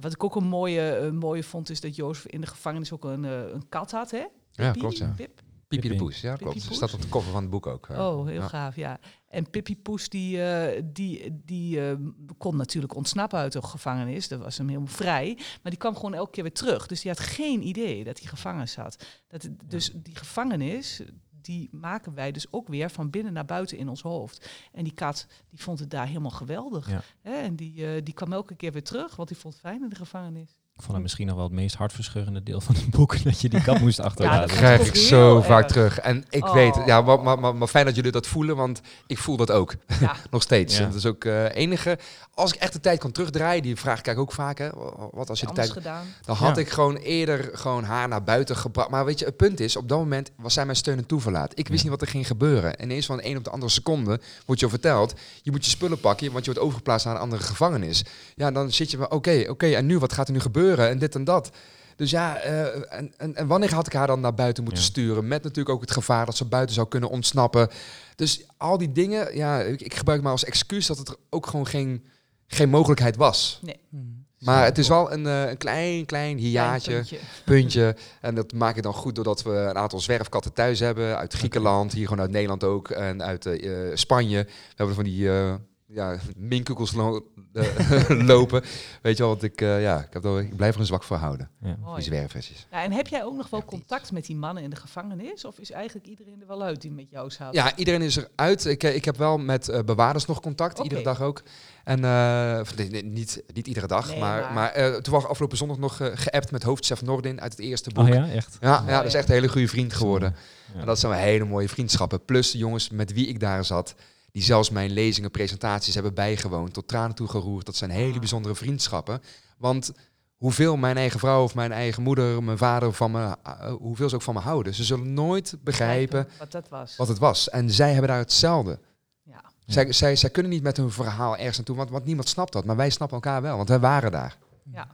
wat 0.00 0.12
ik 0.12 0.24
ook 0.24 0.36
een 0.36 0.46
mooie, 0.48 0.96
een 0.96 1.16
mooie 1.16 1.42
vond, 1.44 1.70
is 1.70 1.80
dat 1.80 1.96
Jozef 1.96 2.26
in 2.26 2.40
de 2.40 2.46
gevangenis 2.46 2.92
ook 2.92 3.04
een, 3.04 3.24
eh, 3.24 3.40
een 3.52 3.68
kat 3.68 3.90
had, 3.90 4.10
hè? 4.10 4.24
Ja, 4.52 4.70
klopt, 4.70 4.96
ja. 4.96 5.12
Pip? 5.16 5.40
Piepje 5.68 5.88
de. 5.88 5.94
Poes, 5.96 6.20
ja, 6.20 6.36
klopt. 6.36 6.64
Dat 6.68 6.74
staat 6.74 6.94
op 6.94 7.02
de 7.02 7.08
cover 7.08 7.32
van 7.32 7.40
het 7.42 7.50
boek 7.50 7.66
ook. 7.66 7.88
eh. 7.88 7.98
Oh, 7.98 8.26
heel 8.26 8.40
Ja. 8.40 8.48
gaaf, 8.48 8.76
ja. 8.76 8.98
En 9.28 9.50
Pippi 9.50 9.76
Poes, 9.76 10.08
die, 10.08 10.42
eh, 10.42 10.82
die, 10.84 11.40
die 11.44 11.88
eh, 11.88 11.96
kon 12.38 12.56
natuurlijk 12.56 12.94
ontsnappen 12.94 13.38
uit 13.38 13.52
de 13.52 13.62
gevangenis. 13.62 14.28
Dat 14.28 14.40
was 14.40 14.58
hem 14.58 14.68
helemaal 14.68 14.88
vrij. 14.88 15.34
Maar 15.36 15.70
die 15.70 15.76
kwam 15.80 15.94
gewoon 15.94 16.14
elke 16.14 16.30
keer 16.30 16.42
weer 16.42 16.52
terug. 16.52 16.86
Dus 16.86 17.00
die 17.00 17.10
had 17.10 17.20
geen 17.20 17.66
idee 17.66 18.04
dat 18.04 18.18
hij 18.18 18.28
gevangen 18.28 18.68
zat. 18.68 19.04
Dat, 19.28 19.48
dus 19.64 19.90
die 19.94 20.16
gevangenis, 20.16 21.02
die 21.48 21.68
maken 21.72 22.14
wij 22.14 22.32
dus 22.32 22.52
ook 22.52 22.68
weer 22.68 22.90
van 22.90 23.10
binnen 23.10 23.32
naar 23.32 23.44
buiten 23.44 23.78
in 23.78 23.88
ons 23.88 24.02
hoofd. 24.02 24.50
En 24.72 24.84
die 24.84 24.94
kat, 24.94 25.26
die 25.50 25.62
vond 25.62 25.78
het 25.78 25.90
daar 25.90 26.06
helemaal 26.06 26.30
geweldig. 26.30 26.90
Ja. 26.90 27.02
Hè? 27.20 27.32
En 27.32 27.56
die, 27.56 27.86
eh, 27.86 28.04
die 28.04 28.14
kwam 28.14 28.32
elke 28.32 28.54
keer 28.54 28.72
weer 28.72 28.82
terug, 28.82 29.16
want 29.16 29.28
die 29.28 29.36
vond 29.36 29.54
het 29.54 29.62
fijn 29.62 29.82
in 29.82 29.88
de 29.88 29.96
gevangenis. 29.96 30.56
Ik 30.78 30.84
vond 30.84 30.96
het 30.96 31.02
misschien 31.02 31.26
nog 31.26 31.36
wel 31.36 31.44
het 31.44 31.54
meest 31.54 31.74
hartverscheurende 31.76 32.42
deel 32.42 32.60
van 32.60 32.74
het 32.74 32.90
boek. 32.90 33.22
Dat 33.24 33.40
je 33.40 33.48
die 33.48 33.62
kat 33.62 33.80
moest 33.80 33.96
dat 33.96 34.06
achterlaten. 34.06 34.40
Dat 34.40 34.50
vond 34.50 34.60
krijg 34.60 34.86
ik 34.88 34.94
zo 34.96 35.40
vaak 35.42 35.62
erg. 35.62 35.72
terug. 35.72 35.98
En 35.98 36.24
ik 36.30 36.44
Oh. 36.44 36.52
weet, 36.52 36.74
ja, 36.86 37.00
maar, 37.00 37.20
maar, 37.22 37.38
maar, 37.38 37.56
maar 37.56 37.68
fijn 37.68 37.84
dat 37.84 37.94
jullie 37.94 38.10
dat 38.12 38.26
voelen, 38.26 38.56
want 38.56 38.80
ik 39.06 39.18
voel 39.18 39.36
dat 39.36 39.50
ook. 39.50 39.74
Ja, 40.00 40.16
Nog 40.30 40.42
steeds. 40.42 40.76
Ja. 40.76 40.82
En 40.82 40.86
dat 40.88 40.98
is 40.98 41.06
ook 41.06 41.24
eh 41.24 41.54
enige. 41.54 41.98
Als 42.34 42.52
ik 42.52 42.60
echt 42.60 42.72
de 42.72 42.80
tijd 42.80 42.98
kan 42.98 43.12
terugdraaien, 43.12 43.62
die 43.62 43.76
vraag 43.76 44.00
krijg 44.00 44.16
ik 44.16 44.22
ook 44.22 44.32
vaak. 44.32 44.58
Hè, 44.58 44.68
wat 45.12 45.28
als 45.30 45.40
je 45.40 45.46
de 45.46 45.52
tijd 45.52 45.70
gedaan. 45.70 46.06
Dan 46.24 46.36
had 46.36 46.56
Ja. 46.56 46.62
ik 46.62 46.68
gewoon 46.68 46.96
eerder 46.96 47.50
gewoon 47.52 47.84
haar 47.84 48.08
naar 48.08 48.22
buiten 48.24 48.56
gebracht. 48.56 48.90
Maar 48.90 49.04
weet 49.04 49.18
je, 49.18 49.24
het 49.24 49.36
punt 49.36 49.60
is, 49.60 49.76
op 49.76 49.88
dat 49.88 49.98
moment 49.98 50.30
was 50.36 50.54
zij 50.54 50.64
mijn 50.64 50.76
steun 50.76 50.98
en 50.98 51.06
toeverlaat. 51.06 51.52
Ik 51.54 51.68
wist 51.68 51.82
Ja. 51.82 51.88
niet 51.88 51.98
wat 51.98 52.08
er 52.08 52.14
ging 52.14 52.26
gebeuren. 52.26 52.76
En 52.76 52.84
ineens 52.84 53.06
van 53.06 53.16
de 53.16 53.26
een 53.26 53.36
op 53.36 53.44
de 53.44 53.50
andere 53.50 53.70
seconde 53.72 54.20
wordt 54.46 54.60
je 54.60 54.68
verteld, 54.68 55.14
je 55.42 55.50
moet 55.50 55.64
je 55.64 55.70
spullen 55.70 56.00
pakken, 56.00 56.32
want 56.32 56.44
je 56.44 56.50
wordt 56.50 56.66
overgeplaatst 56.66 57.06
naar 57.06 57.14
een 57.14 57.20
andere 57.20 57.42
gevangenis. 57.42 58.04
Ja, 58.34 58.50
dan 58.50 58.72
zit 58.72 58.90
je 58.90 58.96
van, 58.96 59.10
oké, 59.10 59.44
oké, 59.48 59.66
en 59.66 59.86
nu, 59.86 59.98
wat 59.98 60.12
gaat 60.12 60.26
er 60.26 60.32
nu 60.32 60.40
gebeuren? 60.40 60.66
En 60.76 60.98
dit 60.98 61.14
en 61.14 61.24
dat. 61.24 61.50
Dus 61.96 62.10
ja, 62.10 62.36
eh, 62.36 62.98
en, 62.98 63.12
en, 63.16 63.36
en 63.36 63.46
wanneer 63.46 63.74
had 63.74 63.86
ik 63.86 63.92
haar 63.92 64.06
dan 64.06 64.20
naar 64.20 64.34
buiten 64.34 64.64
moeten 64.64 64.82
Ja. 64.82 64.88
sturen? 64.88 65.28
Met 65.28 65.42
natuurlijk 65.42 65.74
ook 65.74 65.80
het 65.80 65.90
gevaar 65.90 66.26
dat 66.26 66.36
ze 66.36 66.44
buiten 66.44 66.74
zou 66.74 66.88
kunnen 66.88 67.10
ontsnappen. 67.10 67.68
Dus 68.16 68.44
al 68.56 68.78
die 68.78 68.92
dingen, 68.92 69.36
ja, 69.36 69.60
ik, 69.60 69.80
ik 69.80 69.94
gebruik 69.94 70.22
maar 70.22 70.32
als 70.32 70.44
excuus 70.44 70.86
dat 70.86 70.98
het 70.98 71.08
er 71.08 71.16
ook 71.30 71.46
gewoon 71.46 71.66
geen, 71.66 72.04
geen 72.46 72.68
mogelijkheid 72.68 73.16
was. 73.16 73.60
Hmm. 73.90 74.26
Maar 74.38 74.64
het 74.64 74.78
is 74.78 74.88
wel 74.88 75.12
een, 75.12 75.26
eh, 75.26 75.48
een 75.48 75.56
klein, 75.56 76.06
klein 76.06 76.36
hiaatje 76.36 76.92
puntje. 76.92 77.18
puntje. 77.44 77.96
En 78.20 78.34
dat 78.34 78.52
maak 78.52 78.76
ik 78.76 78.82
dan 78.82 78.92
goed 78.94 79.14
doordat 79.14 79.42
we 79.42 79.50
een 79.50 79.76
aantal 79.78 80.00
zwerfkatten 80.00 80.52
thuis 80.52 80.80
hebben. 80.80 81.16
Uit 81.16 81.32
Griekenland, 81.32 81.92
hier 81.92 82.04
gewoon 82.06 82.22
uit 82.22 82.30
Nederland 82.30 82.64
ook. 82.64 82.90
En 82.90 83.22
uit 83.22 83.46
eh, 83.46 83.90
eh, 83.90 83.96
Spanje. 83.96 84.44
We 84.44 84.74
hebben 84.74 84.94
van 84.94 85.04
die 85.04 85.30
eh 85.30 85.54
ja, 85.90 86.16
minkukels 86.36 86.92
lo- 86.92 87.26
eh, 87.52 88.08
lopen. 88.32 88.62
Weet 89.02 89.16
je 89.16 89.22
wel, 89.22 89.28
want 89.32 89.42
ik, 89.42 89.60
eh, 89.60 89.82
ja, 89.82 89.98
ik, 90.00 90.12
heb 90.12 90.24
er, 90.24 90.40
ik 90.40 90.56
blijf 90.56 90.74
er 90.74 90.80
een 90.80 90.86
zwak 90.86 91.02
voor 91.02 91.16
houden. 91.16 91.50
Ja. 91.60 91.66
Die 91.68 91.76
Mooi. 91.84 92.02
zwerfversies. 92.02 92.66
Ja, 92.70 92.82
en 92.82 92.92
heb 92.92 93.06
jij 93.06 93.24
ook 93.24 93.36
nog 93.36 93.50
wel 93.50 93.64
contact 93.64 94.12
met 94.12 94.26
die 94.26 94.36
mannen 94.36 94.62
in 94.62 94.70
de 94.70 94.76
gevangenis? 94.76 95.44
Of 95.44 95.58
is 95.58 95.70
eigenlijk 95.70 96.06
iedereen 96.06 96.40
er 96.40 96.46
wel 96.46 96.62
uit 96.62 96.80
die 96.80 96.90
met 96.90 97.10
jou 97.10 97.30
zat? 97.30 97.54
Ja, 97.54 97.76
iedereen 97.76 98.02
is 98.02 98.16
eruit. 98.16 98.64
Ik, 98.64 98.82
eh, 98.82 98.94
ik 98.94 99.04
heb 99.04 99.16
wel 99.16 99.38
met 99.38 99.68
eh, 99.68 99.82
bewaarders 99.82 100.26
nog 100.26 100.40
contact, 100.40 100.78
iedere 100.78 101.02
dag 101.02 101.20
ook. 101.22 101.42
En 101.84 102.04
eh, 102.04 102.58
of 102.60 102.76
nee, 102.76 102.90
nee, 102.90 103.04
niet, 103.04 103.42
niet 103.54 103.66
iedere 103.66 103.86
dag, 103.86 104.08
Nee, 104.10 104.18
maar, 104.20 104.40
maar- 104.42 104.52
maar 104.52 104.70
eh, 104.70 104.94
toevallig 104.94 105.28
afgelopen 105.28 105.56
zondag 105.56 105.78
nog 105.78 105.96
geappt 106.14 106.50
met 106.50 106.62
hoofdchef 106.62 107.02
Nordin 107.02 107.40
uit 107.40 107.50
het 107.52 107.60
eerste 107.60 107.90
boek. 107.90 108.04
Oh 108.08 108.14
ja, 108.14 108.28
echt? 108.28 108.56
Ja, 108.60 108.84
ja, 108.86 108.96
dat 108.96 109.06
is 109.06 109.14
echt 109.14 109.28
een 109.28 109.34
hele 109.34 109.48
goede 109.48 109.68
vriend 109.68 109.92
geworden. 109.92 110.34
Ja. 110.74 110.80
En 110.80 110.86
dat 110.86 110.98
zijn 110.98 111.12
hele 111.12 111.44
mooie 111.44 111.68
vriendschappen. 111.68 112.24
Plus 112.24 112.50
de 112.50 112.58
jongens 112.58 112.90
met 112.90 113.12
wie 113.12 113.26
ik 113.26 113.40
daar 113.40 113.64
zat, 113.64 113.94
die 114.38 114.46
zelfs 114.46 114.70
mijn 114.70 114.90
lezingen, 114.90 115.30
presentaties 115.30 115.94
hebben 115.94 116.14
bijgewoond, 116.14 116.72
tot 116.74 116.88
tranen 116.88 117.14
toe 117.16 117.28
geroerd. 117.28 117.66
Dat 117.66 117.76
zijn 117.76 117.90
hele 117.90 118.12
Ah. 118.12 118.18
bijzondere 118.18 118.54
vriendschappen. 118.54 119.22
Want 119.56 119.92
hoeveel 120.36 120.76
mijn 120.76 120.96
eigen 120.96 121.18
vrouw 121.20 121.42
of 121.42 121.54
mijn 121.54 121.72
eigen 121.72 122.02
moeder, 122.02 122.42
mijn 122.42 122.58
vader 122.58 122.92
van 122.92 123.10
me, 123.10 123.36
eh, 123.42 123.72
hoeveel 123.72 124.08
ze 124.08 124.14
ook 124.14 124.22
van 124.22 124.34
me 124.34 124.40
houden, 124.40 124.74
ze 124.74 124.84
zullen 124.84 125.12
nooit 125.14 125.56
begrijpen 125.64 126.28
Wat 126.38 126.52
dat 126.52 126.68
was. 126.68 126.96
wat 126.96 127.08
het 127.08 127.18
was. 127.18 127.48
En 127.50 127.70
zij 127.70 127.90
hebben 127.90 128.08
daar 128.08 128.18
hetzelfde. 128.18 128.78
Ja. 129.22 129.42
Zij, 129.66 129.92
zij, 129.92 130.16
zij 130.16 130.30
kunnen 130.30 130.52
niet 130.52 130.62
met 130.62 130.76
hun 130.76 130.90
verhaal 130.90 131.36
ergens 131.36 131.56
naartoe, 131.56 131.76
want, 131.76 131.90
want 131.90 132.04
niemand 132.04 132.28
snapt 132.28 132.52
dat. 132.52 132.64
Maar 132.64 132.76
wij 132.76 132.90
snappen 132.90 133.16
elkaar 133.16 133.42
wel, 133.42 133.56
want 133.56 133.68
wij 133.68 133.78
waren 133.78 134.10
daar. 134.12 134.36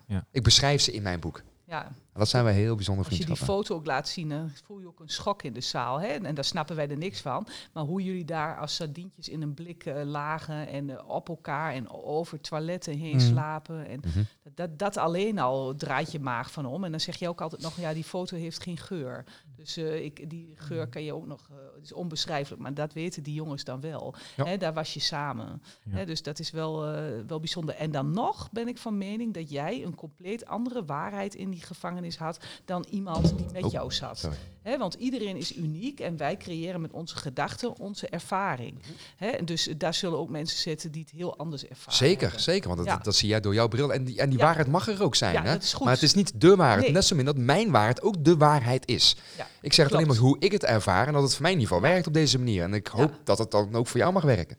Ja. 0.07 0.27
Ik 0.31 0.43
beschrijf 0.43 0.81
ze 0.83 0.93
in 0.93 1.03
mijn 1.03 1.21
boek. 1.21 1.43
ja, 1.67 1.89
En 2.15 2.21
dat 2.21 2.29
zijn 2.29 2.45
wij 2.45 2.53
heel 2.53 2.75
bijzondere 2.75 3.09
als 3.09 3.19
je 3.19 3.25
die 3.27 3.37
foto 3.37 3.75
ook 3.75 3.87
laat 3.87 4.09
zien, 4.09 4.29
dan 4.29 4.51
voel 4.65 4.81
je 4.81 4.87
ook 4.87 5.01
een 5.01 5.09
schok 5.09 5.43
in 5.43 5.53
de 5.53 5.61
zaal. 5.61 6.01
Hè? 6.01 6.07
En 6.07 6.35
daar 6.35 6.45
snappen 6.45 6.77
wij 6.77 6.89
er 6.91 6.97
niks 6.97 7.21
van. 7.21 7.47
Maar 7.73 7.85
hoe 7.85 8.03
jullie 8.03 8.25
daar 8.25 8.59
als 8.59 8.75
sardientjes 8.75 9.29
in 9.29 9.43
een 9.43 9.55
blik 9.55 9.85
eh, 9.87 10.03
lagen 10.05 10.69
en 10.69 10.91
eh, 10.91 11.09
op 11.09 11.29
elkaar 11.29 11.73
en 11.73 11.91
over 11.91 12.41
toiletten 12.41 12.99
heen 12.99 13.17
Mhm. 13.17 13.27
slapen. 13.27 13.87
En 13.87 14.01
Mhm. 14.05 14.23
dat, 14.55 14.79
dat 14.79 14.97
alleen 14.97 15.39
al 15.39 15.75
draait 15.77 16.13
je 16.13 16.21
maag 16.21 16.51
van 16.53 16.67
om. 16.67 16.85
En 16.85 16.91
dan 16.91 17.01
zeg 17.01 17.17
je 17.17 17.29
ook 17.29 17.41
altijd 17.41 17.63
nog, 17.63 17.77
ja, 17.77 17.93
die 17.93 18.05
foto 18.05 18.37
heeft 18.37 18.63
geen 18.63 18.79
geur. 18.79 19.25
Dus 19.57 19.77
eh, 19.77 20.05
ik, 20.05 20.31
die 20.31 20.53
geur 20.57 20.87
kan 20.89 21.03
je 21.03 21.15
ook 21.15 21.27
nog, 21.27 21.49
het 21.75 21.85
is 21.85 21.93
onbeschrijfelijk, 21.93 22.63
maar 22.63 22.75
dat 22.75 22.93
weten 22.93 23.23
die 23.23 23.35
jongens 23.35 23.65
dan 23.65 23.81
wel. 23.81 24.15
Ja. 24.37 24.45
Hè, 24.45 24.57
daar 24.57 24.75
was 24.75 24.95
je 24.95 25.01
samen. 25.01 25.63
Ja. 25.85 25.91
Hè, 25.97 26.05
dus 26.07 26.23
dat 26.23 26.39
is 26.39 26.51
wel, 26.51 26.81
wel 27.27 27.39
bijzonder. 27.41 27.75
En 27.75 27.91
dan 27.91 28.11
nog 28.11 28.49
ben 28.53 28.69
ik 28.69 28.79
van 28.79 28.99
mening 28.99 29.35
dat 29.35 29.51
jij 29.51 29.85
een 29.85 29.95
compleet 29.95 30.47
andere 30.47 30.85
waarheid 30.85 31.35
in 31.35 31.51
die 31.51 31.63
gevangenis 31.63 32.03
had 32.13 32.39
dan 32.65 32.85
iemand 32.91 33.37
die 33.37 33.47
met 33.53 33.63
Oh, 33.65 33.71
jou 33.73 33.93
zat. 33.93 34.29
Hè, 34.63 34.79
want 34.79 34.95
iedereen 34.95 35.37
is 35.37 35.57
uniek 35.57 36.01
en 36.01 36.17
wij 36.17 36.37
creëren 36.37 36.81
met 36.81 36.93
onze 36.93 37.17
gedachten 37.17 37.79
onze 37.79 38.09
ervaring. 38.09 38.79
Hè, 39.17 39.29
en 39.29 39.45
dus 39.45 39.69
eh, 39.69 39.75
daar 39.79 39.95
zullen 39.95 40.19
ook 40.19 40.29
mensen 40.29 40.59
zitten 40.59 40.91
die 40.93 41.03
het 41.03 41.11
heel 41.11 41.37
anders 41.37 41.67
ervaren. 41.67 41.93
Zeker, 41.93 42.23
hebben. 42.23 42.41
zeker. 42.41 42.67
Want 42.69 42.79
dat, 42.79 42.89
Ja. 42.89 42.97
dat 43.03 43.15
zie 43.17 43.29
jij 43.29 43.41
door 43.41 43.55
jouw 43.55 43.69
bril. 43.69 43.93
En 43.93 44.05
die, 44.05 44.19
en 44.19 44.29
die 44.31 44.39
Ja. 44.39 44.45
waarheid 44.45 44.69
mag 44.69 44.89
er 44.89 45.03
ook 45.03 45.15
zijn. 45.15 45.33
Ja, 45.35 45.43
hè? 45.43 45.53
dat 45.53 45.63
is 45.63 45.73
goed. 45.73 45.85
Maar 45.85 45.95
het 45.95 46.03
is 46.03 46.15
niet 46.15 46.41
de 46.41 46.57
waarheid. 46.57 46.81
Nee. 46.83 46.93
Net 46.93 47.05
zo 47.05 47.15
min 47.17 47.25
dat 47.25 47.37
mijn 47.37 47.71
waarheid 47.71 48.03
ook 48.03 48.25
de 48.25 48.37
waarheid 48.37 48.89
is. 48.89 49.17
Ik 49.61 49.73
zeg 49.73 49.85
het 49.85 49.95
alleen 49.95 50.07
maar 50.07 50.17
hoe 50.17 50.37
ik 50.39 50.53
het 50.53 50.65
ervaar. 50.65 51.07
En 51.07 51.13
dat 51.13 51.23
het 51.23 51.33
voor 51.33 51.43
mij 51.43 51.53
in 51.53 51.59
ieder 51.59 51.75
geval 51.75 51.91
werkt 51.91 52.07
op 52.07 52.13
deze 52.15 52.39
manier. 52.39 52.63
En 52.63 52.75
ik 52.75 52.87
hoop 52.87 53.13
dat 53.25 53.39
het 53.39 53.51
dan 53.51 53.75
ook 53.75 53.87
voor 53.87 54.01
jou 54.01 54.13
mag 54.13 54.23
werken. 54.23 54.57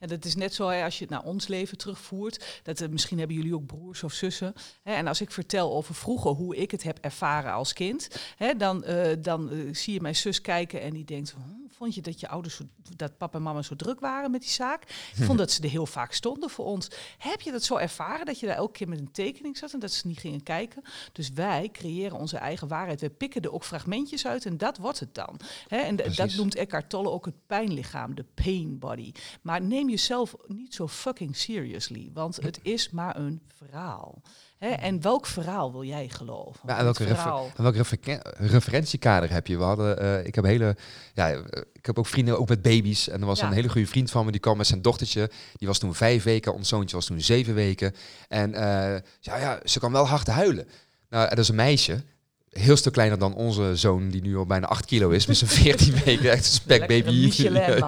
En 0.00 0.08
dat 0.08 0.24
is 0.24 0.34
net 0.34 0.54
zo 0.54 0.68
als 0.68 0.98
je 0.98 1.04
het 1.04 1.12
naar 1.12 1.24
ons 1.24 1.46
leven 1.46 1.78
terugvoert. 1.78 2.60
Dat, 2.62 2.80
eh, 2.80 2.88
misschien 2.88 3.18
hebben 3.18 3.36
jullie 3.36 3.54
ook 3.54 3.66
broers 3.66 4.02
of 4.02 4.12
zussen. 4.12 4.52
Hè, 4.82 4.92
en 4.92 5.06
als 5.06 5.20
ik 5.20 5.30
vertel 5.30 5.72
over 5.72 5.94
vroeger 5.94 6.30
hoe 6.30 6.56
ik 6.56 6.70
het 6.70 6.82
heb 6.82 6.98
ervaren 7.00 7.52
als 7.52 7.72
kind, 7.72 8.08
hè, 8.36 8.56
dan, 8.56 8.84
eh, 8.84 9.16
dan 9.18 9.50
eh, 9.50 9.58
zie 9.72 9.94
je 9.94 10.00
mijn 10.00 10.16
zus 10.16 10.40
kijken 10.40 10.80
en 10.80 10.92
die 10.92 11.04
denkt: 11.04 11.30
"Hm, 11.32 11.59
vond 11.80 11.94
je 11.94 12.02
dat 12.02 12.20
je 12.20 12.28
ouders, 12.28 12.56
zo, 12.56 12.64
dat 12.96 13.16
papa 13.16 13.36
en 13.36 13.42
mama 13.42 13.62
zo 13.62 13.76
druk 13.76 14.00
waren 14.00 14.30
met 14.30 14.40
die 14.40 14.50
zaak? 14.50 14.82
Ik 15.16 15.24
vond 15.24 15.38
dat 15.38 15.50
ze 15.50 15.62
er 15.62 15.68
heel 15.68 15.86
vaak 15.86 16.12
stonden 16.12 16.50
voor 16.50 16.64
ons. 16.64 16.88
Heb 17.18 17.40
je 17.40 17.50
dat 17.50 17.62
zo 17.62 17.76
ervaren 17.76 18.26
dat 18.26 18.40
je 18.40 18.46
daar 18.46 18.56
elke 18.56 18.72
keer 18.72 18.88
met 18.88 18.98
een 18.98 19.12
tekening 19.12 19.56
zat 19.56 19.72
en 19.72 19.78
dat 19.78 19.92
ze 19.92 20.06
niet 20.06 20.18
gingen 20.18 20.42
kijken? 20.42 20.82
Dus 21.12 21.30
wij 21.30 21.68
creëren 21.72 22.18
onze 22.18 22.36
eigen 22.36 22.68
waarheid. 22.68 23.00
We 23.00 23.10
pikken 23.10 23.42
er 23.42 23.52
ook 23.52 23.64
fragmentjes 23.64 24.26
uit 24.26 24.46
en 24.46 24.56
dat 24.56 24.78
wordt 24.78 25.00
het 25.00 25.14
dan. 25.14 25.40
Hè, 25.68 25.76
en 25.76 25.96
dat 25.96 26.34
noemt 26.34 26.54
Eckhart 26.54 26.88
Tolle 26.90 27.10
ook 27.10 27.24
het 27.24 27.46
pijnlichaam, 27.46 28.14
de 28.14 28.24
pain 28.34 28.78
body. 28.78 29.12
Maar 29.42 29.62
neem 29.62 29.88
jezelf 29.88 30.34
niet 30.46 30.74
zo 30.74 30.88
fucking 30.88 31.36
seriously, 31.36 32.10
want 32.12 32.36
het 32.46 32.58
is 32.62 32.90
maar 32.90 33.16
een 33.16 33.40
verhaal. 33.54 34.22
Hè, 34.60 34.68
en 34.68 35.00
welk 35.02 35.26
verhaal 35.26 35.72
wil 35.72 35.84
jij 35.84 36.08
geloven? 36.08 36.60
Ja, 36.66 36.76
en 36.78 36.84
welke, 36.84 37.06
verhaal- 37.06 37.50
welk 37.56 37.74
refer- 37.76 38.20
referentiekader 38.36 39.30
heb 39.32 39.46
je? 39.46 39.56
We 39.56 39.62
hadden, 39.64 39.98
eh, 39.98 40.26
ik 40.26 40.34
heb 40.34 40.44
hele, 40.44 40.76
ja, 41.14 41.30
eh, 41.30 41.62
ik 41.72 41.86
heb 41.86 41.98
ook 41.98 42.06
vrienden 42.06 42.38
ook 42.38 42.48
met 42.48 42.62
baby's. 42.62 43.08
En 43.08 43.20
er 43.20 43.26
was 43.26 43.40
Ja. 43.40 43.46
een 43.46 43.52
hele 43.52 43.68
goede 43.68 43.86
vriend 43.86 44.10
van 44.10 44.24
me, 44.24 44.30
die 44.30 44.40
kwam 44.40 44.56
met 44.56 44.66
zijn 44.66 44.82
dochtertje. 44.82 45.30
Die 45.56 45.68
was 45.68 45.78
toen 45.78 45.94
vijf 45.94 46.22
weken, 46.22 46.54
ons 46.54 46.68
zoontje 46.68 46.96
was 46.96 47.06
toen 47.06 47.20
zeven 47.20 47.54
weken. 47.54 47.94
En 48.28 48.54
eh, 48.54 49.00
ja, 49.20 49.36
ja, 49.36 49.60
ze 49.64 49.78
kan 49.78 49.92
wel 49.92 50.06
hard 50.06 50.26
huilen. 50.26 50.68
Nou, 51.08 51.22
en 51.24 51.30
dat 51.30 51.38
is 51.38 51.48
een 51.48 51.54
meisje. 51.54 52.02
Heel 52.50 52.76
stuk 52.76 52.92
kleiner 52.92 53.18
dan 53.18 53.34
onze 53.34 53.76
zoon, 53.76 54.08
die 54.08 54.22
nu 54.22 54.36
al 54.36 54.46
bijna 54.46 54.66
8 54.66 54.84
kilo 54.84 55.08
is, 55.10 55.26
met 55.26 55.36
zijn 55.36 55.50
14 55.60 55.94
weken. 56.04 56.30
Echt 56.30 56.44
een 56.46 56.52
spekbaby 56.52 57.30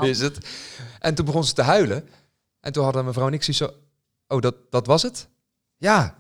is 0.09 0.21
het. 0.21 0.47
En 0.99 1.15
toen 1.15 1.25
begon 1.25 1.45
ze 1.45 1.53
te 1.53 1.63
huilen. 1.63 2.09
En 2.61 2.73
toen 2.73 2.85
hadden 2.85 3.05
mevrouw 3.05 3.27
en 3.27 3.33
ik 3.33 3.43
zoiets 3.43 3.63
zo... 3.63 4.35
Oh, 4.35 4.41
dat, 4.41 4.55
dat 4.71 4.87
was 4.87 5.03
het? 5.03 5.29
Ja, 5.77 6.19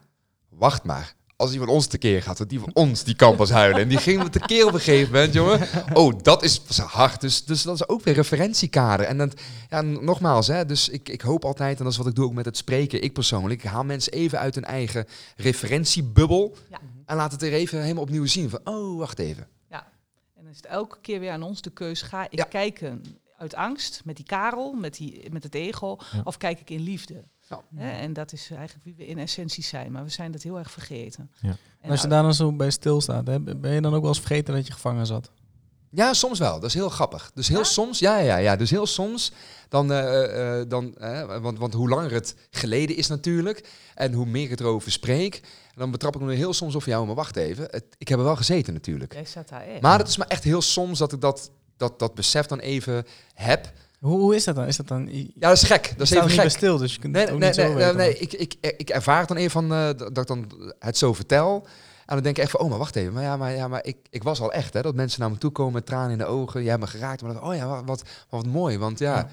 wacht 0.59 0.85
maar. 0.85 1.15
Als 1.37 1.51
die 1.51 1.61
van 1.61 1.69
ons 1.69 1.87
tekeer 1.87 2.23
gaat, 2.23 2.39
want 2.39 2.51
die 2.51 2.61
van 2.61 2.71
ons 2.75 3.05
die 3.05 3.15
kan 3.17 3.37
pas 3.37 3.51
huilen. 3.51 3.81
En 3.81 3.89
die 3.89 3.99
ging 3.99 4.23
me 4.23 4.31
tekeer 4.31 4.67
op 4.67 4.73
een 4.73 4.81
gegeven 4.81 5.13
moment, 5.13 5.33
jongen. 5.35 5.61
Oh, 5.93 6.13
dat 6.23 6.43
is 6.43 6.61
hard. 6.79 7.21
Dus, 7.21 7.45
dus 7.45 7.63
dat 7.63 7.75
is 7.75 7.89
ook 7.89 8.03
weer 8.03 8.15
referentiekader. 8.15 9.07
En 9.07 9.19
dan, 9.19 9.33
ja, 9.71 9.81
nogmaals, 9.81 10.47
hè, 10.47 10.67
dus 10.67 10.89
ik, 10.89 11.09
ik 11.09 11.21
hoop 11.21 11.45
altijd, 11.45 11.79
en 11.79 11.85
dat 11.85 11.93
is 11.93 11.99
wat 11.99 12.07
ik 12.07 12.15
doe 12.15 12.25
ook 12.25 12.33
met 12.33 12.45
het 12.45 12.57
spreken, 12.57 13.03
ik 13.03 13.13
persoonlijk, 13.13 13.63
ik 13.63 13.71
haal 13.71 13.85
mensen 13.85 14.13
even 14.13 14.39
uit 14.39 14.55
hun 14.55 14.65
eigen 14.65 15.07
referentiebubbel. 15.37 16.57
Ja. 16.71 16.79
En 17.07 17.17
laat 17.17 17.33
het 17.33 17.43
er 17.43 17.53
even 17.53 17.83
helemaal 17.83 18.03
opnieuw 18.03 18.27
zien. 18.27 18.51
Van, 18.51 18.61
oh, 18.65 18.99
wacht 18.99 19.19
even. 19.19 19.47
En 19.69 20.43
dan 20.43 20.47
is 20.51 20.57
het 20.57 20.67
elke 20.67 20.99
keer 21.01 21.21
weer 21.21 21.31
aan 21.31 21.43
ons 21.43 21.63
de 21.63 21.71
keus. 21.71 22.03
Ga 22.03 22.25
ik 22.25 22.39
Ja. 22.39 22.45
kijken 22.45 23.03
uit 23.39 23.55
angst, 23.55 24.01
met 24.05 24.17
die 24.17 24.25
karel, 24.25 24.73
met, 24.73 24.95
die, 24.97 25.31
met 25.31 25.43
het 25.43 25.55
ego, 25.55 25.97
Ja. 26.13 26.21
of 26.25 26.37
kijk 26.37 26.61
ik 26.61 26.71
in 26.71 26.81
liefde? 26.81 27.25
Ja. 27.53 27.83
Hè, 27.83 27.91
en 27.91 28.13
dat 28.13 28.33
is 28.33 28.51
eigenlijk 28.51 28.85
wie 28.85 28.95
we 28.97 29.07
in 29.07 29.19
essentie 29.19 29.65
zijn, 29.65 29.93
maar 29.93 30.05
we 30.05 30.11
zijn 30.11 30.33
dat 30.33 30.43
heel 30.43 30.59
erg 30.59 30.71
vergeten. 30.71 31.31
Ja. 31.41 31.49
En 31.49 31.57
En 31.81 31.91
als 31.91 32.01
je 32.01 32.07
nou, 32.07 32.19
daar 32.19 32.23
dan 32.23 32.35
zo 32.35 32.53
bij 32.53 32.71
stilstaat, 32.71 33.27
hè, 33.27 33.41
ben 33.41 33.73
je 33.73 33.81
dan 33.81 33.95
ook 33.95 34.01
wel 34.01 34.11
eens 34.11 34.19
vergeten 34.19 34.55
dat 34.55 34.67
je 34.67 34.73
gevangen 34.73 35.07
zat? 35.07 35.31
Ja, 35.95 36.13
soms 36.13 36.39
wel. 36.39 36.53
Dat 36.53 36.69
is 36.69 36.75
heel 36.75 36.89
grappig. 36.89 37.31
Dus 37.35 37.49
heel 37.49 37.59
Ja? 37.59 37.65
soms, 37.65 37.99
ja, 37.99 38.19
ja, 38.19 38.37
ja. 38.37 38.57
Dus 38.57 38.71
heel 38.71 38.87
soms, 38.87 39.33
dan, 39.69 39.93
eh, 39.93 40.61
eh, 40.61 40.69
dan 40.69 40.97
eh, 40.97 41.41
want, 41.41 41.59
want 41.59 41.75
hoe 41.75 41.89
langer 41.89 42.13
het 42.13 42.35
geleden 42.51 42.97
is 42.97 43.07
natuurlijk, 43.07 43.69
en 43.95 44.13
hoe 44.13 44.27
meer 44.27 44.51
ik 44.51 44.61
erover 44.61 44.93
spreek, 44.93 45.41
dan 45.75 45.91
betrap 45.91 46.15
ik 46.15 46.21
me 46.21 46.35
heel 46.35 46.53
soms 46.53 46.75
op, 46.75 46.85
ja, 46.85 47.05
maar 47.05 47.15
wacht 47.15 47.37
even, 47.37 47.65
het, 47.71 47.85
ik 47.99 48.09
heb 48.09 48.19
er 48.19 48.25
wel 48.25 48.37
gezeten 48.37 48.73
natuurlijk. 48.73 49.13
Jij 49.13 49.25
zat 49.25 49.49
daar 49.49 49.63
echt. 49.63 49.81
Maar 49.81 49.99
het 49.99 50.09
is 50.09 50.17
maar 50.17 50.27
echt 50.27 50.45
heel 50.45 50.63
soms 50.63 50.99
dat 50.99 51.13
ik 51.13 51.21
dat, 51.21 51.51
dat, 51.77 51.99
dat 51.99 52.15
besef 52.15 52.47
dan 52.47 52.59
even 52.59 53.07
heb. 53.35 53.73
Hoe, 54.03 54.19
hoe 54.19 54.35
is 54.35 54.45
dat 54.45 54.55
dan? 54.55 54.67
Is 54.67 54.77
dat 54.77 54.89
dan 54.89 55.09
Ja, 55.13 55.25
dat 55.35 55.57
is 55.57 55.63
gek. 55.63 55.93
Dat 55.97 56.01
is 56.07 56.11
even 56.11 56.27
niet 56.29 56.41
gek. 56.41 56.51
stil, 56.51 56.79
dus 56.79 56.95
je 56.95 56.99
kunt 57.01 57.13
Nee, 57.13 57.23
het 57.25 57.33
ook 57.33 57.39
nee, 57.39 57.49
niet 57.49 57.57
zo 57.59 57.63
nee, 57.63 57.73
nee, 57.75 57.83
weten. 57.85 57.97
nee, 57.97 58.17
ik, 58.19 58.33
ik, 58.33 58.75
ik 58.77 58.91
ervaar 58.91 59.19
het 59.19 59.29
dan 59.29 59.37
even 59.37 59.51
van 59.51 59.73
eh, 59.73 59.85
dat 59.97 60.19
ik 60.19 60.27
dan 60.27 60.51
het 60.79 60.99
zo 60.99 61.13
vertel. 61.13 61.67
En 62.07 62.15
dan 62.15 62.23
denk 62.23 62.37
ik 62.37 62.43
echt 62.43 62.51
van, 62.53 62.61
oh, 62.61 62.69
maar 62.69 62.79
wacht 62.79 62.97
even. 62.97 63.13
Maar 63.13 63.23
ja, 63.23 63.37
maar, 63.37 63.53
ja, 63.55 63.69
maar 63.69 63.85
ik, 63.85 63.97
ik 64.11 64.23
was 64.23 64.41
al 64.41 64.53
echt, 64.53 64.75
hè. 64.75 64.83
Dat 64.83 64.95
mensen 64.95 65.21
naar 65.21 65.31
me 65.31 65.39
toe 65.39 65.51
komen 65.51 65.73
met 65.73 65.87
tranen 65.87 66.11
in 66.11 66.19
de 66.19 66.25
ogen. 66.25 66.61
Jij 66.61 66.71
hebt 66.71 66.83
me 66.83 66.89
geraakt. 66.89 67.23
Maar 67.23 67.35
dan, 67.35 67.43
oh 67.43 67.55
ja, 67.55 67.67
wat, 67.69 67.83
wat, 67.87 68.03
wat 68.29 68.47
mooi. 68.47 68.79
Want 68.79 68.99
ja, 68.99 69.17
Ja. 69.17 69.29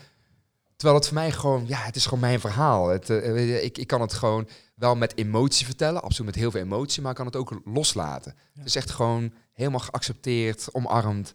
terwijl 0.75 0.99
het 0.99 1.07
voor 1.07 1.17
mij 1.17 1.31
gewoon, 1.31 1.63
ja, 1.67 1.79
het 1.79 1.95
is 1.95 2.03
gewoon 2.03 2.19
mijn 2.19 2.39
verhaal. 2.39 2.87
Het, 2.89 3.09
eh, 3.09 3.63
ik, 3.63 3.77
ik 3.77 3.87
kan 3.87 4.01
het 4.01 4.13
gewoon 4.13 4.47
wel 4.75 4.95
met 4.95 5.17
emotie 5.17 5.65
vertellen. 5.65 6.01
Absoluut 6.01 6.31
met 6.31 6.41
heel 6.41 6.51
veel 6.51 6.61
emotie. 6.61 7.01
Maar 7.01 7.11
ik 7.11 7.17
kan 7.17 7.25
het 7.25 7.35
ook 7.35 7.61
loslaten. 7.65 8.33
Ja. 8.35 8.59
Het 8.59 8.67
is 8.67 8.75
echt 8.75 8.89
gewoon 8.89 9.33
helemaal 9.53 9.79
geaccepteerd, 9.79 10.67
omarmd. 10.71 11.33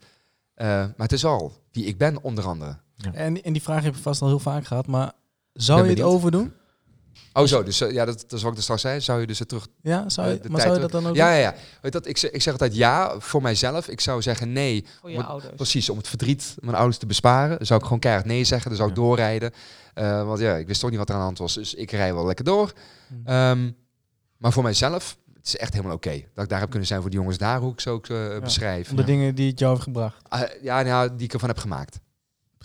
Eh, 0.54 0.66
maar 0.66 0.92
het 0.96 1.12
is 1.12 1.24
al 1.24 1.52
wie 1.72 1.84
ik 1.84 1.98
ben, 1.98 2.22
onder 2.22 2.46
andere. 2.46 2.82
En, 3.12 3.42
en 3.42 3.52
die 3.52 3.62
vraag 3.62 3.82
heb 3.82 3.94
je 3.94 4.00
vast 4.02 4.22
al 4.22 4.28
heel 4.28 4.38
vaak 4.38 4.66
gehad, 4.66 4.86
maar 4.86 5.12
zou 5.52 5.80
Ben 5.80 5.90
je 5.90 5.96
het 5.96 6.04
overdoen? 6.04 6.52
Oh 7.32 7.44
zo, 7.46 7.62
dus 7.62 7.80
eh, 7.80 7.90
ja, 7.92 8.04
dat, 8.04 8.20
dat 8.20 8.32
is 8.32 8.42
wat 8.42 8.50
ik 8.50 8.56
er 8.56 8.62
straks 8.62 8.80
zei. 8.82 9.00
Zou 9.00 9.20
je 9.20 9.26
dus 9.26 9.38
het 9.38 9.48
terug 9.48 9.66
Ja, 9.82 10.08
zou 10.08 10.28
je, 10.28 10.34
Eh, 10.36 10.42
de 10.42 10.48
maar 10.48 10.60
tijd 10.60 10.72
zou 10.72 10.74
je 10.74 10.90
dat 10.90 11.02
dan 11.02 11.10
ook 11.10 11.16
Ja, 11.16 11.26
doen? 11.26 11.34
ja, 11.34 11.40
ja. 11.40 11.54
Weet 11.80 11.92
dat, 11.92 12.06
ik, 12.06 12.16
zeg, 12.18 12.30
ik 12.30 12.42
zeg 12.42 12.52
altijd 12.52 12.74
ja 12.76 13.14
voor 13.20 13.42
mijzelf. 13.42 13.88
Ik 13.88 14.00
zou 14.00 14.22
zeggen 14.22 14.52
nee, 14.52 14.86
voor 15.00 15.10
je 15.10 15.22
ouders. 15.22 15.54
precies, 15.54 15.88
om 15.90 15.96
het 15.96 16.08
verdriet 16.08 16.54
mijn 16.60 16.76
ouders 16.76 16.98
te 16.98 17.06
besparen. 17.06 17.56
Dan 17.56 17.66
zou 17.66 17.78
ik 17.78 17.84
gewoon 17.84 18.00
keihard 18.00 18.26
nee 18.26 18.44
zeggen. 18.44 18.68
Dan 18.68 18.76
zou 18.78 18.90
ik 18.90 18.96
Ja. 18.96 19.02
doorrijden. 19.02 19.50
Eh, 19.94 20.26
want 20.26 20.38
ja, 20.40 20.54
ik 20.54 20.66
wist 20.66 20.80
toch 20.80 20.90
niet 20.90 20.98
wat 20.98 21.08
er 21.08 21.14
aan 21.14 21.20
de 21.20 21.26
hand 21.26 21.38
was. 21.38 21.54
Dus 21.54 21.74
ik 21.74 21.90
rij 21.90 22.14
wel 22.14 22.26
lekker 22.26 22.44
door. 22.44 22.72
Hm. 23.08 23.14
Ehm, 23.28 23.70
maar 24.36 24.52
voor 24.52 24.62
mijzelf, 24.62 25.16
het 25.34 25.46
is 25.46 25.56
echt 25.56 25.72
helemaal 25.72 25.94
oké. 25.96 26.22
Dat 26.34 26.44
ik 26.44 26.50
daar 26.50 26.60
heb 26.60 26.70
kunnen 26.70 26.88
zijn 26.88 27.00
voor 27.00 27.10
de 27.10 27.16
jongens 27.16 27.38
daar, 27.38 27.60
hoe 27.60 27.72
ik 27.72 27.80
ze 27.80 27.90
ook 27.90 28.08
beschrijf. 28.42 28.90
Om 28.90 28.96
de 28.96 29.04
dingen 29.04 29.34
die 29.34 29.50
het 29.50 29.58
jou 29.58 29.72
heeft 29.72 29.84
gebracht. 29.84 30.16
Ah, 30.28 30.40
ja, 30.62 30.82
nou, 30.82 31.10
die 31.16 31.26
ik 31.26 31.32
ervan 31.32 31.48
heb 31.48 31.58
gemaakt. 31.58 32.00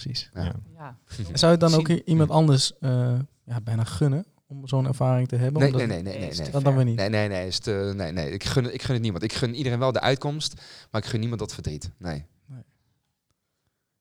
Precies. 0.02 0.30
Ja. 0.34 0.44
Ja. 0.44 0.54
Ja. 0.78 0.98
Zou 1.34 1.38
je 1.40 1.46
het 1.48 1.60
dan 1.60 1.74
ook 1.74 1.88
iemand 1.90 2.30
anders 2.30 2.78
eh, 2.80 3.20
ja, 3.44 3.62
bijna 3.62 3.84
gunnen 3.84 4.26
om 4.48 4.68
zo'n 4.68 4.88
ervaring 4.88 5.28
te 5.28 5.36
hebben? 5.36 5.62
Nee, 5.62 5.72
Omdat- 5.72 5.88
nee, 5.88 6.02
nee, 6.02 6.12
nee, 6.14 6.20
nee. 6.28 6.36
nee. 6.38 6.46
te 6.46 6.52
Dat 6.52 6.64
dan 6.64 6.76
weer 6.76 6.86
niet. 6.86 6.96
Nee, 6.96 7.10
nee, 7.10 7.28
nee, 7.28 7.48
is 7.48 7.60
te, 7.60 7.92
nee, 7.96 8.12
nee. 8.12 8.32
Ik, 8.32 8.44
gun, 8.44 8.74
ik 8.74 8.82
gun 8.82 8.94
het 8.94 9.02
niemand. 9.04 9.24
Ik 9.24 9.34
gun 9.34 9.56
iedereen 9.56 9.80
wel 9.80 9.92
de 9.92 10.00
uitkomst, 10.02 10.54
maar 10.92 11.02
ik 11.02 11.08
gun 11.08 11.20
niemand 11.20 11.40
dat 11.40 11.54
verdriet. 11.54 11.92
Nee. 11.98 12.26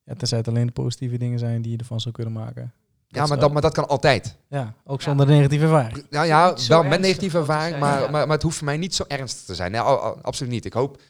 Ja, 0.04 0.14
tenzij 0.14 0.38
het 0.38 0.48
alleen 0.48 0.66
de 0.66 0.72
positieve 0.72 1.16
dingen 1.18 1.38
zijn 1.38 1.62
die 1.62 1.72
je 1.72 1.78
ervan 1.78 2.00
zou 2.00 2.14
kunnen 2.14 2.32
maken. 2.32 2.72
Ja, 3.08 3.26
maar 3.26 3.38
dat, 3.38 3.52
maar 3.52 3.62
dat 3.62 3.72
kan 3.74 3.88
altijd. 3.88 4.36
Ja, 4.48 4.74
ook 4.84 4.98
Ja. 5.00 5.04
zonder 5.08 5.26
negatieve 5.26 5.64
ervaring. 5.64 6.06
Nou 6.10 6.26
ja, 6.26 6.56
zo 6.56 6.68
wel 6.80 6.90
met 6.90 7.00
negatieve 7.00 7.38
ervaring, 7.38 7.68
zijn, 7.68 7.80
maar, 7.80 8.00
ja. 8.02 8.10
maar, 8.10 8.26
maar 8.26 8.34
het 8.34 8.42
hoeft 8.42 8.56
voor 8.56 8.64
mij 8.66 8.76
niet 8.76 8.94
zo 8.94 9.04
ernstig 9.08 9.44
te 9.44 9.54
zijn. 9.54 9.70
Nee, 9.70 9.80
al- 9.80 9.98
al- 10.00 10.20
absoluut 10.22 10.52
niet. 10.52 10.64
Ik 10.64 10.72
hoop, 10.72 11.00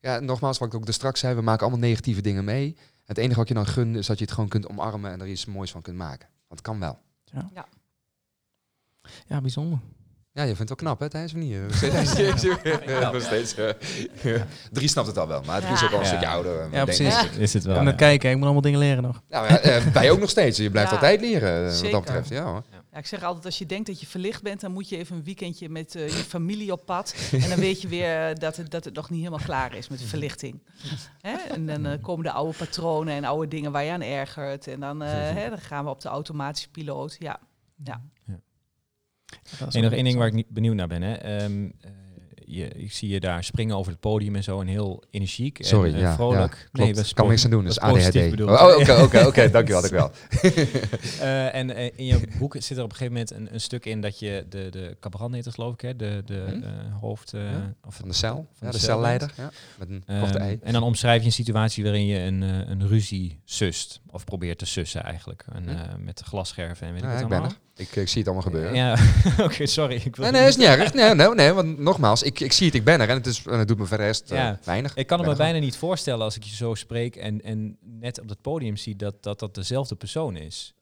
ja, 0.00 0.20
nogmaals, 0.20 0.58
wat 0.58 0.68
ik 0.68 0.74
ook 0.74 0.86
er 0.86 0.92
straks 0.92 1.20
zei, 1.20 1.34
we 1.34 1.42
maken 1.42 1.60
allemaal 1.66 1.88
negatieve 1.88 2.20
dingen 2.20 2.44
mee. 2.44 2.76
Het 3.04 3.18
enige 3.18 3.38
wat 3.38 3.48
je 3.48 3.54
dan 3.54 3.66
gun 3.66 3.96
is 3.96 4.06
dat 4.06 4.18
je 4.18 4.24
het 4.24 4.34
gewoon 4.34 4.48
kunt 4.48 4.68
omarmen 4.68 5.10
en 5.12 5.20
er 5.20 5.26
iets 5.28 5.44
moois 5.46 5.70
van 5.70 5.82
kunt 5.82 5.96
maken. 5.96 6.28
Want 6.48 6.60
het 6.60 6.62
kan 6.62 6.78
wel. 6.80 6.98
Ja, 9.26 9.40
bijzonder. 9.40 9.78
Ja, 10.32 10.42
je 10.42 10.56
vindt 10.56 10.70
het 10.70 10.80
wel 10.80 10.88
knap, 10.94 11.00
hè, 11.00 11.08
Thijs? 11.08 11.32
Of 11.32 11.38
niet? 11.38 11.56
Nog 13.12 13.22
steeds- 13.22 13.54
eh, 13.54 13.70
Drie 14.72 14.88
snapt 14.88 15.06
het 15.06 15.18
al 15.18 15.28
wel, 15.28 15.42
maar 15.42 15.60
drie 15.60 15.72
is 15.72 15.82
ook 15.84 15.90
al 15.90 15.96
een 15.96 16.02
Ja. 16.02 16.08
stukje 16.08 16.26
ouder. 16.28 16.68
Ja, 16.72 16.84
precies. 16.84 17.28
Is 17.38 17.52
het 17.54 17.64
wel. 17.64 17.76
en 17.76 17.84
dan 17.84 17.92
ja. 17.92 17.98
kijken, 17.98 18.28
ik 18.28 18.34
moet 18.34 18.44
allemaal 18.44 18.62
dingen 18.62 18.78
leren 18.78 19.02
nog. 19.02 19.22
Nou, 19.28 19.46
ja, 19.48 19.58
eh, 19.58 19.86
wij 19.86 20.10
ook 20.10 20.18
nog 20.18 20.30
steeds. 20.30 20.58
Je 20.58 20.70
blijft 20.70 20.90
Ja, 20.90 20.96
altijd 20.96 21.20
leren, 21.20 21.66
eh, 21.72 21.80
wat 21.80 21.90
dat 21.90 22.00
betreft. 22.04 22.28
Ja, 22.28 22.44
hoor. 22.44 22.62
Ja, 22.92 22.98
ik 22.98 23.06
zeg 23.06 23.22
altijd, 23.22 23.44
als 23.44 23.58
je 23.58 23.66
denkt 23.66 23.86
dat 23.86 24.00
je 24.00 24.06
verlicht 24.06 24.42
bent, 24.42 24.60
dan 24.60 24.72
moet 24.72 24.88
je 24.88 24.96
even 24.96 25.16
een 25.16 25.24
weekendje 25.24 25.68
met 25.68 25.94
eh, 25.94 26.06
je 26.06 26.12
familie 26.12 26.72
op 26.72 26.84
pad. 26.84 27.30
En 27.32 27.48
dan 27.48 27.58
weet 27.58 27.82
je 27.82 27.88
weer 27.88 28.28
eh, 28.28 28.34
dat 28.34 28.56
het, 28.56 28.70
dat 28.70 28.84
het 28.84 28.94
nog 28.94 29.10
niet 29.10 29.18
helemaal 29.18 29.44
klaar 29.44 29.76
is 29.76 29.88
met 29.88 29.98
de 29.98 30.06
verlichting. 30.06 30.62
Hè? 31.20 31.36
En 31.36 31.66
dan 31.66 31.86
eh, 31.86 32.02
komen 32.02 32.24
de 32.24 32.32
oude 32.32 32.58
patronen 32.58 33.14
en 33.14 33.24
oude 33.24 33.48
dingen 33.48 33.72
waar 33.72 33.84
je 33.84 33.90
aan 33.90 34.02
ergert. 34.02 34.66
En 34.66 34.80
dan, 34.80 35.00
hè, 35.00 35.48
dan 35.48 35.58
gaan 35.58 35.84
we 35.84 35.90
op 35.90 36.00
de 36.00 36.08
automatische 36.08 36.70
piloot. 36.70 37.16
Ja, 37.18 37.40
ja. 37.84 38.02
Dat 39.58 39.68
is 39.68 39.74
En 39.74 39.82
nog 39.82 39.92
één 39.92 40.04
ding 40.04 40.16
waar 40.16 40.26
ik 40.26 40.32
niet 40.32 40.48
benieuwd 40.48 40.74
naar 40.74 40.88
ben. 40.88 41.02
Hè. 41.02 41.14
Ehm, 41.14 41.70
eh, 41.80 41.90
je, 42.54 42.68
ik 42.68 42.92
zie 42.92 43.08
je 43.08 43.20
daar 43.20 43.44
springen 43.44 43.76
over 43.76 43.92
het 43.92 44.00
podium 44.00 44.36
en 44.36 44.42
zo 44.42 44.60
en 44.60 44.66
heel 44.66 45.02
energiek 45.10 45.58
Sorry, 45.60 45.88
en 45.90 45.94
eh, 45.94 46.00
ja, 46.00 46.14
vrolijk. 46.14 46.68
ja, 46.72 46.92
dat 46.92 47.12
kan 47.12 47.28
niks 47.28 47.44
aan 47.44 47.50
doen, 47.50 47.64
positief 47.64 47.82
ADHD. 48.22 48.30
bedoeld. 48.30 48.50
Oh, 48.50 48.76
oké, 48.80 48.92
oké, 49.02 49.26
oké, 49.26 49.50
dankjewel, 49.50 49.80
dankjewel. 49.80 50.10
Eh, 51.20 51.54
en 51.54 51.70
eh, 51.76 51.90
in 51.96 52.06
je 52.06 52.20
boek 52.38 52.56
zit 52.58 52.76
er 52.76 52.82
op 52.84 52.90
een 52.90 52.96
gegeven 52.96 53.12
moment 53.12 53.30
een, 53.30 53.54
een 53.54 53.60
stuk 53.60 53.84
in 53.86 54.00
dat 54.00 54.18
je 54.18 54.46
de, 54.48 54.68
de 54.70 54.96
cabaret 55.00 55.32
heet 55.32 55.48
geloof 55.54 55.72
ik, 55.74 55.80
hè? 55.80 55.96
de, 55.96 56.22
de 56.24 56.44
Hm? 56.46 56.92
hoofd... 57.00 57.30
Ja, 57.30 57.74
of 57.86 57.94
Van 57.94 58.08
de 58.08 58.14
cel, 58.14 58.34
van 58.34 58.44
ja, 58.60 58.66
de 58.66 58.72
de 58.72 58.78
cel 58.84 58.94
celleider. 58.94 59.32
Ja, 59.36 59.50
met 59.78 59.88
een 59.88 60.02
Ehm, 60.06 60.20
korte 60.20 60.38
ei. 60.38 60.58
en 60.62 60.72
dan 60.72 60.82
omschrijf 60.82 61.20
je 61.20 61.26
een 61.26 61.32
situatie 61.32 61.82
waarin 61.84 62.06
je 62.06 62.18
een, 62.18 62.40
een 62.42 62.88
ruzie 62.88 63.40
sust. 63.44 64.00
Of 64.10 64.24
probeert 64.24 64.58
te 64.58 64.66
sussen 64.66 65.02
eigenlijk. 65.02 65.44
En, 65.52 65.64
Hm. 65.68 66.04
met 66.04 66.22
glasscherven 66.24 66.86
en 66.86 66.92
weet 66.92 67.02
Ja, 67.02 67.12
ik 67.14 67.18
wat 67.20 67.28
ben 67.28 67.38
allemaal. 67.38 67.56
Ik, 67.76 67.96
ik 67.96 68.08
zie 68.08 68.18
het 68.18 68.26
allemaal 68.26 68.42
gebeuren. 68.46 68.74
Ja, 68.74 68.96
oké, 69.46 69.66
sorry. 69.66 69.94
Ik, 70.04 70.16
wil 70.16 70.30
Nee, 70.30 70.40
nee, 70.40 70.48
is 70.48 70.56
niet 70.56 70.66
erg. 70.66 70.92
Nee, 70.94 71.14
nee, 71.14 71.34
nee, 71.34 71.52
want 71.52 71.78
nogmaals, 71.78 72.22
ik, 72.22 72.40
ik 72.40 72.52
zie 72.52 72.66
het, 72.66 72.74
ik 72.74 72.84
ben 72.84 73.00
er 73.00 73.08
en 73.08 73.16
het, 73.16 73.26
is, 73.26 73.42
en 73.46 73.58
het 73.58 73.68
doet 73.68 73.78
me 73.78 73.86
verder 73.86 74.06
rest 74.06 74.30
eh, 74.30 74.38
Ja. 74.38 74.58
weinig. 74.64 74.94
Ik 74.94 75.06
kan 75.06 75.18
het 75.18 75.28
me 75.28 75.36
bijna 75.36 75.58
niet 75.58 75.76
voorstellen 75.76 76.24
als 76.24 76.36
ik 76.36 76.42
je 76.42 76.54
zo 76.56 76.74
spreek 76.74 77.16
en, 77.16 77.40
en 77.42 77.76
net 77.80 78.20
op 78.20 78.28
het 78.28 78.40
podium 78.40 78.76
zie 78.76 78.96
dat 78.96 79.22
dat, 79.22 79.38
dat 79.38 79.54
dezelfde 79.54 79.94
persoon 79.94 80.36
is. 80.36 80.74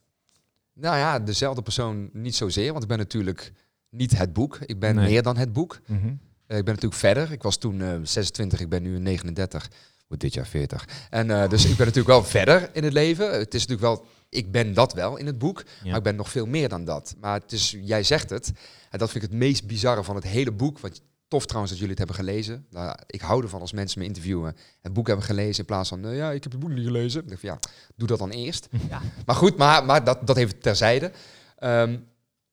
Nou 0.74 0.96
ja, 0.96 1.18
dezelfde 1.18 1.62
persoon 1.62 2.10
niet 2.12 2.34
zozeer, 2.36 2.70
want 2.70 2.82
ik 2.82 2.88
ben 2.88 2.98
natuurlijk 2.98 3.52
niet 3.90 4.18
het 4.18 4.32
boek. 4.32 4.58
Ik 4.66 4.78
ben 4.78 4.94
Nee. 4.94 5.08
meer 5.08 5.22
dan 5.22 5.36
het 5.36 5.52
boek. 5.52 5.78
Mhm. 5.86 6.06
Eh, 6.46 6.58
ik 6.58 6.64
ben 6.64 6.74
natuurlijk 6.74 7.00
verder. 7.00 7.32
Ik 7.32 7.42
was 7.42 7.56
toen 7.56 7.80
eh, 7.82 7.94
26, 8.02 8.60
ik 8.60 8.68
ben 8.68 8.82
nu 8.82 8.98
39. 8.98 9.68
Wordt 10.06 10.22
dit 10.22 10.34
jaar 10.34 10.46
40. 10.46 10.88
En 11.10 11.48
dus 11.48 11.62
ik 11.64 11.76
ben 11.76 11.86
natuurlijk 11.86 12.14
wel 12.14 12.24
verder 12.24 12.70
in 12.72 12.84
het 12.84 12.92
leven. 12.92 13.32
Het 13.38 13.54
is 13.54 13.66
natuurlijk 13.66 13.94
wel 13.94 14.06
ik 14.30 14.52
ben 14.52 14.74
dat 14.74 14.92
wel 14.92 15.16
in 15.16 15.26
het 15.26 15.38
boek, 15.38 15.62
Ja. 15.82 15.88
maar 15.88 15.96
ik 15.98 16.02
ben 16.02 16.16
nog 16.16 16.30
veel 16.30 16.46
meer 16.46 16.68
dan 16.68 16.84
dat. 16.84 17.14
Maar 17.20 17.40
het 17.40 17.52
is, 17.52 17.76
jij 17.82 18.02
zegt 18.02 18.30
het, 18.30 18.52
en 18.90 18.98
dat 18.98 19.10
vind 19.10 19.24
ik 19.24 19.30
het 19.30 19.38
meest 19.38 19.66
bizarre 19.66 20.04
van 20.04 20.14
het 20.14 20.24
hele 20.24 20.52
boek. 20.52 20.78
Wat 20.78 21.00
tof 21.28 21.44
trouwens 21.46 21.72
dat 21.72 21.80
jullie 21.80 21.96
het 21.96 22.06
hebben 22.08 22.26
gelezen. 22.26 22.66
Nou, 22.70 22.96
ik 23.06 23.20
hou 23.20 23.42
ervan 23.42 23.60
als 23.60 23.72
mensen 23.72 23.98
me 24.00 24.04
interviewen, 24.06 24.56
het 24.80 24.92
boek 24.92 25.06
hebben 25.06 25.24
gelezen 25.24 25.58
in 25.58 25.64
plaats 25.64 25.88
van, 25.88 26.00
nou 26.00 26.14
ja, 26.14 26.30
ik 26.32 26.42
heb 26.42 26.52
het 26.52 26.60
boek 26.60 26.70
niet 26.70 26.84
gelezen. 26.86 27.20
Ik 27.22 27.28
denk 27.28 27.40
van, 27.40 27.48
ja, 27.48 27.58
doe 27.96 28.08
dat 28.08 28.18
dan 28.18 28.30
eerst. 28.30 28.68
Ja. 28.90 29.00
Maar 29.26 29.36
goed, 29.36 29.56
maar, 29.56 29.84
maar 29.84 30.04
dat, 30.04 30.26
dat 30.26 30.36
even 30.36 30.58
terzijde. 30.58 31.12
Ehm, 31.58 31.98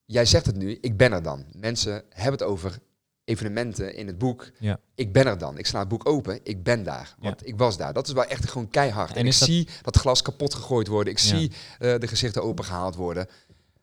jij 0.06 0.26
zegt 0.26 0.46
het 0.46 0.56
nu, 0.56 0.78
ik 0.82 0.98
ben 0.98 1.12
er 1.12 1.24
dan. 1.24 1.46
Mensen 1.56 2.04
hebben 2.10 2.40
het 2.40 2.44
over 2.50 2.80
evenementen 3.28 3.96
in 3.96 4.08
het 4.08 4.18
boek. 4.18 4.50
Ja. 4.60 4.80
Ik 4.96 5.14
ben 5.14 5.26
er 5.26 5.38
dan. 5.38 5.58
Ik 5.58 5.66
sla 5.66 5.80
het 5.80 5.88
boek 5.88 6.10
open. 6.10 6.40
Ik 6.44 6.64
ben 6.64 6.84
daar. 6.84 7.16
Want 7.20 7.48
ik 7.48 7.58
was 7.58 7.78
daar. 7.78 7.94
Dat 7.94 8.08
is 8.08 8.14
wel 8.14 8.26
echt 8.26 8.50
gewoon 8.50 8.70
keihard. 8.70 9.10
En, 9.10 9.16
En 9.16 9.22
ik 9.22 9.28
is 9.28 9.40
dat- 9.40 9.48
zie 9.48 9.68
dat 9.82 9.98
glas 9.98 10.22
kapot 10.22 10.54
gegooid 10.54 10.88
worden. 10.88 11.14
Ik 11.14 11.20
Ja. 11.20 11.26
zie 11.38 11.52
eh, 11.80 12.00
de 12.00 12.08
gezichten 12.08 12.44
opengehaald 12.44 12.96
worden. 12.96 13.28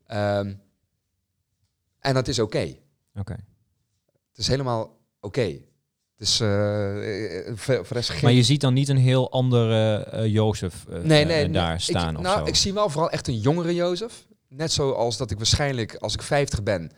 Ehm, 0.07 0.55
en 1.99 2.15
dat 2.15 2.29
is 2.29 2.39
oké. 2.39 2.75
Oké. 3.15 3.33
Het 4.29 4.39
is 4.39 4.47
helemaal 4.49 4.99
oké. 5.21 5.59
Dus 6.17 6.41
eh, 6.41 7.49
eh, 7.49 7.57
voor 7.57 7.87
rest 7.89 8.11
geen... 8.11 8.21
Maar 8.23 8.33
je 8.33 8.43
ziet 8.43 8.61
dan 8.61 8.75
niet 8.75 8.89
een 8.89 8.97
heel 8.97 9.31
andere 9.31 9.97
eh 10.05 10.27
Jozef 10.27 10.85
nee, 10.89 11.03
nee, 11.03 11.25
nee. 11.25 11.51
daar 11.51 11.75
Ik- 11.75 11.81
staan 11.81 12.17
of 12.17 12.23
nou, 12.23 12.39
zo. 12.39 12.45
ik 12.45 12.55
zie 12.55 12.73
wel 12.73 12.89
vooral 12.91 13.11
echt 13.11 13.29
een 13.29 13.39
jongere 13.39 13.75
Jozef. 13.75 14.27
Net 14.49 14.73
zoals 14.73 15.17
dat 15.17 15.31
ik 15.31 15.37
waarschijnlijk, 15.37 15.95
als 15.97 16.15
ik 16.15 16.23
50 16.23 16.63
ben, 16.63 16.91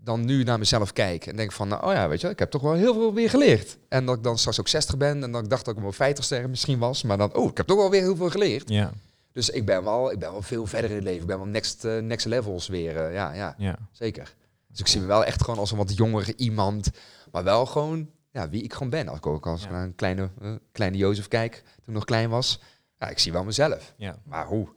dan 0.00 0.24
nu 0.24 0.42
naar 0.42 0.58
mezelf 0.58 0.92
kijk 0.92 1.26
en 1.26 1.36
denk 1.36 1.52
van, 1.52 1.68
nou, 1.68 1.84
oh 1.86 1.92
ja, 1.92 2.08
weet 2.08 2.20
je, 2.20 2.28
ik 2.28 2.38
heb 2.38 2.50
toch 2.50 2.62
wel 2.62 2.72
heel 2.72 2.94
veel 2.94 3.14
weer 3.14 3.30
geleerd. 3.30 3.78
En 3.88 4.06
dat 4.06 4.16
ik 4.16 4.22
dan 4.22 4.38
straks 4.38 4.60
ook 4.60 4.68
60 4.68 4.96
ben 4.96 5.22
en 5.22 5.32
dat 5.32 5.42
ik 5.42 5.50
dacht 5.50 5.64
dat 5.64 5.76
ik 5.76 5.82
wel 5.82 5.92
50 5.92 6.24
ster 6.24 6.48
misschien 6.50 6.78
was, 6.78 7.02
maar 7.02 7.18
dan, 7.18 7.34
oh, 7.34 7.50
ik 7.50 7.56
heb 7.56 7.66
toch 7.66 7.76
wel 7.76 7.90
weer 7.90 8.00
heel 8.02 8.16
veel 8.16 8.30
geleerd. 8.30 8.68
Ja, 8.68 8.92
Dus 9.32 9.50
ik 9.50 9.64
ben 9.66 9.84
wel, 9.84 10.12
ik 10.12 10.18
ben 10.18 10.30
wel 10.32 10.42
veel 10.42 10.66
verder 10.66 10.90
in 10.90 10.96
het 10.96 11.04
leven. 11.04 11.20
Ik 11.20 11.26
ben 11.26 11.36
wel 11.38 11.46
next, 11.46 11.84
eh, 11.84 11.98
next 11.98 12.26
levels 12.26 12.68
weer, 12.68 12.96
eh, 12.96 13.14
ja, 13.14 13.32
ja, 13.32 13.54
ja. 13.58 13.78
zeker. 13.92 14.34
Dus 14.68 14.80
ik 14.80 14.86
zie 14.86 15.00
me 15.00 15.06
wel 15.06 15.24
echt 15.24 15.42
gewoon 15.42 15.58
als 15.58 15.70
een 15.70 15.76
wat 15.78 15.96
jongere 15.96 16.32
iemand, 16.36 16.90
maar 17.32 17.44
wel 17.44 17.66
gewoon, 17.66 18.10
ja, 18.32 18.48
wie 18.48 18.62
ik 18.62 18.72
gewoon 18.72 18.90
ben. 18.90 19.08
Als 19.08 19.18
ik 19.18 19.26
ook 19.26 19.46
als 19.46 19.62
Ja. 19.62 19.70
naar 19.70 19.82
een 19.82 19.94
kleine, 19.94 20.28
eh, 20.40 20.50
kleine 20.72 20.96
Jozef 20.96 21.28
kijk, 21.28 21.52
toen 21.54 21.84
ik 21.86 21.94
nog 21.94 22.04
klein 22.04 22.28
was, 22.28 22.60
ja, 22.98 23.08
ik 23.08 23.18
zie 23.18 23.32
wel 23.32 23.44
mezelf. 23.44 23.94
ja. 23.96 24.18
Maar 24.24 24.46
hoe? 24.46 24.68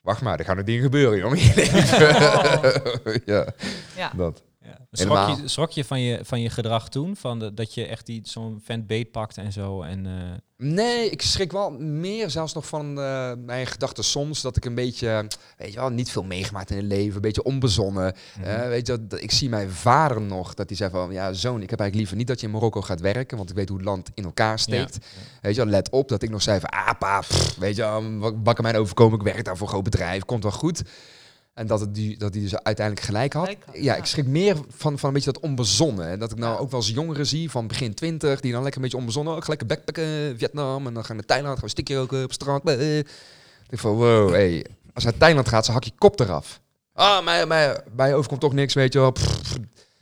Wacht 0.00 0.22
maar, 0.22 0.38
er 0.38 0.44
gaan 0.44 0.56
er 0.58 0.64
dingen 0.64 0.82
gebeuren, 0.82 1.18
jongen. 1.18 1.38
in 1.38 1.44
je 1.44 1.54
leven. 1.54 3.22
ja, 3.24 3.46
Ja. 3.96 4.12
dat. 4.16 4.42
Ja. 4.70 4.86
Schrok 5.26 5.38
je, 5.42 5.48
schrok 5.48 5.70
je 5.70 5.84
van 5.84 6.00
je 6.00 6.20
van 6.24 6.40
je 6.40 6.50
gedrag 6.50 6.88
toen? 6.88 7.16
Van 7.16 7.38
de, 7.38 7.54
dat 7.54 7.74
je 7.74 7.86
echt 7.86 8.06
die 8.06 8.20
zo'n 8.24 8.60
vent 8.64 8.86
beet 8.86 9.10
pakt 9.10 9.36
en 9.36 9.52
zo? 9.52 9.82
En, 9.82 10.06
eh, 10.06 10.12
Nee, 10.62 11.10
ik 11.10 11.22
schrik 11.22 11.52
wel 11.52 11.70
meer 11.78 12.30
zelfs 12.30 12.52
nog 12.54 12.66
van 12.66 13.00
eh, 13.00 13.32
mijn 13.38 13.66
gedachten 13.66 14.04
soms. 14.04 14.40
Dat 14.40 14.56
ik 14.56 14.64
een 14.64 14.74
beetje, 14.74 15.26
weet 15.56 15.72
je 15.72 15.78
wel, 15.78 15.88
niet 15.90 16.10
veel 16.10 16.22
meegemaakt 16.22 16.70
in 16.70 16.76
het 16.76 16.86
leven. 16.86 17.14
Een 17.14 17.20
beetje 17.20 17.42
onbezonnen. 17.42 18.14
mhm. 18.38 18.48
Eh, 18.48 18.68
weet 18.68 18.86
je, 18.86 19.06
dat- 19.06 19.20
ik 19.20 19.30
zie 19.30 19.48
mijn 19.48 19.70
vader 19.70 20.20
nog, 20.20 20.54
dat 20.54 20.68
hij 20.68 20.76
zei 20.76 20.90
van... 20.90 21.12
Ja, 21.12 21.32
zoon, 21.32 21.62
ik 21.62 21.70
heb 21.70 21.80
eigenlijk 21.80 21.94
liever 21.94 22.16
niet 22.16 22.26
dat 22.26 22.40
je 22.40 22.46
in 22.46 22.52
Marokko 22.52 22.80
gaat 22.82 23.00
werken. 23.00 23.36
Want 23.36 23.50
ik 23.50 23.56
weet 23.56 23.68
hoe 23.68 23.78
het 23.78 23.86
land 23.86 24.10
in 24.14 24.24
elkaar 24.24 24.58
steekt. 24.58 24.98
Weet 25.40 25.54
je 25.54 25.60
wel, 25.62 25.70
let 25.70 25.90
op 25.90 26.08
dat 26.08 26.22
ik 26.22 26.30
nog 26.30 26.42
zei 26.42 26.60
van... 26.60 26.68
Ah, 26.70 26.90
pa, 26.98 27.20
pff, 27.20 27.56
weet 27.56 27.76
je 27.76 27.82
wel, 27.82 28.18
wat, 28.42 28.54
kan 28.54 28.64
mij 28.64 28.78
overkomen? 28.78 29.18
Ik 29.18 29.24
werk 29.24 29.44
daar 29.44 29.56
voor 29.56 29.66
een 29.66 29.72
groot 29.72 29.84
bedrijf, 29.84 30.24
komt 30.24 30.42
wel 30.42 30.52
goed. 30.52 30.82
En 31.54 31.66
dat, 31.66 31.80
het 31.80 31.94
die, 31.94 32.18
dat 32.18 32.34
hij 32.34 32.42
dus 32.42 32.56
uiteindelijk 32.56 33.06
gelijk 33.06 33.32
had. 33.32 33.42
Gelijk 33.44 33.64
had, 33.66 33.74
ja, 33.74 33.82
ja. 33.82 33.96
ik 33.96 34.04
schrik 34.04 34.26
meer 34.26 34.56
van, 34.68 34.98
van 34.98 35.08
een 35.08 35.14
beetje 35.14 35.32
dat 35.32 35.42
onbezonnen. 35.42 36.08
En 36.08 36.18
dat 36.18 36.30
ik 36.30 36.38
nou 36.38 36.54
Ja. 36.54 36.58
ook 36.58 36.70
wel 36.70 36.80
eens 36.80 36.90
jongeren 36.90 37.26
zie 37.26 37.50
van 37.50 37.66
begin 37.66 37.94
twintig... 37.94 38.40
die 38.40 38.52
dan 38.52 38.62
lekker 38.62 38.76
een 38.76 38.82
beetje 38.82 39.00
onbezonnen... 39.00 39.34
ook 39.34 39.48
lekker 39.48 39.66
backpacken, 39.66 40.38
Vietnam... 40.38 40.86
en 40.86 40.94
dan 40.94 41.04
gaan 41.04 41.16
we 41.16 41.22
naar 41.22 41.36
Thailand, 41.36 41.54
gaan 41.54 41.64
we 41.64 41.70
stikje 41.70 41.96
roken 41.96 42.24
op 42.24 42.32
strand. 42.32 42.68
Eh. 42.68 42.98
Ik 42.98 43.06
denk 43.66 43.82
van, 43.82 43.92
wow, 43.92 44.30
hey, 44.30 44.66
als 44.94 45.02
hij 45.04 45.12
naar 45.12 45.20
Thailand 45.20 45.48
gaat, 45.48 45.64
dan 45.64 45.74
hak 45.74 45.84
je 45.84 45.92
kop 45.98 46.20
eraf. 46.20 46.60
Ah, 46.92 47.24
mij, 47.24 47.46
mij, 47.46 47.80
mij 47.96 48.14
overkomt 48.14 48.40
toch 48.40 48.52
niks, 48.52 48.74
weet 48.74 48.92
je 48.92 48.98
wel. 48.98 49.10
Pff. 49.10 49.56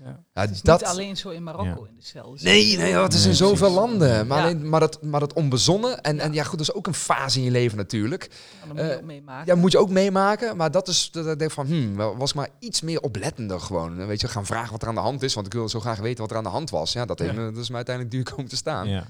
Ja. 0.08 0.20
Ja, 0.34 0.40
Het 0.40 0.50
is 0.50 0.62
dat... 0.62 0.80
niet 0.80 0.88
alleen 0.88 1.16
zo 1.16 1.28
in 1.28 1.42
Marokko 1.42 1.82
Ja. 1.82 1.88
in 1.88 1.96
de 1.96 2.04
cel. 2.04 2.30
Dus 2.30 2.42
Nee, 2.42 2.76
nee, 2.76 2.94
het 2.94 3.12
is 3.14 3.20
Nee, 3.20 3.28
in 3.28 3.36
zoveel 3.36 3.56
precies. 3.56 3.76
landen. 3.76 4.26
Maar, 4.26 4.38
Ja. 4.38 4.44
alleen, 4.44 4.68
maar, 4.68 4.80
dat, 4.80 5.02
maar 5.02 5.20
dat 5.20 5.32
onbezonnen. 5.32 6.00
En 6.00 6.16
ja. 6.16 6.22
en 6.22 6.32
ja, 6.32 6.42
goed, 6.42 6.58
dat 6.58 6.68
is 6.68 6.74
ook 6.74 6.86
een 6.86 6.94
fase 6.94 7.38
in 7.38 7.44
je 7.44 7.50
leven 7.50 7.76
natuurlijk. 7.76 8.30
Dan 8.60 8.68
moet 8.68 8.78
je 8.78 8.90
eh, 8.90 8.96
ook 8.96 9.02
meemaken. 9.04 9.46
Ja, 9.54 9.60
moet 9.60 9.72
je 9.72 9.78
ook 9.78 9.90
meemaken. 9.90 10.56
Maar 10.56 10.70
dat 10.70 10.88
is, 10.88 11.10
dat 11.10 11.26
ik 11.26 11.38
denk 11.38 11.50
van, 11.50 11.66
hmm, 11.66 11.96
was 11.96 12.30
ik 12.30 12.36
maar 12.36 12.48
iets 12.58 12.80
meer 12.82 13.00
oplettender 13.00 13.60
gewoon. 13.60 14.06
Weet 14.06 14.20
je, 14.20 14.28
gaan 14.28 14.46
vragen 14.46 14.72
wat 14.72 14.82
er 14.82 14.88
aan 14.88 14.94
de 14.94 15.00
hand 15.00 15.22
is. 15.22 15.34
Want 15.34 15.46
ik 15.46 15.52
wil 15.52 15.68
zo 15.68 15.80
graag 15.80 15.98
weten 15.98 16.20
wat 16.20 16.30
er 16.30 16.36
aan 16.36 16.42
de 16.44 16.48
hand 16.50 16.70
was. 16.70 16.92
Ja, 16.92 17.04
dat, 17.04 17.18
heeft 17.18 17.36
dat 17.36 17.56
is 17.56 17.68
me 17.68 17.76
uiteindelijk 17.76 18.14
duur 18.14 18.34
komen 18.34 18.48
te 18.50 18.56
staan. 18.56 18.88
ja. 18.88 19.06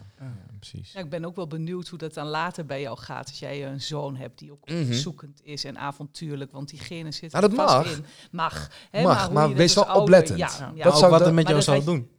Ja, 0.60 0.68
precies. 0.70 0.92
Ja, 0.92 1.00
ik 1.00 1.08
ben 1.10 1.24
ook 1.24 1.36
wel 1.36 1.46
benieuwd 1.46 1.88
hoe 1.88 1.98
dat 1.98 2.14
dan 2.14 2.26
later 2.26 2.66
bij 2.66 2.80
jou 2.80 2.98
gaat. 2.98 3.28
Als 3.28 3.38
jij 3.38 3.66
een 3.66 3.80
zoon 3.80 4.16
hebt 4.16 4.38
die 4.38 4.52
ook 4.52 4.68
Mhm. 4.68 4.92
zoekend 4.92 5.40
is 5.42 5.64
en 5.64 5.78
avontuurlijk. 5.78 6.52
Want 6.52 6.68
diegene 6.68 7.12
zit 7.12 7.32
Nou, 7.32 7.44
er 7.44 7.50
dat 7.50 7.58
vast 7.70 7.76
mag. 7.76 7.96
in. 7.96 8.04
Mag. 8.30 8.70
Hè, 8.90 9.02
Mag, 9.02 9.30
maar 9.32 9.48
dat 9.48 9.56
wees 9.56 9.74
wel 9.74 9.84
ouder- 9.84 10.02
oplettend. 10.02 10.38
Ja, 10.38 10.72
Ja. 10.74 10.84
Dat 10.84 10.98
zou 10.98 11.10
wat 11.10 11.24
met 11.24 11.34
maar 11.34 11.48
jou 11.48 11.62
zou 11.62 11.84
doen. 11.84 12.10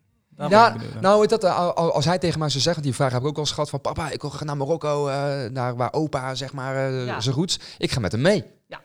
Ja. 0.49 0.75
Nou, 1.01 1.27
dat, 1.27 1.43
eh, 1.43 1.57
al- 1.57 1.93
als 1.93 2.05
hij 2.05 2.19
tegen 2.19 2.39
mij 2.39 2.49
zou 2.49 2.61
zeggen, 2.63 2.83
die 2.83 2.93
vraag 2.93 3.11
heb 3.11 3.21
ik 3.21 3.27
ook 3.27 3.37
eens 3.37 3.51
gehad 3.51 3.69
van 3.69 3.81
papa, 3.81 4.09
ik 4.09 4.21
wil 4.21 4.29
gaan 4.29 4.45
naar 4.47 4.57
Marokko, 4.57 5.07
eh, 5.07 5.45
naar 5.49 5.75
waar 5.75 5.93
opa 5.93 6.35
zeg 6.35 6.53
maar 6.53 6.75
eh 6.75 7.05
Ja. 7.05 7.19
zijn 7.21 7.35
roots. 7.35 7.59
Ik 7.77 7.91
ga 7.91 7.99
met 7.99 8.11
hem 8.11 8.21
mee. 8.21 8.43
Ja. 8.67 8.81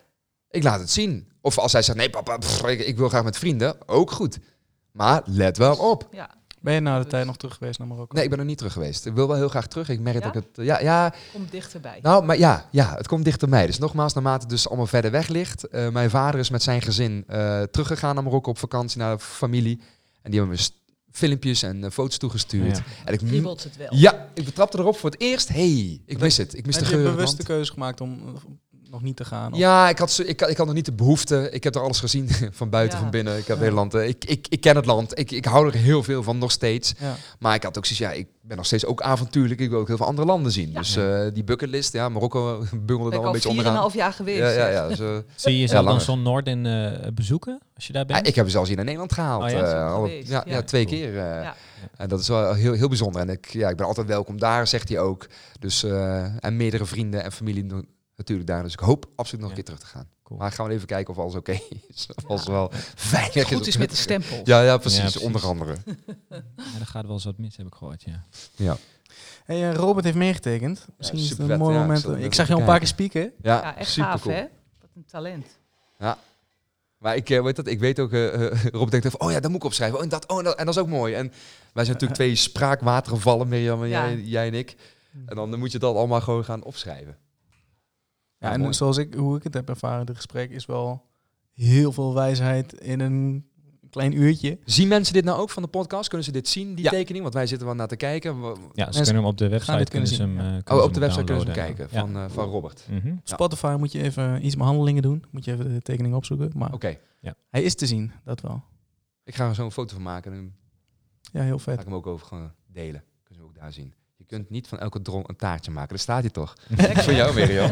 Ik 0.50 0.62
laat 0.62 0.80
het 0.80 0.90
zien. 0.90 1.28
Of 1.40 1.58
als 1.58 1.72
hij 1.72 1.82
zegt, 1.82 1.98
nee 1.98 2.10
papa, 2.10 2.36
pff, 2.36 2.66
ik, 2.66 2.80
ik 2.80 2.96
wil 2.96 3.08
graag 3.08 3.24
met 3.24 3.38
vrienden, 3.38 3.88
ook 3.88 4.10
goed. 4.10 4.38
Maar 4.92 5.22
let 5.24 5.56
wel 5.56 5.76
op. 5.76 6.08
ja, 6.10 6.30
Ben 6.64 6.74
je 6.74 6.80
na 6.80 6.98
de 6.98 7.06
tijd 7.06 7.26
nog 7.26 7.36
terug 7.36 7.54
geweest 7.56 7.78
naar 7.78 7.88
Marokko? 7.88 8.14
Nee, 8.14 8.24
ik 8.24 8.30
ben 8.30 8.38
er 8.38 8.44
niet 8.44 8.56
terug 8.58 8.72
geweest. 8.72 9.06
Ik 9.06 9.14
wil 9.14 9.26
wel 9.28 9.36
heel 9.36 9.48
graag 9.48 9.66
terug. 9.66 9.88
Ik 9.88 10.00
merk 10.00 10.16
Ja? 10.16 10.30
dat 10.30 10.34
ik 10.36 10.42
het... 10.54 10.66
Ja, 10.66 10.80
ja, 10.80 11.14
kom 11.32 11.46
dichterbij. 11.50 11.98
nou, 12.02 12.24
maar 12.24 12.38
ja, 12.38 12.68
ja, 12.70 12.94
het 12.96 13.06
komt 13.08 13.24
dichterbij. 13.24 13.66
Dus 13.66 13.78
nogmaals, 13.78 14.12
naarmate 14.14 14.40
het 14.40 14.48
dus 14.50 14.68
allemaal 14.68 14.86
verder 14.86 15.10
weg 15.10 15.28
ligt. 15.28 15.64
eh, 15.68 15.88
mijn 15.88 16.10
vader 16.10 16.40
is 16.40 16.50
met 16.50 16.62
zijn 16.62 16.82
gezin 16.82 17.24
eh, 17.26 17.62
teruggegaan 17.62 18.14
naar 18.14 18.24
Marokko 18.24 18.50
op 18.50 18.58
vakantie, 18.58 18.98
naar 18.98 19.16
de 19.16 19.22
familie. 19.22 19.80
En 20.22 20.30
die 20.30 20.40
hebben 20.40 20.58
me 20.58 20.68
filmpjes 21.10 21.62
en 21.62 21.84
eh, 21.84 21.90
foto's 21.90 22.16
toegestuurd. 22.18 22.76
Ja. 22.76 22.82
En 23.04 23.12
ik, 23.12 23.18
Kriebelt 23.18 23.64
het 23.64 23.76
wel. 23.76 23.88
ja, 23.90 24.28
ik 24.34 24.44
betrapte 24.44 24.78
erop 24.78 24.96
voor 24.96 25.10
het 25.10 25.20
eerst. 25.20 25.48
hey, 25.48 26.00
ik 26.06 26.18
mis 26.20 26.36
het. 26.36 26.54
Ik 26.56 26.66
mis 26.66 26.76
Heb 26.76 26.84
de 26.84 26.90
je 26.90 26.96
geur. 26.96 27.10
bewust 27.10 27.36
de 27.36 27.44
keuze 27.44 27.72
gemaakt 27.72 28.00
om 28.00 28.12
eh, 28.34 28.40
nog 28.94 29.02
niet 29.02 29.16
te 29.16 29.24
gaan? 29.24 29.52
of- 29.52 29.58
Ja, 29.58 29.88
ik 29.88 29.98
had, 29.98 30.10
zo- 30.10 30.22
ik, 30.22 30.40
ik 30.42 30.56
had 30.56 30.66
nog 30.66 30.74
niet 30.74 30.84
de 30.84 30.92
behoefte. 30.92 31.48
Ik 31.50 31.64
heb 31.64 31.74
er 31.74 31.80
alles 31.80 32.00
gezien, 32.00 32.28
van 32.60 32.70
buiten, 32.70 32.96
Ja. 32.96 33.02
van 33.02 33.10
binnen. 33.12 33.38
Ik 33.38 33.46
heb 33.46 33.56
Ja. 33.56 33.62
Nederland. 33.62 33.94
eh, 33.94 34.08
Ik, 34.08 34.24
ik, 34.24 34.46
ik 34.48 34.60
ken 34.60 34.76
het 34.76 34.86
land. 34.86 35.18
Ik, 35.18 35.30
ik 35.30 35.44
hou 35.44 35.66
er 35.66 35.74
heel 35.74 36.02
veel 36.02 36.22
van, 36.22 36.38
nog 36.38 36.50
steeds. 36.50 36.94
Ja. 36.98 37.14
Maar 37.38 37.54
ik 37.54 37.62
had 37.62 37.78
ook 37.78 37.86
zoiets, 37.86 38.04
ja, 38.04 38.12
ik 38.20 38.26
ben 38.42 38.56
nog 38.56 38.66
steeds 38.66 38.86
ook 38.86 39.02
avontuurlijk. 39.02 39.60
Ik 39.60 39.70
wil 39.70 39.78
ook 39.78 39.86
heel 39.86 39.96
veel 39.96 40.06
andere 40.06 40.26
landen 40.26 40.52
zien. 40.52 40.70
Ja. 40.72 40.78
Dus 40.78 40.96
eh, 40.96 41.20
die 41.32 41.44
bucketlist, 41.44 41.92
ja, 41.92 42.08
Marokko 42.08 42.60
eh, 42.62 42.68
bungelde 42.86 42.86
ben 42.86 42.96
dan 42.96 43.12
ik 43.12 43.18
al 43.18 43.26
een 43.26 43.32
beetje 43.32 43.48
onderaan. 43.48 43.90
4,5 43.90 43.94
jaar 43.96 44.12
geweest. 44.12 44.38
Ja, 44.38 44.48
ja, 44.50 44.68
ja. 44.68 44.88
Dus, 44.88 44.98
Zie 45.34 45.52
je 45.52 45.58
jezelf 45.58 45.86
dan 45.86 46.00
zo'n 46.00 46.22
Noorden 46.22 46.66
eh, 46.66 47.08
bezoeken 47.12 47.60
als 47.74 47.86
je 47.86 47.92
daar 47.92 48.04
ja, 48.06 48.14
bent? 48.14 48.26
ik 48.26 48.34
heb 48.34 48.48
zelfs 48.48 48.66
hier 48.66 48.76
naar 48.76 48.84
Nederland 48.84 49.12
gehaald. 49.12 49.42
Oh 49.42 49.50
ja? 49.50 49.56
eh, 50.04 50.22
ja, 50.26 50.42
ja, 50.46 50.52
ja. 50.52 50.62
twee 50.62 50.84
Cool. 50.86 50.96
keer. 50.98 51.08
eh. 51.18 51.42
Ja. 51.42 51.54
En 51.96 52.08
dat 52.08 52.20
is 52.20 52.28
wel 52.28 52.54
heel, 52.54 52.72
heel 52.72 52.88
bijzonder. 52.88 53.20
En 53.20 53.28
ik, 53.28 53.46
ja, 53.52 53.68
ik 53.68 53.76
ben 53.76 53.86
altijd 53.86 54.06
welkom 54.06 54.38
daar, 54.38 54.66
zegt 54.66 54.88
hij 54.88 54.98
ook. 54.98 55.26
Dus, 55.60 55.82
eh, 55.84 56.44
en 56.44 56.56
meerdere 56.56 56.84
vrienden 56.86 57.22
en 57.24 57.32
familie 57.32 57.66
natuurlijk 58.16 58.48
daar. 58.48 58.62
Dus 58.62 58.72
ik 58.72 58.78
hoop 58.78 59.06
absoluut 59.16 59.40
nog 59.44 59.50
Ja. 59.50 59.56
een 59.58 59.64
keer 59.64 59.74
terug 59.74 59.90
te 59.90 59.96
gaan. 59.96 60.08
Cool. 60.22 60.38
Maar 60.38 60.52
gaan 60.52 60.68
we 60.68 60.72
even 60.74 60.86
kijken 60.86 61.14
of 61.14 61.20
alles 61.20 61.34
oké 61.34 61.52
is. 61.94 62.08
Of 62.14 62.26
alles 62.26 62.44
Ja. 62.44 62.50
wel 62.52 62.70
veilig 62.94 63.48
Goed 63.48 63.60
is. 63.60 63.66
is 63.66 63.76
met 63.76 63.90
de 63.90 63.96
stempel. 63.96 64.40
Ja, 64.44 64.62
ja, 64.62 64.76
precies, 64.76 64.98
Ja, 64.98 65.04
precies. 65.04 65.22
Onder 65.26 65.44
andere. 65.46 65.76
Ja, 66.56 66.80
er 66.80 66.86
gaat 66.86 67.04
wel 67.04 67.12
eens 67.14 67.24
wat 67.24 67.38
mis, 67.38 67.56
heb 67.56 67.66
ik 67.66 67.74
gehoord, 67.74 68.04
ja. 68.56 68.76
Hey, 69.44 69.68
eh, 69.70 69.74
Robert 69.74 70.04
heeft 70.04 70.16
meegetekend. 70.16 70.86
Misschien 70.98 71.18
is 71.18 71.30
het 71.30 71.38
een 71.38 71.58
mooi 71.58 71.74
ja, 71.74 71.80
ik 71.82 71.86
moment. 72.04 72.24
Ik, 72.24 72.34
zag 72.34 72.46
je 72.46 72.52
al 72.54 72.58
een 72.60 72.64
paar 72.66 72.78
keer 72.78 72.86
spieken. 72.88 73.32
Ja, 73.42 73.54
Ja, 73.54 73.76
echt 73.76 73.90
super 73.90 74.10
gaaf, 74.10 74.22
cool. 74.22 74.34
hè? 74.34 74.42
Wat 74.80 74.90
een 74.96 75.04
talent. 75.06 75.46
Maar 76.98 77.16
ik, 77.16 77.30
eh, 77.30 77.42
weet 77.42 77.56
dat, 77.56 77.66
ik 77.66 77.78
weet 77.80 78.00
ook, 78.00 78.12
eh 78.12 78.46
eh, 78.46 78.58
Rob 78.72 78.90
denkt 78.90 79.06
even, 79.06 79.20
oh 79.20 79.30
ja, 79.30 79.40
dat 79.40 79.50
moet 79.50 79.60
ik 79.60 79.66
opschrijven. 79.66 79.96
Oh, 79.98 80.02
en 80.02 80.08
dat, 80.08 80.26
oh, 80.28 80.38
en 80.38 80.44
dat, 80.44 80.56
en 80.58 80.64
dat 80.66 80.74
is 80.74 80.80
ook 80.80 80.88
mooi. 80.88 81.14
En 81.14 81.28
wij 81.72 81.84
zijn 81.84 81.86
natuurlijk 81.86 82.14
twee 82.14 82.34
spraakwatergevallen, 82.34 83.48
Mirjam 83.48 83.82
en 83.82 83.88
Ja. 83.88 84.06
jij, 84.08 84.20
jij 84.20 84.46
en 84.46 84.54
ik. 84.54 84.76
En 85.26 85.36
dan 85.36 85.58
moet 85.58 85.72
je 85.72 85.78
dat 85.78 85.96
allemaal 85.96 86.20
gewoon 86.20 86.44
gaan 86.44 86.62
opschrijven. 86.62 87.16
Ja, 88.44 88.50
Ja, 88.50 88.54
en 88.56 88.60
mooi. 88.60 88.74
zoals 88.74 88.96
ik, 88.96 89.14
hoe 89.14 89.36
ik 89.36 89.42
het 89.42 89.54
heb 89.54 89.68
ervaren, 89.68 90.06
dit 90.06 90.16
gesprek 90.16 90.50
is 90.50 90.66
wel 90.66 91.06
heel 91.52 91.92
veel 91.92 92.14
wijsheid 92.14 92.72
in 92.72 93.00
een 93.00 93.46
klein 93.90 94.16
uurtje. 94.20 94.58
Zien 94.64 94.88
mensen 94.88 95.14
dit 95.14 95.24
nou 95.24 95.40
ook 95.40 95.50
van 95.50 95.62
de 95.62 95.68
podcast? 95.68 96.08
Kunnen 96.08 96.26
ze 96.26 96.32
dit 96.32 96.48
zien, 96.48 96.74
die 96.74 96.84
Ja. 96.84 96.90
tekening? 96.90 97.22
Want 97.22 97.34
wij 97.34 97.46
zitten 97.46 97.66
wel 97.66 97.76
naar 97.76 97.88
te 97.88 97.96
kijken. 97.96 98.36
Ja, 98.40 98.54
ze 98.54 98.60
Mensen 98.74 99.02
kunnen 99.04 99.14
hem 99.22 99.24
op 99.24 99.38
de 99.38 99.48
website 99.48 99.70
kunnen 99.72 99.88
kunnen 99.88 100.08
ze 100.08 100.22
hem, 100.22 100.30
zien, 100.38 100.62
eh, 100.64 100.76
Oh, 100.76 100.82
op 100.82 100.86
ze 100.86 100.92
de 100.92 101.00
website 101.00 101.24
kunnen 101.24 101.42
ze 101.42 101.50
hem 101.50 101.56
kijken 101.66 101.88
Ja. 101.90 102.00
van, 102.00 102.16
eh, 102.16 102.24
van 102.28 102.48
Robert. 102.48 102.86
Mhm. 102.90 103.16
Spotify 103.24 103.76
moet 103.78 103.92
je 103.92 104.02
even 104.02 104.44
iets 104.46 104.56
met 104.56 104.66
handelingen 104.66 105.02
doen. 105.02 105.24
Moet 105.30 105.44
je 105.44 105.52
even 105.52 105.72
de 105.72 105.80
tekening 105.82 106.14
opzoeken. 106.14 106.50
Maar 106.54 106.72
Oké, 106.72 106.98
hij 107.50 107.62
is 107.62 107.74
te 107.74 107.86
zien, 107.86 108.12
dat 108.24 108.40
wel. 108.40 108.62
ik 109.24 109.34
ga 109.34 109.48
er 109.48 109.54
zo 109.54 109.64
een 109.64 109.70
foto 109.70 109.94
van 109.94 110.02
maken 110.02 110.32
en 110.32 110.54
Ja, 111.32 111.42
heel 111.42 111.58
ga 111.58 111.62
vet. 111.64 111.78
ik 111.78 111.84
hem 111.84 111.94
ook 111.94 112.06
over 112.06 112.26
gaan 112.26 112.54
delen. 112.66 113.04
Kunnen 113.22 113.44
ze 113.44 113.50
ook 113.50 113.54
daar 113.54 113.72
zien. 113.72 113.94
Je 114.26 114.36
kunt 114.36 114.50
niet 114.50 114.68
van 114.68 114.78
elke 114.78 115.02
dron 115.02 115.24
een 115.26 115.36
taartje 115.36 115.70
maken. 115.70 115.88
Daar 115.88 115.98
staat 115.98 116.20
hij 116.20 116.30
toch? 116.30 116.54
Voor 117.04 117.12
jou, 117.12 117.34
Mirjam. 117.34 117.70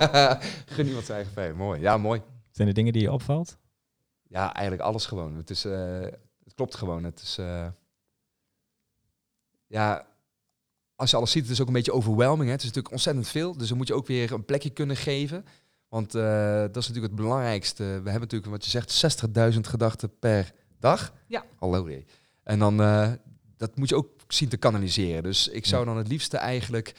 Gun 0.74 0.86
iemand 0.86 1.04
zijn 1.04 1.26
eigen. 1.34 1.56
Mooi. 1.56 1.80
Ja, 1.80 1.96
mooi. 1.96 2.22
Zijn 2.50 2.68
er 2.68 2.74
dingen 2.74 2.92
die 2.92 3.02
je 3.02 3.12
opvalt? 3.12 3.58
Ja, 4.22 4.52
eigenlijk 4.54 4.82
alles 4.88 5.06
gewoon. 5.06 5.36
Het, 5.36 5.50
is, 5.50 5.64
eh, 5.64 6.00
het 6.44 6.54
klopt 6.54 6.74
gewoon. 6.74 7.04
Het 7.04 7.20
is, 7.20 7.38
eh, 7.38 7.66
ja, 9.66 10.06
als 10.96 11.10
je 11.10 11.16
alles 11.16 11.30
ziet, 11.30 11.42
het 11.42 11.52
is 11.52 11.60
ook 11.60 11.66
een 11.66 11.72
beetje 11.72 11.92
overwhelming. 11.92 12.44
Hè? 12.44 12.50
Het 12.50 12.60
is 12.60 12.66
natuurlijk 12.66 12.94
ontzettend 12.94 13.28
veel. 13.28 13.56
Dus 13.56 13.68
dan 13.68 13.76
moet 13.76 13.88
je 13.88 13.94
ook 13.94 14.06
weer 14.06 14.32
een 14.32 14.44
plekje 14.44 14.70
kunnen 14.70 14.96
geven. 14.96 15.44
Want 15.88 16.14
eh, 16.14 16.60
dat 16.60 16.76
is 16.76 16.88
natuurlijk 16.88 17.12
het 17.12 17.22
belangrijkste. 17.22 17.84
We 17.84 18.10
hebben 18.10 18.20
natuurlijk, 18.20 18.50
wat 18.50 18.64
je 18.64 18.70
zegt, 18.70 19.24
60.000 19.54 19.60
gedachten 19.60 20.18
per 20.18 20.52
dag. 20.78 21.12
Ja. 21.26 21.44
Hallo. 21.58 21.88
En 22.42 22.58
dan, 22.58 22.80
eh, 22.80 23.12
dat 23.56 23.76
moet 23.76 23.88
je 23.88 23.96
ook 23.96 24.19
zien 24.32 24.48
te 24.48 24.56
kanaliseren. 24.56 25.22
Dus 25.22 25.48
ik 25.48 25.66
zou 25.66 25.84
dan 25.84 25.96
het 25.96 26.08
liefste 26.08 26.36
eigenlijk 26.36 26.94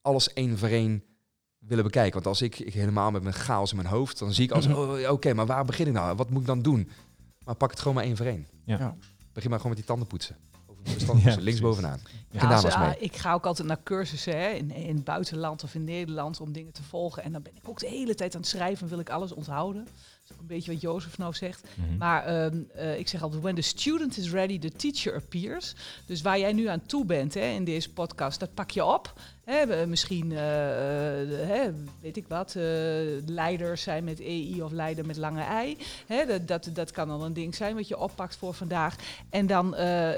alles 0.00 0.32
één 0.32 0.58
voor 0.58 0.68
één 0.68 1.04
willen 1.58 1.84
bekijken. 1.84 2.12
Want 2.12 2.26
als 2.26 2.42
ik, 2.42 2.58
ik 2.58 2.74
helemaal 2.74 3.10
met 3.10 3.22
mijn 3.22 3.34
chaos 3.34 3.70
in 3.70 3.76
mijn 3.76 3.88
hoofd, 3.88 4.18
dan 4.18 4.32
zie 4.32 4.44
ik 4.44 4.50
als, 4.50 4.66
Mhm. 4.68 4.76
oh, 4.78 5.10
oké, 5.10 5.34
maar 5.34 5.46
waar 5.46 5.64
begin 5.64 5.86
ik 5.86 5.92
nou? 5.92 6.16
Wat 6.16 6.30
moet 6.30 6.40
ik 6.40 6.46
dan 6.46 6.62
doen? 6.62 6.90
Maar 7.44 7.54
pak 7.54 7.70
het 7.70 7.78
gewoon 7.78 7.94
maar 7.94 8.04
één 8.04 8.16
voor 8.16 8.26
één. 8.26 8.46
Ja. 8.64 8.78
Ja. 8.78 8.96
Begin 9.32 9.50
maar 9.50 9.58
gewoon 9.60 9.76
met 9.76 9.86
die 9.86 9.90
tanden 9.96 10.06
poetsen. 10.08 10.36
Ja, 11.24 11.36
links 11.40 11.60
bovenaan. 11.60 12.00
Ja. 12.30 12.48
Als- 12.54 12.62
mee. 12.64 12.72
ah, 12.88 12.92
ik 12.98 13.16
ga 13.16 13.32
ook 13.32 13.46
altijd 13.46 13.68
naar 13.68 13.82
cursussen 13.82 14.38
hè, 14.40 14.48
in, 14.48 14.70
in 14.70 14.94
het 14.94 15.04
buitenland 15.04 15.62
of 15.64 15.74
in 15.74 15.84
Nederland 15.84 16.40
om 16.40 16.52
dingen 16.52 16.72
te 16.72 16.82
volgen. 16.82 17.22
En 17.22 17.32
dan 17.32 17.42
ben 17.42 17.52
ik 17.56 17.68
ook 17.68 17.78
de 17.78 17.88
hele 17.88 18.14
tijd 18.14 18.34
aan 18.34 18.40
het 18.40 18.50
schrijven 18.50 18.82
en 18.82 18.88
wil 18.88 18.98
ik 18.98 19.10
alles 19.10 19.32
onthouden. 19.32 19.86
Dat 20.32 20.40
is 20.40 20.46
ook 20.46 20.50
een 20.50 20.56
beetje 20.56 20.72
wat 20.72 20.80
Jozef 20.80 21.18
nou 21.18 21.34
zegt. 21.34 21.68
Mhm. 21.74 21.96
Maar 21.96 22.24
ehm, 22.24 22.62
eh, 22.74 22.98
ik 22.98 23.08
zeg 23.08 23.22
altijd, 23.22 23.42
when 23.42 23.54
the 23.54 23.60
student 23.60 24.16
is 24.16 24.30
ready, 24.30 24.58
the 24.58 24.72
teacher 24.72 25.14
appears. 25.14 25.74
Dus 26.06 26.22
waar 26.22 26.38
jij 26.38 26.52
nu 26.52 26.66
aan 26.66 26.86
toe 26.86 27.04
bent 27.04 27.34
hè, 27.34 27.46
in 27.46 27.64
deze 27.64 27.92
podcast, 27.92 28.40
dat 28.40 28.54
pak 28.54 28.70
je 28.70 28.84
op. 28.84 29.20
Hè, 29.44 29.66
we- 29.66 29.84
misschien, 29.88 30.32
eh, 30.32 31.22
eh, 31.42 31.48
hè, 31.48 31.70
weet 32.00 32.16
ik 32.16 32.24
wat, 32.28 32.54
eh, 32.54 32.62
leiders 33.26 33.82
zijn 33.82 34.04
met 34.04 34.20
EI 34.20 34.62
of 34.62 34.70
leider 34.72 35.06
met 35.06 35.16
lange 35.16 35.42
ei. 35.42 35.76
Hè, 36.06 36.26
dat, 36.26 36.48
dat, 36.48 36.68
dat 36.72 36.90
kan 36.90 37.08
dan 37.08 37.22
een 37.22 37.32
ding 37.32 37.54
zijn 37.54 37.74
wat 37.74 37.88
je 37.88 37.98
oppakt 37.98 38.36
voor 38.36 38.54
vandaag. 38.54 38.96
En 39.30 39.46
dan 39.46 39.74
eh, 39.74 40.08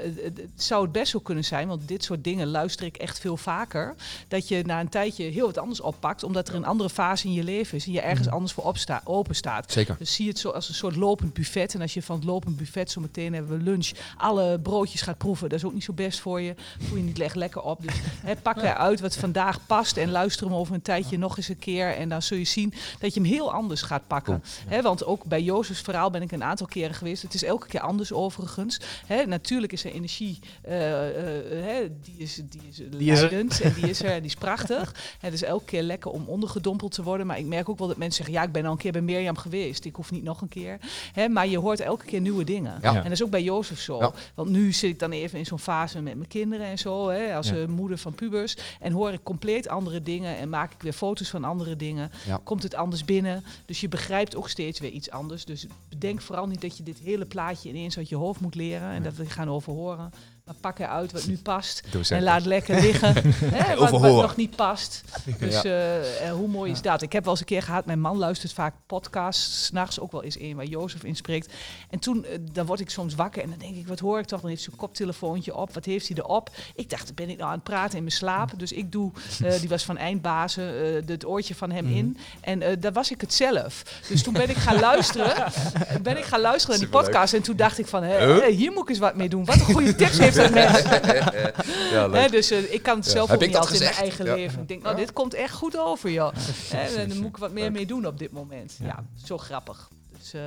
zou 0.55 0.83
het 0.83 0.91
best 0.91 1.11
wel 1.13 1.21
kunnen 1.21 1.43
zijn, 1.43 1.67
want 1.67 1.87
dit 1.87 2.03
soort 2.03 2.23
dingen 2.23 2.47
luister 2.47 2.85
ik 2.85 2.97
echt 2.97 3.19
veel 3.19 3.37
vaker, 3.37 3.95
dat 4.27 4.47
je 4.47 4.63
na 4.65 4.79
een 4.79 4.89
tijdje 4.89 5.23
heel 5.23 5.45
wat 5.45 5.57
anders 5.57 5.81
oppakt, 5.81 6.23
omdat 6.23 6.47
er 6.47 6.55
een 6.55 6.65
andere 6.65 6.89
fase 6.89 7.27
in 7.27 7.33
je 7.33 7.43
leven 7.43 7.77
is 7.77 7.85
en 7.85 7.91
je 7.91 8.01
ergens 8.01 8.25
Mhm. 8.27 8.35
anders 8.35 8.53
voor 8.53 8.63
opsta 8.63 9.01
open 9.03 9.35
staat. 9.35 9.71
Zeker. 9.71 9.95
Dus 9.99 10.13
zie 10.15 10.27
het 10.27 10.39
zo 10.39 10.49
als 10.49 10.69
een 10.69 10.75
soort 10.75 10.95
lopend 10.95 11.33
buffet. 11.33 11.73
En 11.75 11.81
als 11.81 11.93
je 11.93 12.01
van 12.01 12.15
het 12.15 12.25
lopend 12.25 12.57
buffet 12.57 12.91
zo 12.91 13.01
meteen 13.01 13.33
hebben 13.33 13.57
we 13.57 13.63
lunch, 13.63 13.91
alle 14.17 14.59
broodjes 14.59 15.01
gaat 15.01 15.17
proeven, 15.17 15.49
dat 15.49 15.57
is 15.57 15.65
ook 15.65 15.73
niet 15.73 15.83
zo 15.83 15.93
best 15.93 16.19
voor 16.19 16.41
je. 16.41 16.55
Voel 16.79 16.97
je 16.97 17.03
niet 17.03 17.19
echt 17.19 17.35
lekker 17.35 17.61
op. 17.61 17.81
Dus 17.81 17.95
hè, 18.23 18.35
pak 18.35 18.57
eruit 18.57 18.99
wat 18.99 19.13
vandaag 19.25 19.65
past 19.65 19.97
en 19.97 20.11
luister 20.11 20.47
hem 20.47 20.55
over 20.55 20.73
een 20.73 20.81
tijdje 20.81 21.17
nog 21.17 21.37
eens 21.37 21.47
een 21.47 21.59
keer. 21.59 21.95
En 21.95 22.09
dan 22.09 22.21
zul 22.21 22.37
je 22.37 22.43
zien 22.43 22.73
dat 22.99 23.13
je 23.13 23.19
hem 23.19 23.29
heel 23.29 23.53
anders 23.53 23.81
gaat 23.81 24.07
pakken. 24.07 24.43
Hè, 24.67 24.81
want 24.81 25.05
ook 25.05 25.23
bij 25.23 25.41
Jozefs 25.41 25.81
verhaal 25.81 26.09
ben 26.09 26.21
ik 26.21 26.31
een 26.31 26.43
aantal 26.43 26.67
keren 26.67 26.95
geweest. 26.95 27.21
Het 27.21 27.33
is 27.33 27.43
elke 27.43 27.67
keer 27.67 27.79
anders 27.79 28.13
overigens. 28.13 28.79
Natuurlijk 29.27 29.71
is 29.71 29.83
er 29.85 29.91
energie, 29.91 30.39
hè, 30.61 31.87
die 32.01 32.15
is, 32.17 32.35
die 32.35 32.61
is 32.69 32.75
Die 32.75 33.11
is 33.11 33.19
leidend 33.19 33.61
en 33.61 33.73
die 33.73 33.89
is 33.89 34.01
er 34.01 34.09
en 34.11 34.19
die 34.19 34.29
is 34.29 34.35
prachtig. 34.35 34.95
Het 35.19 35.33
is 35.33 35.43
elke 35.43 35.65
keer 35.65 35.81
lekker 35.81 36.11
om 36.11 36.23
ondergedompeld 36.27 36.91
te 36.91 37.03
worden. 37.03 37.27
Maar 37.27 37.37
ik 37.37 37.45
merk 37.45 37.69
ook 37.69 37.77
wel 37.77 37.87
dat 37.87 37.97
mensen 37.97 38.23
zeggen, 38.23 38.41
ja, 38.41 38.47
ik 38.47 38.53
ben 38.53 38.65
al 38.65 38.71
een 38.71 38.77
keer 38.77 38.91
bij 38.91 39.01
Mirjam 39.01 39.37
geweest. 39.37 39.85
Ik 39.85 39.95
hoef 39.95 40.11
niet 40.11 40.23
nog 40.23 40.41
een 40.41 40.47
keer. 40.47 40.79
Hè, 41.13 41.27
maar 41.27 41.47
je 41.47 41.59
hoort 41.59 41.79
elke 41.79 42.05
keer 42.05 42.21
nieuwe 42.21 42.43
dingen. 42.43 42.77
Ja. 42.81 42.95
En 42.95 43.03
dat 43.03 43.11
is 43.11 43.23
ook 43.23 43.29
bij 43.29 43.43
Jozef 43.43 43.79
zo. 43.79 43.97
Ja. 43.97 44.11
Want 44.33 44.49
nu 44.49 44.71
zit 44.73 44.89
ik 44.89 44.99
dan 44.99 45.11
even 45.11 45.39
in 45.39 45.45
zo'n 45.45 45.59
fase 45.59 46.01
met 46.01 46.15
mijn 46.15 46.27
kinderen 46.27 46.65
en 46.65 46.77
zo. 46.77 47.09
Als 47.11 47.51
moeder 47.67 47.97
van 47.97 48.13
pubers. 48.13 48.57
En 48.79 48.91
hoor 48.91 49.04
ik 49.13 49.23
compleet 49.23 49.67
andere 49.67 50.01
dingen. 50.01 50.37
En 50.37 50.49
maak 50.49 50.73
ik 50.73 50.81
weer 50.81 50.93
foto's 50.93 51.29
van 51.29 51.43
andere 51.43 51.75
dingen. 51.75 52.11
Ja. 52.25 52.39
Komt 52.43 52.63
het 52.63 52.75
anders 52.75 53.05
binnen. 53.05 53.43
Dus 53.65 53.81
je 53.81 53.87
begrijpt 53.87 54.35
ook 54.35 54.49
steeds 54.49 54.79
weer 54.79 54.91
iets 54.91 55.09
anders. 55.09 55.45
Dus 55.45 55.65
bedenk 55.89 56.21
vooral 56.21 56.47
niet 56.47 56.61
dat 56.61 56.77
je 56.77 56.83
dit 56.83 56.99
hele 56.99 57.25
plaatje 57.25 57.69
ineens 57.69 57.97
uit 57.97 58.09
je 58.09 58.15
hoofd 58.15 58.39
moet 58.39 58.55
leren. 58.55 58.89
En 58.89 59.03
dat 59.03 59.15
we 59.15 59.25
gaan 59.25 59.49
overhoren. 59.49 60.11
Maar 60.45 60.55
pak 60.61 60.79
eruit 60.79 61.11
wat 61.11 61.27
nu 61.27 61.37
past. 61.37 61.83
En 62.09 62.23
laat 62.23 62.45
lekker 62.45 62.81
liggen. 62.81 63.13
hè, 63.55 63.75
wat, 63.75 63.91
nog 63.91 64.35
niet 64.35 64.55
past. 64.55 65.03
Dus 65.39 65.63
eh, 65.63 66.31
hoe 66.31 66.47
mooi 66.47 66.71
is 66.71 66.81
dat? 66.81 67.01
Ik 67.01 67.11
heb 67.11 67.23
wel 67.23 67.31
eens 67.31 67.39
een 67.39 67.45
keer 67.47 67.61
gehad, 67.61 67.85
mijn 67.85 67.99
man 67.99 68.17
luistert 68.17 68.53
vaak 68.53 68.73
podcasts. 68.85 69.65
S'nachts 69.65 69.99
ook 69.99 70.11
wel 70.11 70.23
eens 70.23 70.37
één 70.37 70.55
waar 70.55 70.65
Jozef 70.65 71.03
in 71.03 71.15
spreekt. 71.15 71.53
En 71.89 71.99
toen, 71.99 72.25
eh, 72.25 72.37
dan 72.51 72.65
word 72.65 72.79
ik 72.79 72.89
soms 72.89 73.15
wakker 73.15 73.43
en 73.43 73.49
dan 73.49 73.59
denk 73.59 73.75
ik, 73.75 73.87
wat 73.87 73.99
hoor 73.99 74.19
ik 74.19 74.25
toch? 74.25 74.41
Dan 74.41 74.49
heeft 74.49 74.61
ze 74.61 74.71
een 74.71 74.77
koptelefoontje 74.77 75.55
op. 75.55 75.73
Wat 75.73 75.85
heeft 75.85 76.07
hij 76.07 76.17
erop? 76.17 76.49
Ik 76.75 76.89
dacht, 76.89 77.15
ben 77.15 77.29
ik 77.29 77.37
nou 77.37 77.49
aan 77.49 77.55
het 77.55 77.63
praten 77.63 77.97
in 77.97 78.03
mijn 78.03 78.15
slaap? 78.15 78.51
Dus 78.57 78.71
ik 78.71 78.91
doe, 78.91 79.11
eh, 79.43 79.59
die 79.59 79.69
was 79.69 79.83
van 79.83 79.97
Eindbazen, 79.97 80.63
het 81.05 81.25
oortje 81.25 81.55
van 81.55 81.71
hem 81.71 81.85
Mhm. 81.85 81.95
in. 81.95 82.17
En 82.41 82.79
daar 82.79 82.93
was 82.93 83.11
ik 83.11 83.21
het 83.21 83.33
zelf. 83.33 83.83
Dus 84.07 84.23
toen 84.23 84.33
ben 84.33 84.49
ik 84.49 84.57
gaan 84.57 84.79
luisteren. 84.79 85.51
ben 86.03 86.17
ik 86.17 86.23
gaan 86.23 86.41
luisteren 86.41 86.79
naar 86.79 86.89
die 86.89 86.99
podcast. 86.99 87.33
En 87.33 87.41
toen 87.41 87.55
dacht 87.55 87.79
ik 87.79 87.87
van, 87.87 88.03
hé, 88.03 88.51
hier 88.51 88.71
moet 88.71 88.83
ik 88.83 88.89
eens 88.89 88.99
wat 88.99 89.15
mee 89.15 89.29
doen. 89.29 89.45
Wat 89.45 89.55
een 89.55 89.61
goede 89.61 89.95
tips 89.95 90.17
heeft 90.17 90.33
ja, 91.91 92.09
Hè, 92.11 92.29
dus 92.29 92.51
eh, 92.51 92.73
ik 92.73 92.83
kan 92.83 92.95
het 92.97 93.05
Ja. 93.05 93.11
zelf 93.11 93.27
Heb 93.27 93.35
ook 93.37 93.41
ik 93.43 93.47
niet 93.49 93.57
altijd 93.57 93.75
in 93.79 93.83
mijn 93.85 93.95
eigen 93.99 94.25
Ja. 94.25 94.35
leven. 94.35 94.61
Ik 94.61 94.67
denk, 94.67 94.83
nou, 94.83 94.95
dit 94.95 95.13
komt 95.13 95.33
echt 95.33 95.53
goed 95.53 95.77
over, 95.77 96.11
joh. 96.11 96.33
Hè, 96.71 96.95
en 97.01 97.09
dan 97.09 97.17
moet 97.17 97.29
ik 97.29 97.37
wat 97.37 97.51
meer 97.51 97.63
Leuk. 97.63 97.71
mee 97.73 97.85
doen 97.85 98.05
op 98.07 98.17
dit 98.17 98.31
moment. 98.31 98.77
Ja, 98.79 98.85
Ja. 98.85 99.05
zo 99.25 99.37
grappig. 99.37 99.89
Dus, 100.19 100.33
eh, 100.33 100.41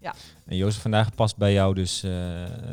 Ja. 0.00 0.14
En 0.46 0.56
Jozef, 0.56 0.82
vandaag 0.82 1.14
past 1.14 1.36
bij 1.36 1.52
jou 1.52 1.74
dus 1.74 2.02
eh, 2.02 2.10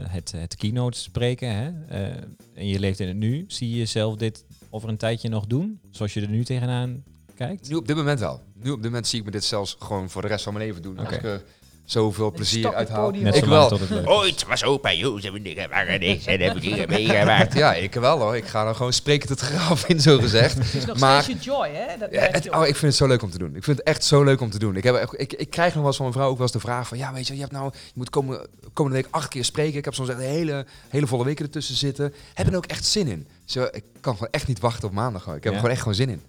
het, 0.07 0.31
het 0.31 0.55
keynote 0.55 0.97
spreken. 0.99 1.55
Hè? 1.55 1.71
Eh, 1.87 2.21
en 2.53 2.67
je 2.67 2.79
leeft 2.79 2.99
in 2.99 3.07
het 3.07 3.17
nu. 3.17 3.45
Zie 3.47 3.69
je 3.69 3.77
jezelf 3.77 4.15
dit 4.15 4.45
over 4.69 4.89
een 4.89 4.97
tijdje 4.97 5.29
nog 5.29 5.45
doen? 5.47 5.79
Zoals 5.91 6.13
je 6.13 6.21
er 6.21 6.29
nu 6.29 6.43
tegenaan 6.45 7.03
kijkt? 7.35 7.69
Nu 7.69 7.75
op 7.75 7.87
dit 7.87 7.95
moment 7.95 8.19
wel. 8.19 8.41
Nu 8.53 8.69
op 8.69 8.75
dit 8.75 8.85
moment 8.85 9.07
zie 9.07 9.19
ik 9.19 9.25
me 9.25 9.31
dit 9.31 9.43
zelfs 9.43 9.75
gewoon 9.79 10.09
voor 10.09 10.21
de 10.21 10.27
rest 10.27 10.43
van 10.43 10.53
mijn 10.53 10.65
leven 10.65 10.81
doen. 10.81 10.97
Als 10.97 11.07
Oké. 11.07 11.15
ik 11.17 11.23
er 11.23 11.43
zoveel 11.91 12.31
plezier 12.31 12.59
stok 12.59 12.71
op 12.71 12.77
uit 12.77 12.87
het 12.87 12.97
haal. 12.97 13.05
podium. 13.05 13.23
Net 13.23 13.35
Ik 13.35 13.45
wel. 13.45 13.67
tot 13.67 13.79
het 13.79 13.89
leuk 13.89 14.01
is. 14.01 14.07
Ooit 14.07 14.45
was 14.47 14.63
opa 14.63 14.93
Jozef 14.93 15.33
en 15.33 15.45
ik 15.45 15.67
waren 15.69 15.99
niks 15.99 16.25
en 16.25 16.39
heb 16.41 16.55
ik 16.55 16.61
hier 16.61 16.87
meegemaakt. 16.89 17.53
Ja, 17.63 17.73
ik 17.73 17.93
wel 17.93 18.19
hoor. 18.19 18.35
Ik 18.35 18.45
ga 18.45 18.63
dan 18.63 18.75
gewoon 18.75 18.93
sprekend 18.93 19.29
het 19.29 19.39
graf 19.39 19.87
in, 19.87 19.99
zo 20.01 20.17
gezegd. 20.17 20.53
het 20.57 20.73
is 20.73 20.85
nog 20.85 20.99
Maar- 20.99 21.23
steeds 21.23 21.43
je 21.43 21.51
joy, 21.51 21.69
hè? 21.73 21.97
Dat 21.97 22.11
Ja, 22.11 22.21
het- 22.31 22.49
oh, 22.49 22.59
ik 22.67 22.75
vind 22.75 22.81
het 22.81 22.95
zo 22.95 23.07
leuk 23.07 23.21
om 23.21 23.29
te 23.31 23.37
doen. 23.37 23.55
Ik 23.55 23.63
vind 23.63 23.77
het 23.77 23.87
echt 23.87 24.03
zo 24.03 24.23
leuk 24.23 24.41
om 24.41 24.49
te 24.49 24.59
doen. 24.59 24.75
Ik, 24.75 24.83
heb, 24.83 24.95
echt- 24.95 25.19
ik, 25.19 25.33
ik 25.33 25.49
krijg 25.49 25.67
nog 25.67 25.77
wel 25.77 25.85
eens 25.87 25.95
van 25.95 26.05
mijn 26.05 26.17
vrouw 26.17 26.29
ook 26.29 26.37
wel 26.37 26.45
eens 26.45 26.55
de 26.55 26.59
vraag 26.59 26.87
van... 26.87 26.97
Ja, 26.97 27.13
weet 27.13 27.27
je, 27.27 27.33
je, 27.33 27.39
hebt 27.39 27.51
nou, 27.51 27.71
je 27.73 27.91
moet 27.93 28.09
komen, 28.09 28.47
komende 28.73 28.97
week 29.01 29.07
acht 29.11 29.27
keer 29.27 29.45
spreken. 29.45 29.77
Ik 29.77 29.85
heb 29.85 29.93
soms 29.93 30.09
echt 30.09 30.19
een 30.19 30.25
hele, 30.25 30.65
hele 30.89 31.07
volle 31.07 31.23
weken 31.25 31.45
ertussen 31.45 31.75
zitten. 31.75 32.13
Heb 32.33 32.45
je 32.45 32.51
er 32.51 32.57
ook 32.57 32.65
echt 32.65 32.85
zin 32.85 33.07
in? 33.07 33.27
Zo, 33.45 33.67
ik 33.71 33.83
kan 34.01 34.13
gewoon 34.13 34.31
echt 34.31 34.47
niet 34.47 34.59
wachten 34.59 34.87
op 34.87 34.93
maandag. 34.93 35.23
Hoor. 35.25 35.35
Ik 35.35 35.43
heb 35.43 35.53
Ja? 35.53 35.59
er 35.59 35.63
gewoon 35.65 35.71
echt 35.71 35.81
gewoon 35.81 35.97
zin 35.97 36.09
in. 36.09 36.21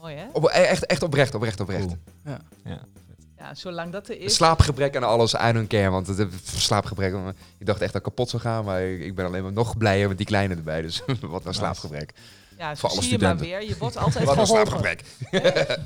Mooi, 0.00 0.14
hè? 0.16 0.24
Op, 0.32 0.46
echt, 0.46 0.86
echt 0.86 1.02
oprecht, 1.02 1.34
oprecht, 1.34 1.60
oprecht. 1.60 1.84
Cool. 1.86 1.96
Ja. 2.24 2.40
Ja. 2.64 2.80
Ja, 3.42 3.54
zolang 3.54 3.92
dat 3.92 4.08
er 4.08 4.20
is. 4.20 4.34
slaapgebrek 4.34 4.94
en 4.94 5.02
alles, 5.02 5.34
I 5.34 5.52
don't 5.52 5.68
care. 5.68 5.90
Want 5.90 6.06
het, 6.06 6.28
slaapgebrek, 6.56 7.14
ik 7.58 7.66
dacht 7.66 7.80
echt 7.80 7.92
dat 7.92 8.00
ik 8.00 8.02
kapot 8.08 8.28
zou 8.30 8.42
gaan. 8.42 8.64
Maar 8.64 8.82
ik, 8.82 9.14
ben 9.14 9.26
alleen 9.26 9.42
maar 9.42 9.52
nog 9.52 9.76
blijer 9.76 10.08
met 10.08 10.16
die 10.16 10.26
kleine 10.26 10.54
erbij. 10.54 10.82
Dus 10.82 11.02
wat 11.20 11.44
een 11.46 11.54
slaapgebrek. 11.54 12.12
Ja, 12.58 12.68
zo 12.74 12.80
voor 12.80 12.88
alle 12.90 13.02
zie 13.02 13.10
je 13.10 13.18
maar 13.18 13.28
studenten. 13.36 13.58
weer. 13.58 13.68
Je 13.68 13.76
wordt 13.78 13.96
altijd 13.96 14.24
Wat 14.34 14.36
een 14.38 14.46
geholpen. 14.46 14.70
slaapgebrek. 14.70 15.02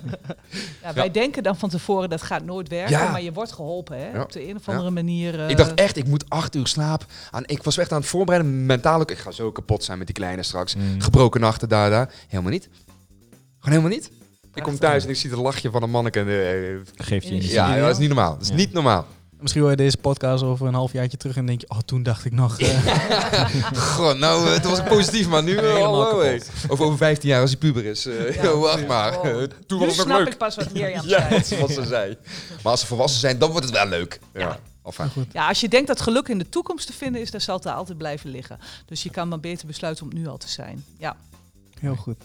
Ja, 0.83 0.93
wij 0.93 1.11
denken 1.11 1.43
dan 1.43 1.57
van 1.57 1.69
tevoren 1.69 2.11
dat 2.11 2.23
gaat 2.23 2.45
nooit 2.45 2.69
werken, 2.69 2.91
Ja. 2.99 3.11
maar 3.11 3.23
je 3.23 3.33
wordt 3.33 3.53
geholpen, 3.53 3.99
hè? 3.99 4.11
Ja. 4.11 4.23
Op 4.23 4.33
de 4.33 4.49
een 4.49 4.57
of 4.57 4.69
andere 4.69 4.91
manier. 4.91 5.41
eh, 5.41 5.49
Ik 5.49 5.57
dacht 5.57 5.75
echt, 5.75 5.97
ik 5.97 6.07
moet 6.07 6.25
acht 6.29 6.55
uur 6.55 6.67
slaap. 6.67 7.05
Aan, 7.31 7.43
ik 7.47 7.63
was 7.63 7.77
echt 7.79 7.93
aan 7.93 8.01
het 8.01 8.09
voorbereiden, 8.09 8.67
mentaal 8.67 9.01
ook. 9.01 9.11
Ik 9.11 9.19
ga 9.19 9.31
zo 9.31 9.53
kapot 9.53 9.85
zijn 9.85 9.99
met 9.99 10.07
die 10.07 10.17
kleine 10.17 10.43
straks. 10.43 10.75
Mm. 10.75 11.01
Gebroken 11.01 11.41
nachten, 11.41 11.69
daar, 11.69 11.91
daar. 11.91 12.13
Helemaal 12.29 12.53
niet. 12.53 12.69
Gewoon 13.59 13.79
helemaal 13.79 13.91
niet. 13.91 14.11
Ik 14.57 14.63
kom 14.63 14.79
thuis 14.79 15.05
en 15.05 15.11
ik 15.11 15.17
zie 15.17 15.31
het 15.31 15.39
lachje 15.39 15.71
van 15.71 15.83
een 15.83 15.91
manneke. 15.91 16.21
en, 16.21 16.29
eh, 16.29 17.05
Geeft 17.07 17.29
je 17.29 17.49
Ja, 17.53 17.75
ja, 17.75 17.81
dat 17.83 17.91
is 17.91 17.99
niet 17.99 18.09
normaal. 18.09 18.33
Dat 18.33 18.43
is 18.43 18.49
Ja. 18.49 18.55
niet 18.55 18.73
normaal. 18.73 19.07
Misschien 19.41 19.63
hoor 19.63 19.71
je 19.71 19.77
deze 19.77 19.97
podcast 19.97 20.43
over 20.45 20.67
een 20.67 20.75
halfjaartje 20.75 21.17
terug 21.17 21.37
en 21.37 21.47
denk 21.47 21.61
je, 21.61 21.69
oh, 21.71 21.79
toen 21.79 22.03
dacht 22.03 22.25
ik 22.25 22.33
nog. 22.33 22.59
eh, 22.61 23.75
Goh, 23.95 24.19
nou, 24.19 24.49
eh, 24.49 24.55
toen 24.61 24.71
was 24.71 24.79
ik 24.81 24.85
positief, 24.85 25.29
maar 25.29 25.43
nu... 25.43 25.57
eh, 25.57 25.63
Helemaal 25.63 25.83
hallo, 26.05 26.19
kapot. 26.21 26.51
hé. 26.63 26.73
Of 26.73 26.81
over 26.81 26.97
15 26.97 27.29
jaar 27.29 27.41
als 27.41 27.51
hij 27.51 27.59
puber 27.59 27.85
is. 27.85 28.07
eh, 28.07 28.35
Ja, 28.43 28.55
wacht 28.69 28.87
maar. 28.87 29.21
oh. 29.21 29.23
Toen 29.23 29.79
nu 29.79 29.87
was 29.87 29.97
het 29.97 29.97
nog 29.97 30.07
snap 30.07 30.19
leuk. 30.19 30.29
ik 30.29 30.37
pas 30.39 30.57
wat 30.57 30.73
Mirjam 30.73 31.07
Ja, 31.09 31.19
zei. 31.19 31.29
dat 31.31 31.51
is 31.51 31.59
wat 31.59 31.71
ze 31.71 31.85
zei. 31.87 32.17
Maar 32.63 32.73
als 32.73 32.81
ze 32.81 32.87
volwassen 32.87 33.21
zijn, 33.21 33.39
dan 33.39 33.51
wordt 33.51 33.67
het 33.67 33.75
wel 33.75 33.87
leuk. 33.89 34.21
Ja. 34.33 34.41
Ja. 34.41 34.59
Enfin. 34.85 35.27
Ja, 35.33 35.49
als 35.49 35.61
je 35.61 35.69
denkt 35.69 35.87
dat 35.89 36.01
geluk 36.01 36.29
in 36.29 36.39
de 36.39 36.49
toekomst 36.49 36.87
te 36.87 36.93
vinden 36.93 37.21
is, 37.21 37.31
dan 37.31 37.41
zal 37.41 37.57
het 37.57 37.67
altijd 37.67 37.99
blijven 37.99 38.31
liggen. 38.31 38.59
Dus 38.87 39.03
je 39.03 39.11
kan 39.11 39.29
maar 39.29 39.41
beter 39.41 39.67
besluiten 39.67 40.05
om 40.05 40.11
het 40.11 40.19
nu 40.19 40.27
al 40.27 40.37
te 40.37 40.49
zijn. 40.49 40.85
Ja, 40.99 41.17
Heel 41.81 41.95
goed. 41.97 42.17